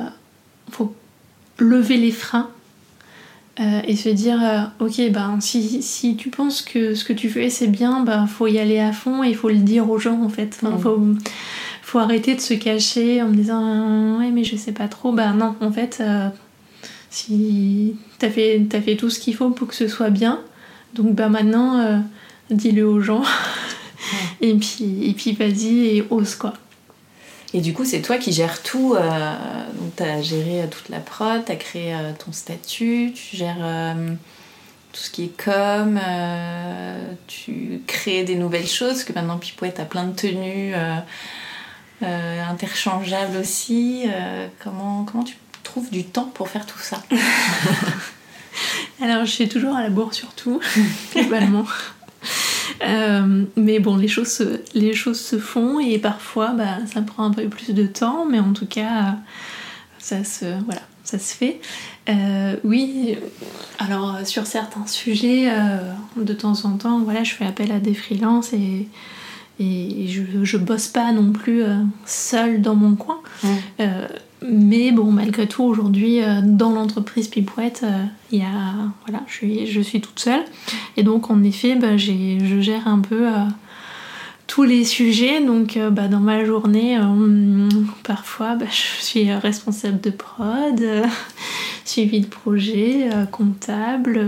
faut 0.71 0.93
lever 1.57 1.97
les 1.97 2.11
freins 2.11 2.49
et 3.59 3.95
se 3.95 4.09
dire 4.09 4.71
ok 4.79 5.09
ben 5.09 5.39
si, 5.41 5.81
si, 5.81 6.15
tu 6.15 6.29
penses 6.29 6.61
que 6.61 6.93
ce 6.93 7.03
que 7.03 7.13
tu 7.13 7.27
fais 7.27 7.49
c'est 7.49 7.65
bien 7.65 8.01
ben 8.01 8.27
faut 8.27 8.45
y 8.45 8.59
aller 8.59 8.79
à 8.79 8.91
fond 8.91 9.23
et 9.23 9.29
il 9.29 9.35
faut 9.35 9.49
le 9.49 9.55
dire 9.55 9.89
aux 9.89 9.97
gens 9.97 10.21
en 10.21 10.29
fait 10.29 10.59
Il 10.61 10.77
faut, 10.77 11.01
faut 11.81 11.97
arrêter 11.97 12.35
de 12.35 12.39
se 12.39 12.53
cacher 12.53 13.23
en 13.23 13.29
me 13.29 13.33
disant 13.33 14.19
ouais 14.19 14.29
mais 14.29 14.43
je 14.43 14.55
sais 14.55 14.73
pas 14.73 14.87
trop 14.87 15.11
ben 15.11 15.33
non 15.33 15.55
en 15.59 15.71
fait 15.71 16.03
si 17.09 17.95
t'as 18.19 18.29
fait, 18.29 18.67
as 18.73 18.81
fait 18.81 18.95
tout 18.95 19.09
ce 19.09 19.19
qu'il 19.19 19.35
faut 19.35 19.49
pour 19.49 19.67
que 19.67 19.75
ce 19.75 19.87
soit 19.87 20.09
bien, 20.09 20.39
donc 20.93 21.13
bah 21.15 21.29
maintenant, 21.29 21.79
euh, 21.79 21.97
dis-le 22.49 22.87
aux 22.87 23.01
gens. 23.01 23.23
et 24.41 24.53
puis, 24.55 25.09
et 25.09 25.13
puis 25.13 25.33
vas-y 25.33 25.97
et 25.97 26.07
ose 26.09 26.35
quoi. 26.35 26.53
Et 27.53 27.61
du 27.61 27.73
coup, 27.73 27.85
c'est 27.85 28.01
toi 28.01 28.17
qui 28.17 28.33
gères 28.33 28.61
tout. 28.61 28.93
Euh, 28.95 29.35
donc, 29.73 29.95
tu 29.95 30.03
as 30.03 30.21
géré 30.21 30.63
euh, 30.63 30.67
toute 30.67 30.89
la 30.89 30.99
prod, 30.99 31.45
tu 31.45 31.51
as 31.51 31.55
créé 31.55 31.95
ton 32.23 32.33
statut, 32.33 33.13
tu 33.15 33.37
gères 33.37 33.95
tout 34.91 35.01
ce 35.01 35.09
qui 35.09 35.25
est 35.25 35.43
com, 35.43 35.99
tu 37.27 37.81
crées 37.87 38.23
des 38.23 38.35
nouvelles 38.35 38.67
choses, 38.67 39.03
que 39.03 39.13
maintenant 39.13 39.37
Pipouette 39.37 39.79
a 39.79 39.85
plein 39.85 40.05
de 40.05 40.15
tenues 40.15 40.73
interchangeables 42.01 43.37
aussi. 43.37 44.05
comment, 44.61 45.05
comment 45.05 45.23
tu 45.23 45.37
trouve 45.63 45.89
du 45.89 46.03
temps 46.03 46.29
pour 46.33 46.49
faire 46.49 46.65
tout 46.65 46.79
ça? 46.79 47.01
Alors, 49.01 49.25
je 49.25 49.31
suis 49.31 49.47
toujours 49.47 49.75
à 49.75 49.83
la 49.83 49.89
bourre 49.89 50.13
surtout, 50.13 50.59
globalement. 51.13 51.65
Euh, 52.83 53.43
mais 53.55 53.79
bon, 53.79 53.95
les 53.95 54.07
choses, 54.07 54.27
se, 54.27 54.61
les 54.73 54.93
choses 54.93 55.19
se 55.19 55.39
font 55.39 55.79
et 55.79 55.97
parfois 55.97 56.49
bah, 56.49 56.77
ça 56.91 57.01
prend 57.01 57.23
un 57.23 57.31
peu 57.31 57.47
plus 57.47 57.73
de 57.73 57.85
temps, 57.87 58.25
mais 58.29 58.39
en 58.39 58.53
tout 58.53 58.67
cas, 58.67 59.15
ça 59.97 60.23
se, 60.23 60.45
voilà, 60.65 60.81
ça 61.03 61.17
se 61.17 61.33
fait. 61.33 61.59
Euh, 62.09 62.55
oui, 62.63 63.17
alors 63.79 64.19
sur 64.25 64.45
certains 64.45 64.85
sujets, 64.85 65.49
euh, 65.49 65.79
de 66.17 66.33
temps 66.33 66.65
en 66.65 66.77
temps, 66.77 66.99
voilà, 66.99 67.23
je 67.23 67.33
fais 67.33 67.45
appel 67.45 67.71
à 67.71 67.79
des 67.79 67.93
freelances 67.93 68.53
et, 68.53 68.87
et 69.59 70.07
je, 70.07 70.21
je 70.43 70.57
bosse 70.57 70.87
pas 70.87 71.11
non 71.11 71.31
plus 71.31 71.63
seule 72.05 72.61
dans 72.61 72.75
mon 72.75 72.95
coin. 72.95 73.19
Mais 74.45 74.91
bon, 74.91 75.11
malgré 75.11 75.47
tout, 75.47 75.63
aujourd'hui, 75.63 76.21
euh, 76.21 76.41
dans 76.43 76.69
l'entreprise 76.69 77.27
Pipouette, 77.27 77.81
euh, 77.83 78.05
il 78.31 78.39
y 78.39 78.43
a, 78.43 78.91
voilà, 79.05 79.23
je 79.27 79.33
suis, 79.33 79.65
je 79.65 79.81
suis 79.81 79.99
toute 79.99 80.19
seule. 80.19 80.43
Et 80.95 81.03
donc, 81.03 81.31
en 81.31 81.41
effet, 81.43 81.75
bah, 81.75 81.97
je 81.97 82.61
gère 82.61 82.87
un 82.87 82.99
peu 82.99 83.27
euh, 83.27 83.45
tous 84.57 84.63
les 84.63 84.85
sujets. 84.85 85.39
Donc, 85.39 85.77
bah, 85.91 86.07
dans 86.07 86.19
ma 86.19 86.43
journée, 86.43 86.99
parfois, 88.01 88.55
bah, 88.55 88.65
je 88.67 89.03
suis 89.03 89.31
responsable 89.31 90.01
de 90.01 90.09
prod, 90.09 90.83
suivi 91.85 92.21
de 92.21 92.25
projet, 92.25 93.07
comptable, 93.31 94.19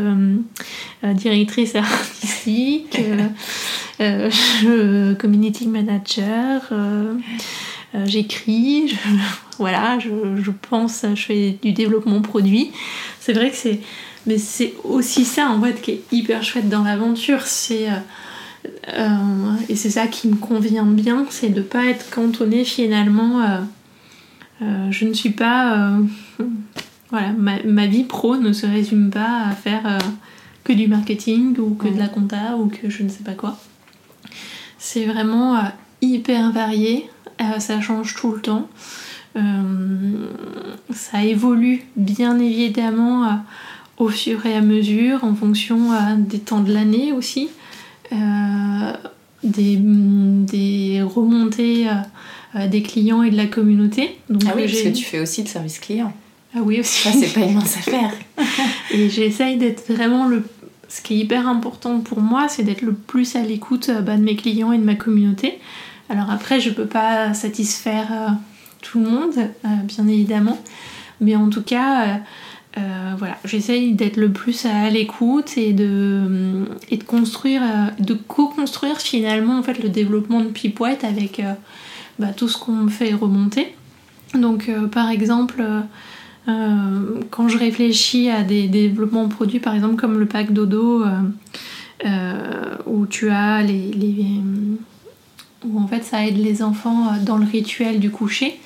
directrice 1.01 1.73
artistique, 1.75 2.99
community 3.97 5.67
manager. 5.67 6.61
j'écris, 8.05 8.95
voilà, 9.57 9.97
je, 9.97 10.51
pense, 10.69 11.07
je 11.15 11.23
fais 11.23 11.57
du 11.59 11.71
développement 11.71 12.21
produit. 12.21 12.69
C'est 13.19 13.33
vrai 13.33 13.49
que 13.49 13.57
c'est. 13.57 13.79
Mais 14.27 14.37
c'est 14.37 14.75
aussi 14.83 15.25
ça 15.25 15.49
en 15.49 15.59
fait 15.59 15.81
qui 15.81 15.91
est 15.91 16.01
hyper 16.11 16.43
chouette 16.43 16.69
dans 16.69 16.83
l'aventure. 16.83 17.47
C'est. 17.47 17.89
Euh, 17.89 17.97
euh, 18.65 19.55
et 19.67 19.75
c'est 19.75 19.89
ça 19.89 20.07
qui 20.07 20.27
me 20.27 20.35
convient 20.35 20.85
bien, 20.85 21.25
c'est 21.29 21.49
de 21.49 21.61
pas 21.61 21.85
être 21.85 22.09
cantonné 22.09 22.63
finalement. 22.63 23.41
Euh, 24.61 24.91
je 24.91 25.05
ne 25.05 25.13
suis 25.13 25.29
pas. 25.29 25.91
voilà, 27.09 27.31
ma, 27.31 27.87
vie 27.87 28.03
pro 28.03 28.37
ne 28.37 28.51
se 28.51 28.65
résume 28.65 29.09
pas 29.09 29.43
à 29.49 29.51
faire 29.51 29.99
que 30.63 30.73
du 30.73 30.87
marketing 30.87 31.57
ou 31.59 31.75
que 31.75 31.87
de 31.87 31.97
la 31.97 32.07
compta 32.07 32.57
ou 32.57 32.67
que 32.67 32.89
je 32.89 33.03
ne 33.03 33.09
sais 33.09 33.23
pas 33.23 33.33
quoi. 33.33 33.57
C'est 34.77 35.05
vraiment 35.05 35.61
hyper 36.01 36.51
varié, 36.51 37.09
ça 37.59 37.81
change 37.81 38.15
tout 38.15 38.31
le 38.33 38.41
temps. 38.41 38.69
ça 40.91 41.23
évolue 41.23 41.83
bien 41.95 42.37
évidemment 42.39 43.43
au 43.97 44.09
fur 44.09 44.45
et 44.45 44.55
à 44.55 44.61
mesure 44.61 45.23
en 45.23 45.35
fonction 45.35 45.91
des 46.17 46.39
temps 46.39 46.61
de 46.61 46.73
l'année 46.73 47.11
aussi. 47.11 47.49
Des, 49.41 49.77
des, 49.77 51.01
remontées 51.01 51.87
des 52.69 52.81
clients 52.81 53.23
et 53.23 53.29
de 53.29 53.37
la 53.37 53.45
communauté. 53.45 54.17
Donc, 54.29 54.41
ah 54.47 54.53
oui, 54.55 54.65
parce 54.65 54.81
que 54.81 54.89
tu 54.89 55.05
fais 55.05 55.19
aussi 55.19 55.43
de 55.43 55.47
service 55.47 55.79
client. 55.79 56.13
Ah 56.55 56.59
oui 56.63 56.79
aussi. 56.79 57.03
Ça, 57.03 57.11
c'est 57.11 57.33
pas 57.33 57.45
une 57.45 57.53
mince 57.53 57.77
affaire. 57.77 58.11
et 58.91 59.09
j'essaye 59.09 59.57
d'être 59.57 59.91
vraiment 59.91 60.27
le. 60.27 60.43
Ce 60.87 61.01
qui 61.01 61.13
est 61.13 61.17
hyper 61.17 61.47
important 61.47 61.99
pour 61.99 62.19
moi, 62.19 62.47
c'est 62.49 62.63
d'être 62.63 62.81
le 62.81 62.93
plus 62.93 63.35
à 63.35 63.43
l'écoute 63.43 63.91
bah, 64.03 64.17
de 64.17 64.23
mes 64.23 64.35
clients 64.35 64.71
et 64.71 64.77
de 64.79 64.83
ma 64.83 64.95
communauté. 64.95 65.59
Alors 66.09 66.31
après, 66.31 66.59
je 66.59 66.71
peux 66.71 66.87
pas 66.87 67.35
satisfaire 67.35 68.07
euh, 68.11 68.29
tout 68.81 68.99
le 68.99 69.05
monde, 69.05 69.37
euh, 69.37 69.67
bien 69.83 70.07
évidemment. 70.07 70.59
Mais 71.21 71.35
en 71.35 71.49
tout 71.49 71.61
cas, 71.61 72.21
euh, 72.79 73.13
voilà, 73.17 73.37
j'essaye 73.45 73.93
d'être 73.93 74.17
le 74.17 74.31
plus 74.31 74.65
à 74.65 74.89
l'écoute 74.89 75.57
et 75.57 75.73
de, 75.73 76.65
et 76.89 76.97
de 76.97 77.03
construire, 77.03 77.61
de 77.99 78.13
co-construire 78.13 78.97
finalement 78.97 79.59
en 79.59 79.63
fait 79.63 79.81
le 79.81 79.89
développement 79.89 80.41
de 80.41 80.47
Pipouette 80.47 81.03
avec 81.03 81.41
bah, 82.17 82.33
tout 82.35 82.47
ce 82.47 82.57
qu'on 82.57 82.71
me 82.71 82.89
fait 82.89 83.13
remonter. 83.13 83.75
Donc 84.33 84.71
par 84.91 85.09
exemple, 85.09 85.63
euh, 86.49 87.21
quand 87.29 87.47
je 87.47 87.57
réfléchis 87.57 88.29
à 88.29 88.43
des, 88.43 88.67
développements 88.67 89.27
produits, 89.27 89.59
par 89.59 89.75
exemple 89.75 89.95
comme 89.95 90.19
le 90.19 90.25
pack 90.25 90.51
dodo, 90.51 91.03
euh, 91.03 91.21
euh, 92.05 92.75
où 92.85 93.05
tu 93.05 93.29
as 93.29 93.61
les, 93.61 94.25
où 95.65 95.79
en 95.79 95.87
fait 95.87 96.03
ça 96.03 96.25
aide 96.25 96.37
les 96.37 96.63
enfants 96.63 97.11
dans 97.21 97.37
le 97.37 97.45
rituel 97.45 97.99
du 97.99 98.09
coucher. 98.09 98.59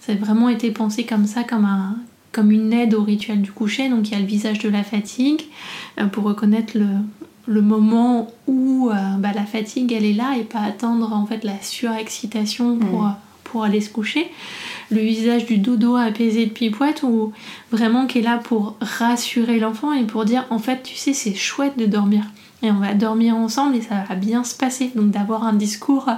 Ça 0.00 0.12
a 0.12 0.14
vraiment 0.16 0.48
été 0.48 0.70
pensé 0.70 1.04
comme 1.04 1.26
ça, 1.26 1.44
comme 1.44 1.64
un, 1.64 1.96
comme 2.32 2.50
une 2.50 2.72
aide 2.72 2.94
au 2.94 3.02
rituel 3.02 3.42
du 3.42 3.52
coucher. 3.52 3.88
Donc 3.88 4.08
il 4.08 4.12
y 4.12 4.16
a 4.16 4.20
le 4.20 4.26
visage 4.26 4.58
de 4.60 4.68
la 4.68 4.84
fatigue 4.84 5.42
pour 6.12 6.24
reconnaître 6.24 6.78
le, 6.78 6.86
le 7.46 7.62
moment 7.62 8.32
où 8.46 8.90
bah, 9.18 9.32
la 9.34 9.44
fatigue 9.44 9.92
elle 9.92 10.04
est 10.04 10.12
là 10.12 10.36
et 10.38 10.44
pas 10.44 10.60
attendre 10.60 11.12
en 11.12 11.26
fait 11.26 11.44
la 11.44 11.60
surexcitation 11.60 12.76
pour, 12.78 13.02
mmh. 13.02 13.16
pour 13.44 13.64
aller 13.64 13.80
se 13.80 13.90
coucher 13.90 14.30
le 14.90 15.00
visage 15.00 15.46
du 15.46 15.58
dodo 15.58 15.96
apaisé 15.96 16.46
de 16.46 16.50
Pipouette 16.50 17.02
ou 17.02 17.32
vraiment 17.70 18.06
qui 18.06 18.18
est 18.18 18.22
là 18.22 18.38
pour 18.38 18.76
rassurer 18.80 19.58
l'enfant 19.58 19.92
et 19.92 20.04
pour 20.04 20.24
dire 20.24 20.44
en 20.50 20.58
fait 20.58 20.82
tu 20.82 20.96
sais 20.96 21.12
c'est 21.12 21.34
chouette 21.34 21.78
de 21.78 21.86
dormir 21.86 22.24
et 22.62 22.70
on 22.70 22.78
va 22.78 22.92
dormir 22.92 23.36
ensemble 23.36 23.76
et 23.76 23.82
ça 23.82 24.04
va 24.08 24.14
bien 24.16 24.44
se 24.44 24.54
passer 24.54 24.90
donc 24.94 25.10
d'avoir 25.10 25.44
un 25.44 25.52
discours 25.52 26.10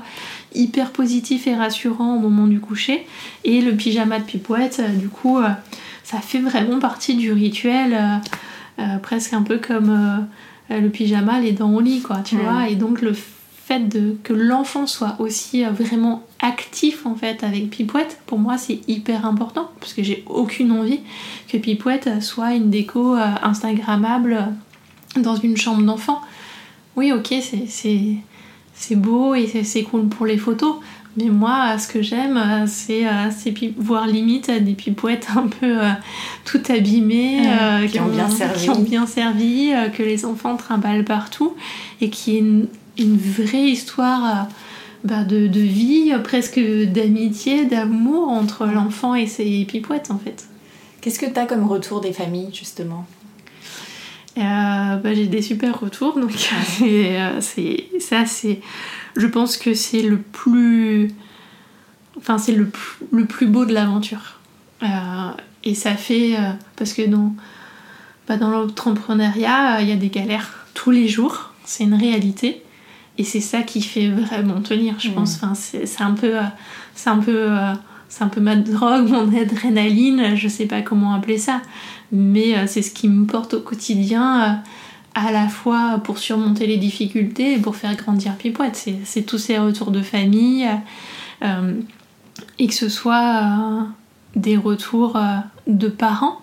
hyper 0.54 0.90
positif 0.90 1.46
et 1.46 1.54
rassurant 1.54 2.16
au 2.16 2.18
moment 2.18 2.46
du 2.46 2.60
coucher 2.60 3.06
et 3.44 3.60
le 3.60 3.72
pyjama 3.72 4.18
de 4.18 4.24
Pipouette 4.24 4.80
euh, 4.80 4.88
du 4.88 5.08
coup 5.08 5.38
euh, 5.38 5.50
ça 6.12 6.20
fait 6.20 6.38
vraiment 6.38 6.78
partie 6.78 7.16
du 7.16 7.32
rituel 7.32 8.20
euh, 8.78 8.98
presque 9.02 9.32
un 9.32 9.42
peu 9.42 9.58
comme 9.58 10.26
le 10.70 10.88
pyjama 10.88 11.40
les 11.40 11.52
dents 11.52 11.72
au 11.72 11.80
lit 11.80 12.02
quoi 12.02 12.18
tu 12.24 12.36
vois 12.36 12.68
et 12.68 12.76
donc 12.76 13.02
le 13.02 13.12
fait 13.64 13.88
de, 13.88 14.16
que 14.22 14.32
l'enfant 14.32 14.86
soit 14.86 15.16
aussi 15.18 15.64
euh, 15.64 15.70
vraiment 15.70 16.24
actif 16.40 17.06
en 17.06 17.14
fait 17.14 17.44
avec 17.44 17.70
Pipouette, 17.70 18.20
pour 18.26 18.38
moi 18.38 18.58
c'est 18.58 18.80
hyper 18.88 19.24
important 19.24 19.70
parce 19.78 19.94
que 19.94 20.02
j'ai 20.02 20.24
aucune 20.26 20.72
envie 20.72 21.00
que 21.48 21.56
Pipouette 21.58 22.22
soit 22.22 22.54
une 22.54 22.70
déco 22.70 23.16
euh, 23.16 23.26
Instagrammable 23.42 24.48
dans 25.16 25.36
une 25.36 25.56
chambre 25.56 25.82
d'enfant. 25.82 26.20
Oui, 26.96 27.12
ok, 27.12 27.34
c'est 27.68 28.96
beau 28.96 29.34
et 29.34 29.46
c'est 29.64 29.82
cool 29.84 30.08
pour 30.08 30.26
les 30.26 30.38
photos, 30.38 30.76
mais 31.16 31.28
moi, 31.28 31.78
ce 31.78 31.88
que 31.88 32.00
j'aime, 32.00 32.36
euh, 32.36 32.66
c'est 32.66 33.04
voir 33.76 34.06
limite 34.06 34.50
des 34.50 34.72
pipouettes 34.72 35.28
un 35.36 35.48
peu 35.48 35.78
tout 36.44 36.62
abîmées, 36.68 37.42
qui, 37.90 38.00
ont 38.00 38.08
bien 38.08 38.30
servi, 38.30 38.62
qui 38.62 38.70
ont 38.70 38.80
bien 38.80 39.06
servi 39.06 39.72
que 39.96 40.02
les 40.02 40.24
enfants 40.24 40.56
trimballent 40.56 41.04
partout 41.04 41.54
et 42.00 42.10
qui 42.10 42.36
est 42.36 42.40
une 42.98 43.16
vraie 43.16 43.68
histoire 43.68 44.24
euh, 44.24 44.52
bah, 45.04 45.24
de, 45.24 45.46
vie, 45.46 46.12
presque 46.22 46.60
d'amitié, 46.60 47.64
d'amour 47.64 48.28
entre 48.28 48.66
l'enfant 48.66 49.14
et 49.14 49.26
ses 49.26 49.64
pipouettes 49.64 50.10
en 50.10 50.18
fait. 50.18 50.48
Qu'est-ce 51.00 51.18
que 51.18 51.26
tu 51.26 51.38
as 51.38 51.46
comme 51.46 51.66
retour 51.66 52.00
des 52.00 52.12
familles 52.12 52.50
justement? 52.52 53.06
Euh, 54.38 54.96
bah, 54.96 55.14
J'ai 55.14 55.26
des 55.26 55.42
super 55.42 55.80
retours, 55.80 56.18
donc 56.18 56.32
euh, 56.82 57.40
c'est 57.40 57.88
ça 58.00 58.26
c'est... 58.26 58.60
Je 59.16 59.26
pense 59.26 59.56
que 59.56 59.74
c'est 59.74 60.02
le 60.02 60.18
plus... 60.18 61.10
Enfin 62.16 62.38
c'est 62.38 62.52
le, 62.52 62.70
le, 63.10 63.24
plus 63.26 63.46
beau 63.46 63.64
de 63.64 63.72
l'aventure. 63.72 64.40
et 65.64 65.74
ça 65.74 65.94
fait... 65.94 66.36
parce 66.76 66.92
que 66.92 67.02
dans, 67.02 67.34
bah, 68.28 68.36
dans 68.36 68.50
l'entrepreneuriat, 68.50 69.82
il 69.82 69.88
y 69.88 69.92
a 69.92 69.96
des 69.96 70.08
galères 70.08 70.66
tous 70.74 70.90
les 70.90 71.08
jours, 71.08 71.52
c'est 71.64 71.84
une 71.84 71.94
réalité. 71.94 72.62
Et 73.18 73.24
c'est 73.24 73.40
ça 73.40 73.62
qui 73.62 73.82
fait 73.82 74.08
vraiment 74.08 74.60
tenir, 74.62 74.98
je 74.98 75.10
pense. 75.10 75.36
Enfin, 75.36 75.54
c'est 75.54 76.00
un 76.00 76.12
peu, 76.12 76.38
euh, 76.38 76.42
c'est 76.94 77.10
un 77.10 77.18
peu, 77.18 77.50
euh, 77.50 77.72
c'est 78.08 78.24
un 78.24 78.28
peu 78.28 78.40
ma 78.40 78.56
drogue, 78.56 79.08
mon 79.10 79.36
adrénaline, 79.36 80.34
je 80.34 80.48
sais 80.48 80.66
pas 80.66 80.82
comment 80.82 81.14
appeler 81.14 81.38
ça, 81.38 81.60
mais 82.12 82.56
euh, 82.56 82.66
c'est 82.66 82.82
ce 82.82 82.92
qui 82.92 83.08
me 83.08 83.26
porte 83.26 83.54
au 83.54 83.60
quotidien, 83.60 84.62
à 85.14 85.32
la 85.32 85.48
fois 85.48 86.00
pour 86.04 86.18
surmonter 86.18 86.66
les 86.66 86.76
difficultés 86.76 87.54
et 87.54 87.58
pour 87.58 87.76
faire 87.76 87.94
grandir 87.96 88.34
Pipouette. 88.36 88.88
C'est 89.04 89.22
tous 89.22 89.38
ces 89.38 89.58
retours 89.58 89.90
de 89.90 90.00
famille, 90.00 90.66
et 92.58 92.66
que 92.66 92.74
ce 92.74 92.88
soit 92.88 93.86
des 94.36 94.56
retours 94.56 95.20
de 95.66 95.88
parents. 95.88 96.40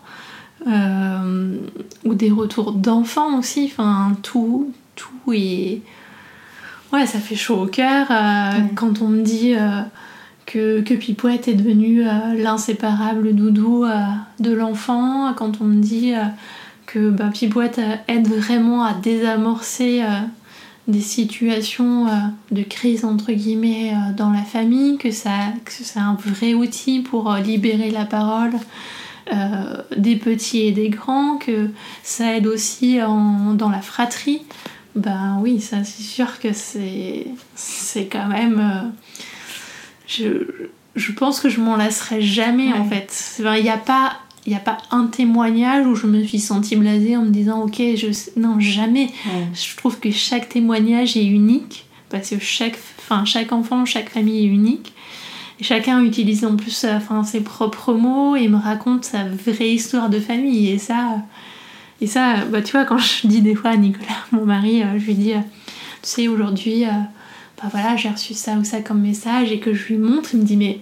ou 0.67 2.13
des 2.13 2.29
retours 2.29 2.73
d'enfants 2.73 3.39
aussi, 3.39 3.71
enfin 3.71 4.15
tout, 4.21 4.71
tout 4.95 5.33
est, 5.33 5.81
Ouais, 6.91 7.05
ça 7.05 7.19
fait 7.19 7.35
chaud 7.35 7.61
au 7.61 7.67
cœur 7.67 8.07
euh, 8.09 8.61
quand 8.75 9.01
on 9.01 9.09
me 9.09 9.21
dit 9.21 9.53
euh, 9.55 9.81
que, 10.49 10.81
que 10.81 10.95
Pipouette 10.95 11.47
est 11.47 11.53
devenu 11.53 12.07
euh, 12.07 12.33
l'inséparable 12.35 13.35
doudou 13.35 13.85
de 14.39 14.51
l'enfant, 14.51 15.31
quand 15.35 15.61
on 15.61 15.65
me 15.65 15.81
dit 15.81 16.13
que 16.87 17.11
bah, 17.11 17.29
Pipouette 17.31 17.79
aide 18.07 18.27
vraiment 18.27 18.83
à 18.83 18.93
désamorcer 18.93 20.01
des 20.87 21.01
situations 21.01 22.07
de 22.49 22.63
crise 22.63 23.05
entre 23.05 23.31
guillemets 23.31 23.93
dans 24.17 24.31
la 24.31 24.41
famille, 24.41 24.97
que, 24.97 25.11
ça, 25.11 25.53
que 25.65 25.71
c'est 25.71 25.99
un 25.99 26.17
vrai 26.25 26.55
outil 26.55 27.01
pour 27.01 27.31
libérer 27.35 27.91
la 27.91 28.05
parole. 28.05 28.53
des 29.95 30.15
petits 30.15 30.61
et 30.61 30.71
des 30.71 30.89
grands, 30.89 31.37
que 31.37 31.69
ça 32.01 32.35
aide 32.35 32.47
aussi 32.47 32.97
dans 32.97 33.69
la 33.69 33.81
fratrie. 33.81 34.41
Ben 34.95 35.39
oui, 35.41 35.61
ça 35.61 35.83
c'est 35.83 36.03
sûr 36.03 36.39
que 36.39 36.49
c'est 36.51 38.05
quand 38.11 38.27
même 38.27 38.59
euh, 38.59 38.89
je, 40.09 40.45
je 40.95 41.11
pense 41.11 41.39
que 41.39 41.49
je 41.49 41.61
m'en 41.61 41.77
lasserai 41.77 42.21
jamais 42.21 42.73
en 42.73 42.83
fait. 42.85 43.39
Il 43.39 43.63
n'y 43.63 43.69
a 43.69 43.77
pas 43.77 44.13
il 44.45 44.55
a 44.55 44.59
pas 44.59 44.77
un 44.89 45.05
témoignage 45.05 45.85
où 45.85 45.95
je 45.95 46.07
me 46.07 46.23
suis 46.23 46.39
sentie 46.39 46.75
blasée 46.75 47.15
en 47.15 47.23
me 47.23 47.29
disant 47.29 47.61
ok 47.61 47.77
je 47.77 48.07
non 48.39 48.59
jamais. 48.59 49.09
Je 49.53 49.77
trouve 49.77 49.99
que 49.99 50.11
chaque 50.11 50.49
témoignage 50.49 51.15
est 51.15 51.25
unique 51.25 51.85
parce 52.09 52.31
que 52.31 52.39
chaque 52.39 52.77
enfin 52.97 53.25
chaque 53.25 53.51
enfant 53.51 53.85
chaque 53.85 54.09
famille 54.09 54.45
est 54.45 54.49
unique. 54.49 54.93
Et 55.59 55.63
chacun 55.63 56.01
utilise 56.01 56.45
en 56.45 56.55
plus 56.55 56.85
enfin, 56.85 57.23
ses 57.25 57.41
propres 57.41 57.93
mots 57.93 58.37
et 58.37 58.47
me 58.47 58.57
raconte 58.57 59.03
sa 59.03 59.25
vraie 59.25 59.71
histoire 59.71 60.09
de 60.09 60.19
famille 60.19 60.69
et 60.69 60.77
ça 60.77 61.21
et 62.01 62.07
ça, 62.07 62.45
bah, 62.45 62.61
tu 62.61 62.71
vois, 62.71 62.85
quand 62.85 62.97
je 62.97 63.27
dis 63.27 63.41
des 63.41 63.55
fois 63.55 63.71
à 63.71 63.77
Nicolas, 63.77 64.07
mon 64.31 64.45
mari, 64.45 64.81
euh, 64.81 64.97
je 64.97 65.05
lui 65.05 65.15
dis, 65.15 65.33
euh, 65.33 65.39
tu 66.01 66.09
sais, 66.09 66.27
aujourd'hui, 66.27 66.85
euh, 66.85 66.89
bah 67.61 67.69
voilà, 67.71 67.95
j'ai 67.95 68.09
reçu 68.09 68.33
ça 68.33 68.53
ou 68.53 68.63
ça 68.63 68.81
comme 68.81 69.01
message 69.01 69.51
et 69.51 69.59
que 69.59 69.73
je 69.73 69.87
lui 69.87 69.97
montre, 69.97 70.29
il 70.33 70.39
me 70.39 70.45
dit, 70.45 70.57
mais 70.57 70.79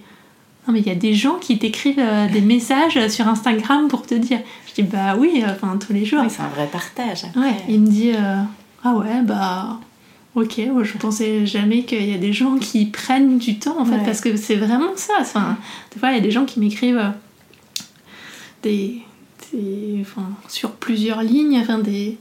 non, 0.66 0.72
mais 0.72 0.80
il 0.80 0.86
y 0.86 0.90
a 0.90 0.94
des 0.94 1.14
gens 1.14 1.36
qui 1.36 1.58
t'écrivent 1.58 2.02
des 2.32 2.40
messages 2.42 3.08
sur 3.08 3.26
Instagram 3.26 3.88
pour 3.88 4.06
te 4.06 4.14
dire. 4.14 4.40
Je 4.68 4.74
dis, 4.74 4.82
bah 4.82 5.16
oui, 5.18 5.42
enfin, 5.46 5.76
tous 5.78 5.92
les 5.92 6.04
jours. 6.04 6.22
c'est 6.28 6.42
un 6.42 6.48
vrai 6.48 6.68
partage. 6.70 7.24
Ouais, 7.36 7.54
il 7.68 7.80
me 7.80 7.86
dit, 7.86 8.12
ah 8.84 8.94
ouais, 8.94 9.22
bah. 9.22 9.80
Ok, 10.34 10.54
je 10.58 10.98
pensais 10.98 11.46
jamais 11.46 11.82
qu'il 11.82 12.08
y 12.08 12.14
a 12.14 12.18
des 12.18 12.32
gens 12.32 12.58
qui 12.58 12.86
prennent 12.86 13.38
du 13.38 13.58
temps 13.58 13.80
en 13.80 13.84
fait, 13.84 13.98
parce 14.04 14.20
que 14.20 14.36
c'est 14.36 14.54
vraiment 14.54 14.94
ça. 14.94 15.14
Enfin, 15.20 15.56
des 15.92 15.98
fois, 15.98 16.10
il 16.10 16.14
y 16.14 16.18
a 16.18 16.22
des 16.22 16.30
gens 16.30 16.44
qui 16.44 16.60
m'écrivent 16.60 17.12
des, 18.62 19.02
enfin, 20.00 20.30
sur 20.48 20.72
plusieurs 20.72 21.22
lignes, 21.22 21.58
enfin, 21.58 21.78
des, 21.78 22.18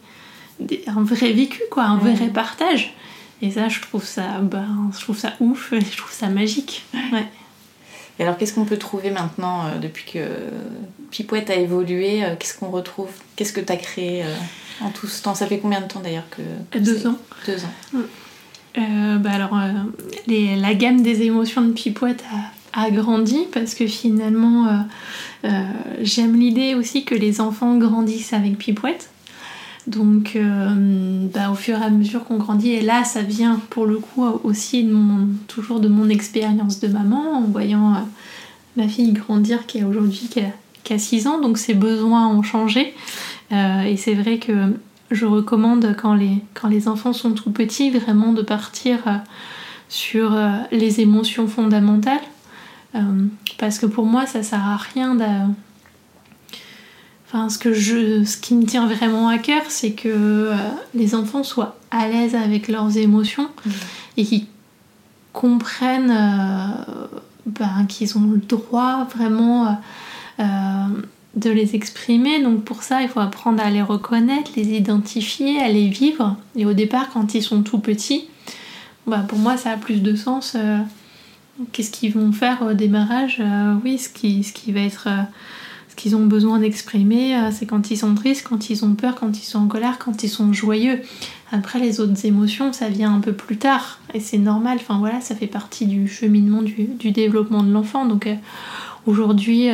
un 0.88 1.04
vrai 1.04 1.32
vécu, 1.32 1.62
quoi, 1.70 1.84
un 1.84 1.98
vrai 1.98 2.30
partage. 2.30 2.96
Et 3.42 3.52
ça, 3.52 3.70
je 3.70 3.80
trouve 3.82 4.04
ça, 4.04 4.40
ben, 4.42 4.90
je 4.96 5.02
trouve 5.02 5.18
ça 5.18 5.34
ouf, 5.40 5.72
je 5.72 5.98
trouve 5.98 6.12
ça 6.12 6.28
magique. 6.28 6.86
Ouais. 7.12 7.28
Et 8.20 8.24
alors, 8.24 8.38
qu'est-ce 8.38 8.54
qu'on 8.54 8.66
peut 8.66 8.78
trouver 8.78 9.12
maintenant 9.12 9.66
euh, 9.66 9.78
depuis 9.80 10.06
que 10.06 10.20
Pipouette 11.12 11.50
a 11.50 11.56
évolué 11.56 12.24
euh, 12.24 12.36
Qu'est-ce 12.38 12.58
qu'on 12.58 12.70
retrouve? 12.70 13.10
Qu'est-ce 13.36 13.54
que 13.54 13.62
tu 13.62 13.72
as 13.72 13.78
créé 13.78 14.24
euh, 14.24 14.34
en 14.82 14.90
tout 14.90 15.08
ce 15.08 15.22
temps? 15.22 15.36
Ça 15.36 15.46
fait 15.46 15.60
combien 15.60 15.82
de 15.82 15.88
temps 15.88 16.00
d'ailleurs 16.00 16.28
que 16.32 16.80
Deux 16.80 17.06
ans. 17.08 17.18
Deux 17.46 17.64
ans. 17.64 18.04
Bah 19.20 19.32
alors, 19.32 19.58
les, 20.28 20.56
la 20.56 20.76
gamme 20.76 21.02
des 21.02 21.24
émotions 21.24 21.64
de 21.64 21.72
Pipouette 21.72 22.24
a, 22.74 22.86
agrandi 22.86 23.48
parce 23.52 23.74
que 23.74 23.88
finalement 23.88 24.86
j'aime 26.02 26.40
l'idée 26.40 26.76
aussi 26.76 27.04
que 27.04 27.16
les 27.16 27.42
enfants 27.42 27.78
grandissent 27.78 28.34
avec 28.34 28.60
Pipouette. 28.60 29.10
Donc 29.88 30.38
bah, 31.34 31.50
au 31.50 31.56
fur 31.56 31.78
et 31.78 31.84
à 31.84 31.90
mesure 31.90 32.26
qu'on 32.26 32.38
grandit, 32.38 32.72
et 32.72 32.82
là 32.82 33.06
ça 33.06 33.22
vient 33.22 33.62
pour 33.70 33.86
le 33.86 33.98
coup 33.98 34.26
aussi 34.44 34.88
toujours 35.48 35.80
de 35.80 35.88
mon 35.88 36.10
expérience 36.10 36.82
de 36.82 36.90
maman 36.90 37.38
en 37.38 37.42
voyant 37.42 38.06
ma 38.76 38.88
fille 38.90 39.14
grandir 39.14 39.66
qui 39.66 39.78
est 39.78 39.84
aujourd'hui 39.86 40.30
qui 40.84 40.94
a, 40.94 40.98
6 41.00 41.28
ans, 41.28 41.40
donc 41.40 41.58
ses 41.58 41.74
besoins 41.74 42.28
ont 42.28 42.44
changé. 42.44 42.94
et 43.52 43.96
c'est 43.98 44.14
vrai 44.14 44.40
que 44.40 44.74
je 45.12 45.26
recommande 45.26 45.96
quand 45.98 46.14
les, 46.14 46.88
enfants 46.88 47.14
sont 47.14 47.32
tout 47.32 47.52
petits 47.52 47.90
vraiment 47.92 48.34
de 48.34 48.42
partir 48.42 49.00
euh, 49.08 49.18
sur 49.90 50.36
euh, 50.36 50.52
les 50.72 51.02
émotions 51.02 51.48
fondamentales. 51.48 52.20
Euh, 52.96 53.26
parce 53.58 53.80
que 53.80 53.86
pour 53.86 54.06
moi, 54.06 54.26
ça 54.26 54.44
sert 54.44 54.64
à 54.64 54.78
rien 54.78 55.16
de. 55.16 55.26
Enfin, 57.38 57.50
ce, 57.50 57.60
que 57.60 57.74
je, 57.74 58.24
ce 58.24 58.38
qui 58.38 58.56
me 58.56 58.66
tient 58.66 58.88
vraiment 58.88 59.28
à 59.28 59.38
cœur, 59.38 59.62
c'est 59.68 59.92
que 59.92 60.52
les 60.96 61.14
enfants 61.14 61.44
soient 61.44 61.78
à 61.92 62.08
l'aise 62.08 62.34
avec 62.34 62.68
leurs 62.68 62.98
émotions 62.98 63.44
mmh. 63.66 63.70
et 64.18 64.26
qu'ils 64.26 64.46
comprennent 65.34 66.16
ben, 67.46 67.86
qu'ils 67.88 68.18
ont 68.18 68.32
le 68.32 68.40
droit 68.40 69.08
vraiment 69.16 69.78
de 71.38 71.50
les 71.50 71.76
exprimer. 71.76 72.42
Donc 72.42 72.64
pour 72.64 72.84
ça, 72.84 73.02
il 73.02 73.08
faut 73.08 73.20
apprendre 73.20 73.62
à 73.64 73.70
les 73.70 73.82
reconnaître, 73.82 74.52
les 74.56 74.70
identifier, 74.70 75.60
à 75.62 75.70
les 75.70 75.88
vivre. 75.88 76.36
Et 76.56 76.66
au 76.66 76.74
départ, 76.74 77.10
quand 77.14 77.36
ils 77.36 77.44
sont 77.44 77.62
tout 77.62 77.80
petits, 77.80 78.28
bah 79.06 79.24
pour 79.28 79.38
moi, 79.38 79.56
ça 79.56 79.72
a 79.72 79.78
plus 79.78 80.02
de 80.02 80.16
sens. 80.16 80.54
Euh, 80.56 80.80
qu'est-ce 81.72 81.92
qu'ils 81.92 82.14
vont 82.14 82.32
faire 82.32 82.62
au 82.62 82.74
démarrage 82.74 83.38
euh, 83.40 83.76
Oui, 83.84 83.98
ce 83.98 84.10
qui, 84.10 84.44
ce 84.44 84.52
qui 84.52 84.72
va 84.72 84.82
être... 84.82 85.08
Euh, 85.98 86.02
qu'ils 86.02 86.16
ont 86.16 86.26
besoin 86.26 86.60
d'exprimer, 86.60 87.36
c'est 87.52 87.66
quand 87.66 87.90
ils 87.92 87.98
sont 87.98 88.14
tristes, 88.14 88.46
quand 88.48 88.70
ils 88.70 88.86
ont 88.86 88.94
peur, 88.94 89.16
quand 89.16 89.40
ils 89.40 89.46
sont 89.46 89.60
en 89.60 89.68
colère, 89.68 89.98
quand 89.98 90.24
ils 90.24 90.30
sont 90.30 90.54
joyeux. 90.54 91.02
Après, 91.52 91.80
les 91.80 92.00
autres 92.00 92.26
émotions, 92.26 92.72
ça 92.72 92.88
vient 92.88 93.14
un 93.14 93.20
peu 93.20 93.34
plus 93.34 93.58
tard. 93.58 94.00
Et 94.14 94.20
c'est 94.20 94.38
normal. 94.38 94.78
Enfin 94.80 95.00
voilà, 95.00 95.22
ça 95.22 95.36
fait 95.36 95.48
partie 95.48 95.88
du 95.88 96.08
cheminement 96.08 96.62
du, 96.62 96.86
du 97.00 97.12
développement 97.12 97.64
de 97.64 97.72
l'enfant. 97.72 98.06
Donc 98.06 98.30
aujourd'hui 99.06 99.72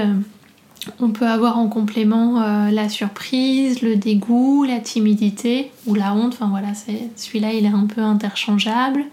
on 1.00 1.10
peut 1.10 1.28
avoir 1.28 1.58
en 1.58 1.68
complément 1.68 2.42
euh, 2.42 2.70
la 2.70 2.90
surprise, 2.90 3.82
le 3.82 3.96
dégoût, 3.96 4.64
la 4.64 4.80
timidité 4.80 5.72
ou 5.86 5.96
la 5.96 6.14
honte. 6.14 6.34
Enfin 6.34 6.48
voilà, 6.50 6.70
celui-là 7.16 7.54
il 7.54 7.66
est 7.66 7.70
un 7.70 7.86
peu 7.86 8.02
interchangeable. 8.02 9.04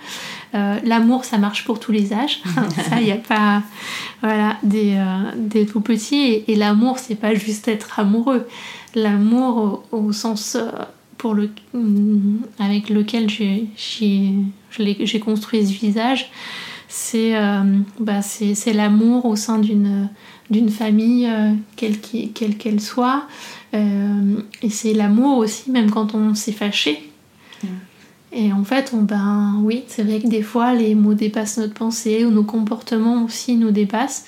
Euh, 0.55 0.79
l'amour, 0.85 1.25
ça 1.25 1.39
marche 1.39 1.65
pour 1.65 1.79
tous 1.81 1.93
les 1.93 2.13
âges. 2.13 2.43
ça, 2.89 3.01
il 3.01 3.05
n'y 3.05 3.13
a 3.13 3.17
pas 3.17 3.63
voilà 4.21 4.57
des, 4.63 4.97
euh, 4.97 5.65
tout 5.65 5.81
petits. 5.81 6.45
Et, 6.47 6.57
l'amour, 6.57 6.99
c'est 6.99 7.15
pas 7.15 7.35
juste 7.35 7.69
être 7.69 7.99
amoureux. 7.99 8.47
L'amour 8.95 9.85
au, 9.93 10.13
sens 10.13 10.57
pour 11.19 11.35
le 11.35 11.51
avec 12.59 12.89
lequel 12.89 13.29
j'ai 13.29 15.21
construit 15.21 15.67
ce 15.67 15.73
visage, 15.73 16.31
c'est 16.89 17.35
bah, 18.01 18.23
c'est 18.23 18.73
l'amour 18.73 19.27
au 19.27 19.37
sein 19.37 19.59
d'une 19.59 20.09
d'une 20.51 20.69
famille, 20.69 21.27
euh, 21.27 21.53
quelle 21.77 21.99
qu'elle 21.99 22.81
soit. 22.81 23.27
Euh, 23.73 24.41
et 24.63 24.71
c'est 24.71 24.93
l'amour 24.93 25.39
aussi, 25.39 25.71
même 25.71 25.91
quand 25.91 26.15
on 26.15 26.35
s'est 26.35 26.53
fâché. 26.53 27.10
Et 28.32 28.52
en 28.52 28.62
fait, 28.62 28.93
ben 28.94 29.61
oui, 29.62 29.82
c'est 29.89 30.05
vrai 30.05 30.20
que 30.20 30.28
des 30.28 30.43
fois, 30.43 30.74
les 30.74 30.94
mots 30.94 31.15
dépassent 31.15 31.59
notre 31.59 31.74
pensée, 31.74 32.24
ou 32.24 32.31
nos 32.31 32.44
comportements 32.44 33.24
aussi 33.24 33.57
nous 33.57 33.73
dépassent. 33.73 34.27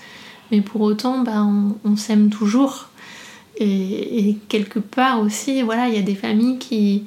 Mais 0.51 0.61
pour 0.61 0.81
autant, 0.81 1.23
ben, 1.23 1.75
on, 1.85 1.97
s'aime 1.97 2.29
toujours. 2.29 2.89
Et, 3.59 4.37
quelque 4.49 4.81
part 4.81 5.21
aussi, 5.21 5.63
voilà, 5.63 5.89
il 5.89 5.95
y 5.95 5.99
a 5.99 6.03
des 6.03 6.17
familles 6.17 6.59
qui, 6.59 7.05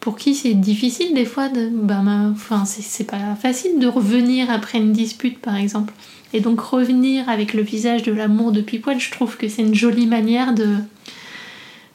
pour 0.00 0.16
qui 0.16 0.34
c'est 0.34 0.54
difficile 0.54 1.14
des 1.14 1.24
fois 1.24 1.48
de, 1.48 1.70
ben, 1.72 2.32
enfin, 2.32 2.64
c'est 2.64 3.06
pas 3.08 3.36
facile 3.36 3.78
de 3.78 3.86
revenir 3.86 4.50
après 4.50 4.78
une 4.78 4.92
dispute, 4.92 5.38
par 5.38 5.56
exemple. 5.56 5.94
Et 6.32 6.40
donc 6.40 6.60
revenir 6.60 7.28
avec 7.28 7.54
le 7.54 7.62
visage 7.62 8.02
de 8.02 8.12
l'amour 8.12 8.50
de 8.50 8.60
Pipoine, 8.60 8.98
je 8.98 9.12
trouve 9.12 9.36
que 9.36 9.48
c'est 9.48 9.62
une 9.62 9.76
jolie 9.76 10.06
manière 10.06 10.54
de, 10.54 10.76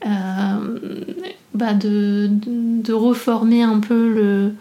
euh, 0.05 1.03
bah 1.53 1.73
de, 1.73 2.29
de, 2.31 2.93
reformer 2.93 3.63
un 3.63 3.79
peu 3.79 4.09
le, 4.13 4.53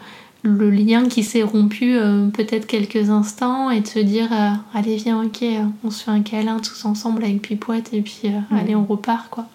le 0.42 0.70
lien 0.70 1.06
qui 1.06 1.22
s'est 1.22 1.42
rompu 1.42 1.96
euh, 1.96 2.28
peut-être 2.28 2.66
quelques 2.66 3.10
instants 3.10 3.70
et 3.70 3.80
de 3.80 3.86
se 3.86 3.98
dire 3.98 4.28
euh, 4.32 4.50
allez 4.74 4.96
viens 4.96 5.22
ok 5.22 5.44
on 5.84 5.90
se 5.90 6.04
fait 6.04 6.10
un 6.10 6.22
câlin 6.22 6.58
tous 6.58 6.84
ensemble 6.84 7.24
avec 7.24 7.42
Pipoite 7.42 7.90
et 7.92 8.02
puis 8.02 8.32
allez 8.50 8.74
on 8.74 8.84
repart 8.84 9.28
quoi. 9.30 9.46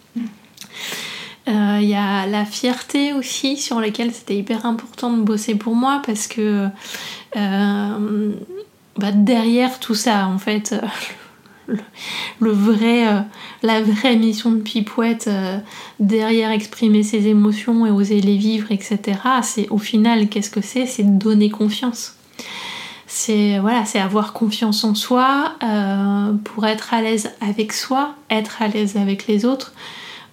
Il 1.48 1.88
y 1.88 1.94
a 1.94 2.26
la 2.26 2.44
fierté 2.44 3.14
aussi 3.14 3.57
sur 3.57 3.80
laquelle 3.80 4.12
c'était 4.12 4.36
hyper 4.36 4.66
important 4.66 5.16
de 5.16 5.22
bosser 5.22 5.53
pour 5.53 5.76
moi 5.76 6.02
parce 6.03 6.28
que 6.28 6.68
bah, 8.98 9.12
derrière 9.12 9.80
tout 9.80 9.94
ça, 9.94 10.28
en 10.28 10.38
fait, 10.38 10.74
euh, 11.69 11.75
le, 12.39 12.51
vrai, 12.51 13.07
euh, 13.07 13.19
la 13.63 13.81
vraie 13.81 14.15
mission 14.15 14.51
de 14.51 14.61
Pipouette, 14.61 15.25
euh, 15.27 15.57
derrière 15.99 16.51
exprimer 16.51 17.03
ses 17.03 17.27
émotions 17.27 17.85
et 17.85 17.91
oser 17.91 18.21
les 18.21 18.37
vivre, 18.37 18.71
etc., 18.71 19.19
c'est 19.43 19.67
au 19.69 19.77
final, 19.77 20.27
qu'est-ce 20.29 20.49
que 20.49 20.61
c'est? 20.61 20.85
C'est 20.85 21.03
donner 21.17 21.49
confiance. 21.49 22.15
C'est 23.07 23.59
voilà, 23.59 23.85
c'est 23.85 23.99
avoir 23.99 24.33
confiance 24.33 24.83
en 24.83 24.93
soi 24.93 25.53
pour 26.43 26.65
être 26.65 26.93
à 26.93 27.01
l'aise 27.01 27.31
avec 27.39 27.71
soi, 27.71 28.15
être 28.29 28.61
à 28.61 28.67
l'aise 28.67 28.97
avec 28.97 29.27
les 29.27 29.45
autres. 29.45 29.73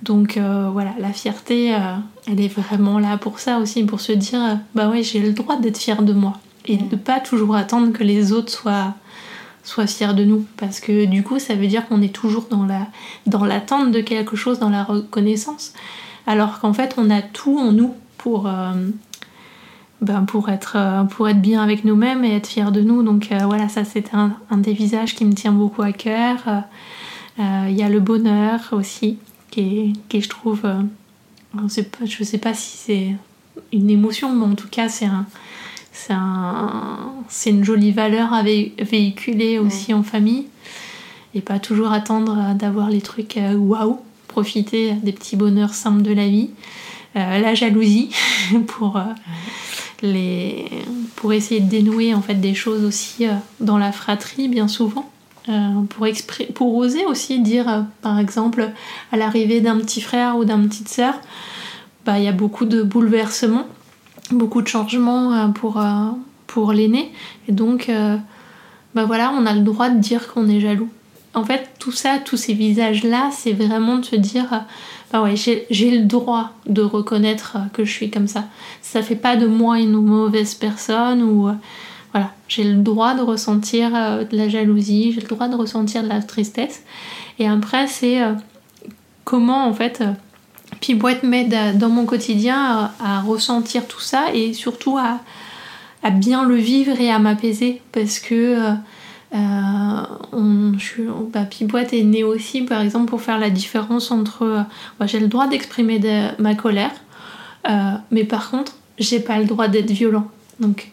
Donc 0.03 0.37
voilà, 0.39 0.93
la 0.99 1.13
fierté, 1.13 1.77
elle 2.27 2.41
est 2.41 2.49
vraiment 2.49 2.99
là 2.99 3.19
pour 3.19 3.39
ça 3.39 3.59
aussi, 3.59 3.85
pour 3.85 4.01
se 4.01 4.11
dire, 4.11 4.59
bah 4.75 4.89
ouais, 4.89 5.05
j'ai 5.05 5.21
le 5.21 5.33
droit 5.33 5.59
d'être 5.59 5.79
fière 5.79 6.03
de 6.03 6.13
moi 6.13 6.41
et 6.67 6.77
de 6.77 6.97
pas 6.97 7.21
toujours 7.21 7.55
attendre 7.55 7.93
que 7.93 8.03
les 8.03 8.33
autres 8.33 8.51
soient 8.51 8.95
soient 9.63 9.87
fiers 9.87 10.15
de 10.15 10.25
nous. 10.25 10.45
Parce 10.57 10.81
que 10.81 11.05
du 11.05 11.23
coup 11.23 11.39
ça 11.39 11.55
veut 11.55 11.67
dire 11.67 11.87
qu'on 11.89 12.03
est 12.03 12.15
toujours 12.15 12.47
dans 12.51 12.65
la 12.65 12.87
dans 13.27 13.45
l'attente 13.45 13.93
de 13.93 14.01
quelque 14.01 14.37
chose 14.37 14.59
dans 14.59 14.71
la 14.71 14.85
reconnaissance. 14.85 15.73
Alors 16.27 16.61
qu'en 16.61 16.73
fait 16.73 16.95
on 16.97 17.11
a 17.11 17.23
tout 17.23 17.59
en 17.59 17.73
nous 17.73 17.95
pour 18.19 18.47
euh, 18.47 18.73
ben 20.01 20.23
pour 20.23 20.49
être 20.49 20.75
euh, 20.77 21.05
pour 21.05 21.29
être 21.29 21.41
bien 21.41 21.63
avec 21.63 21.85
nous-mêmes 21.85 22.25
et 22.25 22.37
être 22.37 22.47
fiers 22.47 22.71
de 22.71 22.81
nous. 22.81 23.03
Donc 23.03 23.31
euh, 23.33 23.41
voilà 23.45 23.69
ça 23.69 23.85
c'est 23.85 24.15
un, 24.15 24.37
des 24.57 24.73
visages 24.73 25.15
qui 25.15 25.25
me 25.25 25.33
tient 25.33 25.53
beaucoup 25.53 25.83
à 25.83 25.93
cœur. 25.93 26.65
Il 27.39 27.73
y 27.73 27.83
a 27.83 27.89
le 27.89 28.01
bonheur 28.01 28.61
aussi 28.73 29.19
qui 29.51 29.95
je 30.13 30.29
trouve 30.29 30.63
je 31.67 32.25
sais 32.25 32.39
pas 32.39 32.55
si 32.55 32.77
c'est 32.77 33.17
une 33.73 33.91
émotion 33.91 34.35
mais 34.35 34.45
en 34.45 34.55
tout 34.55 34.69
cas 34.69 34.89
c'est 34.89 35.07
un 35.07 35.27
c'est 37.29 37.51
une 37.51 37.65
jolie 37.65 37.93
valeur 37.93 38.33
à 38.33 38.43
véhiculer 38.43 39.59
aussi 39.59 39.95
en 39.95 40.03
famille 40.03 40.47
et 41.35 41.41
pas 41.41 41.59
toujours 41.59 41.93
attendre 41.93 42.55
d'avoir 42.55 42.91
les 42.91 43.01
trucs 43.01 43.37
euh, 43.37 43.55
waouh, 43.55 44.01
profiter 44.29 44.93
des 45.03 45.13
petits 45.13 45.37
bonheurs 45.37 45.75
simples 45.75 46.03
de 46.03 46.13
la 46.13 46.29
vie. 46.29 46.51
Euh, 47.17 47.39
la 47.39 47.55
jalousie 47.55 48.11
pour, 48.67 48.97
euh, 48.97 49.05
les, 50.03 50.67
pour 51.17 51.33
essayer 51.33 51.61
de 51.61 51.69
dénouer 51.69 52.15
en 52.15 52.23
fait 52.23 52.35
des 52.35 52.55
choses 52.55 52.85
aussi 52.85 53.27
dans 53.61 53.79
la 53.79 53.93
fratrie 53.93 54.49
bien 54.49 54.69
souvent. 54.69 55.11
pour, 55.91 56.07
pour 56.55 56.77
oser 56.77 57.05
aussi 57.05 57.41
dire 57.41 57.85
par 58.01 58.19
exemple 58.19 58.71
à 59.11 59.17
l'arrivée 59.17 59.61
d'un 59.61 59.79
petit 59.79 60.01
frère 60.01 60.37
ou 60.37 60.45
d'une 60.45 60.69
petite 60.69 60.89
sœur, 60.89 61.15
bah, 62.07 62.19
il 62.19 62.25
y 62.25 62.29
a 62.29 62.33
beaucoup 62.33 62.65
de 62.65 62.83
bouleversements 62.83 63.67
beaucoup 64.33 64.63
de 64.63 64.69
changements 64.69 65.33
euh, 65.33 65.49
pour, 65.49 65.81
euh, 65.81 66.11
pour 66.47 66.73
l'aîné. 66.73 67.13
Et 67.49 67.53
donc, 67.53 67.89
euh, 67.89 68.17
bah 68.95 69.05
voilà, 69.05 69.33
on 69.37 69.47
a 69.47 69.55
le 69.55 69.61
droit 69.61 69.89
de 69.89 69.99
dire 69.99 70.33
qu'on 70.33 70.49
est 70.49 70.61
jaloux. 70.61 70.89
En 71.35 71.45
fait, 71.45 71.71
tout 71.79 71.93
ça, 71.93 72.19
tous 72.23 72.37
ces 72.37 72.53
visages-là, 72.53 73.31
c'est 73.33 73.53
vraiment 73.53 73.97
de 73.97 74.05
se 74.05 74.17
dire, 74.17 74.65
bah 75.11 75.23
ouais, 75.23 75.35
j'ai 75.35 75.91
le 75.91 76.05
droit 76.05 76.51
de 76.67 76.83
reconnaître 76.83 77.57
que 77.73 77.87
je 77.87 77.91
suis 77.91 78.11
comme 78.11 78.29
ça. 78.29 78.45
Ça 78.83 79.03
fait 79.03 79.17
pas 79.17 79.37
de 79.37 79.47
moi 79.47 79.79
une 79.79 79.93
mauvaise 79.93 80.55
personne 80.55 81.23
ou 81.23 81.49
voilà, 82.13 82.33
j'ai 82.49 82.65
le 82.65 82.83
droit 82.83 83.15
de 83.15 83.23
ressentir 83.23 83.93
de 83.93 84.37
la 84.37 84.51
jalousie, 84.51 85.13
j'ai 85.13 85.23
le 85.23 85.27
droit 85.27 85.49
de 85.49 85.57
ressentir 85.57 86.03
de 86.03 86.09
la 86.09 86.21
tristesse. 86.21 86.83
Et 87.39 87.49
après, 87.49 87.87
c'est 87.87 88.21
comment 89.25 89.67
en 89.67 89.73
fait 89.73 90.05
Piboîte 90.81 91.23
m'aide 91.23 91.79
dans 91.79 91.89
mon 91.89 92.07
quotidien 92.07 92.91
à, 93.01 93.21
ressentir 93.21 93.87
tout 93.87 94.01
ça 94.01 94.27
et 94.35 94.53
surtout 94.53 94.99
à, 94.99 95.21
bien 96.11 96.45
le 96.45 96.57
vivre 96.57 97.01
et 97.01 97.11
à 97.11 97.19
m'apaiser 97.19 97.81
parce 97.93 98.19
que 98.19 98.35
euh, 98.35 98.73
euh 99.35 100.03
on, 100.33 100.73
bah, 101.33 101.47
est 101.93 102.03
né 102.03 102.25
aussi 102.25 102.63
par 102.63 102.81
exemple 102.81 103.07
pour 103.07 103.23
faire 103.23 103.39
la 103.39 103.51
différence 103.51 104.11
entre 104.11 104.43
euh, 104.43 105.07
j'ai 105.07 105.21
le 105.21 105.29
droit 105.29 105.47
d'exprimer 105.47 106.01
ma 106.39 106.55
colère 106.55 106.91
euh, 107.69 107.93
mais 108.11 108.25
par 108.25 108.51
contre 108.51 108.73
j'ai 108.99 109.21
pas 109.21 109.39
le 109.39 109.45
droit 109.45 109.69
d'être 109.69 109.91
violent. 109.91 110.27
Donc 110.61 110.91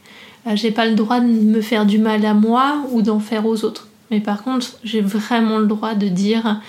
j'ai 0.54 0.72
pas 0.72 0.86
le 0.86 0.96
droit 0.96 1.20
de 1.20 1.28
me 1.28 1.62
faire 1.62 1.86
du 1.86 2.00
mal 2.00 2.26
à 2.26 2.34
moi 2.34 2.84
ou 2.92 3.02
d'en 3.02 3.20
faire 3.20 3.46
aux 3.46 3.66
autres. 3.66 3.88
Mais 4.12 4.20
par 4.20 4.44
contre, 4.44 4.68
j'ai 4.84 5.02
vraiment 5.02 5.60
le 5.60 5.68
droit 5.68 5.94
de 5.94 6.08
dire 6.08 6.60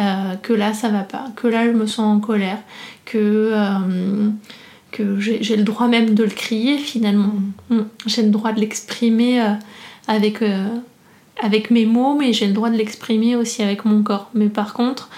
euh, 0.00 0.36
que 0.36 0.52
là, 0.52 0.74
ça 0.74 0.90
va 0.90 1.02
pas, 1.02 1.26
que 1.34 1.48
là, 1.48 1.64
je 1.64 1.72
me 1.72 1.86
sens 1.86 2.16
en 2.16 2.20
colère, 2.20 2.58
que, 3.04 3.50
euh, 3.52 4.28
que 4.92 5.18
j'ai 5.18 5.56
le 5.56 5.64
droit 5.64 5.88
même 5.88 6.14
de 6.14 6.22
le 6.22 6.30
crier 6.30 6.78
finalement. 6.78 7.32
Mm. 7.70 7.80
J'ai 8.06 8.22
le 8.22 8.30
droit 8.30 8.52
de 8.52 8.60
l'exprimer 8.60 9.42
euh, 9.42 9.54
avec, 10.06 10.40
avec 11.42 11.72
mes 11.72 11.84
mots, 11.84 12.14
mais 12.14 12.32
j'ai 12.32 12.46
le 12.46 12.52
droit 12.52 12.70
de 12.70 12.76
l'exprimer 12.76 13.34
aussi 13.34 13.62
avec 13.62 13.84
mon 13.84 14.04
corps. 14.04 14.30
Mais 14.34 14.48
par 14.48 14.72
contre, 14.72 15.10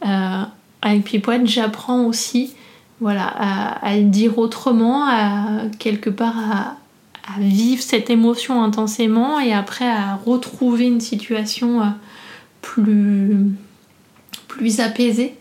avec 0.00 1.04
Pipoette, 1.04 1.46
j'apprends 1.46 2.04
aussi 2.04 2.54
voilà, 3.00 3.26
à, 3.26 3.96
le 3.96 4.04
dire 4.04 4.38
autrement, 4.38 5.04
à 5.04 5.62
quelque 5.80 6.10
part 6.10 6.36
à, 6.38 6.76
vivre 7.40 7.82
cette 7.82 8.08
émotion 8.08 8.62
intensément 8.62 9.38
et 9.38 9.52
après 9.52 9.86
à 9.86 10.14
retrouver 10.14 10.86
une 10.86 11.00
situation 11.00 11.82
plus 12.62 13.52
plus 14.58 14.80
apaisée. 14.80 15.34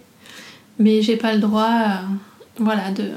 Mais 0.80 1.02
j'ai 1.02 1.18
pas 1.18 1.34
le 1.34 1.39
droit 1.39 1.73
euh, 1.73 1.95
voilà, 2.60 2.91
de, 2.91 3.10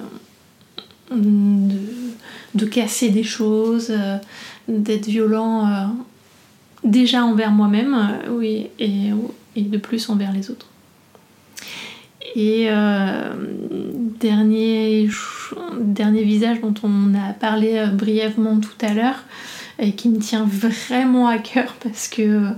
de, 2.55 2.65
casser 2.65 3.11
des 3.11 3.23
choses, 3.23 3.89
euh, 3.91 4.17
d'être 4.67 5.07
violent 5.07 5.67
euh, 5.67 5.87
déjà 6.83 7.23
envers 7.25 7.51
moi-même 7.51 7.97
oui, 8.31 8.69
et, 8.79 9.11
et, 9.55 9.63
de 9.63 9.79
plus 9.79 10.09
envers 10.09 10.33
les 10.33 10.51
autres. 10.51 10.67
Et 12.37 12.69
dernier, 14.21 15.09
dernier 15.81 16.23
visage 16.23 16.61
dont 16.61 16.75
on 16.85 17.13
a 17.15 17.33
parlé 17.33 17.85
brièvement 17.93 18.61
tout 18.61 18.87
à 18.87 18.95
l'heure 18.95 19.25
et 19.81 19.93
qui 19.93 20.09
me 20.09 20.21
tient 20.21 20.45
vraiment 20.45 21.27
à 21.27 21.39
cœur 21.39 21.75
parce 21.83 22.07
que 22.07 22.51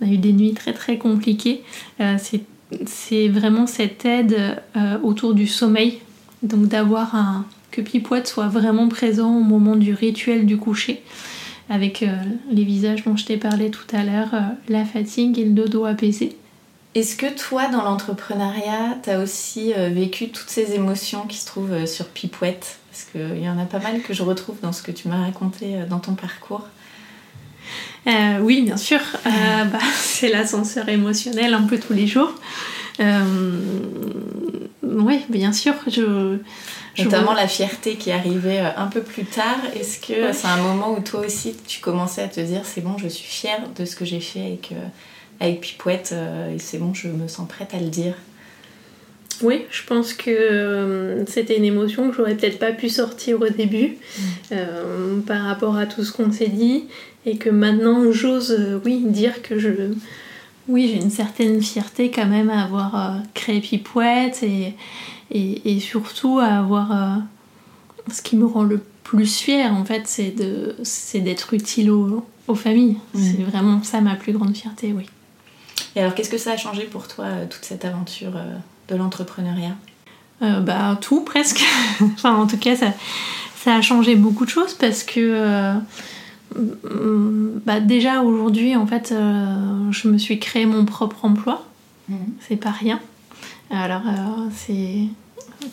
on 0.00 0.06
a 0.06 0.08
eu 0.08 0.16
des 0.16 0.32
nuits 0.32 0.54
très 0.54 0.72
très 0.72 0.96
compliquées, 0.96 1.62
c'est 1.98 2.40
c'est 2.86 3.28
vraiment 3.28 3.66
cette 3.66 4.04
aide 4.04 4.62
euh, 4.76 4.98
autour 5.02 5.34
du 5.34 5.46
sommeil. 5.46 6.00
Donc 6.42 6.68
d'avoir 6.68 7.14
un 7.14 7.44
que 7.70 7.80
Pipoite 7.80 8.26
soit 8.26 8.48
vraiment 8.48 8.88
présent 8.88 9.36
au 9.36 9.42
moment 9.42 9.76
du 9.76 9.94
rituel 9.94 10.44
du 10.46 10.56
coucher, 10.56 11.02
avec 11.68 12.02
euh, 12.02 12.08
les 12.50 12.64
visages 12.64 13.04
dont 13.04 13.16
je 13.16 13.24
t'ai 13.26 13.36
parlé 13.36 13.70
tout 13.70 13.86
à 13.94 14.02
l'heure, 14.02 14.34
euh, 14.34 14.40
la 14.68 14.84
fatigue 14.84 15.38
et 15.38 15.44
le 15.44 15.52
dodo 15.52 15.84
apaisé. 15.84 16.36
Est-ce 16.96 17.14
que 17.14 17.32
toi, 17.38 17.68
dans 17.68 17.84
l'entrepreneuriat, 17.84 18.98
tu 19.04 19.10
as 19.10 19.20
aussi 19.20 19.72
vécu 19.72 20.30
toutes 20.30 20.48
ces 20.48 20.74
émotions 20.74 21.24
qui 21.28 21.36
se 21.36 21.46
trouvent 21.46 21.86
sur 21.86 22.06
Pipouette 22.06 22.80
Parce 22.90 23.04
qu'il 23.04 23.40
y 23.40 23.48
en 23.48 23.60
a 23.60 23.64
pas 23.64 23.78
mal 23.78 24.02
que 24.02 24.12
je 24.12 24.24
retrouve 24.24 24.58
dans 24.60 24.72
ce 24.72 24.82
que 24.82 24.90
tu 24.90 25.06
m'as 25.06 25.22
raconté 25.22 25.84
dans 25.88 26.00
ton 26.00 26.14
parcours. 26.14 26.66
Euh, 28.06 28.38
oui, 28.40 28.62
bien 28.62 28.76
sûr. 28.76 29.00
Euh, 29.26 29.64
bah, 29.64 29.78
c'est 29.94 30.28
l'ascenseur 30.28 30.88
émotionnel 30.88 31.54
un 31.54 31.62
peu 31.62 31.78
tous 31.78 31.92
les 31.92 32.06
jours. 32.06 32.34
Euh, 33.00 33.22
oui, 34.82 35.20
bien 35.28 35.52
sûr. 35.52 35.74
Je, 35.86 36.38
Notamment 36.98 37.32
la 37.32 37.48
fierté 37.48 37.94
qui 37.94 38.10
arrivait 38.10 38.60
un 38.76 38.86
peu 38.86 39.00
plus 39.00 39.24
tard. 39.24 39.60
Est-ce 39.74 40.00
que 40.00 40.32
c'est 40.32 40.48
un 40.48 40.58
moment 40.58 40.92
où 40.92 41.00
toi 41.00 41.20
aussi 41.20 41.56
tu 41.66 41.80
commençais 41.80 42.22
à 42.22 42.28
te 42.28 42.40
dire 42.40 42.62
c'est 42.64 42.82
bon, 42.82 42.98
je 42.98 43.08
suis 43.08 43.26
fière 43.26 43.60
de 43.78 43.84
ce 43.84 43.96
que 43.96 44.04
j'ai 44.04 44.20
fait 44.20 44.40
avec, 44.40 44.74
avec 45.38 45.60
Pipouette 45.60 46.14
et 46.52 46.58
c'est 46.58 46.76
bon, 46.76 46.92
je 46.92 47.08
me 47.08 47.26
sens 47.26 47.48
prête 47.48 47.72
à 47.72 47.78
le 47.78 47.88
dire? 47.88 48.14
Oui, 49.42 49.64
je 49.70 49.82
pense 49.84 50.12
que 50.12 51.24
c'était 51.26 51.56
une 51.56 51.64
émotion 51.64 52.10
que 52.10 52.16
j'aurais 52.16 52.34
peut-être 52.34 52.58
pas 52.58 52.72
pu 52.72 52.90
sortir 52.90 53.40
au 53.40 53.48
début 53.48 53.96
mm. 54.50 55.22
par 55.26 55.44
rapport 55.44 55.76
à 55.76 55.86
tout 55.86 56.04
ce 56.04 56.12
qu'on 56.12 56.32
s'est 56.32 56.48
dit 56.48 56.84
et 57.26 57.36
que 57.36 57.50
maintenant 57.50 58.10
j'ose 58.12 58.52
euh, 58.58 58.80
oui 58.84 59.02
dire 59.04 59.42
que 59.42 59.58
je 59.58 59.92
oui 60.68 60.88
j'ai 60.88 61.02
une 61.02 61.10
certaine 61.10 61.62
fierté 61.62 62.10
quand 62.10 62.26
même 62.26 62.50
à 62.50 62.64
avoir 62.64 62.94
euh, 62.94 63.18
créé 63.34 63.60
Pipouette 63.60 64.42
et, 64.42 64.74
et, 65.32 65.80
surtout 65.80 66.38
à 66.38 66.46
avoir 66.46 66.92
euh, 66.92 67.16
ce 68.12 68.22
qui 68.22 68.36
me 68.36 68.46
rend 68.46 68.64
le 68.64 68.82
plus 69.04 69.40
fier 69.40 69.72
en 69.72 69.84
fait 69.84 70.02
c'est 70.06 70.30
de 70.30 70.76
c'est 70.82 71.20
d'être 71.20 71.54
utile 71.54 71.90
aux, 71.90 72.24
familles. 72.56 72.96
C'est 73.14 73.44
vraiment 73.44 73.80
ça 73.84 74.00
ma 74.00 74.16
plus 74.16 74.32
grande 74.32 74.56
fierté 74.56 74.92
oui. 74.92 75.06
Et 75.94 76.00
alors 76.00 76.16
qu'est-ce 76.16 76.30
que 76.30 76.36
ça 76.36 76.50
a 76.50 76.56
changé 76.56 76.82
pour 76.82 77.06
toi 77.06 77.26
toute 77.48 77.64
cette 77.64 77.84
aventure 77.84 78.32
de 78.88 78.96
l'entrepreneuriat? 78.96 79.76
Bah 80.40 80.98
tout 81.00 81.20
presque. 81.20 81.62
Enfin 82.00 82.34
en 82.34 82.48
tout 82.48 82.56
cas 82.56 82.74
ça 82.74 82.92
ça 83.54 83.76
a 83.76 83.82
changé 83.82 84.16
beaucoup 84.16 84.44
de 84.44 84.50
choses 84.50 84.74
parce 84.74 85.04
que 85.04 85.76
bah 87.64 87.80
déjà 87.80 88.22
aujourd'hui 88.22 88.74
en 88.76 88.86
fait 88.86 89.12
euh, 89.12 89.90
je 89.90 90.08
me 90.08 90.18
suis 90.18 90.38
créé 90.38 90.66
mon 90.66 90.84
propre 90.84 91.24
emploi 91.24 91.64
mhm. 92.08 92.18
c'est 92.40 92.56
pas 92.56 92.70
rien 92.70 93.00
alors 93.70 94.02
euh, 94.06 94.48
c'est 94.52 95.04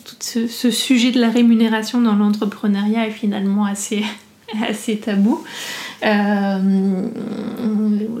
tout 0.04 0.16
ce, 0.20 0.70
sujet 0.70 1.10
de 1.10 1.20
la 1.20 1.30
rémunération 1.30 2.00
dans 2.00 2.14
l'entrepreneuriat 2.14 3.08
est 3.08 3.12
finalement 3.12 3.64
assez 3.64 4.04
assez 4.68 4.98
tabou 4.98 5.42
euh, 6.04 7.08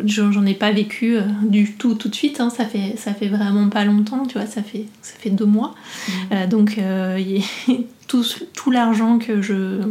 j'en 0.04 0.44
ai 0.44 0.54
pas 0.54 0.72
vécu 0.72 1.16
du 1.42 1.74
tout 1.74 1.94
tout 1.94 2.08
de 2.08 2.14
suite 2.14 2.40
hein. 2.40 2.50
ça 2.50 2.64
fait 2.64 2.94
ça 2.96 3.14
fait 3.14 3.28
vraiment 3.28 3.68
pas 3.68 3.84
longtemps 3.84 4.26
tu 4.26 4.38
vois 4.38 4.48
ça 4.48 4.62
fait 4.62 4.86
ça 5.00 5.14
fait 5.18 5.30
deux 5.30 5.46
mois 5.46 5.74
mhm. 6.32 6.48
donc 6.48 6.80
tout, 8.08 8.24
tout 8.54 8.70
l'argent 8.72 9.18
que 9.18 9.40
je 9.42 9.82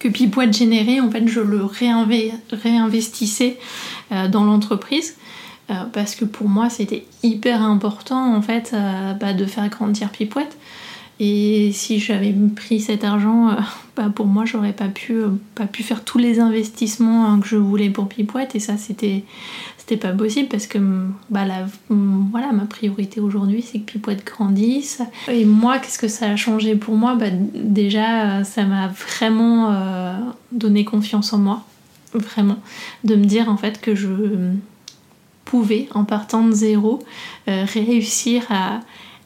que 0.00 0.08
Pipouette 0.08 0.56
générait, 0.56 0.98
en 0.98 1.10
fait, 1.10 1.28
je 1.28 1.40
le 1.40 1.64
réinvestissais 1.64 3.58
euh, 4.10 4.26
dans 4.26 4.42
l'entreprise. 4.42 5.16
Euh, 5.70 5.84
parce 5.92 6.16
que 6.16 6.24
pour 6.24 6.48
moi, 6.48 6.68
c'était 6.68 7.04
hyper 7.22 7.62
important, 7.62 8.34
en 8.34 8.42
fait, 8.42 8.72
euh, 8.72 9.12
bah, 9.12 9.34
de 9.34 9.44
faire 9.44 9.68
grandir 9.68 10.08
Pipouette. 10.10 10.58
Et 11.20 11.70
si 11.72 12.00
j'avais 12.00 12.34
pris 12.56 12.80
cet 12.80 13.04
argent, 13.04 13.54
bah, 13.96 14.10
pour 14.12 14.26
moi, 14.26 14.46
j'aurais 14.46 14.72
pas 14.72 14.88
pu, 14.88 15.20
pas 15.54 15.66
pu 15.66 15.84
faire 15.84 16.02
tous 16.02 16.18
les 16.18 16.40
investissements 16.40 17.26
hein, 17.26 17.38
que 17.38 17.46
je 17.46 17.56
voulais 17.56 17.90
pour 17.90 18.08
Pipouette. 18.08 18.56
Et 18.56 18.60
ça, 18.60 18.78
c'était 18.78 19.22
pas 19.96 20.12
possible 20.12 20.48
parce 20.48 20.66
que 20.66 20.78
bah, 21.30 21.44
voilà, 21.88 22.52
ma 22.52 22.64
priorité 22.64 23.20
aujourd'hui, 23.20 23.62
c'est 23.62 23.80
que 23.80 23.92
Pipouette 23.92 24.24
grandisse. 24.24 25.02
Et 25.28 25.44
moi, 25.44 25.78
qu'est-ce 25.78 25.98
que 25.98 26.08
ça 26.08 26.30
a 26.30 26.36
changé 26.36 26.76
pour 26.76 26.96
moi? 26.96 27.14
Bah, 27.14 27.26
Déjà, 27.54 28.44
ça 28.44 28.64
m'a 28.64 28.88
vraiment 28.88 29.72
euh, 29.72 30.18
donné 30.52 30.84
confiance 30.84 31.32
en 31.32 31.38
moi. 31.38 31.64
Vraiment. 32.12 32.58
De 33.04 33.14
me 33.14 33.24
dire 33.24 33.48
en 33.48 33.56
fait 33.56 33.80
que 33.80 33.94
je 33.94 34.08
pouvais, 35.44 35.88
en 35.94 36.04
partant 36.04 36.44
de 36.44 36.52
zéro, 36.52 37.00
euh, 37.48 37.64
réussir 37.72 38.46
à, 38.50 38.80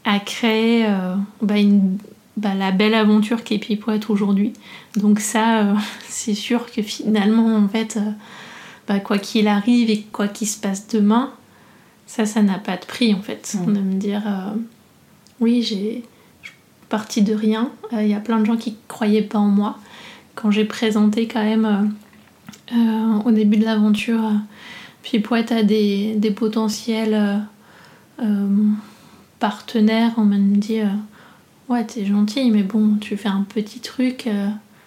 à 0.05 0.19
créer 0.19 0.85
euh, 0.87 1.15
bah, 1.41 1.55
bah, 2.37 2.55
la 2.55 2.73
belle 2.73 2.95
aventure 2.95 3.43
qu'est 3.43 3.59
Pipouette 3.59 4.11
aujourd'hui. 4.11 4.53
Donc 4.97 5.21
ça, 5.21 5.75
c'est 6.09 6.35
sûr 6.35 6.71
que 6.71 6.83
finalement, 6.83 7.57
en 7.57 7.69
fait, 7.69 7.99
bah, 8.87 9.01
quoi 9.01 9.19
qu'il 9.19 9.49
arrive 9.49 9.91
et 9.91 10.03
quoi 10.13 10.29
qu'il 10.29 10.49
se 10.49 10.59
passe 10.59 10.89
demain, 10.89 11.33
ça, 12.07 12.27
ça 12.27 12.43
n'a 12.43 12.59
pas 12.59 12.77
de 12.77 12.85
prix 12.85 13.15
en 13.15 13.23
fait. 13.23 13.57
Mm. 13.59 13.73
De 13.73 13.81
me 13.81 13.95
dire, 13.95 14.23
euh, 14.27 14.55
oui, 15.41 15.63
j'ai 15.63 16.03
parti 16.89 17.23
de 17.23 17.35
rien. 17.35 17.71
Il 17.93 17.99
euh, 17.99 18.03
y 18.05 18.15
a 18.15 18.21
plein 18.21 18.39
de 18.41 18.45
gens 18.45 18.57
qui 18.57 18.77
croyaient 18.89 19.23
pas 19.23 19.39
en 19.39 19.49
moi. 19.49 19.79
Quand 20.35 20.51
j'ai 20.51 20.65
présenté 20.65 21.27
quand 21.27 21.43
même 21.43 21.95
euh, 22.73 23.19
au 23.25 23.31
début 23.31 23.57
de 23.57 23.65
l'aventure, 23.65 24.33
puis 25.03 25.21
Poète 25.21 25.53
a 25.53 25.63
des, 25.63 26.15
des 26.17 26.31
potentiels 26.31 27.43
partenaires, 29.39 30.13
on 30.17 30.25
m'a 30.25 30.37
dit, 30.39 30.81
ouais, 31.69 31.85
t'es 31.85 32.05
gentil, 32.05 32.51
mais 32.51 32.63
bon, 32.63 32.97
tu 33.01 33.17
fais 33.17 33.29
un 33.29 33.47
petit 33.49 33.81
truc 33.81 34.29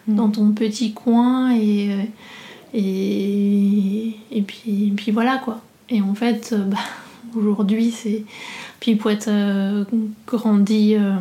mm. 0.07 0.15
dans 0.15 0.29
ton 0.29 0.51
petit 0.51 0.93
coin 0.93 1.51
et 1.55 2.09
et, 2.73 4.15
et, 4.31 4.41
puis, 4.41 4.93
puis 4.95 5.11
voilà 5.11 5.37
quoi. 5.37 5.61
Et 5.89 6.01
en 6.01 6.13
fait, 6.13 6.53
euh, 6.53 6.63
bah, 6.63 6.77
aujourd'hui, 7.35 7.91
c'est 7.91 8.23
Pipouette 8.79 9.27
euh, 9.27 9.85
grandit 10.27 10.95
euh, 10.95 11.15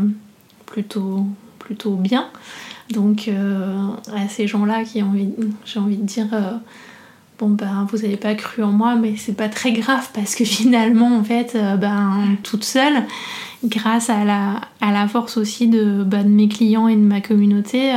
plutôt, 0.66 1.26
plutôt 1.58 1.94
bien. 1.94 2.28
Donc 2.90 3.28
à 3.28 4.28
ces 4.28 4.46
gens-là 4.46 4.84
qui 4.84 5.02
ont 5.02 5.12
j'ai 5.64 5.80
envie 5.80 5.96
de 5.96 6.04
dire 6.04 6.28
bon 7.36 7.48
ben 7.48 7.84
vous 7.90 7.98
n'avez 7.98 8.16
pas 8.16 8.36
cru 8.36 8.62
en 8.62 8.70
moi 8.70 8.94
mais 8.94 9.16
c'est 9.16 9.32
pas 9.32 9.48
très 9.48 9.72
grave 9.72 10.08
parce 10.14 10.36
que 10.36 10.44
finalement 10.44 11.16
en 11.16 11.24
fait 11.24 11.58
ben 11.80 12.36
toute 12.44 12.62
seule 12.62 13.02
grâce 13.64 14.08
à 14.08 14.24
la, 14.24 14.60
à 14.80 14.92
la 14.92 15.08
force 15.08 15.36
aussi 15.36 15.66
de, 15.66 16.04
de 16.04 16.16
mes 16.18 16.46
clients 16.46 16.86
et 16.86 16.94
de 16.94 17.00
ma 17.00 17.20
communauté 17.20 17.92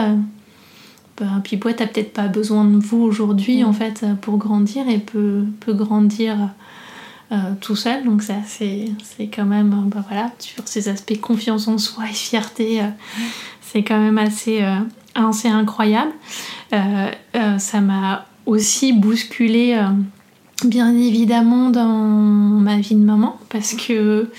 bah, 1.19 1.41
Pipouette 1.43 1.77
t'as 1.77 1.87
peut-être 1.87 2.13
pas 2.13 2.27
besoin 2.27 2.65
de 2.65 2.77
vous 2.77 3.01
aujourd'hui 3.01 3.63
en 3.63 3.73
fait 3.73 4.05
pour 4.21 4.37
grandir 4.37 4.87
et 4.87 4.99
peut, 4.99 5.43
peut 5.59 5.73
grandir 5.73 6.49
euh, 7.31 7.53
tout 7.61 7.75
seul. 7.75 8.05
Donc 8.05 8.23
ça 8.23 8.37
c'est, 8.47 8.87
quand 9.31 9.45
même, 9.45 9.69
bah, 9.69 10.03
voilà, 10.07 10.31
sur 10.39 10.67
ces 10.67 10.89
aspects 10.89 11.19
confiance 11.19 11.67
en 11.67 11.77
soi 11.77 12.05
et 12.09 12.13
fierté, 12.13 12.81
euh, 12.81 12.87
c'est 13.61 13.83
quand 13.83 13.99
même 13.99 14.17
assez, 14.17 14.63
euh, 14.63 14.79
assez 15.13 15.47
incroyable. 15.47 16.11
ça 16.71 17.81
m'a 17.81 18.25
aussi 18.47 18.93
bousculé 18.93 19.79
bien 20.65 20.95
évidemment 20.97 21.69
dans 21.69 21.87
ma 21.87 22.77
vie 22.77 22.95
de 22.95 23.05
maman 23.05 23.37
parce 23.49 23.75
que 23.75 24.31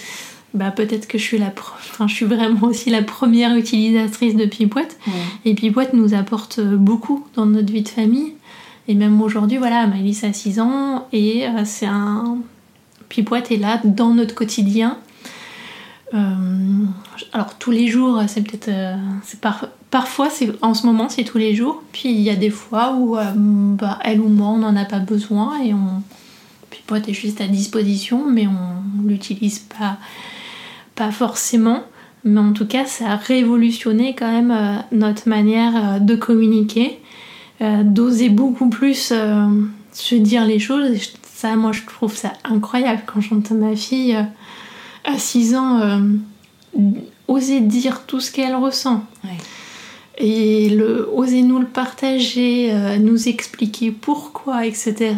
bah, 0.54 0.70
peut-être 0.70 1.06
que 1.06 1.18
je 1.18 1.22
suis, 1.22 1.38
la 1.38 1.52
enfin, 1.56 2.08
je 2.08 2.14
suis 2.14 2.26
vraiment 2.26 2.68
aussi 2.68 2.90
la 2.90 3.02
première 3.02 3.54
utilisatrice 3.56 4.34
de 4.34 4.46
Pipouette. 4.46 4.98
Et 5.44 5.54
Pipouette 5.54 5.94
nous 5.94 6.14
apporte 6.14 6.60
beaucoup 6.60 7.26
dans 7.34 7.46
notre 7.46 7.72
vie 7.72 7.82
de 7.82 7.88
famille. 7.88 8.34
Et 8.88 8.94
même 8.94 9.20
aujourd'hui, 9.22 9.58
voilà, 9.58 9.86
Maëlys 9.86 10.24
a 10.24 10.32
6 10.32 10.60
ans 10.60 11.06
et 11.12 11.46
euh, 11.46 11.62
c'est 11.64 11.86
un. 11.86 12.38
Est 13.16 13.56
là 13.56 13.80
dans 13.84 14.14
notre 14.14 14.36
quotidien. 14.36 14.98
Euh, 16.14 16.18
alors 17.32 17.58
tous 17.58 17.72
les 17.72 17.88
jours, 17.88 18.22
c'est 18.28 18.42
peut-être. 18.42 18.68
Euh, 18.68 18.96
c'est 19.24 19.40
par... 19.40 19.66
Parfois, 19.90 20.30
c'est 20.30 20.50
en 20.62 20.74
ce 20.74 20.86
moment, 20.86 21.08
c'est 21.08 21.24
tous 21.24 21.38
les 21.38 21.54
jours. 21.54 21.82
Puis 21.92 22.10
il 22.10 22.20
y 22.20 22.30
a 22.30 22.36
des 22.36 22.50
fois 22.50 22.94
où 22.94 23.16
bah, 23.16 23.98
elle 24.04 24.20
ou 24.20 24.28
moi, 24.28 24.48
on 24.48 24.58
n'en 24.58 24.76
a 24.76 24.84
pas 24.84 25.00
besoin 25.00 25.60
et 25.62 25.74
on. 25.74 26.02
Est 27.06 27.12
juste 27.12 27.40
à 27.40 27.46
disposition, 27.46 28.28
mais 28.28 28.48
on 28.48 29.06
l'utilise 29.06 29.60
pas 29.60 29.98
pas 31.00 31.12
forcément, 31.12 31.82
mais 32.24 32.40
en 32.40 32.52
tout 32.52 32.66
cas, 32.66 32.84
ça 32.84 33.12
a 33.12 33.16
révolutionné 33.16 34.14
quand 34.14 34.30
même 34.30 34.50
euh, 34.50 34.76
notre 34.92 35.30
manière 35.30 35.72
euh, 35.76 35.98
de 35.98 36.14
communiquer, 36.14 36.98
euh, 37.62 37.82
d'oser 37.84 38.28
beaucoup 38.28 38.68
plus 38.68 39.14
se 39.92 40.14
dire 40.14 40.44
les 40.44 40.58
choses. 40.58 40.90
Et 40.90 41.00
ça, 41.22 41.56
moi, 41.56 41.72
je 41.72 41.80
trouve 41.86 42.14
ça 42.14 42.34
incroyable 42.44 43.00
quand 43.06 43.22
j'entends 43.22 43.54
ma 43.54 43.74
fille 43.74 44.14
à 45.04 45.18
6 45.18 45.56
ans 45.56 45.80
oser 47.28 47.60
dire 47.60 48.02
tout 48.06 48.20
ce 48.20 48.30
qu'elle 48.30 48.54
ressent. 48.54 49.02
Et 50.18 50.68
le, 50.68 51.08
oser 51.14 51.40
nous 51.40 51.60
le 51.60 51.66
partager, 51.66 52.74
nous 53.00 53.26
expliquer 53.26 53.90
pourquoi, 53.90 54.66
etc. 54.66 55.14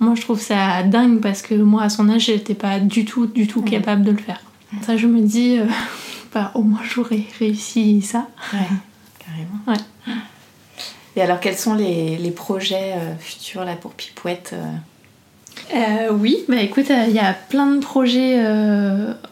Moi, 0.00 0.16
je 0.16 0.22
trouve 0.22 0.40
ça 0.40 0.82
dingue 0.82 1.20
parce 1.20 1.42
que 1.42 1.54
moi, 1.54 1.84
à 1.84 1.88
son 1.88 2.08
âge, 2.08 2.24
j'étais 2.24 2.54
pas 2.54 2.80
du 2.80 3.04
tout, 3.04 3.26
du 3.26 3.46
tout 3.46 3.62
capable 3.62 4.02
de 4.02 4.10
le 4.10 4.18
faire. 4.18 4.40
Ça, 4.82 4.96
je 4.96 5.06
me 5.06 5.20
dis, 5.20 5.58
euh, 5.58 5.66
bah, 6.34 6.50
au 6.54 6.62
moins 6.62 6.80
j'aurais 6.84 7.24
réussi 7.38 8.02
ça. 8.02 8.28
Ouais, 8.52 8.58
carrément. 9.18 9.60
Ouais. 9.66 10.14
Et 11.16 11.22
alors, 11.22 11.40
quels 11.40 11.56
sont 11.56 11.74
les, 11.74 12.16
les 12.16 12.30
projets 12.30 12.94
euh, 12.94 13.16
futurs 13.18 13.64
là, 13.64 13.74
pour 13.74 13.92
Pipouette 13.92 14.54
euh? 14.54 14.76
oui, 16.12 16.44
bah 16.48 16.62
écoute, 16.62 16.86
il 16.88 17.12
y 17.12 17.18
a 17.18 17.34
plein 17.34 17.66
de 17.74 17.80
projets 17.80 18.42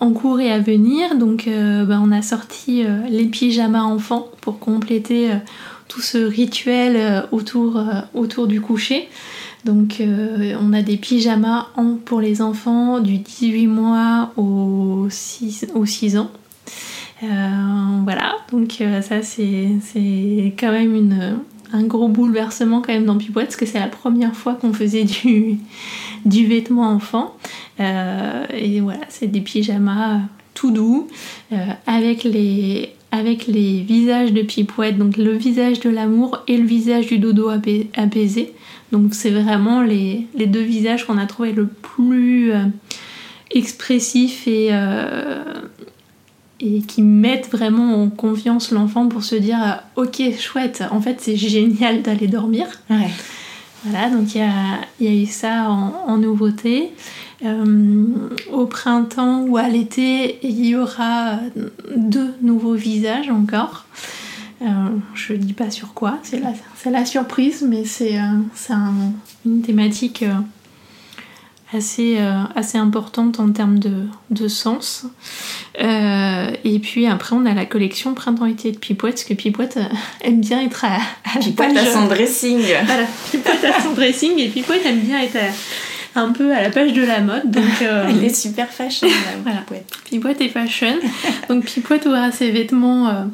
en 0.01 0.13
cours 0.13 0.39
et 0.39 0.53
à 0.53 0.59
venir. 0.59 1.17
Donc, 1.17 1.49
bah, 1.49 1.99
on 2.03 2.13
a 2.13 2.21
sorti 2.21 2.85
les 3.09 3.25
pyjamas 3.25 3.85
enfants 3.85 4.29
pour 4.43 4.59
compléter 4.59 5.31
tout 5.89 6.03
ce 6.03 6.19
rituel 6.19 7.25
autour, 7.33 7.83
autour 8.13 8.49
du 8.49 8.61
coucher. 8.61 9.09
Donc 9.67 10.01
euh, 10.01 10.57
on 10.63 10.73
a 10.73 10.81
des 10.81 10.97
pyjamas 10.97 11.67
pour 12.05 12.21
les 12.21 12.41
enfants 12.41 13.01
du 13.01 13.19
18 13.19 13.67
mois 13.67 14.31
au 14.37 15.09
6, 15.11 15.67
6 15.85 16.19
ans. 16.19 16.31
Euh, 17.23 17.27
voilà, 18.05 18.37
donc 18.53 18.81
euh, 18.81 19.03
ça 19.03 19.23
c'est 19.23 20.55
quand 20.59 20.71
même 20.71 21.41
un 21.73 21.83
gros 21.83 22.07
bouleversement 22.07 22.81
quand 22.81 22.93
même 22.93 23.07
dans 23.07 23.19
Pipouette 23.19 23.47
parce 23.47 23.57
que 23.57 23.67
c'est 23.67 23.81
la 23.81 23.89
première 23.89 24.37
fois 24.37 24.55
qu'on 24.55 24.73
faisait 24.73 25.05
du 25.05 25.59
vêtement 26.47 26.89
enfant. 26.89 27.35
et 27.81 28.81
voilà, 28.81 29.01
c'est 29.09 29.27
des 29.27 29.41
pyjamas 29.41 30.21
tout 30.55 30.71
doux 30.71 31.09
avec 31.87 32.23
les 32.23 32.96
avec 33.13 33.47
les 33.47 33.81
visages 33.81 34.33
de 34.33 34.43
Pipouette, 34.43 34.99
donc 34.99 35.17
le 35.17 35.33
visage 35.33 35.81
de 35.81 35.91
l'amour 35.91 36.43
et 36.49 36.57
le 36.57 36.67
visage 36.67 37.07
du 37.07 37.19
dodo 37.19 37.49
apaisé. 37.49 38.53
Donc 38.93 39.15
c'est 39.15 39.31
vraiment 39.31 39.83
les, 39.83 40.27
deux 40.35 40.63
visages 40.63 41.07
qu'on 41.07 41.19
a 41.19 41.27
trouvé 41.27 41.53
le 41.53 41.67
plus 41.67 42.53
euh, 42.53 42.65
expressifs 43.51 44.47
et, 44.47 44.69
euh, 44.71 45.43
et 46.61 46.81
qui 46.83 47.03
mettent 47.03 47.51
vraiment 47.51 48.03
en 48.03 48.09
confiance 48.09 48.71
l'enfant 48.71 49.09
pour 49.09 49.25
se 49.25 49.35
dire 49.35 49.59
euh, 49.63 50.03
ok 50.03 50.39
chouette, 50.39 50.85
en 50.91 51.01
fait 51.01 51.21
c'est 51.21 51.37
génial 51.37 52.03
d'aller 52.03 52.29
dormir. 52.29 52.67
Voilà, 53.85 54.11
donc 54.11 54.35
il 54.35 54.41
y 55.01 55.09
a, 55.09 55.13
eu 55.13 55.27
ça 55.27 55.71
en, 55.71 56.17
nouveauté. 56.17 56.91
Au 57.45 58.67
printemps 58.67 59.43
ou 59.43 59.57
à 59.57 59.69
l'été, 59.69 60.39
il 60.43 60.65
y 60.65 60.77
aura 60.77 61.39
deux 61.97 62.35
nouveaux 62.43 62.75
visages 62.75 63.31
encore. 63.31 63.87
Euh, 64.63 64.67
je 65.15 65.35
dis 65.35 65.53
pas 65.53 65.71
sur 65.71 65.93
quoi, 65.93 66.19
c'est 66.23 66.41
la, 66.41 66.55
la, 66.91 67.05
surprise, 67.05 67.63
mais 67.69 67.85
c'est 67.85 68.19
euh, 68.19 68.23
une 69.45 69.61
thématique 69.61 70.23
euh, 70.23 70.33
assez, 71.77 72.19
assez 72.55 72.79
importante 72.79 73.39
en 73.39 73.53
termes 73.53 73.79
de, 73.79 74.07
de 74.31 74.49
sens. 74.49 75.05
et 75.79 76.79
puis 76.83 77.07
après, 77.07 77.37
on 77.37 77.45
a 77.45 77.53
la 77.53 77.67
collection 77.67 78.15
Printemps-été 78.15 78.73
de 78.73 78.79
Pipouette, 78.79 79.17
parce 79.17 79.25
que 79.25 79.35
Pipouette 79.35 79.79
aime 80.23 80.41
bien 80.41 80.63
être 80.63 80.87
à, 80.87 81.01
à 81.35 81.39
Pipouette 81.39 81.77
a 81.77 81.85
son 81.85 82.07
dressing. 82.07 82.63
Voilà, 82.87 83.05
Pipouette 83.31 83.65
a 83.65 83.83
son 83.83 83.93
dressing 83.93 84.39
et 84.39 84.49
Pipouette 84.49 84.87
aime 84.87 85.01
bien 85.01 85.21
être 85.21 85.37
un 86.19 86.33
peu 86.33 86.53
à 86.53 86.63
la 86.63 86.71
page 86.71 86.93
de 86.93 87.03
la 87.03 87.21
mode. 87.21 87.51
Donc, 87.51 87.65
Elle 87.81 88.25
est 88.25 88.35
super 88.35 88.69
fashion, 88.69 89.09
voilà. 89.43 89.61
Pipouette. 89.61 89.93
Pipouette 90.05 90.41
est 90.41 90.49
fashion. 90.49 90.97
donc 91.49 91.65
Pipouette 91.65 92.07
aura 92.07 92.33
ses 92.33 92.51
vêtements 92.51 93.27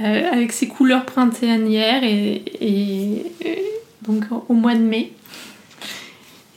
euh, 0.00 0.32
avec 0.32 0.50
ses 0.50 0.66
couleurs 0.66 1.04
printanières 1.04 2.02
et, 2.02 2.42
et, 2.60 3.32
donc 4.02 4.24
au 4.48 4.54
mois 4.54 4.74
de 4.74 4.80
mai. 4.80 5.12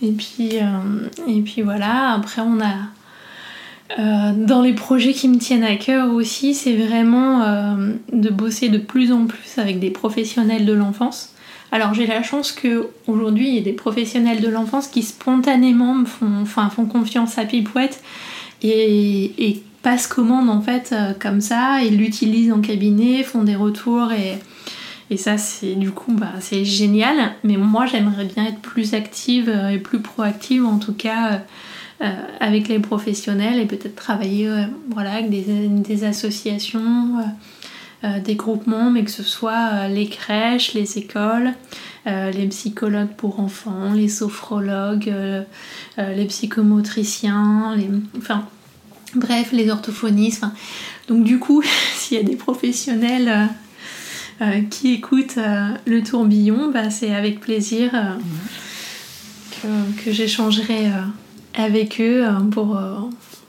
Et 0.02 0.12
puis, 0.12 0.58
euh, 0.60 1.08
et 1.28 1.42
puis 1.42 1.62
voilà, 1.62 2.14
après 2.14 2.42
on 2.42 2.60
a 2.60 2.74
euh, 4.00 4.34
dans 4.36 4.64
les 4.64 4.74
projets 4.74 5.14
qui 5.14 5.28
me 5.28 5.38
tiennent 5.38 5.64
à 5.64 5.76
cœur 5.76 6.12
aussi, 6.14 6.56
c'est 6.56 6.76
vraiment 6.76 7.78
de 8.12 8.30
bosser 8.30 8.70
de 8.70 8.80
plus 8.80 9.12
en 9.12 9.28
plus 9.28 9.60
avec 9.60 9.80
des 9.80 9.92
professionnels 9.92 10.66
de 10.66 10.74
l'enfance. 10.74 11.34
Alors 11.72 11.94
j'ai 11.94 12.08
la 12.08 12.24
chance 12.24 12.52
que 12.52 12.88
aujourd'hui 13.08 13.50
il 13.50 13.56
y 13.56 13.60
a 13.60 13.62
des 13.62 13.74
professionnels 13.74 14.42
de 14.42 14.48
l'enfance 14.48 14.88
qui 14.88 15.04
spontanément 15.04 15.96
me 15.96 16.06
font, 16.06 16.46
font 16.46 16.86
confiance 16.86 17.38
à 17.38 17.46
Pipouette 17.46 18.02
et, 18.64 19.62
passent 19.84 20.08
commande 20.08 20.50
en 20.50 20.60
fait 20.60 20.90
euh, 20.92 21.14
comme 21.18 21.40
ça, 21.40 21.82
ils 21.84 21.98
l'utilisent 21.98 22.52
en 22.52 22.62
cabinet, 22.62 23.24
font 23.24 23.44
des 23.44 23.56
retours 23.56 24.12
et, 24.12 24.40
ça 25.16 25.38
c'est 25.38 25.76
du 25.76 25.92
coup 25.92 26.14
bah, 26.14 26.34
c'est 26.40 26.66
génial. 26.66 27.34
Mais 27.44 27.58
moi 27.58 27.86
j'aimerais 27.86 28.26
bien 28.26 28.48
être 28.48 28.60
plus 28.60 28.94
active 28.94 29.50
euh, 29.50 29.70
et 29.70 29.78
plus 29.78 30.02
proactive 30.02 30.66
en 30.66 30.80
tout 30.80 30.94
cas 30.94 31.44
euh, 32.02 32.10
avec 32.40 32.68
les 32.68 32.80
professionnels 32.80 33.60
et 33.60 33.66
peut-être 33.66 33.96
travailler 33.96 34.50
voilà, 34.90 35.14
avec 35.14 35.30
des 35.30 36.04
associations. 36.04 37.20
Des 38.04 38.36
groupements, 38.36 38.92
mais 38.92 39.04
que 39.04 39.12
ce 39.12 39.24
soit 39.24 39.88
les 39.88 40.08
crèches, 40.08 40.74
les 40.74 40.98
écoles, 40.98 41.54
les 42.06 42.48
psychologues 42.48 43.16
pour 43.18 43.40
enfants, 43.40 43.94
les 43.94 44.08
sophrologues, 44.08 45.14
les 45.98 46.26
psychomotriciens, 46.26 47.76
enfin 48.18 48.46
Bref, 49.16 49.52
les 49.52 49.70
orthophonistes. 49.70 50.46
Donc 51.08 51.24
du 51.24 51.40
coup, 51.40 51.64
s'il 51.96 52.18
y 52.18 52.20
a 52.20 52.24
des 52.24 52.36
professionnels 52.36 53.30
euh, 53.30 54.46
euh, 54.46 54.62
qui 54.70 54.94
écoutent 54.94 55.38
euh, 55.38 55.70
le 55.86 56.04
tourbillon, 56.04 56.72
bah, 56.72 56.90
c'est 56.90 57.14
avec 57.14 57.40
plaisir 57.40 57.92
que, 60.04 60.12
j'échangerai 60.12 60.92
avec 61.56 62.00
eux 62.00 62.24
pour, 62.52 62.80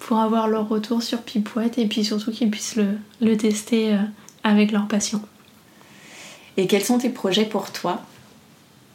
pour 0.00 0.18
avoir 0.18 0.48
leur 0.48 0.68
retour 0.68 1.02
sur 1.02 1.20
Pipouette 1.20 1.76
et 1.76 1.86
puis 1.86 2.02
surtout 2.02 2.30
qu'ils 2.30 2.50
puissent 2.50 2.78
le 3.20 3.36
tester 3.36 3.94
avec 4.44 4.72
leurs 4.72 4.88
patients. 4.88 5.22
Et 6.56 6.66
quels 6.66 6.84
sont 6.84 6.98
tes 6.98 7.10
projets 7.10 7.44
pour 7.44 7.70
toi? 7.70 8.02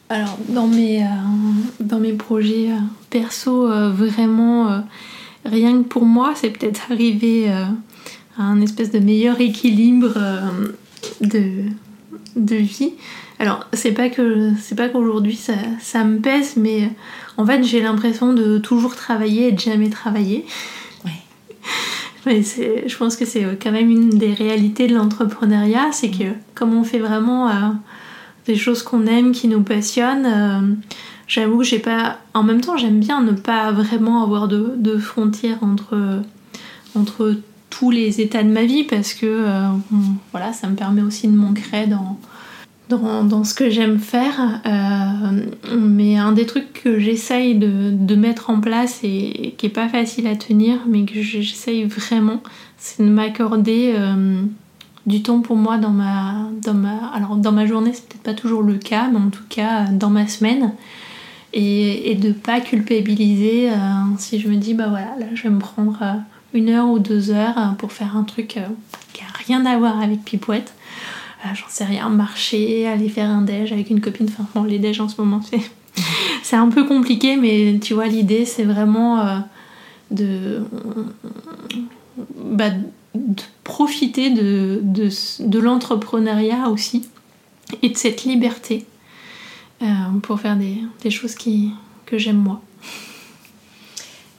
Alors, 0.10 0.38
dans 0.50 0.68
mes, 0.68 1.06
dans 1.80 2.00
mes 2.00 2.14
projets 2.14 2.70
perso, 3.10 3.68
vraiment 3.92 4.84
rien 5.46 5.84
que 5.84 5.88
pour 5.88 6.06
moi, 6.06 6.34
c'est 6.36 6.50
peut-être 6.50 6.92
arriver 6.92 7.50
euh, 7.50 7.66
à 8.38 8.44
un 8.44 8.62
espèce 8.62 8.92
de 8.92 9.00
meilleur 9.00 9.40
équilibre 9.42 10.14
euh, 10.16 10.74
de, 11.22 11.64
de 12.36 12.56
vie. 12.56 12.94
Alors, 13.40 13.66
c'est 13.74 13.92
pas 13.92 14.10
que 14.10 14.52
c'est 14.62 14.76
pas 14.76 14.90
qu'aujourd'hui 14.90 15.36
ça, 15.36 15.54
ça, 15.82 16.04
me 16.04 16.20
pèse, 16.20 16.56
mais 16.56 16.90
en 17.38 17.46
fait, 17.46 17.64
j'ai 17.64 17.82
l'impression 17.82 18.34
de 18.34 18.58
toujours 18.58 18.96
travailler 18.96 19.50
et 19.50 19.52
de 19.52 19.60
jamais 19.60 19.90
travailler. 19.90 20.46
Mais 22.26 22.42
je 22.42 22.98
pense 22.98 23.16
que 23.18 23.26
c'est 23.26 23.58
quand 23.62 23.72
même 23.72 23.90
une 23.90 24.10
des 24.10 24.34
réalités 24.34 24.88
de 24.88 24.96
l'entrepreneuriat, 24.96 25.92
c'est 25.92 26.10
que 26.10 26.32
comme 26.56 26.74
on 26.74 26.84
fait 26.84 27.00
vraiment 27.00 27.50
euh, 27.50 27.54
des 28.46 28.56
choses 28.56 28.82
qu'on 28.82 29.06
aime, 29.08 29.34
qui 29.34 29.48
nous 29.48 29.62
passionnent, 29.62 30.78
j'avoue 31.28 31.60
que 31.60 31.64
j'ai 31.64 31.80
pas. 31.80 32.20
En 32.34 32.44
même 32.44 32.62
temps, 32.62 32.78
j'aime 32.78 33.00
bien 33.00 33.22
ne 33.22 33.32
pas 33.32 33.72
vraiment 33.72 34.24
avoir 34.24 34.48
de, 34.48 34.98
frontières 34.98 35.58
entre, 35.62 36.22
entre 36.96 37.36
tous 37.70 37.92
les 37.92 38.22
états 38.22 38.44
de 38.44 38.50
ma 38.50 38.64
vie 38.64 38.84
parce 38.84 39.14
que 39.14 39.26
euh, 39.26 39.68
voilà, 40.32 40.54
ça 40.54 40.68
me 40.68 40.76
permet 40.76 41.02
aussi 41.02 41.28
de 41.28 41.36
m'ancrer 41.36 41.88
dans, 41.88 42.20
dans, 43.00 43.44
ce 43.44 43.54
que 43.54 43.70
j'aime 43.70 44.00
faire. 44.00 44.62
mais 45.78 46.18
un 46.18 46.32
des 46.32 46.46
trucs 46.46 46.74
que 46.74 47.00
j'essaye 47.00 47.56
de, 47.56 48.16
mettre 48.16 48.50
en 48.50 48.60
place 48.62 49.00
et, 49.04 49.56
qui 49.58 49.66
est 49.66 49.70
pas 49.70 49.90
facile 49.90 50.28
à 50.28 50.36
tenir, 50.36 50.80
mais 50.88 51.06
que 51.06 51.22
j'essaye 51.22 51.86
vraiment, 51.86 52.42
c'est 52.78 53.04
de 53.04 53.10
m'accorder 53.10 53.96
du 55.06 55.22
temps 55.22 55.42
pour 55.42 55.56
moi 55.56 55.78
dans 55.78 55.90
ma, 55.90 56.50
dans 56.62 56.74
ma, 56.74 57.08
alors 57.14 57.36
dans 57.36 57.52
ma 57.52 57.66
journée, 57.66 57.92
c'est 57.94 58.08
peut-être 58.08 58.24
pas 58.24 58.34
toujours 58.34 58.62
le 58.62 58.76
cas, 58.76 59.10
mais 59.12 59.20
en 59.20 59.30
tout 59.30 59.44
cas 59.50 59.86
dans 59.86 60.10
ma 60.10 60.28
semaine. 60.28 60.74
Et, 61.56 62.12
et 62.12 62.16
de 62.16 62.32
pas 62.32 62.62
culpabiliser 62.62 63.70
euh, 63.70 63.76
si 64.18 64.40
je 64.40 64.48
me 64.48 64.56
dis, 64.56 64.74
bah 64.74 64.88
voilà, 64.90 65.16
là 65.20 65.28
je 65.36 65.44
vais 65.44 65.52
me 65.52 65.60
prendre 65.60 66.00
euh, 66.02 66.14
une 66.56 66.70
heure 66.70 66.90
ou 66.90 66.98
deux 66.98 67.30
heures 67.30 67.58
euh, 67.58 67.72
pour 67.78 67.92
faire 67.92 68.18
un 68.18 68.24
truc 68.24 68.60
qui 69.14 69.22
a 69.22 69.28
rien 69.46 69.64
à 69.68 69.78
voir 69.78 70.02
avec 70.02 70.24
Pipouette. 70.24 70.74
J'en 71.54 71.70
sais 71.70 71.86
rien, 71.86 72.10
marcher, 72.10 72.88
aller 72.88 73.10
faire 73.10 73.30
un 73.30 73.42
déj 73.42 73.72
avec 73.72 73.90
une 73.90 74.02
copine. 74.02 74.28
Enfin, 74.30 74.48
bon, 74.56 74.64
les 74.64 74.80
déj 74.80 75.00
en 75.02 75.10
ce 75.10 75.20
moment, 75.20 75.42
c'est, 75.42 75.60
c'est 76.44 76.56
un 76.56 76.70
peu 76.70 76.86
compliqué, 76.86 77.36
mais 77.36 77.80
tu 77.82 77.94
vois, 77.94 78.08
l'idée 78.08 78.46
c'est 78.46 78.64
vraiment 78.64 79.44
de. 80.12 80.64
Bah, 82.36 82.70
de 83.16 83.44
profiter 83.64 84.32
de, 84.32 84.82
de, 84.84 85.60
l'entrepreneuriat 85.60 86.70
aussi 86.70 87.08
et 87.82 87.90
de 87.90 87.98
cette 87.98 88.24
liberté 88.24 88.86
euh, 89.82 89.86
pour 90.22 90.40
faire 90.40 90.56
des, 90.56 90.78
des 91.02 91.12
choses 91.12 91.36
qui, 91.36 91.72
que 92.06 92.18
j'aime 92.18 92.38
moi. 92.38 92.62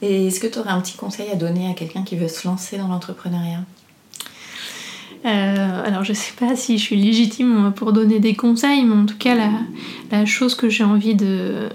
Et 0.03 0.27
est-ce 0.27 0.41
que 0.41 0.47
tu 0.47 0.59
aurais 0.59 0.71
un 0.71 0.81
petit 0.81 0.97
conseil 0.97 1.31
à 1.31 1.37
donner 1.37 1.71
à 1.71 1.75
quelqu'un 1.75 2.03
qui 2.03 2.17
veut 2.17 2.29
se 2.29 2.47
lancer 2.47 2.77
dans 2.77 2.89
l'entrepreneuriat? 2.89 3.61
Euh, 5.25 5.87
alors 5.87 6.05
je 6.05 6.13
sais 6.13 6.35
pas 6.39 6.55
si 6.55 6.77
je 6.77 6.83
suis 6.83 6.97
légitime 6.97 7.73
pour 7.75 7.93
donner 7.93 8.21
des 8.21 8.35
conseils, 8.35 8.85
mais 8.85 8.95
en 8.95 9.07
tout 9.07 9.17
cas 9.17 9.35
la, 9.35 9.51
la 10.11 10.27
chose 10.27 10.55
que 10.55 10.69
j'ai 10.69 10.85
envie 10.85 11.15
de, 11.15 11.69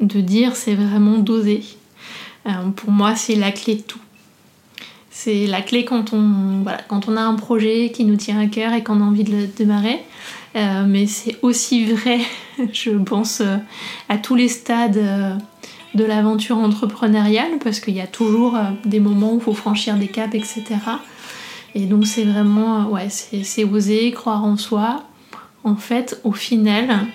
dire, 0.00 0.56
c'est 0.56 0.74
vraiment 0.74 1.18
d'oser. 1.18 1.62
Euh, 2.46 2.70
pour 2.74 2.90
moi, 2.90 3.14
c'est 3.14 3.36
la 3.36 3.52
clé 3.52 3.76
de 3.76 3.82
tout. 3.82 4.00
C'est 5.10 5.46
la 5.46 5.62
clé 5.62 5.84
quand 5.84 6.12
on, 6.12 6.64
a 6.66 7.20
un 7.20 7.34
projet 7.34 7.90
qui 7.92 8.04
nous 8.04 8.16
tient 8.16 8.40
à 8.40 8.46
cœur 8.46 8.72
et 8.72 8.82
qu'on 8.82 9.00
a 9.00 9.04
envie 9.04 9.24
de 9.24 9.32
le 9.32 9.46
démarrer. 9.46 10.00
Euh, 10.56 10.84
mais 10.86 11.06
c'est 11.06 11.36
aussi 11.42 11.84
vrai, 11.84 12.18
je 12.72 12.90
pense, 12.90 13.42
à 14.08 14.18
tous 14.18 14.34
les 14.34 14.48
stades 14.48 15.38
de 15.94 16.04
l'aventure 16.04 16.58
entrepreneuriale, 16.58 17.58
parce 17.62 17.80
qu'il 17.80 17.94
y 17.94 18.00
a 18.00 18.06
toujours 18.06 18.56
des 18.84 19.00
moments 19.00 19.34
où 19.34 19.38
il 19.38 19.42
faut 19.42 19.54
franchir 19.54 19.96
des 19.96 20.08
caps, 20.08 20.34
etc. 20.34 20.64
Et 21.74 21.86
donc 21.86 22.06
c'est 22.06 22.24
vraiment, 22.24 22.88
ouais, 22.88 23.08
c'est 23.10 23.64
oser, 23.64 24.10
croire 24.12 24.44
en 24.44 24.56
soi. 24.56 25.04
En 25.64 25.76
fait, 25.76 26.20
au 26.24 26.32
final, 26.32 27.06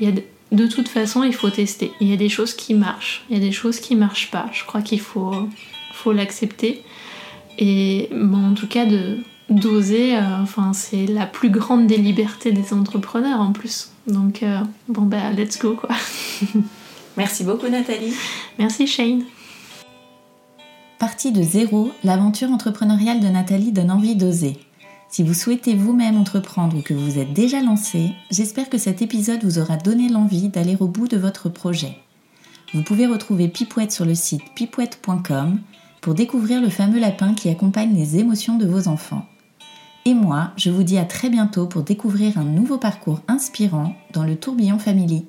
il 0.00 0.08
y 0.08 0.12
a 0.12 0.14
de, 0.52 0.66
toute 0.66 0.88
façon, 0.88 1.22
il 1.22 1.34
faut 1.34 1.50
tester. 1.50 1.92
Il 2.00 2.08
y 2.08 2.12
a 2.12 2.16
des 2.16 2.28
choses 2.28 2.54
qui 2.54 2.74
marchent, 2.74 3.24
il 3.28 3.36
y 3.36 3.40
a 3.40 3.42
des 3.42 3.52
choses 3.52 3.78
qui 3.80 3.94
marchent 3.94 4.30
pas. 4.30 4.46
Je 4.52 4.64
crois 4.64 4.82
qu'il 4.82 5.00
faut, 5.00 5.48
faut 5.92 6.12
l'accepter. 6.12 6.82
Et 7.58 8.08
en 8.12 8.54
tout 8.54 8.66
cas, 8.66 8.86
de 8.86 9.18
d'oser, 9.50 10.16
euh, 10.16 10.20
enfin, 10.42 10.72
c'est 10.72 11.06
la 11.06 11.26
plus 11.26 11.50
grande 11.50 11.88
des 11.88 11.96
libertés 11.96 12.52
des 12.52 12.72
entrepreneurs 12.72 13.40
en 13.40 13.52
plus. 13.52 13.90
Donc, 14.06 14.42
euh, 14.42 14.60
bon, 14.88 15.02
bah, 15.02 15.32
let's 15.36 15.58
go 15.58 15.74
quoi. 15.74 15.90
Merci 17.16 17.44
beaucoup, 17.44 17.68
Nathalie. 17.68 18.14
Merci, 18.58 18.86
Shane. 18.86 19.24
Partie 21.00 21.32
de 21.32 21.42
zéro, 21.42 21.92
l'aventure 22.04 22.50
entrepreneuriale 22.50 23.20
de 23.20 23.28
Nathalie 23.28 23.72
donne 23.72 23.90
envie 23.90 24.16
d'oser. 24.16 24.58
Si 25.08 25.22
vous 25.22 25.32
souhaitez 25.32 25.74
vous-même 25.74 26.18
entreprendre 26.18 26.76
ou 26.76 26.82
que 26.82 26.92
vous 26.92 27.18
êtes 27.18 27.32
déjà 27.32 27.62
lancé, 27.62 28.10
j'espère 28.30 28.68
que 28.68 28.76
cet 28.76 29.00
épisode 29.00 29.42
vous 29.42 29.58
aura 29.58 29.78
donné 29.78 30.10
l'envie 30.10 30.50
d'aller 30.50 30.76
au 30.78 30.88
bout 30.88 31.08
de 31.08 31.16
votre 31.16 31.48
projet. 31.48 31.96
Vous 32.74 32.82
pouvez 32.82 33.06
retrouver 33.06 33.48
Pipouette 33.48 33.92
sur 33.92 34.04
le 34.04 34.14
site 34.14 34.42
pipouette.com 34.54 35.60
pour 36.02 36.12
découvrir 36.12 36.60
le 36.60 36.68
fameux 36.68 37.00
lapin 37.00 37.32
qui 37.32 37.48
accompagne 37.48 37.96
les 37.96 38.18
émotions 38.18 38.58
de 38.58 38.66
vos 38.66 38.86
enfants. 38.86 39.24
Et 40.04 40.12
moi, 40.12 40.50
je 40.58 40.68
vous 40.68 40.82
dis 40.82 40.98
à 40.98 41.06
très 41.06 41.30
bientôt 41.30 41.64
pour 41.64 41.82
découvrir 41.82 42.36
un 42.36 42.44
nouveau 42.44 42.76
parcours 42.76 43.22
inspirant 43.26 43.94
dans 44.12 44.24
le 44.24 44.36
tourbillon 44.36 44.78
Family. 44.78 45.24